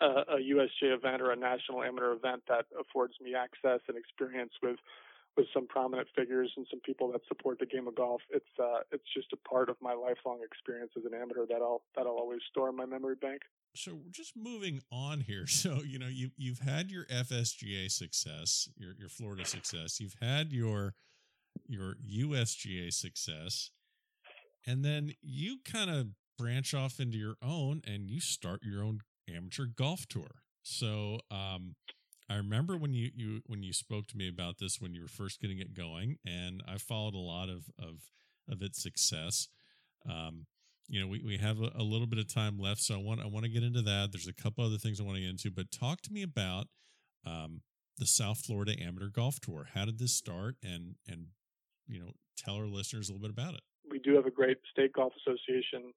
a, 0.00 0.06
a 0.06 0.38
USGA 0.52 0.94
event 0.94 1.22
or 1.22 1.32
a 1.32 1.36
national 1.36 1.82
amateur 1.82 2.12
event 2.12 2.42
that 2.48 2.66
affords 2.78 3.14
me 3.20 3.34
access 3.34 3.80
and 3.88 3.96
experience 3.96 4.52
with 4.62 4.76
with 5.36 5.46
some 5.52 5.66
prominent 5.66 6.08
figures 6.16 6.50
and 6.56 6.66
some 6.70 6.80
people 6.80 7.12
that 7.12 7.20
support 7.28 7.58
the 7.58 7.66
game 7.66 7.86
of 7.86 7.94
golf. 7.94 8.22
It's 8.30 8.52
uh, 8.58 8.80
it's 8.92 9.04
just 9.14 9.32
a 9.32 9.48
part 9.48 9.68
of 9.68 9.76
my 9.80 9.94
lifelong 9.94 10.40
experience 10.44 10.92
as 10.96 11.04
an 11.04 11.14
amateur 11.14 11.46
that 11.46 11.60
I'll 11.62 11.82
that 11.96 12.06
I'll 12.06 12.18
always 12.18 12.40
store 12.50 12.68
in 12.68 12.76
my 12.76 12.86
memory 12.86 13.16
bank. 13.20 13.42
So 13.76 13.94
we're 13.94 14.10
just 14.10 14.36
moving 14.36 14.80
on 14.90 15.20
here. 15.20 15.46
So 15.56 15.82
you 15.82 15.98
know 15.98 16.08
you 16.08 16.30
you've 16.36 16.60
had 16.60 16.90
your 16.90 17.04
FSGA 17.06 17.90
success, 17.90 18.68
your 18.76 18.94
your 18.98 19.08
Florida 19.08 19.44
success. 19.44 20.00
You've 20.00 20.16
had 20.20 20.52
your 20.52 20.94
your 21.66 21.94
USGA 22.06 22.92
success, 22.92 23.70
and 24.66 24.84
then 24.84 25.12
you 25.22 25.58
kind 25.64 25.90
of 25.90 26.08
branch 26.38 26.74
off 26.74 27.00
into 27.00 27.16
your 27.16 27.36
own 27.42 27.80
and 27.86 28.10
you 28.10 28.20
start 28.20 28.60
your 28.62 28.82
own 28.82 29.00
amateur 29.34 29.64
golf 29.66 30.06
tour. 30.06 30.42
So 30.62 31.20
um, 31.30 31.76
I 32.28 32.36
remember 32.36 32.76
when 32.76 32.92
you 32.92 33.10
you 33.14 33.40
when 33.46 33.62
you 33.62 33.72
spoke 33.72 34.06
to 34.08 34.16
me 34.16 34.28
about 34.28 34.58
this 34.58 34.80
when 34.80 34.94
you 34.94 35.02
were 35.02 35.08
first 35.08 35.40
getting 35.40 35.58
it 35.58 35.74
going, 35.74 36.18
and 36.26 36.62
I 36.66 36.78
followed 36.78 37.14
a 37.14 37.18
lot 37.18 37.48
of 37.48 37.70
of 37.78 38.10
of 38.48 38.62
its 38.62 38.82
success. 38.82 39.48
Um, 40.08 40.46
you 40.88 41.00
know, 41.00 41.06
we, 41.06 41.20
we 41.24 41.36
have 41.38 41.60
a, 41.60 41.70
a, 41.76 41.82
little 41.82 42.06
bit 42.06 42.18
of 42.18 42.32
time 42.32 42.58
left, 42.58 42.80
so 42.80 42.94
I 42.94 42.98
want 42.98 43.20
I 43.20 43.26
want 43.26 43.44
to 43.44 43.50
get 43.50 43.62
into 43.62 43.82
that. 43.82 44.10
There's 44.12 44.28
a 44.28 44.32
couple 44.32 44.64
other 44.64 44.78
things 44.78 45.00
I 45.00 45.04
want 45.04 45.16
to 45.16 45.22
get 45.22 45.30
into, 45.30 45.50
but 45.50 45.70
talk 45.70 46.00
to 46.02 46.12
me 46.12 46.22
about 46.22 46.66
um, 47.26 47.62
the 47.98 48.06
South 48.06 48.38
Florida 48.38 48.74
Amateur 48.80 49.08
Golf 49.08 49.40
Tour. 49.40 49.68
How 49.74 49.84
did 49.84 49.98
this 49.98 50.12
start, 50.12 50.56
and 50.62 50.94
and 51.08 51.26
you 51.88 52.00
know, 52.00 52.12
tell 52.36 52.56
our 52.56 52.66
listeners 52.66 53.08
a 53.08 53.12
little 53.12 53.26
bit 53.26 53.32
about 53.32 53.54
it. 53.54 53.60
We 53.90 53.98
do 53.98 54.14
have 54.14 54.26
a 54.26 54.30
great 54.30 54.58
state 54.70 54.92
golf 54.92 55.12
association, 55.24 55.92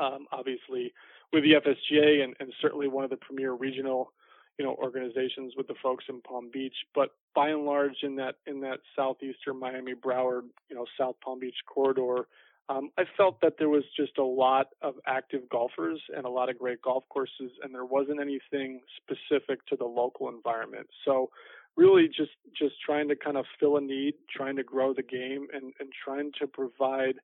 um, 0.00 0.26
obviously 0.32 0.92
with 1.32 1.44
the 1.44 1.52
FSGA, 1.52 2.22
and, 2.22 2.34
and 2.40 2.52
certainly 2.60 2.88
one 2.88 3.04
of 3.04 3.10
the 3.10 3.16
premier 3.16 3.52
regional 3.52 4.12
you 4.58 4.64
know 4.64 4.74
organizations 4.76 5.54
with 5.56 5.66
the 5.66 5.74
folks 5.82 6.04
in 6.08 6.20
Palm 6.22 6.50
Beach, 6.52 6.76
but 6.94 7.10
by 7.34 7.48
and 7.48 7.64
large 7.64 7.96
in 8.02 8.16
that 8.16 8.36
in 8.46 8.60
that 8.60 8.80
southeastern 8.96 9.58
Miami 9.58 9.94
Broward 9.94 10.42
you 10.68 10.76
know 10.76 10.84
South 10.98 11.16
Palm 11.24 11.40
Beach 11.40 11.56
corridor, 11.66 12.26
um, 12.72 12.90
I 12.96 13.04
felt 13.16 13.40
that 13.42 13.54
there 13.58 13.68
was 13.68 13.84
just 13.96 14.18
a 14.18 14.24
lot 14.24 14.68
of 14.80 14.94
active 15.06 15.48
golfers 15.50 16.00
and 16.16 16.24
a 16.24 16.28
lot 16.30 16.48
of 16.48 16.58
great 16.58 16.80
golf 16.80 17.04
courses, 17.08 17.50
and 17.62 17.74
there 17.74 17.84
wasn't 17.84 18.20
anything 18.20 18.80
specific 18.96 19.64
to 19.66 19.76
the 19.76 19.84
local 19.84 20.28
environment. 20.28 20.88
So 21.04 21.30
really 21.76 22.08
just 22.08 22.32
just 22.56 22.74
trying 22.84 23.08
to 23.08 23.16
kind 23.16 23.36
of 23.36 23.44
fill 23.58 23.76
a 23.76 23.80
need, 23.80 24.14
trying 24.34 24.56
to 24.56 24.62
grow 24.62 24.94
the 24.94 25.02
game, 25.02 25.48
and 25.52 25.72
and 25.80 25.90
trying 26.04 26.32
to 26.40 26.46
provide 26.46 27.16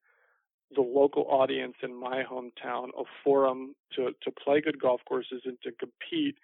the 0.75 0.83
local 0.83 1.25
audience 1.31 1.75
in 1.83 1.99
my 1.99 2.23
hometown 2.31 2.89
a 2.99 3.05
forum 3.25 3.75
to 3.95 4.11
to 4.23 4.31
play 4.31 4.61
good 4.61 4.81
golf 4.81 5.01
courses 5.09 5.43
and 5.47 5.57
to 5.63 5.73
compete 5.73 6.37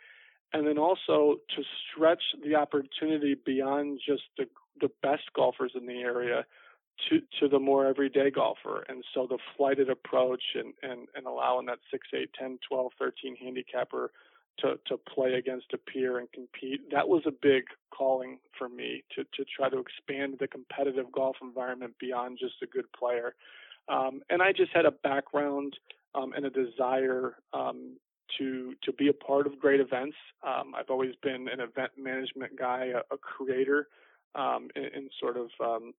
and 0.55 0.66
then 0.66 0.78
also 0.78 1.36
to 1.55 1.62
stretch 1.62 2.22
the 2.42 2.55
opportunity 2.55 3.34
beyond 3.44 4.00
just 4.07 4.22
the 4.38 4.46
the 4.80 4.90
best 5.02 5.24
golfers 5.34 5.72
in 5.74 5.86
the 5.86 6.00
area 6.00 6.46
to 7.09 7.20
to 7.40 7.49
the 7.49 7.59
more 7.59 7.86
everyday 7.86 8.30
golfer 8.30 8.84
and 8.88 9.05
so 9.12 9.26
the 9.28 9.38
flighted 9.57 9.90
approach 9.90 10.42
and 10.55 10.74
and 10.82 11.09
and 11.14 11.26
allowing 11.26 11.66
that 11.66 11.78
6 11.90 12.07
8 12.14 12.30
10 12.38 12.59
12 12.68 12.92
13 12.99 13.36
handicapper 13.36 14.12
to 14.59 14.78
to 14.86 14.97
play 14.97 15.34
against 15.34 15.66
a 15.72 15.78
peer 15.78 16.18
and 16.18 16.30
compete 16.32 16.90
that 16.90 17.09
was 17.09 17.22
a 17.26 17.32
big 17.32 17.64
calling 17.92 18.38
for 18.57 18.68
me 18.68 19.03
to 19.14 19.24
to 19.34 19.45
try 19.45 19.68
to 19.68 19.78
expand 19.78 20.36
the 20.38 20.47
competitive 20.47 21.11
golf 21.12 21.36
environment 21.42 21.95
beyond 21.99 22.38
just 22.40 22.55
a 22.62 22.66
good 22.66 22.86
player 22.92 23.34
um, 23.88 24.22
and 24.30 24.42
I 24.42 24.53
just 24.53 24.72
had 24.72 24.86
a 24.86 24.90
background 24.90 25.76
um, 26.14 26.32
and 26.32 26.47
a 26.47 26.51
desire 26.51 27.36
um, 27.53 27.97
to 28.38 28.74
to 28.82 28.92
be 28.92 29.09
a 29.09 29.12
part 29.12 29.47
of 29.47 29.59
great 29.59 29.80
events. 29.80 30.16
Um, 30.42 30.74
I've 30.76 30.90
always 30.90 31.14
been 31.22 31.49
an 31.49 31.61
event 31.61 31.92
management 31.99 32.59
guy, 32.59 32.92
a, 32.95 33.14
a 33.14 33.18
creator, 33.18 33.88
um, 34.34 34.68
in, 34.74 35.09
sort 35.20 35.36
of 35.36 35.49
um, 35.61 35.92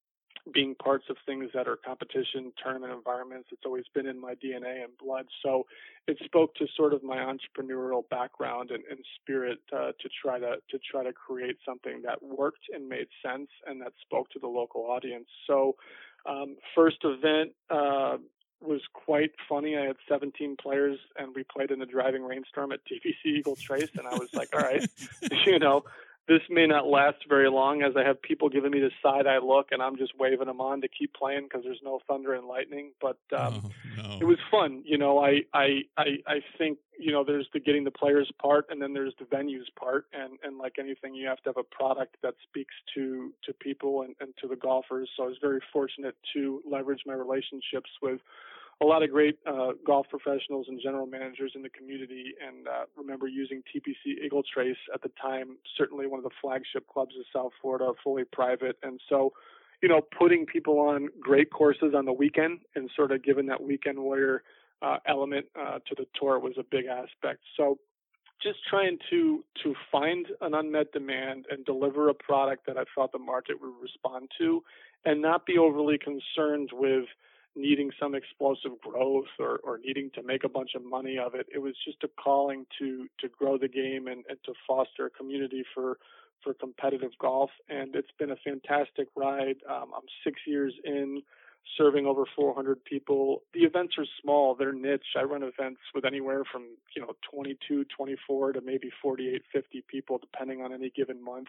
being 0.54 0.76
parts 0.76 1.06
of 1.10 1.18
things 1.26 1.50
that 1.54 1.68
are 1.68 1.76
competition 1.76 2.52
tournament 2.62 2.94
environments. 2.94 3.50
It's 3.52 3.64
always 3.66 3.86
been 3.94 4.06
in 4.06 4.20
my 4.20 4.36
DNA 4.36 4.84
and 4.84 4.96
blood. 5.02 5.26
So 5.44 5.66
it 6.08 6.18
spoke 6.24 6.54
to 6.56 6.68
sort 6.76 6.94
of 6.94 7.04
my 7.04 7.18
entrepreneurial 7.18 8.08
background 8.10 8.70
and, 8.72 8.84
and 8.90 9.00
spirit 9.22 9.60
uh, 9.74 9.92
to 10.00 10.10
try 10.22 10.40
to 10.40 10.58
to 10.70 10.80
try 10.92 11.04
to 11.04 11.14
create 11.14 11.58
something 11.66 12.02
that 12.04 12.22
worked 12.22 12.66
and 12.74 12.88
made 12.88 13.08
sense 13.26 13.50
and 13.66 13.82
that 13.82 13.94
spoke 14.02 14.30
to 14.32 14.40
the 14.40 14.48
local 14.48 14.82
audience. 14.82 15.28
So 15.48 15.76
um, 16.28 16.58
first 16.76 16.98
event 17.04 17.54
uh, 17.70 18.18
was 18.62 18.82
quite 18.94 19.32
funny. 19.48 19.78
I 19.78 19.86
had 19.86 19.98
17 20.10 20.58
players, 20.62 20.98
and 21.18 21.36
we 21.36 21.44
played 21.44 21.72
in 21.72 21.82
a 21.82 21.86
driving 21.86 22.24
rainstorm 22.24 22.72
at 22.72 22.80
TPC 22.86 23.38
Eagle 23.38 23.56
Trace, 23.56 23.90
and 23.98 24.08
I 24.08 24.16
was 24.16 24.34
like, 24.34 24.50
all 24.56 24.62
right, 24.62 24.88
you 25.46 25.60
know, 25.60 25.84
this 26.28 26.42
may 26.50 26.66
not 26.66 26.88
last 26.88 27.18
very 27.30 27.50
long 27.50 27.84
as 27.84 27.94
I 27.96 28.04
have 28.04 28.20
people 28.22 28.50
giving 28.50 28.72
me 28.72 28.80
the 28.80 28.90
side 29.04 29.28
eye 29.28 29.38
look 29.38 29.68
and 29.72 29.82
I'm 29.82 29.96
just 29.96 30.14
waving 30.18 30.48
them 30.48 30.60
on 30.60 30.82
to 30.82 30.88
keep 30.88 31.14
playing 31.14 31.44
because 31.44 31.64
there's 31.64 31.82
no 31.84 32.00
thunder 32.08 32.34
and 32.34 32.48
lightning. 32.48 32.92
But 33.00 33.20
um, 33.38 33.72
oh, 34.00 34.04
no. 34.04 34.18
it 34.22 34.24
was 34.26 34.38
fun. 34.50 34.82
You 34.86 34.98
know, 34.98 35.20
I, 35.20 35.42
I, 35.54 35.82
I, 35.98 36.06
I 36.26 36.40
think, 36.58 36.80
you 36.98 37.12
know, 37.12 37.24
there's 37.24 37.48
the 37.54 37.60
getting 37.60 37.84
the 37.84 37.92
players 37.92 38.32
part 38.42 38.66
and 38.70 38.82
then 38.82 38.94
there's 38.94 39.14
the 39.20 39.26
venues 39.26 39.66
part. 39.80 40.08
And, 40.14 40.40
and 40.44 40.58
like 40.58 40.78
anything, 40.80 41.14
you 41.14 41.28
have 41.28 41.42
to 41.44 41.50
have 41.50 41.58
a 41.58 41.64
product 41.64 42.18
that 42.24 42.34
speaks 42.48 42.74
to, 42.96 43.32
to 43.44 43.54
people 43.54 44.02
and, 44.02 44.16
and 44.20 44.34
to 44.42 44.48
the 44.48 44.56
golfers. 44.56 45.10
So 45.16 45.26
I 45.26 45.28
was 45.28 45.38
very 45.40 45.60
fortunate 45.72 46.16
to 46.34 46.62
leverage 46.70 47.02
my 47.06 47.14
relationships 47.14 47.92
with 48.02 48.20
a 48.82 48.86
lot 48.86 49.04
of 49.04 49.10
great 49.10 49.38
uh, 49.46 49.72
golf 49.86 50.08
professionals 50.10 50.66
and 50.68 50.82
general 50.82 51.06
managers 51.06 51.54
in 51.56 51.62
the 51.62 51.70
community, 51.70 52.34
and 52.46 52.68
uh, 52.68 52.86
remember 52.98 53.28
using 53.28 53.62
TPC 53.74 54.24
Eagle 54.26 54.44
Trace 54.44 54.76
at 54.94 55.02
the 55.02 55.12
time, 55.22 55.58
certainly 55.78 56.08
one 56.08 56.20
of 56.20 56.24
the 56.24 56.36
flagship 56.42 56.86
clubs 56.88 57.14
of 57.18 57.26
South 57.34 57.54
Florida, 57.62 57.92
fully 58.04 58.24
private, 58.26 58.78
and 58.84 59.00
so 59.08 59.32
you 59.82 59.88
know 59.88 60.02
putting 60.18 60.46
people 60.46 60.80
on 60.80 61.08
great 61.20 61.52
courses 61.52 61.94
on 61.96 62.06
the 62.06 62.14
weekend 62.14 62.60
and 62.76 62.90
sort 62.96 63.12
of 63.12 63.24
giving 63.24 63.46
that 63.46 63.64
weekend 63.64 63.98
warrior 64.00 64.44
uh, 64.82 64.98
element 65.08 65.46
uh, 65.58 65.80
to 65.88 65.96
the 65.96 66.06
tour 66.20 66.40
was 66.40 66.54
a 66.58 66.64
big 66.64 66.86
aspect. 66.86 67.40
So 67.56 67.78
just 68.44 68.60
trying 68.70 68.98
to 69.10 69.44
to 69.64 69.74
find 69.92 70.28
an 70.42 70.54
unmet 70.54 70.92
demand 70.92 71.46
and 71.50 71.66
deliver 71.66 72.10
a 72.10 72.14
product 72.14 72.66
that 72.68 72.78
I 72.78 72.84
thought 72.94 73.12
the 73.14 73.20
market 73.20 73.62
would 73.62 73.74
respond 73.82 74.32
to, 74.40 74.64
and 75.06 75.22
not 75.22 75.46
be 75.46 75.58
overly 75.58 75.98
concerned 75.98 76.72
with 76.74 77.06
needing 77.56 77.92
some 78.00 78.16
explosive 78.16 78.80
growth 78.82 79.32
or, 79.40 79.60
or 79.64 79.80
needing 79.84 80.12
to 80.16 80.24
make 80.24 80.44
a 80.44 80.50
bunch 80.50 80.72
of 80.76 80.84
money 80.84 81.18
of 81.18 81.36
it. 81.36 81.48
It 81.54 81.60
was 81.60 81.76
just 81.86 82.04
a 82.04 82.10
calling 82.22 82.66
to 82.80 83.08
to 83.20 83.28
grow 83.28 83.58
the 83.58 83.68
game 83.68 84.08
and, 84.08 84.24
and 84.30 84.38
to 84.46 84.54
foster 84.68 85.06
a 85.08 85.10
community 85.10 85.64
for 85.74 85.98
for 86.44 86.54
competitive 86.54 87.12
golf, 87.20 87.50
and 87.70 87.96
it's 87.96 88.12
been 88.20 88.32
a 88.32 88.36
fantastic 88.36 89.08
ride. 89.16 89.56
Um, 89.68 89.92
I'm 89.96 90.04
six 90.24 90.42
years 90.46 90.74
in, 90.84 91.24
serving 91.78 92.06
over 92.06 92.26
400 92.36 92.84
people. 92.86 93.42
The 93.54 93.62
events 93.62 93.96
are 93.98 94.06
small; 94.22 94.54
they're 94.54 94.74
niche. 94.74 95.16
I 95.18 95.24
run 95.24 95.44
events 95.44 95.82
with 95.94 96.06
anywhere 96.06 96.44
from 96.50 96.64
you 96.96 97.02
know 97.02 97.14
22, 97.32 97.86
24 97.86 98.54
to 98.54 98.62
maybe 98.62 98.92
48, 99.02 99.42
50 99.52 99.84
people, 99.88 100.20
depending 100.20 100.62
on 100.62 100.74
any 100.74 100.92
given 100.96 101.24
month. 101.24 101.48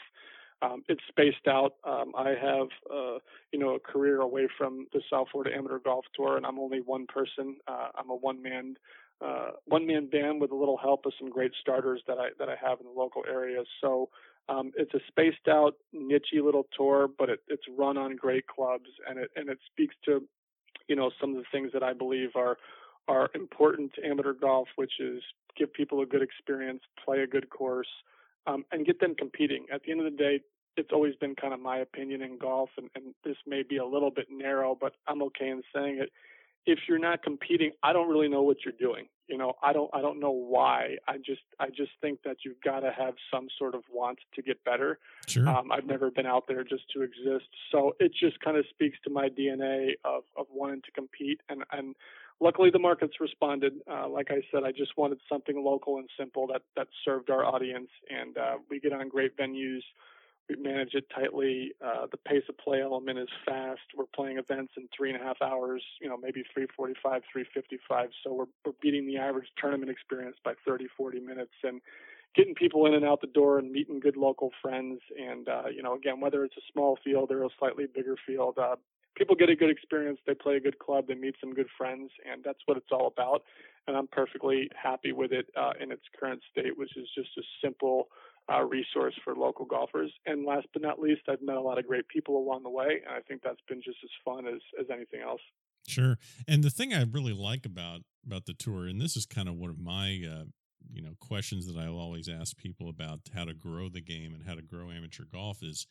Um, 0.62 0.82
it's 0.88 1.02
spaced 1.08 1.46
out. 1.48 1.74
Um, 1.84 2.12
I 2.16 2.30
have, 2.30 2.68
uh, 2.90 3.18
you 3.52 3.58
know, 3.58 3.74
a 3.74 3.78
career 3.78 4.20
away 4.20 4.48
from 4.56 4.86
the 4.92 5.02
South 5.10 5.28
Florida 5.30 5.54
Amateur 5.54 5.78
Golf 5.78 6.04
Tour, 6.14 6.36
and 6.36 6.46
I'm 6.46 6.58
only 6.58 6.80
one 6.80 7.06
person. 7.06 7.56
Uh, 7.68 7.88
I'm 7.94 8.08
a 8.10 8.16
one-man, 8.16 8.76
uh, 9.20 9.50
one-man 9.66 10.06
band 10.06 10.40
with 10.40 10.52
a 10.52 10.56
little 10.56 10.78
help 10.78 11.04
of 11.04 11.12
some 11.18 11.28
great 11.28 11.52
starters 11.60 12.02
that 12.06 12.18
I 12.18 12.28
that 12.38 12.48
I 12.48 12.56
have 12.60 12.80
in 12.80 12.86
the 12.86 12.92
local 12.92 13.22
area. 13.28 13.62
So 13.82 14.08
um, 14.48 14.72
it's 14.76 14.94
a 14.94 15.00
spaced 15.08 15.48
out, 15.48 15.74
nichey 15.94 16.42
little 16.42 16.66
tour, 16.76 17.08
but 17.18 17.28
it, 17.28 17.40
it's 17.48 17.64
run 17.76 17.98
on 17.98 18.16
great 18.16 18.46
clubs, 18.46 18.88
and 19.08 19.18
it 19.18 19.30
and 19.36 19.50
it 19.50 19.58
speaks 19.70 19.94
to, 20.06 20.22
you 20.88 20.96
know, 20.96 21.10
some 21.20 21.30
of 21.30 21.36
the 21.36 21.44
things 21.52 21.70
that 21.72 21.82
I 21.82 21.92
believe 21.92 22.30
are 22.34 22.56
are 23.08 23.28
important 23.34 23.92
to 23.94 24.06
amateur 24.06 24.32
golf, 24.32 24.68
which 24.76 24.94
is 25.00 25.22
give 25.56 25.72
people 25.72 26.00
a 26.00 26.06
good 26.06 26.22
experience, 26.22 26.80
play 27.04 27.20
a 27.20 27.26
good 27.26 27.50
course, 27.50 27.88
um, 28.46 28.64
and 28.72 28.86
get 28.86 29.00
them 29.00 29.14
competing. 29.16 29.66
At 29.72 29.82
the 29.84 29.90
end 29.92 30.00
of 30.00 30.10
the 30.10 30.16
day, 30.16 30.40
it's 30.76 30.90
always 30.92 31.14
been 31.16 31.34
kind 31.34 31.54
of 31.54 31.60
my 31.60 31.78
opinion 31.78 32.22
in 32.22 32.38
golf, 32.38 32.70
and, 32.76 32.88
and 32.94 33.14
this 33.24 33.36
may 33.46 33.62
be 33.62 33.78
a 33.78 33.86
little 33.86 34.10
bit 34.10 34.26
narrow, 34.30 34.76
but 34.78 34.92
I'm 35.06 35.22
okay 35.22 35.48
in 35.48 35.62
saying 35.74 35.98
it. 36.00 36.10
If 36.66 36.80
you're 36.88 36.98
not 36.98 37.22
competing, 37.22 37.70
I 37.84 37.92
don't 37.92 38.08
really 38.08 38.28
know 38.28 38.42
what 38.42 38.58
you're 38.64 38.74
doing. 38.78 39.06
You 39.28 39.38
know, 39.38 39.52
I 39.62 39.72
don't 39.72 39.88
I 39.94 40.00
don't 40.00 40.18
know 40.18 40.32
why. 40.32 40.96
I 41.06 41.16
just 41.16 41.42
I 41.60 41.68
just 41.68 41.92
think 42.00 42.20
that 42.24 42.38
you've 42.44 42.60
got 42.64 42.80
to 42.80 42.90
have 42.90 43.14
some 43.32 43.46
sort 43.56 43.76
of 43.76 43.82
want 43.92 44.18
to 44.34 44.42
get 44.42 44.62
better. 44.64 44.98
Sure. 45.28 45.48
Um, 45.48 45.70
I've 45.70 45.86
never 45.86 46.10
been 46.10 46.26
out 46.26 46.44
there 46.48 46.64
just 46.64 46.82
to 46.94 47.02
exist, 47.02 47.48
so 47.70 47.92
it 48.00 48.12
just 48.12 48.40
kind 48.40 48.56
of 48.56 48.64
speaks 48.68 48.98
to 49.04 49.10
my 49.10 49.28
DNA 49.28 49.92
of 50.04 50.24
of 50.36 50.46
wanting 50.52 50.82
to 50.82 50.90
compete 50.90 51.40
and 51.48 51.62
and 51.70 51.94
luckily 52.40 52.70
the 52.70 52.78
markets 52.78 53.14
responded. 53.20 53.74
Uh, 53.90 54.08
like 54.08 54.30
I 54.30 54.42
said, 54.52 54.64
I 54.64 54.72
just 54.72 54.96
wanted 54.96 55.18
something 55.28 55.62
local 55.62 55.98
and 55.98 56.08
simple 56.18 56.46
that 56.48 56.62
that 56.76 56.88
served 57.04 57.30
our 57.30 57.44
audience, 57.44 57.90
and 58.10 58.36
uh, 58.36 58.56
we 58.70 58.80
get 58.80 58.92
on 58.92 59.08
great 59.08 59.36
venues. 59.36 59.82
We 60.48 60.54
manage 60.56 60.94
it 60.94 61.06
tightly. 61.12 61.72
Uh, 61.84 62.06
the 62.08 62.18
pace 62.18 62.44
of 62.48 62.56
play 62.58 62.80
element 62.80 63.18
is 63.18 63.28
fast. 63.44 63.80
We're 63.96 64.04
playing 64.14 64.38
events 64.38 64.74
in 64.76 64.88
three 64.96 65.12
and 65.12 65.20
a 65.20 65.24
half 65.24 65.42
hours, 65.42 65.82
you 66.00 66.08
know, 66.08 66.16
maybe 66.16 66.44
345, 66.54 67.22
355. 67.32 68.10
So 68.22 68.32
we're, 68.32 68.44
we're 68.64 68.78
beating 68.80 69.08
the 69.08 69.16
average 69.16 69.48
tournament 69.60 69.90
experience 69.90 70.36
by 70.44 70.52
30, 70.64 70.86
40 70.96 71.18
minutes 71.18 71.54
and 71.64 71.80
getting 72.36 72.54
people 72.54 72.86
in 72.86 72.94
and 72.94 73.04
out 73.04 73.22
the 73.22 73.26
door 73.26 73.58
and 73.58 73.72
meeting 73.72 73.98
good 73.98 74.16
local 74.16 74.52
friends. 74.62 75.00
And, 75.18 75.48
uh, 75.48 75.64
you 75.74 75.82
know, 75.82 75.94
again, 75.94 76.20
whether 76.20 76.44
it's 76.44 76.56
a 76.56 76.72
small 76.72 76.96
field 77.02 77.32
or 77.32 77.42
a 77.42 77.48
slightly 77.58 77.86
bigger 77.92 78.14
field, 78.24 78.56
uh, 78.56 78.76
people 79.16 79.34
get 79.34 79.48
a 79.48 79.56
good 79.56 79.70
experience. 79.70 80.18
They 80.26 80.34
play 80.34 80.56
a 80.56 80.60
good 80.60 80.78
club. 80.78 81.06
They 81.08 81.14
meet 81.14 81.34
some 81.40 81.54
good 81.54 81.68
friends, 81.76 82.10
and 82.30 82.42
that's 82.44 82.60
what 82.66 82.76
it's 82.76 82.90
all 82.92 83.06
about. 83.06 83.42
And 83.86 83.96
I'm 83.96 84.06
perfectly 84.08 84.68
happy 84.80 85.12
with 85.12 85.32
it 85.32 85.46
uh, 85.56 85.72
in 85.80 85.92
its 85.92 86.02
current 86.18 86.42
state, 86.50 86.76
which 86.76 86.96
is 86.96 87.08
just 87.14 87.30
a 87.38 87.42
simple 87.62 88.08
uh, 88.52 88.62
resource 88.62 89.14
for 89.24 89.34
local 89.34 89.64
golfers. 89.64 90.12
And 90.26 90.44
last 90.44 90.66
but 90.72 90.82
not 90.82 91.00
least, 91.00 91.22
I've 91.28 91.42
met 91.42 91.56
a 91.56 91.60
lot 91.60 91.78
of 91.78 91.86
great 91.86 92.08
people 92.08 92.36
along 92.36 92.62
the 92.62 92.70
way, 92.70 93.02
and 93.06 93.14
I 93.14 93.20
think 93.20 93.42
that's 93.42 93.60
been 93.68 93.82
just 93.82 93.98
as 94.04 94.10
fun 94.24 94.46
as 94.46 94.60
as 94.80 94.86
anything 94.92 95.20
else. 95.20 95.40
Sure. 95.88 96.18
And 96.48 96.64
the 96.64 96.70
thing 96.70 96.92
I 96.92 97.04
really 97.04 97.32
like 97.32 97.64
about 97.64 98.00
about 98.24 98.46
the 98.46 98.54
tour, 98.54 98.86
and 98.86 99.00
this 99.00 99.16
is 99.16 99.26
kind 99.26 99.48
of 99.48 99.54
one 99.54 99.70
of 99.70 99.78
my 99.78 100.20
uh, 100.28 100.44
you 100.92 101.02
know 101.02 101.14
questions 101.20 101.66
that 101.66 101.78
I'll 101.78 101.98
always 101.98 102.28
ask 102.28 102.56
people 102.56 102.88
about 102.88 103.20
how 103.34 103.44
to 103.44 103.54
grow 103.54 103.88
the 103.88 104.00
game 104.00 104.34
and 104.34 104.44
how 104.46 104.54
to 104.54 104.62
grow 104.62 104.90
amateur 104.90 105.24
golf 105.30 105.62
is 105.62 105.86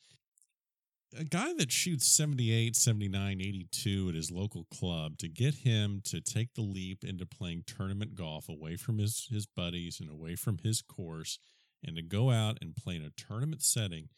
a 1.18 1.24
guy 1.24 1.54
that 1.54 1.72
shoots 1.72 2.08
78, 2.08 2.76
79, 2.76 3.42
82 3.42 4.10
at 4.10 4.16
his 4.16 4.32
local 4.32 4.66
club 4.66 5.18
to 5.20 5.28
get 5.28 5.56
him 5.56 6.02
to 6.06 6.22
take 6.22 6.54
the 6.54 6.62
leap 6.62 7.04
into 7.04 7.26
playing 7.26 7.64
tournament 7.66 8.16
golf 8.16 8.50
away 8.50 8.76
from 8.76 8.98
his 8.98 9.28
his 9.30 9.46
buddies 9.46 10.00
and 10.00 10.10
away 10.10 10.36
from 10.36 10.58
his 10.64 10.82
course 10.82 11.40
and 11.84 11.96
to 11.96 12.02
go 12.02 12.32
out 12.32 12.58
and 12.62 12.76
play 12.76 12.96
in 12.96 13.04
a 13.04 13.12
tournament 13.12 13.62
setting, 13.62 14.10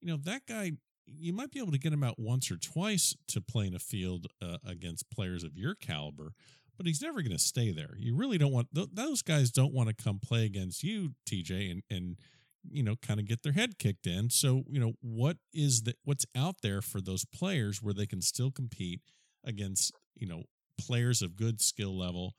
you 0.00 0.08
know, 0.08 0.16
that 0.16 0.46
guy 0.46 0.72
you 1.06 1.32
might 1.32 1.50
be 1.50 1.58
able 1.58 1.72
to 1.72 1.78
get 1.78 1.92
him 1.92 2.04
out 2.04 2.18
once 2.18 2.50
or 2.50 2.56
twice 2.56 3.16
to 3.28 3.40
play 3.40 3.66
in 3.66 3.74
a 3.74 3.80
field 3.80 4.26
uh, 4.40 4.58
against 4.64 5.10
players 5.10 5.42
of 5.42 5.56
your 5.56 5.74
caliber, 5.74 6.32
but 6.76 6.86
he's 6.86 7.02
never 7.02 7.20
going 7.20 7.36
to 7.36 7.38
stay 7.38 7.72
there. 7.72 7.94
You 7.98 8.14
really 8.14 8.38
don't 8.38 8.52
want 8.52 8.68
th- 8.74 8.90
those 8.92 9.22
guys 9.22 9.50
don't 9.50 9.72
want 9.72 9.88
to 9.88 10.04
come 10.04 10.20
play 10.20 10.44
against 10.44 10.82
you, 10.82 11.10
TJ, 11.28 11.70
and 11.70 11.82
and 11.90 12.16
you 12.68 12.82
know 12.82 12.96
kind 12.96 13.20
of 13.20 13.26
get 13.26 13.42
their 13.42 13.52
head 13.52 13.78
kicked 13.78 14.06
in. 14.06 14.30
So 14.30 14.64
you 14.68 14.80
know 14.80 14.92
what 15.00 15.38
is 15.52 15.82
that? 15.82 15.96
What's 16.04 16.26
out 16.36 16.56
there 16.62 16.82
for 16.82 17.00
those 17.00 17.24
players 17.24 17.82
where 17.82 17.94
they 17.94 18.06
can 18.06 18.22
still 18.22 18.50
compete 18.50 19.00
against 19.44 19.92
you 20.16 20.26
know 20.26 20.44
players 20.78 21.22
of 21.22 21.36
good 21.36 21.60
skill 21.60 21.96
level 21.96 22.34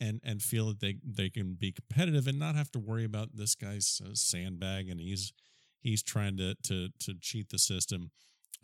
and 0.00 0.20
and 0.24 0.42
feel 0.42 0.68
that 0.68 0.80
they 0.80 0.96
they 1.04 1.30
can 1.30 1.54
be 1.54 1.72
competitive 1.72 2.26
and 2.26 2.38
not 2.38 2.54
have 2.54 2.70
to 2.72 2.78
worry 2.78 3.04
about 3.04 3.36
this 3.36 3.54
guy's 3.54 4.00
uh, 4.04 4.10
sandbag 4.14 4.88
and 4.88 5.00
he's 5.00 5.32
he's 5.80 6.02
trying 6.02 6.36
to 6.36 6.54
to 6.64 6.88
to 7.00 7.14
cheat 7.20 7.50
the 7.50 7.58
system. 7.58 8.10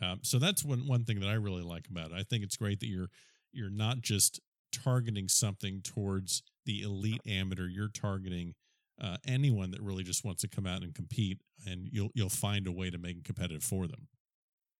Um, 0.01 0.19
so 0.23 0.39
that's 0.39 0.63
one 0.63 0.87
one 0.87 1.05
thing 1.05 1.19
that 1.19 1.29
I 1.29 1.33
really 1.33 1.63
like 1.63 1.87
about 1.89 2.11
it. 2.11 2.17
I 2.17 2.23
think 2.23 2.43
it's 2.43 2.57
great 2.57 2.79
that 2.79 2.87
you're 2.87 3.09
you're 3.51 3.69
not 3.69 4.01
just 4.01 4.39
targeting 4.71 5.27
something 5.29 5.81
towards 5.81 6.43
the 6.65 6.81
elite 6.81 7.21
amateur. 7.25 7.67
You're 7.67 7.89
targeting 7.89 8.55
uh, 9.01 9.17
anyone 9.27 9.71
that 9.71 9.81
really 9.81 10.03
just 10.03 10.23
wants 10.23 10.41
to 10.41 10.47
come 10.47 10.65
out 10.65 10.83
and 10.83 10.93
compete, 10.93 11.39
and 11.67 11.87
you'll 11.91 12.11
you'll 12.13 12.29
find 12.29 12.67
a 12.67 12.71
way 12.71 12.89
to 12.89 12.97
make 12.97 13.17
it 13.17 13.23
competitive 13.23 13.63
for 13.63 13.87
them. 13.87 14.07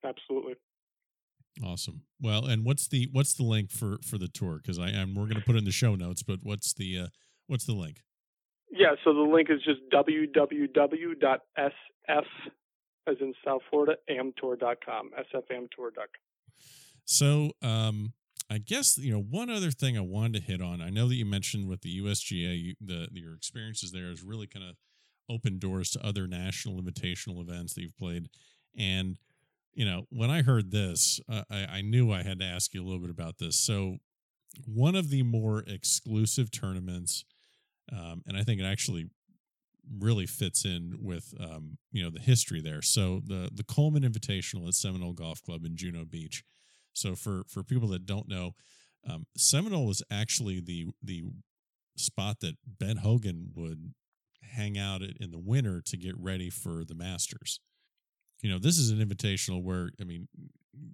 Absolutely. 0.04 0.56
Awesome. 1.64 2.02
Well, 2.22 2.46
and 2.46 2.66
what's 2.66 2.88
the 2.88 3.10
what's 3.12 3.34
the 3.34 3.44
link 3.44 3.72
for 3.72 3.98
for 4.04 4.18
the 4.18 4.28
tour? 4.28 4.58
Because 4.58 4.80
I 4.80 4.90
am 4.90 5.16
we're 5.16 5.24
going 5.24 5.36
to 5.36 5.46
put 5.46 5.56
in 5.56 5.66
the 5.66 5.72
show 5.72 5.96
notes, 5.96 6.22
but 6.24 6.40
what's 6.44 6.74
the 6.74 7.00
uh, 7.00 7.08
what's 7.48 7.66
the 7.66 7.74
link? 7.74 8.02
Yeah, 8.72 8.96
so 9.04 9.14
the 9.14 9.22
link 9.22 9.50
is 9.50 9.62
just 9.64 9.80
www.sf 9.94 11.56
as 13.08 13.16
in 13.22 13.34
South 13.46 13.62
Florida 13.70 13.96
amtour.com, 14.10 15.12
sfamtour.com. 15.34 16.08
So, 17.06 17.52
um, 17.62 18.14
I 18.50 18.60
guess 18.60 18.98
you 18.98 19.12
know 19.12 19.22
one 19.22 19.50
other 19.50 19.72
thing 19.72 19.98
I 19.98 20.02
wanted 20.02 20.34
to 20.34 20.52
hit 20.52 20.62
on. 20.62 20.82
I 20.82 20.90
know 20.90 21.08
that 21.08 21.16
you 21.16 21.26
mentioned 21.26 21.68
with 21.68 21.82
the 21.82 22.02
USGA, 22.02 22.76
the 22.80 23.08
your 23.12 23.36
experiences 23.36 23.92
there 23.92 24.10
has 24.10 24.24
really 24.24 24.48
kind 24.48 24.66
of 24.68 24.76
opened 25.30 25.60
doors 25.60 25.90
to 25.92 26.06
other 26.06 26.28
national 26.28 26.82
invitational 26.82 27.42
events 27.42 27.74
that 27.74 27.82
you've 27.82 27.98
played, 27.98 28.30
and 28.78 29.18
you 29.76 29.86
know, 29.86 30.06
when 30.10 30.32
I 30.32 30.42
heard 30.42 30.72
this, 30.72 31.20
uh, 31.30 31.44
I, 31.52 31.66
I 31.66 31.82
knew 31.82 32.12
I 32.12 32.24
had 32.24 32.40
to 32.40 32.46
ask 32.46 32.74
you 32.74 32.82
a 32.82 32.86
little 32.86 33.02
bit 33.02 33.10
about 33.10 33.38
this. 33.40 33.58
So, 33.58 33.98
one 34.66 34.96
of 34.96 35.10
the 35.10 35.22
more 35.22 35.64
exclusive 35.68 36.50
tournaments, 36.50 37.26
um, 37.92 38.24
and 38.26 38.38
I 38.38 38.44
think 38.44 38.62
it 38.62 38.66
actually 38.66 39.10
really 40.00 40.26
fits 40.26 40.66
in 40.66 40.98
with 41.02 41.34
um, 41.40 41.78
you 41.92 42.04
know 42.04 42.10
the 42.10 42.22
history 42.22 42.62
there. 42.62 42.82
So 42.82 43.22
the 43.26 43.50
the 43.54 43.64
Coleman 43.64 44.04
Invitational 44.04 44.68
at 44.68 44.74
Seminole 44.76 45.14
Golf 45.14 45.44
Club 45.44 45.66
in 45.66 45.76
Juno 45.76 46.06
Beach. 46.06 46.44
So 46.96 47.16
for 47.16 47.44
for 47.48 47.64
people 47.64 47.90
that 47.90 48.06
don't 48.06 48.28
know, 48.28 48.56
um, 49.08 49.26
Seminole 49.38 49.86
was 49.86 50.02
actually 50.12 50.60
the 50.60 50.88
the 51.04 51.26
spot 51.98 52.40
that 52.42 52.56
Ben 52.66 52.98
Hogan 52.98 53.52
would 53.56 53.94
hang 54.42 54.78
out 54.78 55.02
at 55.02 55.18
in 55.20 55.32
the 55.32 55.40
winter 55.40 55.82
to 55.82 55.98
get 55.98 56.16
ready 56.18 56.50
for 56.50 56.84
the 56.84 56.96
Masters. 56.96 57.60
You 58.42 58.50
know 58.50 58.60
this 58.60 58.78
is 58.78 58.92
an 58.92 59.00
invitational 59.00 59.64
where 59.64 59.90
i 60.00 60.04
mean 60.04 60.28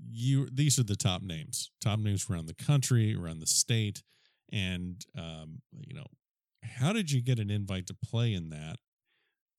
you 0.10 0.47
these 0.52 0.78
are 0.78 0.84
the 0.84 0.95
top 0.95 1.22
names 1.24 1.72
top 1.82 1.99
names 1.99 2.30
around 2.30 2.45
the 2.45 2.54
country 2.54 3.16
around 3.16 3.39
the 3.39 3.47
state. 3.47 4.04
And 4.54 5.04
um, 5.18 5.62
you 5.72 5.93
know 5.93 6.08
how 6.64 6.93
did 6.93 7.12
you 7.12 7.22
get 7.22 7.39
an 7.39 7.49
invite 7.49 7.88
to 7.88 7.93
play 7.93 8.34
in 8.34 8.49
that 8.49 8.78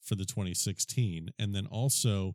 for 0.00 0.14
the 0.14 0.24
2016 0.24 1.30
and 1.38 1.54
then 1.54 1.66
also 1.66 2.34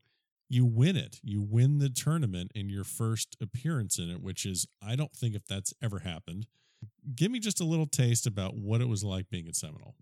you 0.50 0.66
win 0.66 0.96
it. 0.96 1.20
You 1.24 1.42
win 1.42 1.80
the 1.80 1.90
tournament 1.90 2.52
in 2.56 2.70
your 2.70 2.84
first 2.84 3.36
appearance 3.42 4.00
in 4.00 4.10
it 4.10 4.22
which 4.22 4.46
is 4.46 4.68
i 4.86 4.96
don't 4.96 5.14
think 5.14 5.36
if 5.36 5.46
that's 5.46 5.74
ever 5.82 6.00
happened. 6.00 6.48
Give 7.16 7.32
me 7.32 7.40
just 7.40 7.60
a 7.60 7.66
little 7.66 7.88
taste 7.88 8.28
about 8.28 8.56
what 8.56 8.82
it 8.82 8.88
was 8.88 9.04
like 9.04 9.30
being 9.30 9.48
at 9.48 9.56
seminole. 9.56 9.96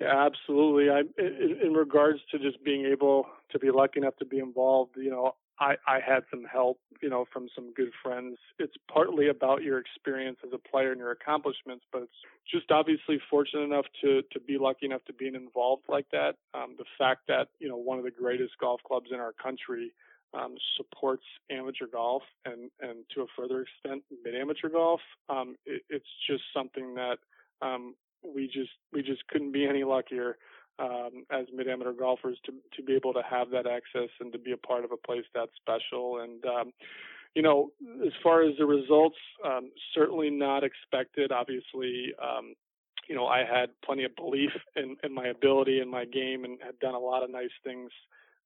Yeah, 0.00 0.26
absolutely. 0.26 0.90
I, 0.90 1.00
in, 1.18 1.58
in 1.62 1.72
regards 1.74 2.20
to 2.30 2.38
just 2.38 2.62
being 2.64 2.86
able 2.86 3.26
to 3.50 3.58
be 3.58 3.70
lucky 3.70 4.00
enough 4.00 4.16
to 4.16 4.24
be 4.24 4.38
involved, 4.38 4.96
you 4.96 5.10
know, 5.10 5.34
I, 5.60 5.74
I 5.86 6.00
had 6.00 6.24
some 6.30 6.44
help, 6.50 6.78
you 7.02 7.10
know, 7.10 7.26
from 7.30 7.48
some 7.54 7.72
good 7.74 7.90
friends. 8.02 8.38
It's 8.58 8.74
partly 8.92 9.28
about 9.28 9.62
your 9.62 9.78
experience 9.78 10.38
as 10.44 10.50
a 10.54 10.58
player 10.58 10.90
and 10.90 10.98
your 10.98 11.10
accomplishments, 11.10 11.84
but 11.92 12.02
it's 12.02 12.20
just 12.50 12.70
obviously 12.70 13.20
fortunate 13.28 13.62
enough 13.62 13.84
to 14.02 14.22
to 14.32 14.40
be 14.40 14.56
lucky 14.58 14.86
enough 14.86 15.04
to 15.06 15.12
be 15.12 15.28
involved 15.28 15.84
like 15.88 16.06
that. 16.12 16.36
Um, 16.54 16.76
the 16.78 16.86
fact 16.98 17.22
that 17.28 17.48
you 17.58 17.68
know 17.68 17.76
one 17.76 17.98
of 17.98 18.04
the 18.04 18.10
greatest 18.10 18.52
golf 18.58 18.80
clubs 18.86 19.08
in 19.12 19.20
our 19.20 19.32
country 19.32 19.92
um, 20.32 20.54
supports 20.76 21.24
amateur 21.50 21.86
golf 21.86 22.22
and 22.46 22.70
and 22.80 23.04
to 23.14 23.22
a 23.22 23.26
further 23.36 23.62
extent 23.62 24.02
mid 24.24 24.34
amateur 24.34 24.70
golf, 24.70 25.00
um, 25.28 25.56
it, 25.66 25.82
it's 25.90 26.08
just 26.28 26.42
something 26.54 26.94
that 26.94 27.18
um, 27.60 27.94
we 28.22 28.46
just 28.46 28.70
we 28.92 29.02
just 29.02 29.26
couldn't 29.28 29.52
be 29.52 29.66
any 29.66 29.84
luckier 29.84 30.38
um, 30.80 31.24
as 31.30 31.46
mid 31.52 31.68
amateur 31.68 31.92
golfers 31.92 32.38
to 32.46 32.52
to 32.76 32.82
be 32.82 32.94
able 32.94 33.12
to 33.12 33.22
have 33.28 33.50
that 33.50 33.66
access 33.66 34.10
and 34.20 34.32
to 34.32 34.38
be 34.38 34.52
a 34.52 34.56
part 34.56 34.84
of 34.84 34.92
a 34.92 34.96
place 34.96 35.24
that's 35.34 35.52
special. 35.56 36.20
And 36.20 36.44
um, 36.46 36.72
you 37.34 37.42
know, 37.42 37.70
as 38.04 38.12
far 38.22 38.42
as 38.42 38.56
the 38.58 38.66
results, 38.66 39.16
um, 39.44 39.70
certainly 39.94 40.30
not 40.30 40.64
expected. 40.64 41.30
Obviously, 41.30 42.12
um, 42.20 42.54
you 43.08 43.14
know, 43.14 43.26
I 43.26 43.44
had 43.44 43.70
plenty 43.84 44.04
of 44.04 44.16
belief 44.16 44.50
in, 44.76 44.96
in 45.04 45.14
my 45.14 45.26
ability 45.26 45.80
and 45.80 45.90
my 45.90 46.04
game, 46.04 46.44
and 46.44 46.58
had 46.64 46.78
done 46.80 46.94
a 46.94 46.98
lot 46.98 47.22
of 47.22 47.30
nice 47.30 47.50
things 47.62 47.90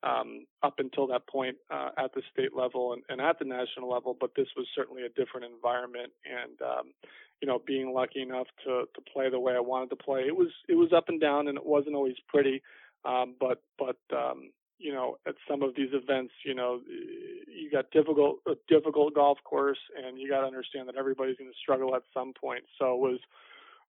um, 0.05 0.47
up 0.63 0.75
until 0.79 1.07
that 1.09 1.27
point 1.27 1.57
uh, 1.71 1.91
at 1.97 2.13
the 2.15 2.23
state 2.33 2.55
level 2.55 2.93
and, 2.93 3.03
and, 3.09 3.21
at 3.21 3.39
the 3.39 3.45
national 3.45 3.91
level. 3.91 4.17
But 4.19 4.31
this 4.37 4.49
was 4.57 4.67
certainly 4.75 5.03
a 5.03 5.09
different 5.09 5.47
environment, 5.47 6.13
and 6.25 6.61
um, 6.63 6.93
you 7.41 7.49
know, 7.49 7.61
being 7.67 7.93
lucky 7.93 8.23
enough 8.23 8.47
to 8.65 8.85
to 8.95 9.01
play 9.13 9.31
the 9.31 9.41
way 9.41 9.55
I 9.55 9.61
wanted 9.61 9.91
to 9.91 9.97
play, 9.97 10.23
it 10.27 10.37
was 10.37 10.51
it 10.69 10.75
was 10.75 10.93
up 10.93 11.09
and 11.09 11.21
down, 11.21 11.49
and 11.49 11.57
it 11.57 11.67
wasn't 11.67 11.97
always 11.97 12.17
pretty. 12.29 12.63
Um, 13.05 13.35
but 13.41 13.63
but 13.79 13.99
um, 14.15 14.51
you 14.79 14.93
know, 14.93 15.17
at 15.27 15.35
some 15.49 15.63
of 15.63 15.75
these 15.75 15.91
events, 15.93 16.33
you 16.45 16.55
know, 16.55 16.81
you 16.87 17.71
got 17.71 17.91
difficult 17.91 18.39
a 18.47 18.55
difficult 18.69 19.15
golf 19.15 19.39
course, 19.45 19.79
and 20.05 20.19
you 20.19 20.29
got 20.29 20.41
to 20.41 20.47
understand 20.47 20.89
that 20.89 20.97
everybody's 20.97 21.37
going 21.37 21.51
to 21.51 21.59
struggle 21.59 21.95
at 21.95 22.03
some 22.13 22.33
point. 22.39 22.65
So 22.79 22.95
it 22.95 23.01
was 23.01 23.21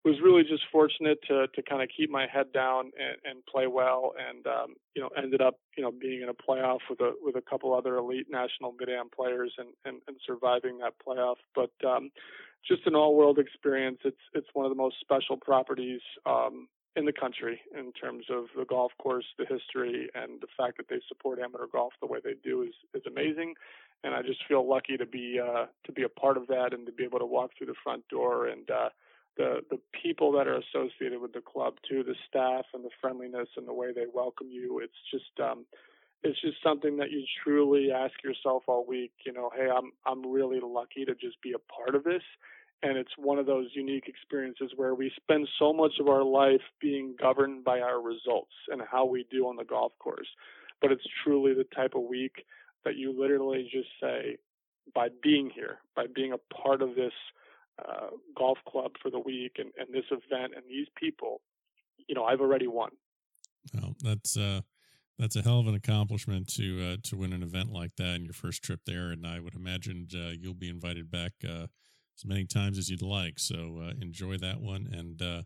was 0.06 0.22
really 0.24 0.44
just 0.44 0.62
fortunate 0.72 1.18
to 1.28 1.48
to 1.48 1.64
kind 1.64 1.82
of 1.82 1.90
keep 1.90 2.12
my 2.12 2.28
head 2.32 2.54
down 2.54 2.92
and, 2.98 3.18
and 3.26 3.46
play 3.48 3.66
well, 3.66 4.14
and 4.30 4.46
um, 4.46 4.76
you 4.96 5.02
know 5.02 5.10
ended 5.18 5.42
up 5.42 5.56
you 5.76 5.84
know 5.84 5.92
being 5.92 6.22
in 6.22 6.30
a 6.30 6.34
playoff 6.34 6.80
with 6.90 7.02
a 7.02 7.14
with 7.22 7.36
a 7.36 7.42
couple 7.42 7.74
other 7.74 7.98
elite 7.98 8.28
national 8.30 8.76
mid 8.80 8.88
am 8.88 9.10
players 9.10 9.52
and, 9.58 9.70
and 9.84 10.02
and 10.08 10.18
surviving 10.26 10.78
that 10.78 10.94
playoff. 11.06 11.38
But 11.56 11.72
um, 11.86 12.12
just 12.66 12.86
an 12.86 12.96
all 12.96 13.16
world 13.16 13.40
experience. 13.40 13.98
It's 14.06 14.22
it's 14.34 14.48
one 14.54 14.66
of 14.66 14.72
the 14.72 14.82
most 14.82 14.98
special 15.02 15.38
properties 15.38 16.02
um, 16.28 16.68
in 16.96 17.06
the 17.06 17.14
country 17.14 17.60
in 17.78 17.92
terms 17.92 18.26
of 18.30 18.46
the 18.56 18.66
golf 18.66 18.92
course, 19.00 19.26
the 19.40 19.46
history, 19.46 20.10
and 20.14 20.40
the 20.40 20.48
fact 20.56 20.78
that 20.78 20.88
they 20.88 21.02
support 21.08 21.40
amateur 21.40 21.66
golf 21.66 21.94
the 22.00 22.08
way 22.08 22.20
they 22.24 22.36
do 22.44 22.62
is 22.62 22.76
is 22.94 23.02
amazing. 23.08 23.56
And 24.04 24.14
I 24.14 24.22
just 24.22 24.46
feel 24.48 24.68
lucky 24.70 24.98
to 24.98 25.06
be 25.08 25.40
uh, 25.40 25.66
to 25.86 25.92
be 25.92 26.04
a 26.04 26.10
part 26.10 26.38
of 26.38 26.46
that 26.48 26.74
and 26.74 26.86
to 26.86 26.92
be 26.92 27.04
able 27.04 27.20
to 27.20 27.26
walk 27.26 27.52
through 27.58 27.68
the 27.68 27.82
front 27.84 28.08
door 28.08 28.46
and 28.46 28.70
uh, 28.70 28.90
the 29.38 29.62
the 29.70 29.80
people 30.02 30.32
that 30.34 30.48
are 30.48 30.60
associated 30.60 31.20
with 31.20 31.34
the 31.34 31.42
club 31.42 31.76
too, 31.88 32.04
the 32.04 32.16
staff 32.28 32.66
and 32.74 32.84
the 32.84 32.90
friendliness 33.02 33.50
and 33.58 33.68
the 33.68 33.74
way 33.74 33.92
they 33.94 34.06
welcome 34.14 34.48
you. 34.50 34.80
It's 34.80 34.94
just 35.12 35.40
um, 35.40 35.66
it's 36.24 36.40
just 36.42 36.58
something 36.64 36.98
that 36.98 37.12
you 37.12 37.24
truly 37.44 37.92
ask 37.92 38.14
yourself 38.24 38.64
all 38.68 38.86
week. 38.88 39.12
You 39.26 39.34
know, 39.34 39.50
hey, 39.56 39.68
I'm 39.70 39.92
I'm 40.06 40.32
really 40.32 40.60
lucky 40.62 41.06
to 41.06 41.14
just 41.16 41.42
be 41.42 41.54
a 41.54 41.74
part 41.74 41.96
of 41.96 42.04
this, 42.04 42.24
and 42.84 42.98
it's 42.98 43.12
one 43.18 43.40
of 43.40 43.46
those 43.46 43.68
unique 43.74 44.08
experiences 44.08 44.72
where 44.76 44.96
we 44.96 45.12
spend 45.16 45.48
so 45.60 45.74
much 45.74 45.94
of 46.00 46.08
our 46.08 46.24
life 46.24 46.62
being 46.82 47.16
governed 47.20 47.64
by 47.64 47.80
our 47.80 48.02
results 48.02 48.54
and 48.70 48.82
how 48.90 49.06
we 49.06 49.26
do 49.32 49.48
on 49.48 49.56
the 49.56 49.66
golf 49.66 49.92
course, 50.00 50.28
but 50.82 50.92
it's 50.92 51.06
truly 51.24 51.54
the 51.54 51.68
type 51.76 51.94
of 51.96 52.04
week 52.04 52.46
that 52.86 52.96
you 52.96 53.20
literally 53.20 53.68
just 53.72 53.90
say, 54.00 54.38
by 54.94 55.10
being 55.24 55.50
here, 55.54 55.80
by 55.96 56.06
being 56.14 56.34
a 56.34 56.54
part 56.54 56.82
of 56.82 56.96
this 56.96 57.14
uh, 57.80 58.08
golf 58.38 58.58
club 58.68 58.92
for 59.02 59.10
the 59.10 59.20
week 59.20 59.54
and, 59.58 59.72
and 59.78 59.94
this 59.94 60.06
event 60.12 60.54
and 60.56 60.64
these 60.70 60.88
people, 61.00 61.42
you 62.08 62.16
know, 62.16 62.24
I've 62.24 62.42
already 62.42 62.68
won. 62.68 62.92
Well, 63.74 63.96
that's 64.02 64.38
uh, 64.38 64.62
that's 65.18 65.36
a 65.36 65.42
hell 65.42 65.60
of 65.60 65.68
an 65.68 65.76
accomplishment 65.76 66.48
to 66.56 66.94
uh, 66.94 66.98
to 67.04 67.18
win 67.18 67.34
an 67.34 67.44
event 67.44 67.72
like 67.72 67.96
that 67.98 68.16
in 68.16 68.26
your 68.26 68.34
first 68.34 68.64
trip 68.64 68.82
there, 68.86 69.12
and 69.12 69.26
I 69.26 69.40
would 69.40 69.56
imagine 69.56 70.08
uh, 70.14 70.32
you'll 70.40 70.54
be 70.54 70.70
invited 70.70 71.10
back 71.10 71.34
uh, 71.44 71.68
as 72.18 72.26
many 72.26 72.46
times 72.46 72.78
as 72.78 72.90
you'd 72.90 73.02
like. 73.02 73.40
So 73.40 73.82
uh, 73.82 73.94
enjoy 74.02 74.38
that 74.38 74.62
one, 74.62 74.88
and 74.92 75.22
uh, 75.22 75.44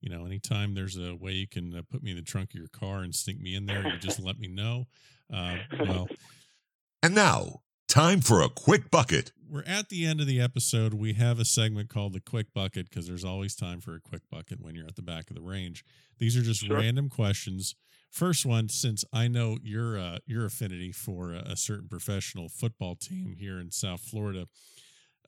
you 0.00 0.10
know, 0.10 0.26
anytime 0.26 0.74
there's 0.74 0.98
a 0.98 1.14
way 1.14 1.32
you 1.32 1.48
can 1.48 1.74
uh, 1.74 1.82
put 1.90 2.02
me 2.02 2.10
in 2.10 2.16
the 2.16 2.22
trunk 2.22 2.50
of 2.50 2.58
your 2.58 2.68
car 2.68 3.00
and 3.00 3.14
sneak 3.14 3.40
me 3.40 3.54
in 3.54 3.66
there, 3.66 3.82
you 3.86 3.98
just 3.98 4.20
let 4.20 4.38
me 4.38 4.48
know. 4.48 4.86
Uh, 5.32 5.56
well, 5.80 6.08
and 7.02 7.14
now 7.14 7.62
time 7.94 8.20
for 8.20 8.42
a 8.42 8.48
quick 8.48 8.90
bucket 8.90 9.30
we're 9.48 9.62
at 9.68 9.88
the 9.88 10.04
end 10.04 10.20
of 10.20 10.26
the 10.26 10.40
episode. 10.40 10.94
We 10.94 11.12
have 11.12 11.38
a 11.38 11.44
segment 11.44 11.88
called 11.88 12.12
the 12.12 12.20
quick 12.20 12.52
bucket 12.52 12.90
because 12.90 13.06
there's 13.06 13.24
always 13.24 13.54
time 13.54 13.80
for 13.80 13.94
a 13.94 14.00
quick 14.00 14.22
bucket 14.28 14.60
when 14.60 14.74
you're 14.74 14.88
at 14.88 14.96
the 14.96 15.02
back 15.02 15.30
of 15.30 15.36
the 15.36 15.42
range. 15.42 15.84
These 16.18 16.36
are 16.36 16.42
just 16.42 16.66
sure. 16.66 16.76
random 16.76 17.08
questions. 17.08 17.76
First 18.10 18.44
one, 18.44 18.68
since 18.68 19.04
I 19.12 19.28
know 19.28 19.58
your 19.62 19.96
uh, 19.96 20.18
your 20.26 20.44
affinity 20.44 20.90
for 20.90 21.32
a, 21.32 21.52
a, 21.52 21.56
certain 21.56 21.86
professional 21.86 22.48
football 22.48 22.96
team 22.96 23.36
here 23.38 23.60
in 23.60 23.70
South 23.70 24.00
Florida, 24.00 24.48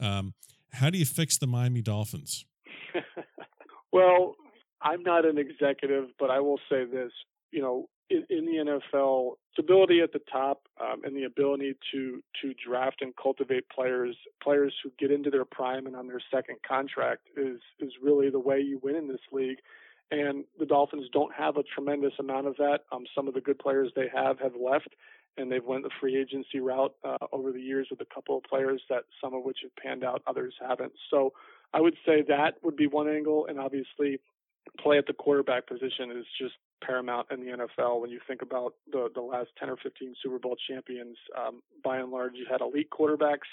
um, 0.00 0.34
how 0.72 0.90
do 0.90 0.98
you 0.98 1.06
fix 1.06 1.38
the 1.38 1.46
Miami 1.46 1.82
Dolphins? 1.82 2.46
well, 3.92 4.34
I'm 4.82 5.04
not 5.04 5.24
an 5.24 5.38
executive, 5.38 6.06
but 6.18 6.32
I 6.32 6.40
will 6.40 6.58
say 6.68 6.84
this: 6.84 7.12
you 7.52 7.62
know, 7.62 7.88
in, 8.10 8.24
in 8.30 8.46
the 8.46 8.80
NFL, 8.92 9.32
stability 9.52 10.00
at 10.00 10.12
the 10.12 10.20
top 10.30 10.62
um, 10.80 11.02
and 11.04 11.16
the 11.16 11.24
ability 11.24 11.76
to 11.92 12.22
to 12.42 12.54
draft 12.54 13.02
and 13.02 13.14
cultivate 13.20 13.68
players 13.68 14.16
players 14.42 14.74
who 14.82 14.90
get 14.98 15.10
into 15.10 15.30
their 15.30 15.44
prime 15.44 15.86
and 15.86 15.96
on 15.96 16.06
their 16.06 16.20
second 16.32 16.56
contract 16.66 17.22
is 17.36 17.60
is 17.80 17.92
really 18.02 18.30
the 18.30 18.38
way 18.38 18.60
you 18.60 18.80
win 18.82 18.96
in 18.96 19.08
this 19.08 19.20
league. 19.32 19.58
And 20.10 20.44
the 20.58 20.66
Dolphins 20.66 21.06
don't 21.12 21.34
have 21.34 21.56
a 21.56 21.64
tremendous 21.64 22.12
amount 22.20 22.46
of 22.46 22.56
that. 22.58 22.80
Um, 22.92 23.06
some 23.12 23.26
of 23.26 23.34
the 23.34 23.40
good 23.40 23.58
players 23.58 23.90
they 23.96 24.08
have 24.14 24.38
have 24.38 24.52
left, 24.54 24.90
and 25.36 25.50
they've 25.50 25.64
went 25.64 25.82
the 25.82 25.90
free 26.00 26.16
agency 26.16 26.60
route 26.60 26.94
uh, 27.04 27.16
over 27.32 27.50
the 27.50 27.60
years 27.60 27.88
with 27.90 28.00
a 28.00 28.14
couple 28.14 28.38
of 28.38 28.44
players 28.44 28.82
that 28.88 29.02
some 29.20 29.34
of 29.34 29.42
which 29.42 29.58
have 29.62 29.74
panned 29.74 30.04
out, 30.04 30.22
others 30.28 30.54
haven't. 30.60 30.92
So 31.10 31.32
I 31.74 31.80
would 31.80 31.96
say 32.06 32.22
that 32.28 32.54
would 32.62 32.76
be 32.76 32.86
one 32.86 33.08
angle, 33.08 33.46
and 33.46 33.58
obviously 33.58 34.20
play 34.78 34.98
at 34.98 35.06
the 35.06 35.12
quarterback 35.12 35.66
position 35.66 36.12
is 36.12 36.26
just 36.38 36.54
paramount 36.84 37.28
in 37.30 37.40
the 37.40 37.52
NFL. 37.52 38.00
When 38.00 38.10
you 38.10 38.20
think 38.26 38.42
about 38.42 38.74
the 38.90 39.08
the 39.14 39.20
last 39.20 39.50
10 39.58 39.70
or 39.70 39.76
15 39.82 40.14
Super 40.22 40.38
Bowl 40.38 40.56
champions, 40.68 41.16
um, 41.36 41.62
by 41.84 41.98
and 41.98 42.10
large, 42.10 42.32
you 42.34 42.46
had 42.50 42.60
elite 42.60 42.88
quarterbacks 42.90 43.48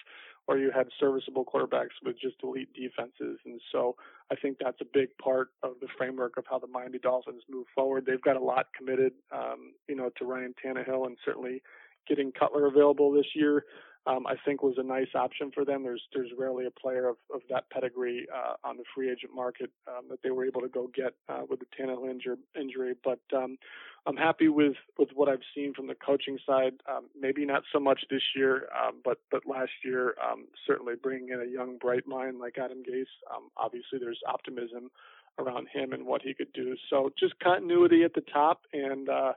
or 0.48 0.58
you 0.58 0.72
had 0.72 0.88
serviceable 1.00 1.46
quarterbacks 1.46 1.96
with 2.04 2.20
just 2.20 2.36
elite 2.44 2.70
defenses. 2.74 3.40
And 3.46 3.62
so 3.72 3.96
I 4.30 4.36
think 4.36 4.58
that's 4.60 4.82
a 4.82 4.86
big 4.94 5.18
part 5.18 5.50
of 5.64 5.76
the 5.80 5.88
framework 5.98 6.38
of 6.38 6.44
how 6.50 6.60
the 6.60 6.68
Miami 6.68 7.00
Dolphins 7.00 7.44
move 7.50 7.66
forward. 7.74 8.06
They've 8.06 8.22
got 8.22 8.36
a 8.36 8.44
lot 8.44 8.68
committed, 8.78 9.14
um, 9.32 9.74
you 9.88 9.96
know, 9.96 10.10
to 10.18 10.26
Ryan 10.26 10.54
Tannehill 10.64 11.06
and 11.06 11.18
certainly 11.24 11.62
getting 12.08 12.34
Cutler 12.38 12.68
available 12.68 13.12
this 13.12 13.28
year 13.36 13.64
um, 14.06 14.28
I 14.28 14.36
think 14.44 14.64
was 14.64 14.76
a 14.78 14.84
nice 14.84 15.08
option 15.16 15.52
for 15.54 15.64
them. 15.64 15.84
There's 15.84 16.02
there's 16.14 16.32
rarely 16.38 16.66
a 16.66 16.72
player 16.72 17.08
of, 17.08 17.16
of 17.34 17.42
that 17.50 17.70
pedigree 17.70 18.28
uh, 18.34 18.56
on 18.68 18.78
the 18.78 18.84
free 18.94 19.10
agent 19.10 19.34
market 19.34 19.72
um, 19.88 20.06
that 20.10 20.20
they 20.24 20.32
were 20.32 20.46
able 20.46 20.62
to 20.62 20.68
go 20.68 20.90
get 20.94 21.14
uh, 21.30 21.44
with 21.50 21.60
the 21.60 21.66
Tannehill 21.78 22.10
injury. 22.10 22.36
injury. 22.60 22.96
But 23.02 23.22
um, 23.36 23.58
I'm 24.06 24.18
happy 24.18 24.50
with, 24.50 24.76
with 24.98 25.10
what 25.14 25.30
I've 25.30 25.46
seen 25.56 25.74
from 25.74 25.88
the 25.88 25.96
coaching 25.96 26.38
side. 26.46 26.74
Um, 26.90 27.06
maybe 27.18 27.46
not 27.46 27.64
so 27.72 27.80
much 27.80 28.02
this 28.10 28.24
year, 28.36 28.68
um, 28.78 28.96
but 29.06 29.20
but 29.32 29.46
last 29.48 29.72
year 29.86 30.16
um, 30.22 30.48
certainly 30.68 30.96
bringing 31.02 31.30
in 31.30 31.42
a 31.42 31.46
young 31.52 31.78
bright 31.78 32.06
mind 32.06 32.40
like 32.40 32.58
Adam 32.58 32.84
Gase. 32.84 33.06
Obviously, 33.56 34.00
there's 34.00 34.20
optimism 34.28 34.92
around 35.40 35.68
him 35.74 35.94
and 35.94 36.06
what 36.06 36.22
he 36.22 36.34
could 36.34 36.52
do. 36.54 36.76
So 36.90 37.12
just 37.18 37.40
continuity 37.40 38.04
at 38.04 38.14
the 38.14 38.22
top 38.22 38.64
and. 38.74 39.08
Uh, 39.08 39.34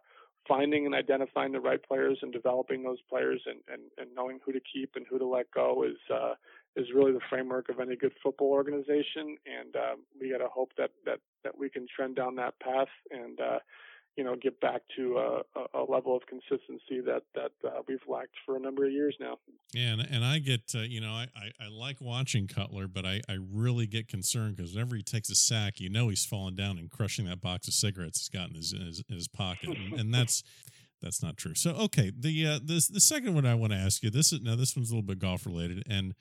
finding 0.49 0.87
and 0.87 0.95
identifying 0.95 1.53
the 1.53 1.61
right 1.61 1.83
players 1.83 2.19
and 2.23 2.33
developing 2.33 2.83
those 2.83 3.01
players 3.09 3.41
and, 3.47 3.61
and, 3.73 3.83
and 3.99 4.15
knowing 4.15 4.39
who 4.45 4.53
to 4.53 4.61
keep 4.61 4.93
and 4.97 5.07
who 5.09 5.19
to 5.19 5.27
let 5.27 5.51
go 5.51 5.85
is 5.85 5.97
uh, 6.13 6.35
is 6.77 6.87
really 6.95 7.13
the 7.13 7.21
framework 7.31 7.71
of 7.71 7.81
any 7.81 7.97
good 7.97 8.13
football 8.23 8.49
organization. 8.49 9.37
And 9.47 9.75
uh, 9.75 9.97
we 10.21 10.31
got 10.31 10.39
to 10.39 10.49
hope 10.49 10.73
that, 10.77 10.91
that 11.07 11.21
that 11.45 11.57
we 11.59 11.71
can 11.71 11.87
trend 11.95 12.17
down 12.17 12.37
that 12.37 12.59
path 12.61 12.89
and 13.11 13.41
uh, 13.41 13.59
you 14.17 14.25
know, 14.25 14.35
get 14.35 14.59
back 14.61 14.81
to 14.97 15.19
a, 15.19 15.79
a 15.79 15.85
level 15.85 16.17
of 16.17 16.23
consistency 16.27 17.01
that 17.05 17.23
that 17.35 17.53
uh, 17.65 17.83
we've 17.87 18.01
lacked 18.09 18.35
for 18.47 18.57
a 18.57 18.59
number 18.59 18.87
of 18.87 18.93
years 18.93 19.15
now. 19.21 19.37
Yeah, 19.75 19.93
and, 19.93 20.01
and 20.11 20.25
I 20.25 20.39
get, 20.39 20.73
uh, 20.75 20.81
you 20.81 21.01
know, 21.01 21.11
I, 21.11 21.27
I, 21.37 21.65
I, 21.67 21.69
like 21.69 22.01
watching 22.01 22.47
Cutler, 22.47 22.89
but 22.89 23.05
I, 23.05 23.21
I 23.29 23.37
really 23.53 23.87
get 23.87 24.09
concerned 24.09 24.57
because 24.57 24.73
whenever 24.73 24.97
he 24.97 25.03
takes 25.03 25.29
a 25.29 25.35
sack, 25.35 25.81
you 25.81 25.91
know 25.91 26.09
he's 26.09 26.25
falling 26.25 26.55
down 26.55 26.79
and 26.79 26.91
crushing 26.91 27.27
that 27.27 27.43
box 27.43 27.69
of 27.69 27.75
cigarettes 27.75 28.21
he's 28.21 28.29
got 28.29 28.49
in 28.49 28.55
his 28.55 28.73
in 28.73 28.87
his, 28.87 29.03
in 29.09 29.17
his 29.17 29.29
pocket, 29.29 29.77
and, 29.77 30.01
and, 30.01 30.15
that's 30.15 30.43
that's 31.03 31.23
not 31.23 31.37
true. 31.37 31.55
So 31.55 31.73
okay, 31.73 32.11
the 32.19 32.47
uh, 32.47 32.59
the 32.65 32.89
the 32.91 33.01
second 33.01 33.35
one 33.35 33.45
I 33.45 33.55
want 33.55 33.73
to 33.73 33.79
ask 33.79 34.03
you 34.03 34.09
this 34.09 34.33
is 34.33 34.41
now 34.41 34.57
this 34.57 34.75
one's 34.75 34.91
a 34.91 34.95
little 34.95 35.07
bit 35.07 35.19
golf 35.19 35.45
related, 35.45 35.83
and 35.89 36.15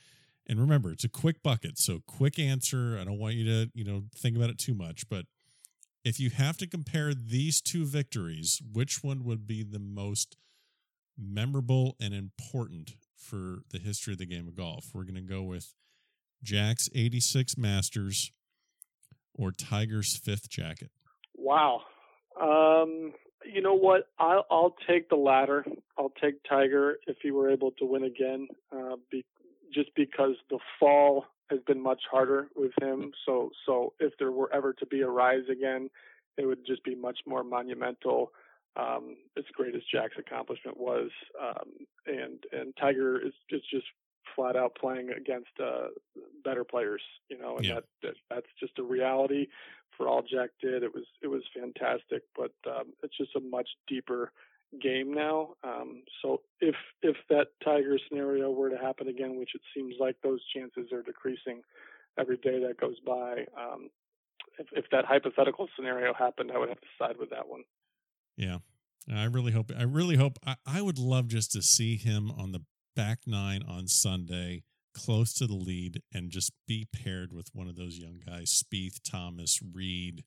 and 0.48 0.60
remember 0.60 0.92
it's 0.92 1.06
a 1.06 1.10
quick 1.10 1.42
bucket, 1.42 1.78
so 1.78 2.02
quick 2.06 2.38
answer. 2.40 2.98
I 3.00 3.06
don't 3.06 3.20
want 3.20 3.36
you 3.36 3.46
to 3.46 3.72
you 3.74 3.86
know 3.86 4.04
think 4.14 4.36
about 4.36 4.50
it 4.50 4.58
too 4.58 4.74
much, 4.74 5.08
but 5.08 5.26
if 6.06 6.20
you 6.20 6.30
have 6.30 6.56
to 6.58 6.68
compare 6.68 7.16
these 7.16 7.60
two 7.60 7.84
victories, 7.84 8.62
which 8.72 9.04
one 9.04 9.26
would 9.26 9.48
be 9.48 9.64
the 9.64 9.80
most 9.80 10.38
memorable 11.18 11.96
and 12.00 12.14
important 12.14 12.96
for 13.18 13.64
the 13.72 13.80
history 13.80 14.14
of 14.14 14.20
the 14.20 14.28
game 14.28 14.48
of 14.48 14.56
golf? 14.56 14.92
We're 14.94 15.04
going 15.04 15.16
to 15.16 15.22
go 15.22 15.42
with 15.42 15.74
Jack's 16.44 16.90
86 16.94 17.58
Masters 17.58 18.32
or 19.34 19.52
Tiger's 19.52 20.16
fifth 20.16 20.48
jacket. 20.48 20.92
Wow. 21.36 21.82
Um, 22.40 23.14
you 23.44 23.62
know 23.62 23.76
what? 23.76 24.08
I'll, 24.20 24.46
I'll 24.52 24.76
take 24.88 25.10
the 25.10 25.16
latter. 25.16 25.66
I'll 25.98 26.14
take 26.22 26.36
Tiger 26.48 26.98
if 27.08 27.18
he 27.24 27.32
were 27.32 27.50
able 27.50 27.72
to 27.72 27.86
win 27.86 28.04
again, 28.04 28.48
uh, 28.72 28.98
be, 29.10 29.26
just 29.74 29.90
because 29.96 30.36
the 30.52 30.60
fall 30.80 31.26
has 31.50 31.60
been 31.68 31.82
much 31.82 32.02
harder 32.10 32.48
with 32.56 32.72
him. 32.82 33.12
So 33.26 33.52
so 33.66 33.94
if 34.00 34.14
there 34.20 34.32
were 34.32 34.52
ever 34.54 34.74
to 34.74 34.86
be 34.86 35.02
a 35.02 35.10
rise 35.10 35.48
again, 35.52 35.90
it 36.38 36.46
would 36.46 36.66
just 36.66 36.84
be 36.84 36.96
much 36.96 37.20
more 37.26 37.44
monumental. 37.44 38.32
Um, 38.78 39.16
as 39.38 39.46
great 39.54 39.74
as 39.74 39.82
Jack's 39.90 40.18
accomplishment 40.20 40.78
was, 40.78 41.10
um, 41.42 41.70
and 42.08 42.44
and 42.52 42.74
Tiger 42.78 43.18
is, 43.26 43.32
is 43.50 43.62
just 43.72 43.86
flat 44.36 44.58
out 44.58 44.76
playing 44.76 45.12
against 45.12 45.52
uh, 45.64 45.88
better 46.44 46.66
players, 46.66 47.02
you 47.30 47.38
know, 47.38 47.56
and 47.58 47.66
Yeah. 47.66 47.76
that, 47.76 47.84
that 48.04 48.16
that's 48.30 48.48
just 48.60 48.78
a 48.80 48.84
reality 48.84 49.48
for 49.96 50.10
all 50.10 50.22
Jack 50.24 50.50
did. 50.62 50.84
It 50.84 50.94
was 50.94 51.06
it 51.22 51.28
was 51.28 51.44
fantastic, 51.58 52.24
but 52.36 52.52
um, 52.70 52.88
it's 53.02 53.16
just 53.18 53.36
a 53.38 53.40
much 53.40 53.70
deeper 53.88 54.34
game 54.82 55.14
now. 55.14 55.50
Um, 55.64 56.04
so 56.22 56.42
if 56.60 56.76
if 57.02 57.16
that 57.30 57.48
Tiger 57.64 57.98
scenario 58.10 58.52
were 58.52 58.70
to 58.70 58.78
happen 58.78 59.08
again, 59.08 59.38
which 59.38 59.56
it 59.56 59.62
seems 59.76 59.96
like 60.00 60.16
those 60.24 60.42
chances 60.56 60.92
are 60.92 61.02
decreasing 61.02 61.62
every 62.20 62.38
day 62.38 62.60
that 62.66 62.80
goes 62.80 63.00
by, 63.06 63.46
um, 63.58 63.90
if, 64.60 64.68
if 64.74 64.86
that 64.92 65.06
hypothetical 65.06 65.68
scenario 65.76 66.14
happened, 66.14 66.52
I 66.54 66.58
would 66.58 66.70
have 66.70 66.82
to 66.82 66.88
side 66.98 67.18
with 67.18 67.30
that 67.30 67.48
one. 67.48 67.64
Yeah. 68.38 68.60
I 69.14 69.26
really 69.26 69.52
hope 69.52 69.72
I 69.78 69.84
really 69.84 70.16
hope 70.16 70.40
I, 70.46 70.56
I 70.66 70.82
would 70.82 70.98
love 70.98 71.28
just 71.28 71.52
to 71.52 71.62
see 71.62 71.96
him 71.96 72.32
on 72.32 72.52
the 72.52 72.62
back 72.96 73.20
nine 73.28 73.62
on 73.68 73.88
Sunday, 73.88 74.64
close 74.96 75.34
to 75.36 75.48
the 75.48 75.56
lead, 75.56 76.02
and 76.14 76.32
just 76.32 76.52
be 76.68 76.88
paired 76.92 77.32
with 77.32 77.50
one 77.54 77.68
of 77.68 77.76
those 77.76 77.98
young 77.98 78.20
guys, 78.26 78.64
Spieth, 78.64 79.00
Thomas, 79.04 79.60
Reed, 79.62 80.24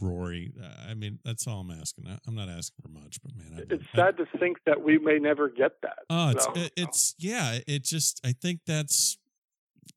Rory. 0.00 0.52
I 0.88 0.94
mean, 0.94 1.18
that's 1.24 1.46
all 1.46 1.60
I'm 1.60 1.70
asking. 1.70 2.06
I, 2.08 2.18
I'm 2.26 2.34
not 2.34 2.48
asking 2.48 2.82
for 2.82 2.88
much, 2.88 3.18
but 3.22 3.32
man, 3.36 3.52
I, 3.68 3.74
It's 3.74 3.84
I- 3.94 3.96
sad 3.96 4.16
to 4.18 4.26
think 4.38 4.58
that 4.66 4.82
we 4.82 4.98
may 4.98 5.18
never 5.18 5.48
get 5.48 5.80
that. 5.82 5.98
Oh, 6.10 6.30
it's 6.30 6.44
So, 6.44 6.52
it, 6.54 6.72
it's 6.76 7.14
yeah. 7.18 7.58
It 7.66 7.84
just 7.84 8.20
I 8.24 8.32
think 8.32 8.60
that's 8.66 9.18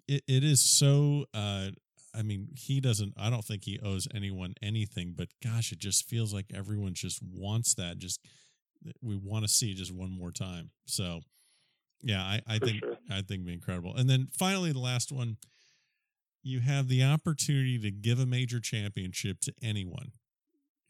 it. 0.08 0.24
It 0.28 0.44
is 0.44 0.62
so. 0.62 1.26
uh 1.34 1.70
I 2.16 2.24
mean, 2.24 2.48
he 2.56 2.82
doesn't. 2.82 3.14
I 3.18 3.30
don't 3.30 3.46
think 3.46 3.66
he 3.66 3.80
owes 3.84 4.08
anyone 4.16 4.56
anything. 4.64 5.14
But 5.16 5.28
gosh, 5.44 5.72
it 5.72 5.78
just 5.80 6.10
feels 6.10 6.34
like 6.34 6.48
everyone 6.54 6.96
just 6.96 7.22
wants 7.22 7.76
that. 7.76 8.00
Just 8.00 8.20
we 9.02 9.16
want 9.16 9.44
to 9.46 9.48
see 9.50 9.74
just 9.76 9.94
one 9.94 10.10
more 10.10 10.32
time. 10.32 10.72
So 10.86 11.20
yeah, 12.02 12.24
I, 12.24 12.42
I 12.48 12.58
think 12.60 12.80
sure. 12.80 12.96
I 13.12 13.22
think 13.22 13.46
be 13.46 13.54
incredible. 13.54 13.96
And 13.96 14.10
then 14.10 14.28
finally, 14.38 14.72
the 14.72 14.80
last 14.80 15.12
one. 15.12 15.38
You 16.42 16.62
have 16.62 16.88
the 16.88 17.04
opportunity 17.04 17.78
to 17.80 17.92
give 17.92 18.20
a 18.20 18.26
major 18.26 18.60
championship 18.60 19.40
to 19.42 19.54
anyone, 19.62 20.14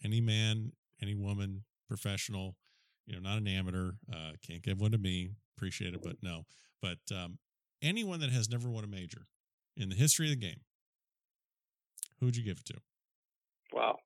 any 0.04 0.22
man, 0.22 0.74
any 1.02 1.16
woman, 1.16 1.64
professional, 1.88 2.56
you 3.06 3.16
know, 3.16 3.28
not 3.28 3.40
an 3.40 3.48
amateur. 3.48 3.94
Uh, 4.12 4.34
can't 4.46 4.62
give 4.62 4.80
one 4.80 4.92
to 4.92 4.98
me. 4.98 5.32
Appreciate 5.58 5.94
it, 5.94 6.02
but 6.04 6.18
no. 6.22 6.44
But 6.82 7.00
um, 7.12 7.40
anyone 7.82 8.20
that 8.20 8.30
has 8.30 8.50
never 8.50 8.70
won 8.70 8.84
a 8.84 8.88
major 8.88 9.26
in 9.76 9.90
the 9.90 9.96
history 9.96 10.28
of 10.28 10.40
the 10.40 10.46
game, 10.46 10.62
who'd 12.20 12.38
you 12.38 12.44
give 12.44 12.60
it 12.60 12.66
to? 12.66 12.76
Wow. 13.74 13.98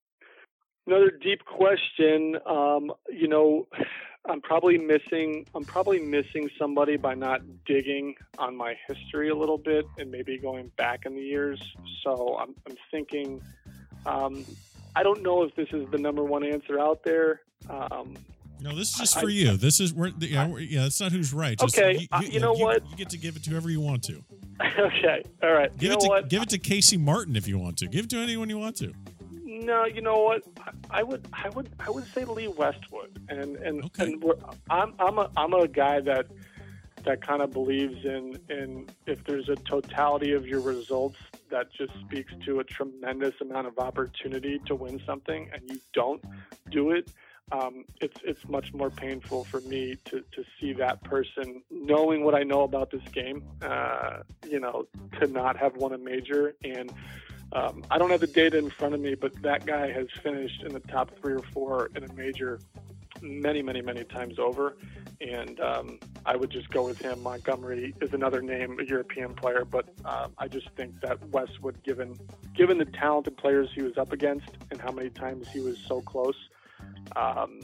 Another 0.87 1.11
deep 1.11 1.41
question. 1.45 2.37
Um, 2.45 2.91
you 3.09 3.27
know, 3.27 3.67
I'm 4.25 4.41
probably 4.41 4.77
missing. 4.77 5.45
I'm 5.53 5.65
probably 5.65 5.99
missing 5.99 6.49
somebody 6.57 6.95
by 6.95 7.13
not 7.13 7.41
digging 7.65 8.15
on 8.37 8.55
my 8.55 8.75
history 8.87 9.29
a 9.29 9.35
little 9.35 9.57
bit 9.57 9.85
and 9.97 10.09
maybe 10.09 10.37
going 10.37 10.71
back 10.77 11.05
in 11.05 11.15
the 11.15 11.21
years. 11.21 11.61
So 12.03 12.37
I'm, 12.39 12.55
I'm 12.67 12.77
thinking. 12.89 13.41
Um, 14.05 14.45
I 14.95 15.03
don't 15.03 15.23
know 15.23 15.43
if 15.43 15.55
this 15.55 15.67
is 15.71 15.89
the 15.91 15.97
number 15.97 16.23
one 16.23 16.43
answer 16.43 16.79
out 16.79 17.03
there. 17.03 17.41
Um, 17.69 18.15
No, 18.61 18.75
this 18.75 18.91
is 18.91 18.97
just 18.97 19.17
I- 19.17 19.21
for 19.21 19.29
you. 19.29 19.57
This 19.57 19.79
is 19.79 19.93
we're 19.93 20.11
yeah, 20.19 20.47
we're, 20.47 20.59
yeah. 20.59 20.85
It's 20.85 21.01
not 21.01 21.11
who's 21.11 21.33
right. 21.33 21.57
Just, 21.57 21.77
Okay, 21.77 22.07
uh, 22.11 22.21
you 22.21 22.39
know 22.39 22.53
what? 22.53 22.89
You 22.89 22.95
get 22.95 23.09
to 23.09 23.17
give 23.17 23.35
it 23.35 23.43
to 23.43 23.49
whoever 23.49 23.69
you 23.69 23.81
want 23.81 24.03
to. 24.03 24.23
okay. 24.79 25.23
All 25.41 25.51
right. 25.51 25.75
Give 25.77 25.91
you 25.91 25.97
it 25.97 25.99
to 26.01 26.07
what? 26.07 26.29
give 26.29 26.43
it 26.43 26.49
to 26.49 26.59
Casey 26.59 26.95
Martin 26.95 27.35
if 27.35 27.47
you 27.47 27.57
want 27.57 27.77
to. 27.77 27.87
Give 27.87 28.05
it 28.05 28.09
to 28.11 28.19
anyone 28.19 28.49
you 28.49 28.57
want 28.59 28.77
to. 28.77 28.93
No, 29.61 29.85
you 29.85 30.01
know 30.01 30.17
what? 30.23 30.43
I, 30.59 30.99
I 30.99 31.03
would, 31.03 31.27
I 31.31 31.49
would, 31.49 31.69
I 31.80 31.91
would 31.91 32.07
say 32.13 32.25
Lee 32.25 32.47
Westwood, 32.47 33.19
and 33.30 33.55
and 33.57 33.84
Okay. 33.85 34.05
and 34.05 34.23
we're, 34.23 34.34
I'm 34.69 34.93
I'm 34.99 35.19
a 35.19 35.30
I'm 35.38 35.53
a 35.53 35.67
guy 35.67 35.99
that 36.01 36.25
that 37.05 37.21
kind 37.21 37.41
of 37.41 37.51
believes 37.51 38.03
in 38.03 38.39
in 38.49 38.89
if 39.05 39.23
there's 39.25 39.49
a 39.49 39.55
totality 39.55 40.31
of 40.34 40.47
your 40.47 40.59
results 40.59 41.17
that 41.51 41.71
just 41.71 41.91
speaks 42.01 42.34
to 42.45 42.59
a 42.61 42.63
tremendous 42.63 43.35
amount 43.41 43.67
of 43.67 43.77
opportunity 43.77 44.59
to 44.65 44.73
win 44.75 44.99
something, 45.05 45.49
and 45.53 45.61
you 45.69 45.80
don't 45.93 46.23
do 46.71 46.91
it. 46.91 47.07
Um, 47.51 47.85
it's 48.01 48.17
it's 48.23 48.47
much 48.47 48.73
more 48.73 48.89
painful 48.89 49.43
for 49.43 49.61
me 49.61 49.97
to, 50.05 50.21
to 50.31 50.43
see 50.59 50.73
that 50.73 51.03
person 51.03 51.61
knowing 51.69 52.23
what 52.23 52.34
I 52.34 52.41
know 52.41 52.61
about 52.63 52.89
this 52.89 53.03
game, 53.11 53.43
uh, 53.61 54.21
you 54.49 54.59
know, 54.59 54.88
to 55.19 55.27
not 55.27 55.57
have 55.57 55.75
won 55.75 55.93
a 55.93 55.97
major 55.99 56.55
and 56.63 56.91
um, 57.53 57.84
I 57.89 57.97
don't 57.97 58.09
have 58.09 58.21
the 58.21 58.27
data 58.27 58.57
in 58.57 58.69
front 58.69 58.93
of 58.93 59.01
me, 59.01 59.15
but 59.15 59.41
that 59.43 59.65
guy 59.65 59.91
has 59.91 60.07
finished 60.21 60.63
in 60.63 60.73
the 60.73 60.80
top 60.80 61.11
three 61.21 61.34
or 61.34 61.43
four 61.53 61.89
in 61.95 62.03
a 62.03 62.13
major 62.13 62.59
many, 63.21 63.61
many, 63.61 63.81
many 63.81 64.03
times 64.03 64.39
over. 64.39 64.75
And 65.21 65.59
um, 65.59 65.99
I 66.25 66.35
would 66.35 66.49
just 66.49 66.69
go 66.69 66.85
with 66.85 66.99
him. 66.99 67.21
Montgomerie 67.21 67.93
is 68.01 68.13
another 68.13 68.41
name, 68.41 68.80
a 68.80 68.84
European 68.84 69.34
player, 69.34 69.65
but 69.65 69.88
um, 70.03 70.34
I 70.38 70.47
just 70.47 70.69
think 70.75 70.99
that 71.01 71.25
Westwood, 71.30 71.81
given 71.84 72.17
given 72.53 72.77
the 72.77 72.85
talented 72.85 73.38
players 73.38 73.69
he 73.73 73.81
was 73.81 73.97
up 73.97 74.11
against 74.11 74.49
and 74.71 74.81
how 74.81 74.91
many 74.91 75.09
times 75.09 75.47
he 75.49 75.59
was 75.59 75.77
so 75.88 76.01
close, 76.01 76.35
um, 77.15 77.61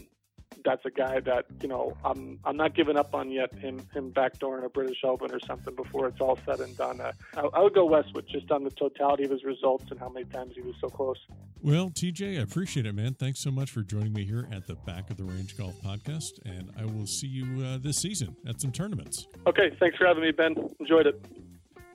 that's 0.64 0.86
a 0.86 0.92
guy 0.92 1.20
that 1.22 1.46
you 1.62 1.68
know 1.68 1.96
I'm 2.04 2.40
I'm 2.44 2.58
not 2.58 2.76
giving 2.76 2.98
up 2.98 3.14
on 3.14 3.32
yet. 3.32 3.54
Him 3.56 3.82
him 3.94 4.12
backdooring 4.12 4.64
a 4.64 4.70
British 4.70 5.04
Open 5.04 5.32
or 5.32 5.40
something 5.40 5.76
before 5.76 6.08
it's 6.08 6.22
all 6.22 6.38
said 6.46 6.60
and 6.60 6.76
done. 6.78 7.02
Uh, 7.02 7.12
I, 7.36 7.42
I 7.42 7.60
would 7.62 7.74
go 7.74 7.86
Westwood 7.86 8.28
just 8.30 8.52
on 8.52 8.64
the 8.64 8.72
totality 8.72 9.24
of 9.24 9.32
his 9.32 9.44
results 9.44 9.86
and 9.92 10.00
how 10.00 10.10
many 10.10 10.26
times 10.26 10.54
he 10.56 10.62
was 10.62 10.76
so 10.82 10.88
close. 10.88 11.18
Well, 11.62 11.90
TJ, 11.90 12.40
I 12.40 12.42
appreciate 12.42 12.86
it, 12.86 12.94
man. 12.94 13.16
Thanks 13.16 13.40
so 13.40 13.52
much 13.52 13.70
for 13.72 13.82
joining 13.82 14.14
me 14.14 14.24
here 14.24 14.48
at 14.52 14.66
the 14.66 14.76
Back 14.76 15.10
of 15.10 15.18
the 15.18 15.26
Range 15.26 15.58
Golf 15.58 15.76
Podcast, 15.82 16.40
and 16.46 16.72
I 16.80 16.86
will 16.86 17.06
see 17.06 17.28
you 17.28 17.66
uh, 17.66 17.78
this 17.78 17.98
season 17.98 18.36
at 18.48 18.62
some 18.62 18.72
tournaments. 18.72 19.28
Okay, 19.46 19.72
thanks 19.80 19.98
for 19.98 20.06
having 20.06 20.24
me, 20.24 20.32
Ben. 20.32 20.56
Enjoyed 20.80 21.08
it. 21.08 21.22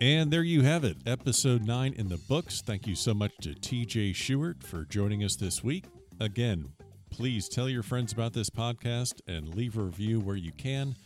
And 0.01 0.31
there 0.31 0.43
you 0.43 0.63
have 0.63 0.85
it, 0.85 0.99
episode 1.07 1.65
nine 1.65 1.95
in 1.95 2.09
the 2.09 2.19
books. 2.29 2.61
Thank 2.61 2.87
you 2.87 2.95
so 2.95 3.15
much 3.15 3.33
to 3.43 3.51
TJ 3.51 4.11
Shuart 4.13 4.63
for 4.63 4.85
joining 4.85 5.25
us 5.25 5.37
this 5.37 5.65
week. 5.65 5.85
Again, 6.21 6.67
please 7.15 7.49
tell 7.49 7.69
your 7.69 7.85
friends 7.85 8.13
about 8.13 8.33
this 8.33 8.51
podcast 8.51 9.21
and 9.29 9.55
leave 9.55 9.79
a 9.79 9.83
review 9.83 10.19
where 10.19 10.35
you 10.35 10.51
can. 10.51 10.97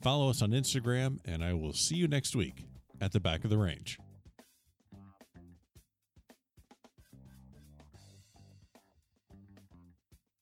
Follow 0.00 0.30
us 0.30 0.40
on 0.40 0.52
Instagram, 0.52 1.18
and 1.26 1.44
I 1.44 1.52
will 1.52 1.74
see 1.74 1.96
you 1.96 2.08
next 2.08 2.34
week 2.34 2.64
at 2.98 3.12
the 3.12 3.20
back 3.20 3.44
of 3.44 3.50
the 3.50 3.58
range. 3.58 3.98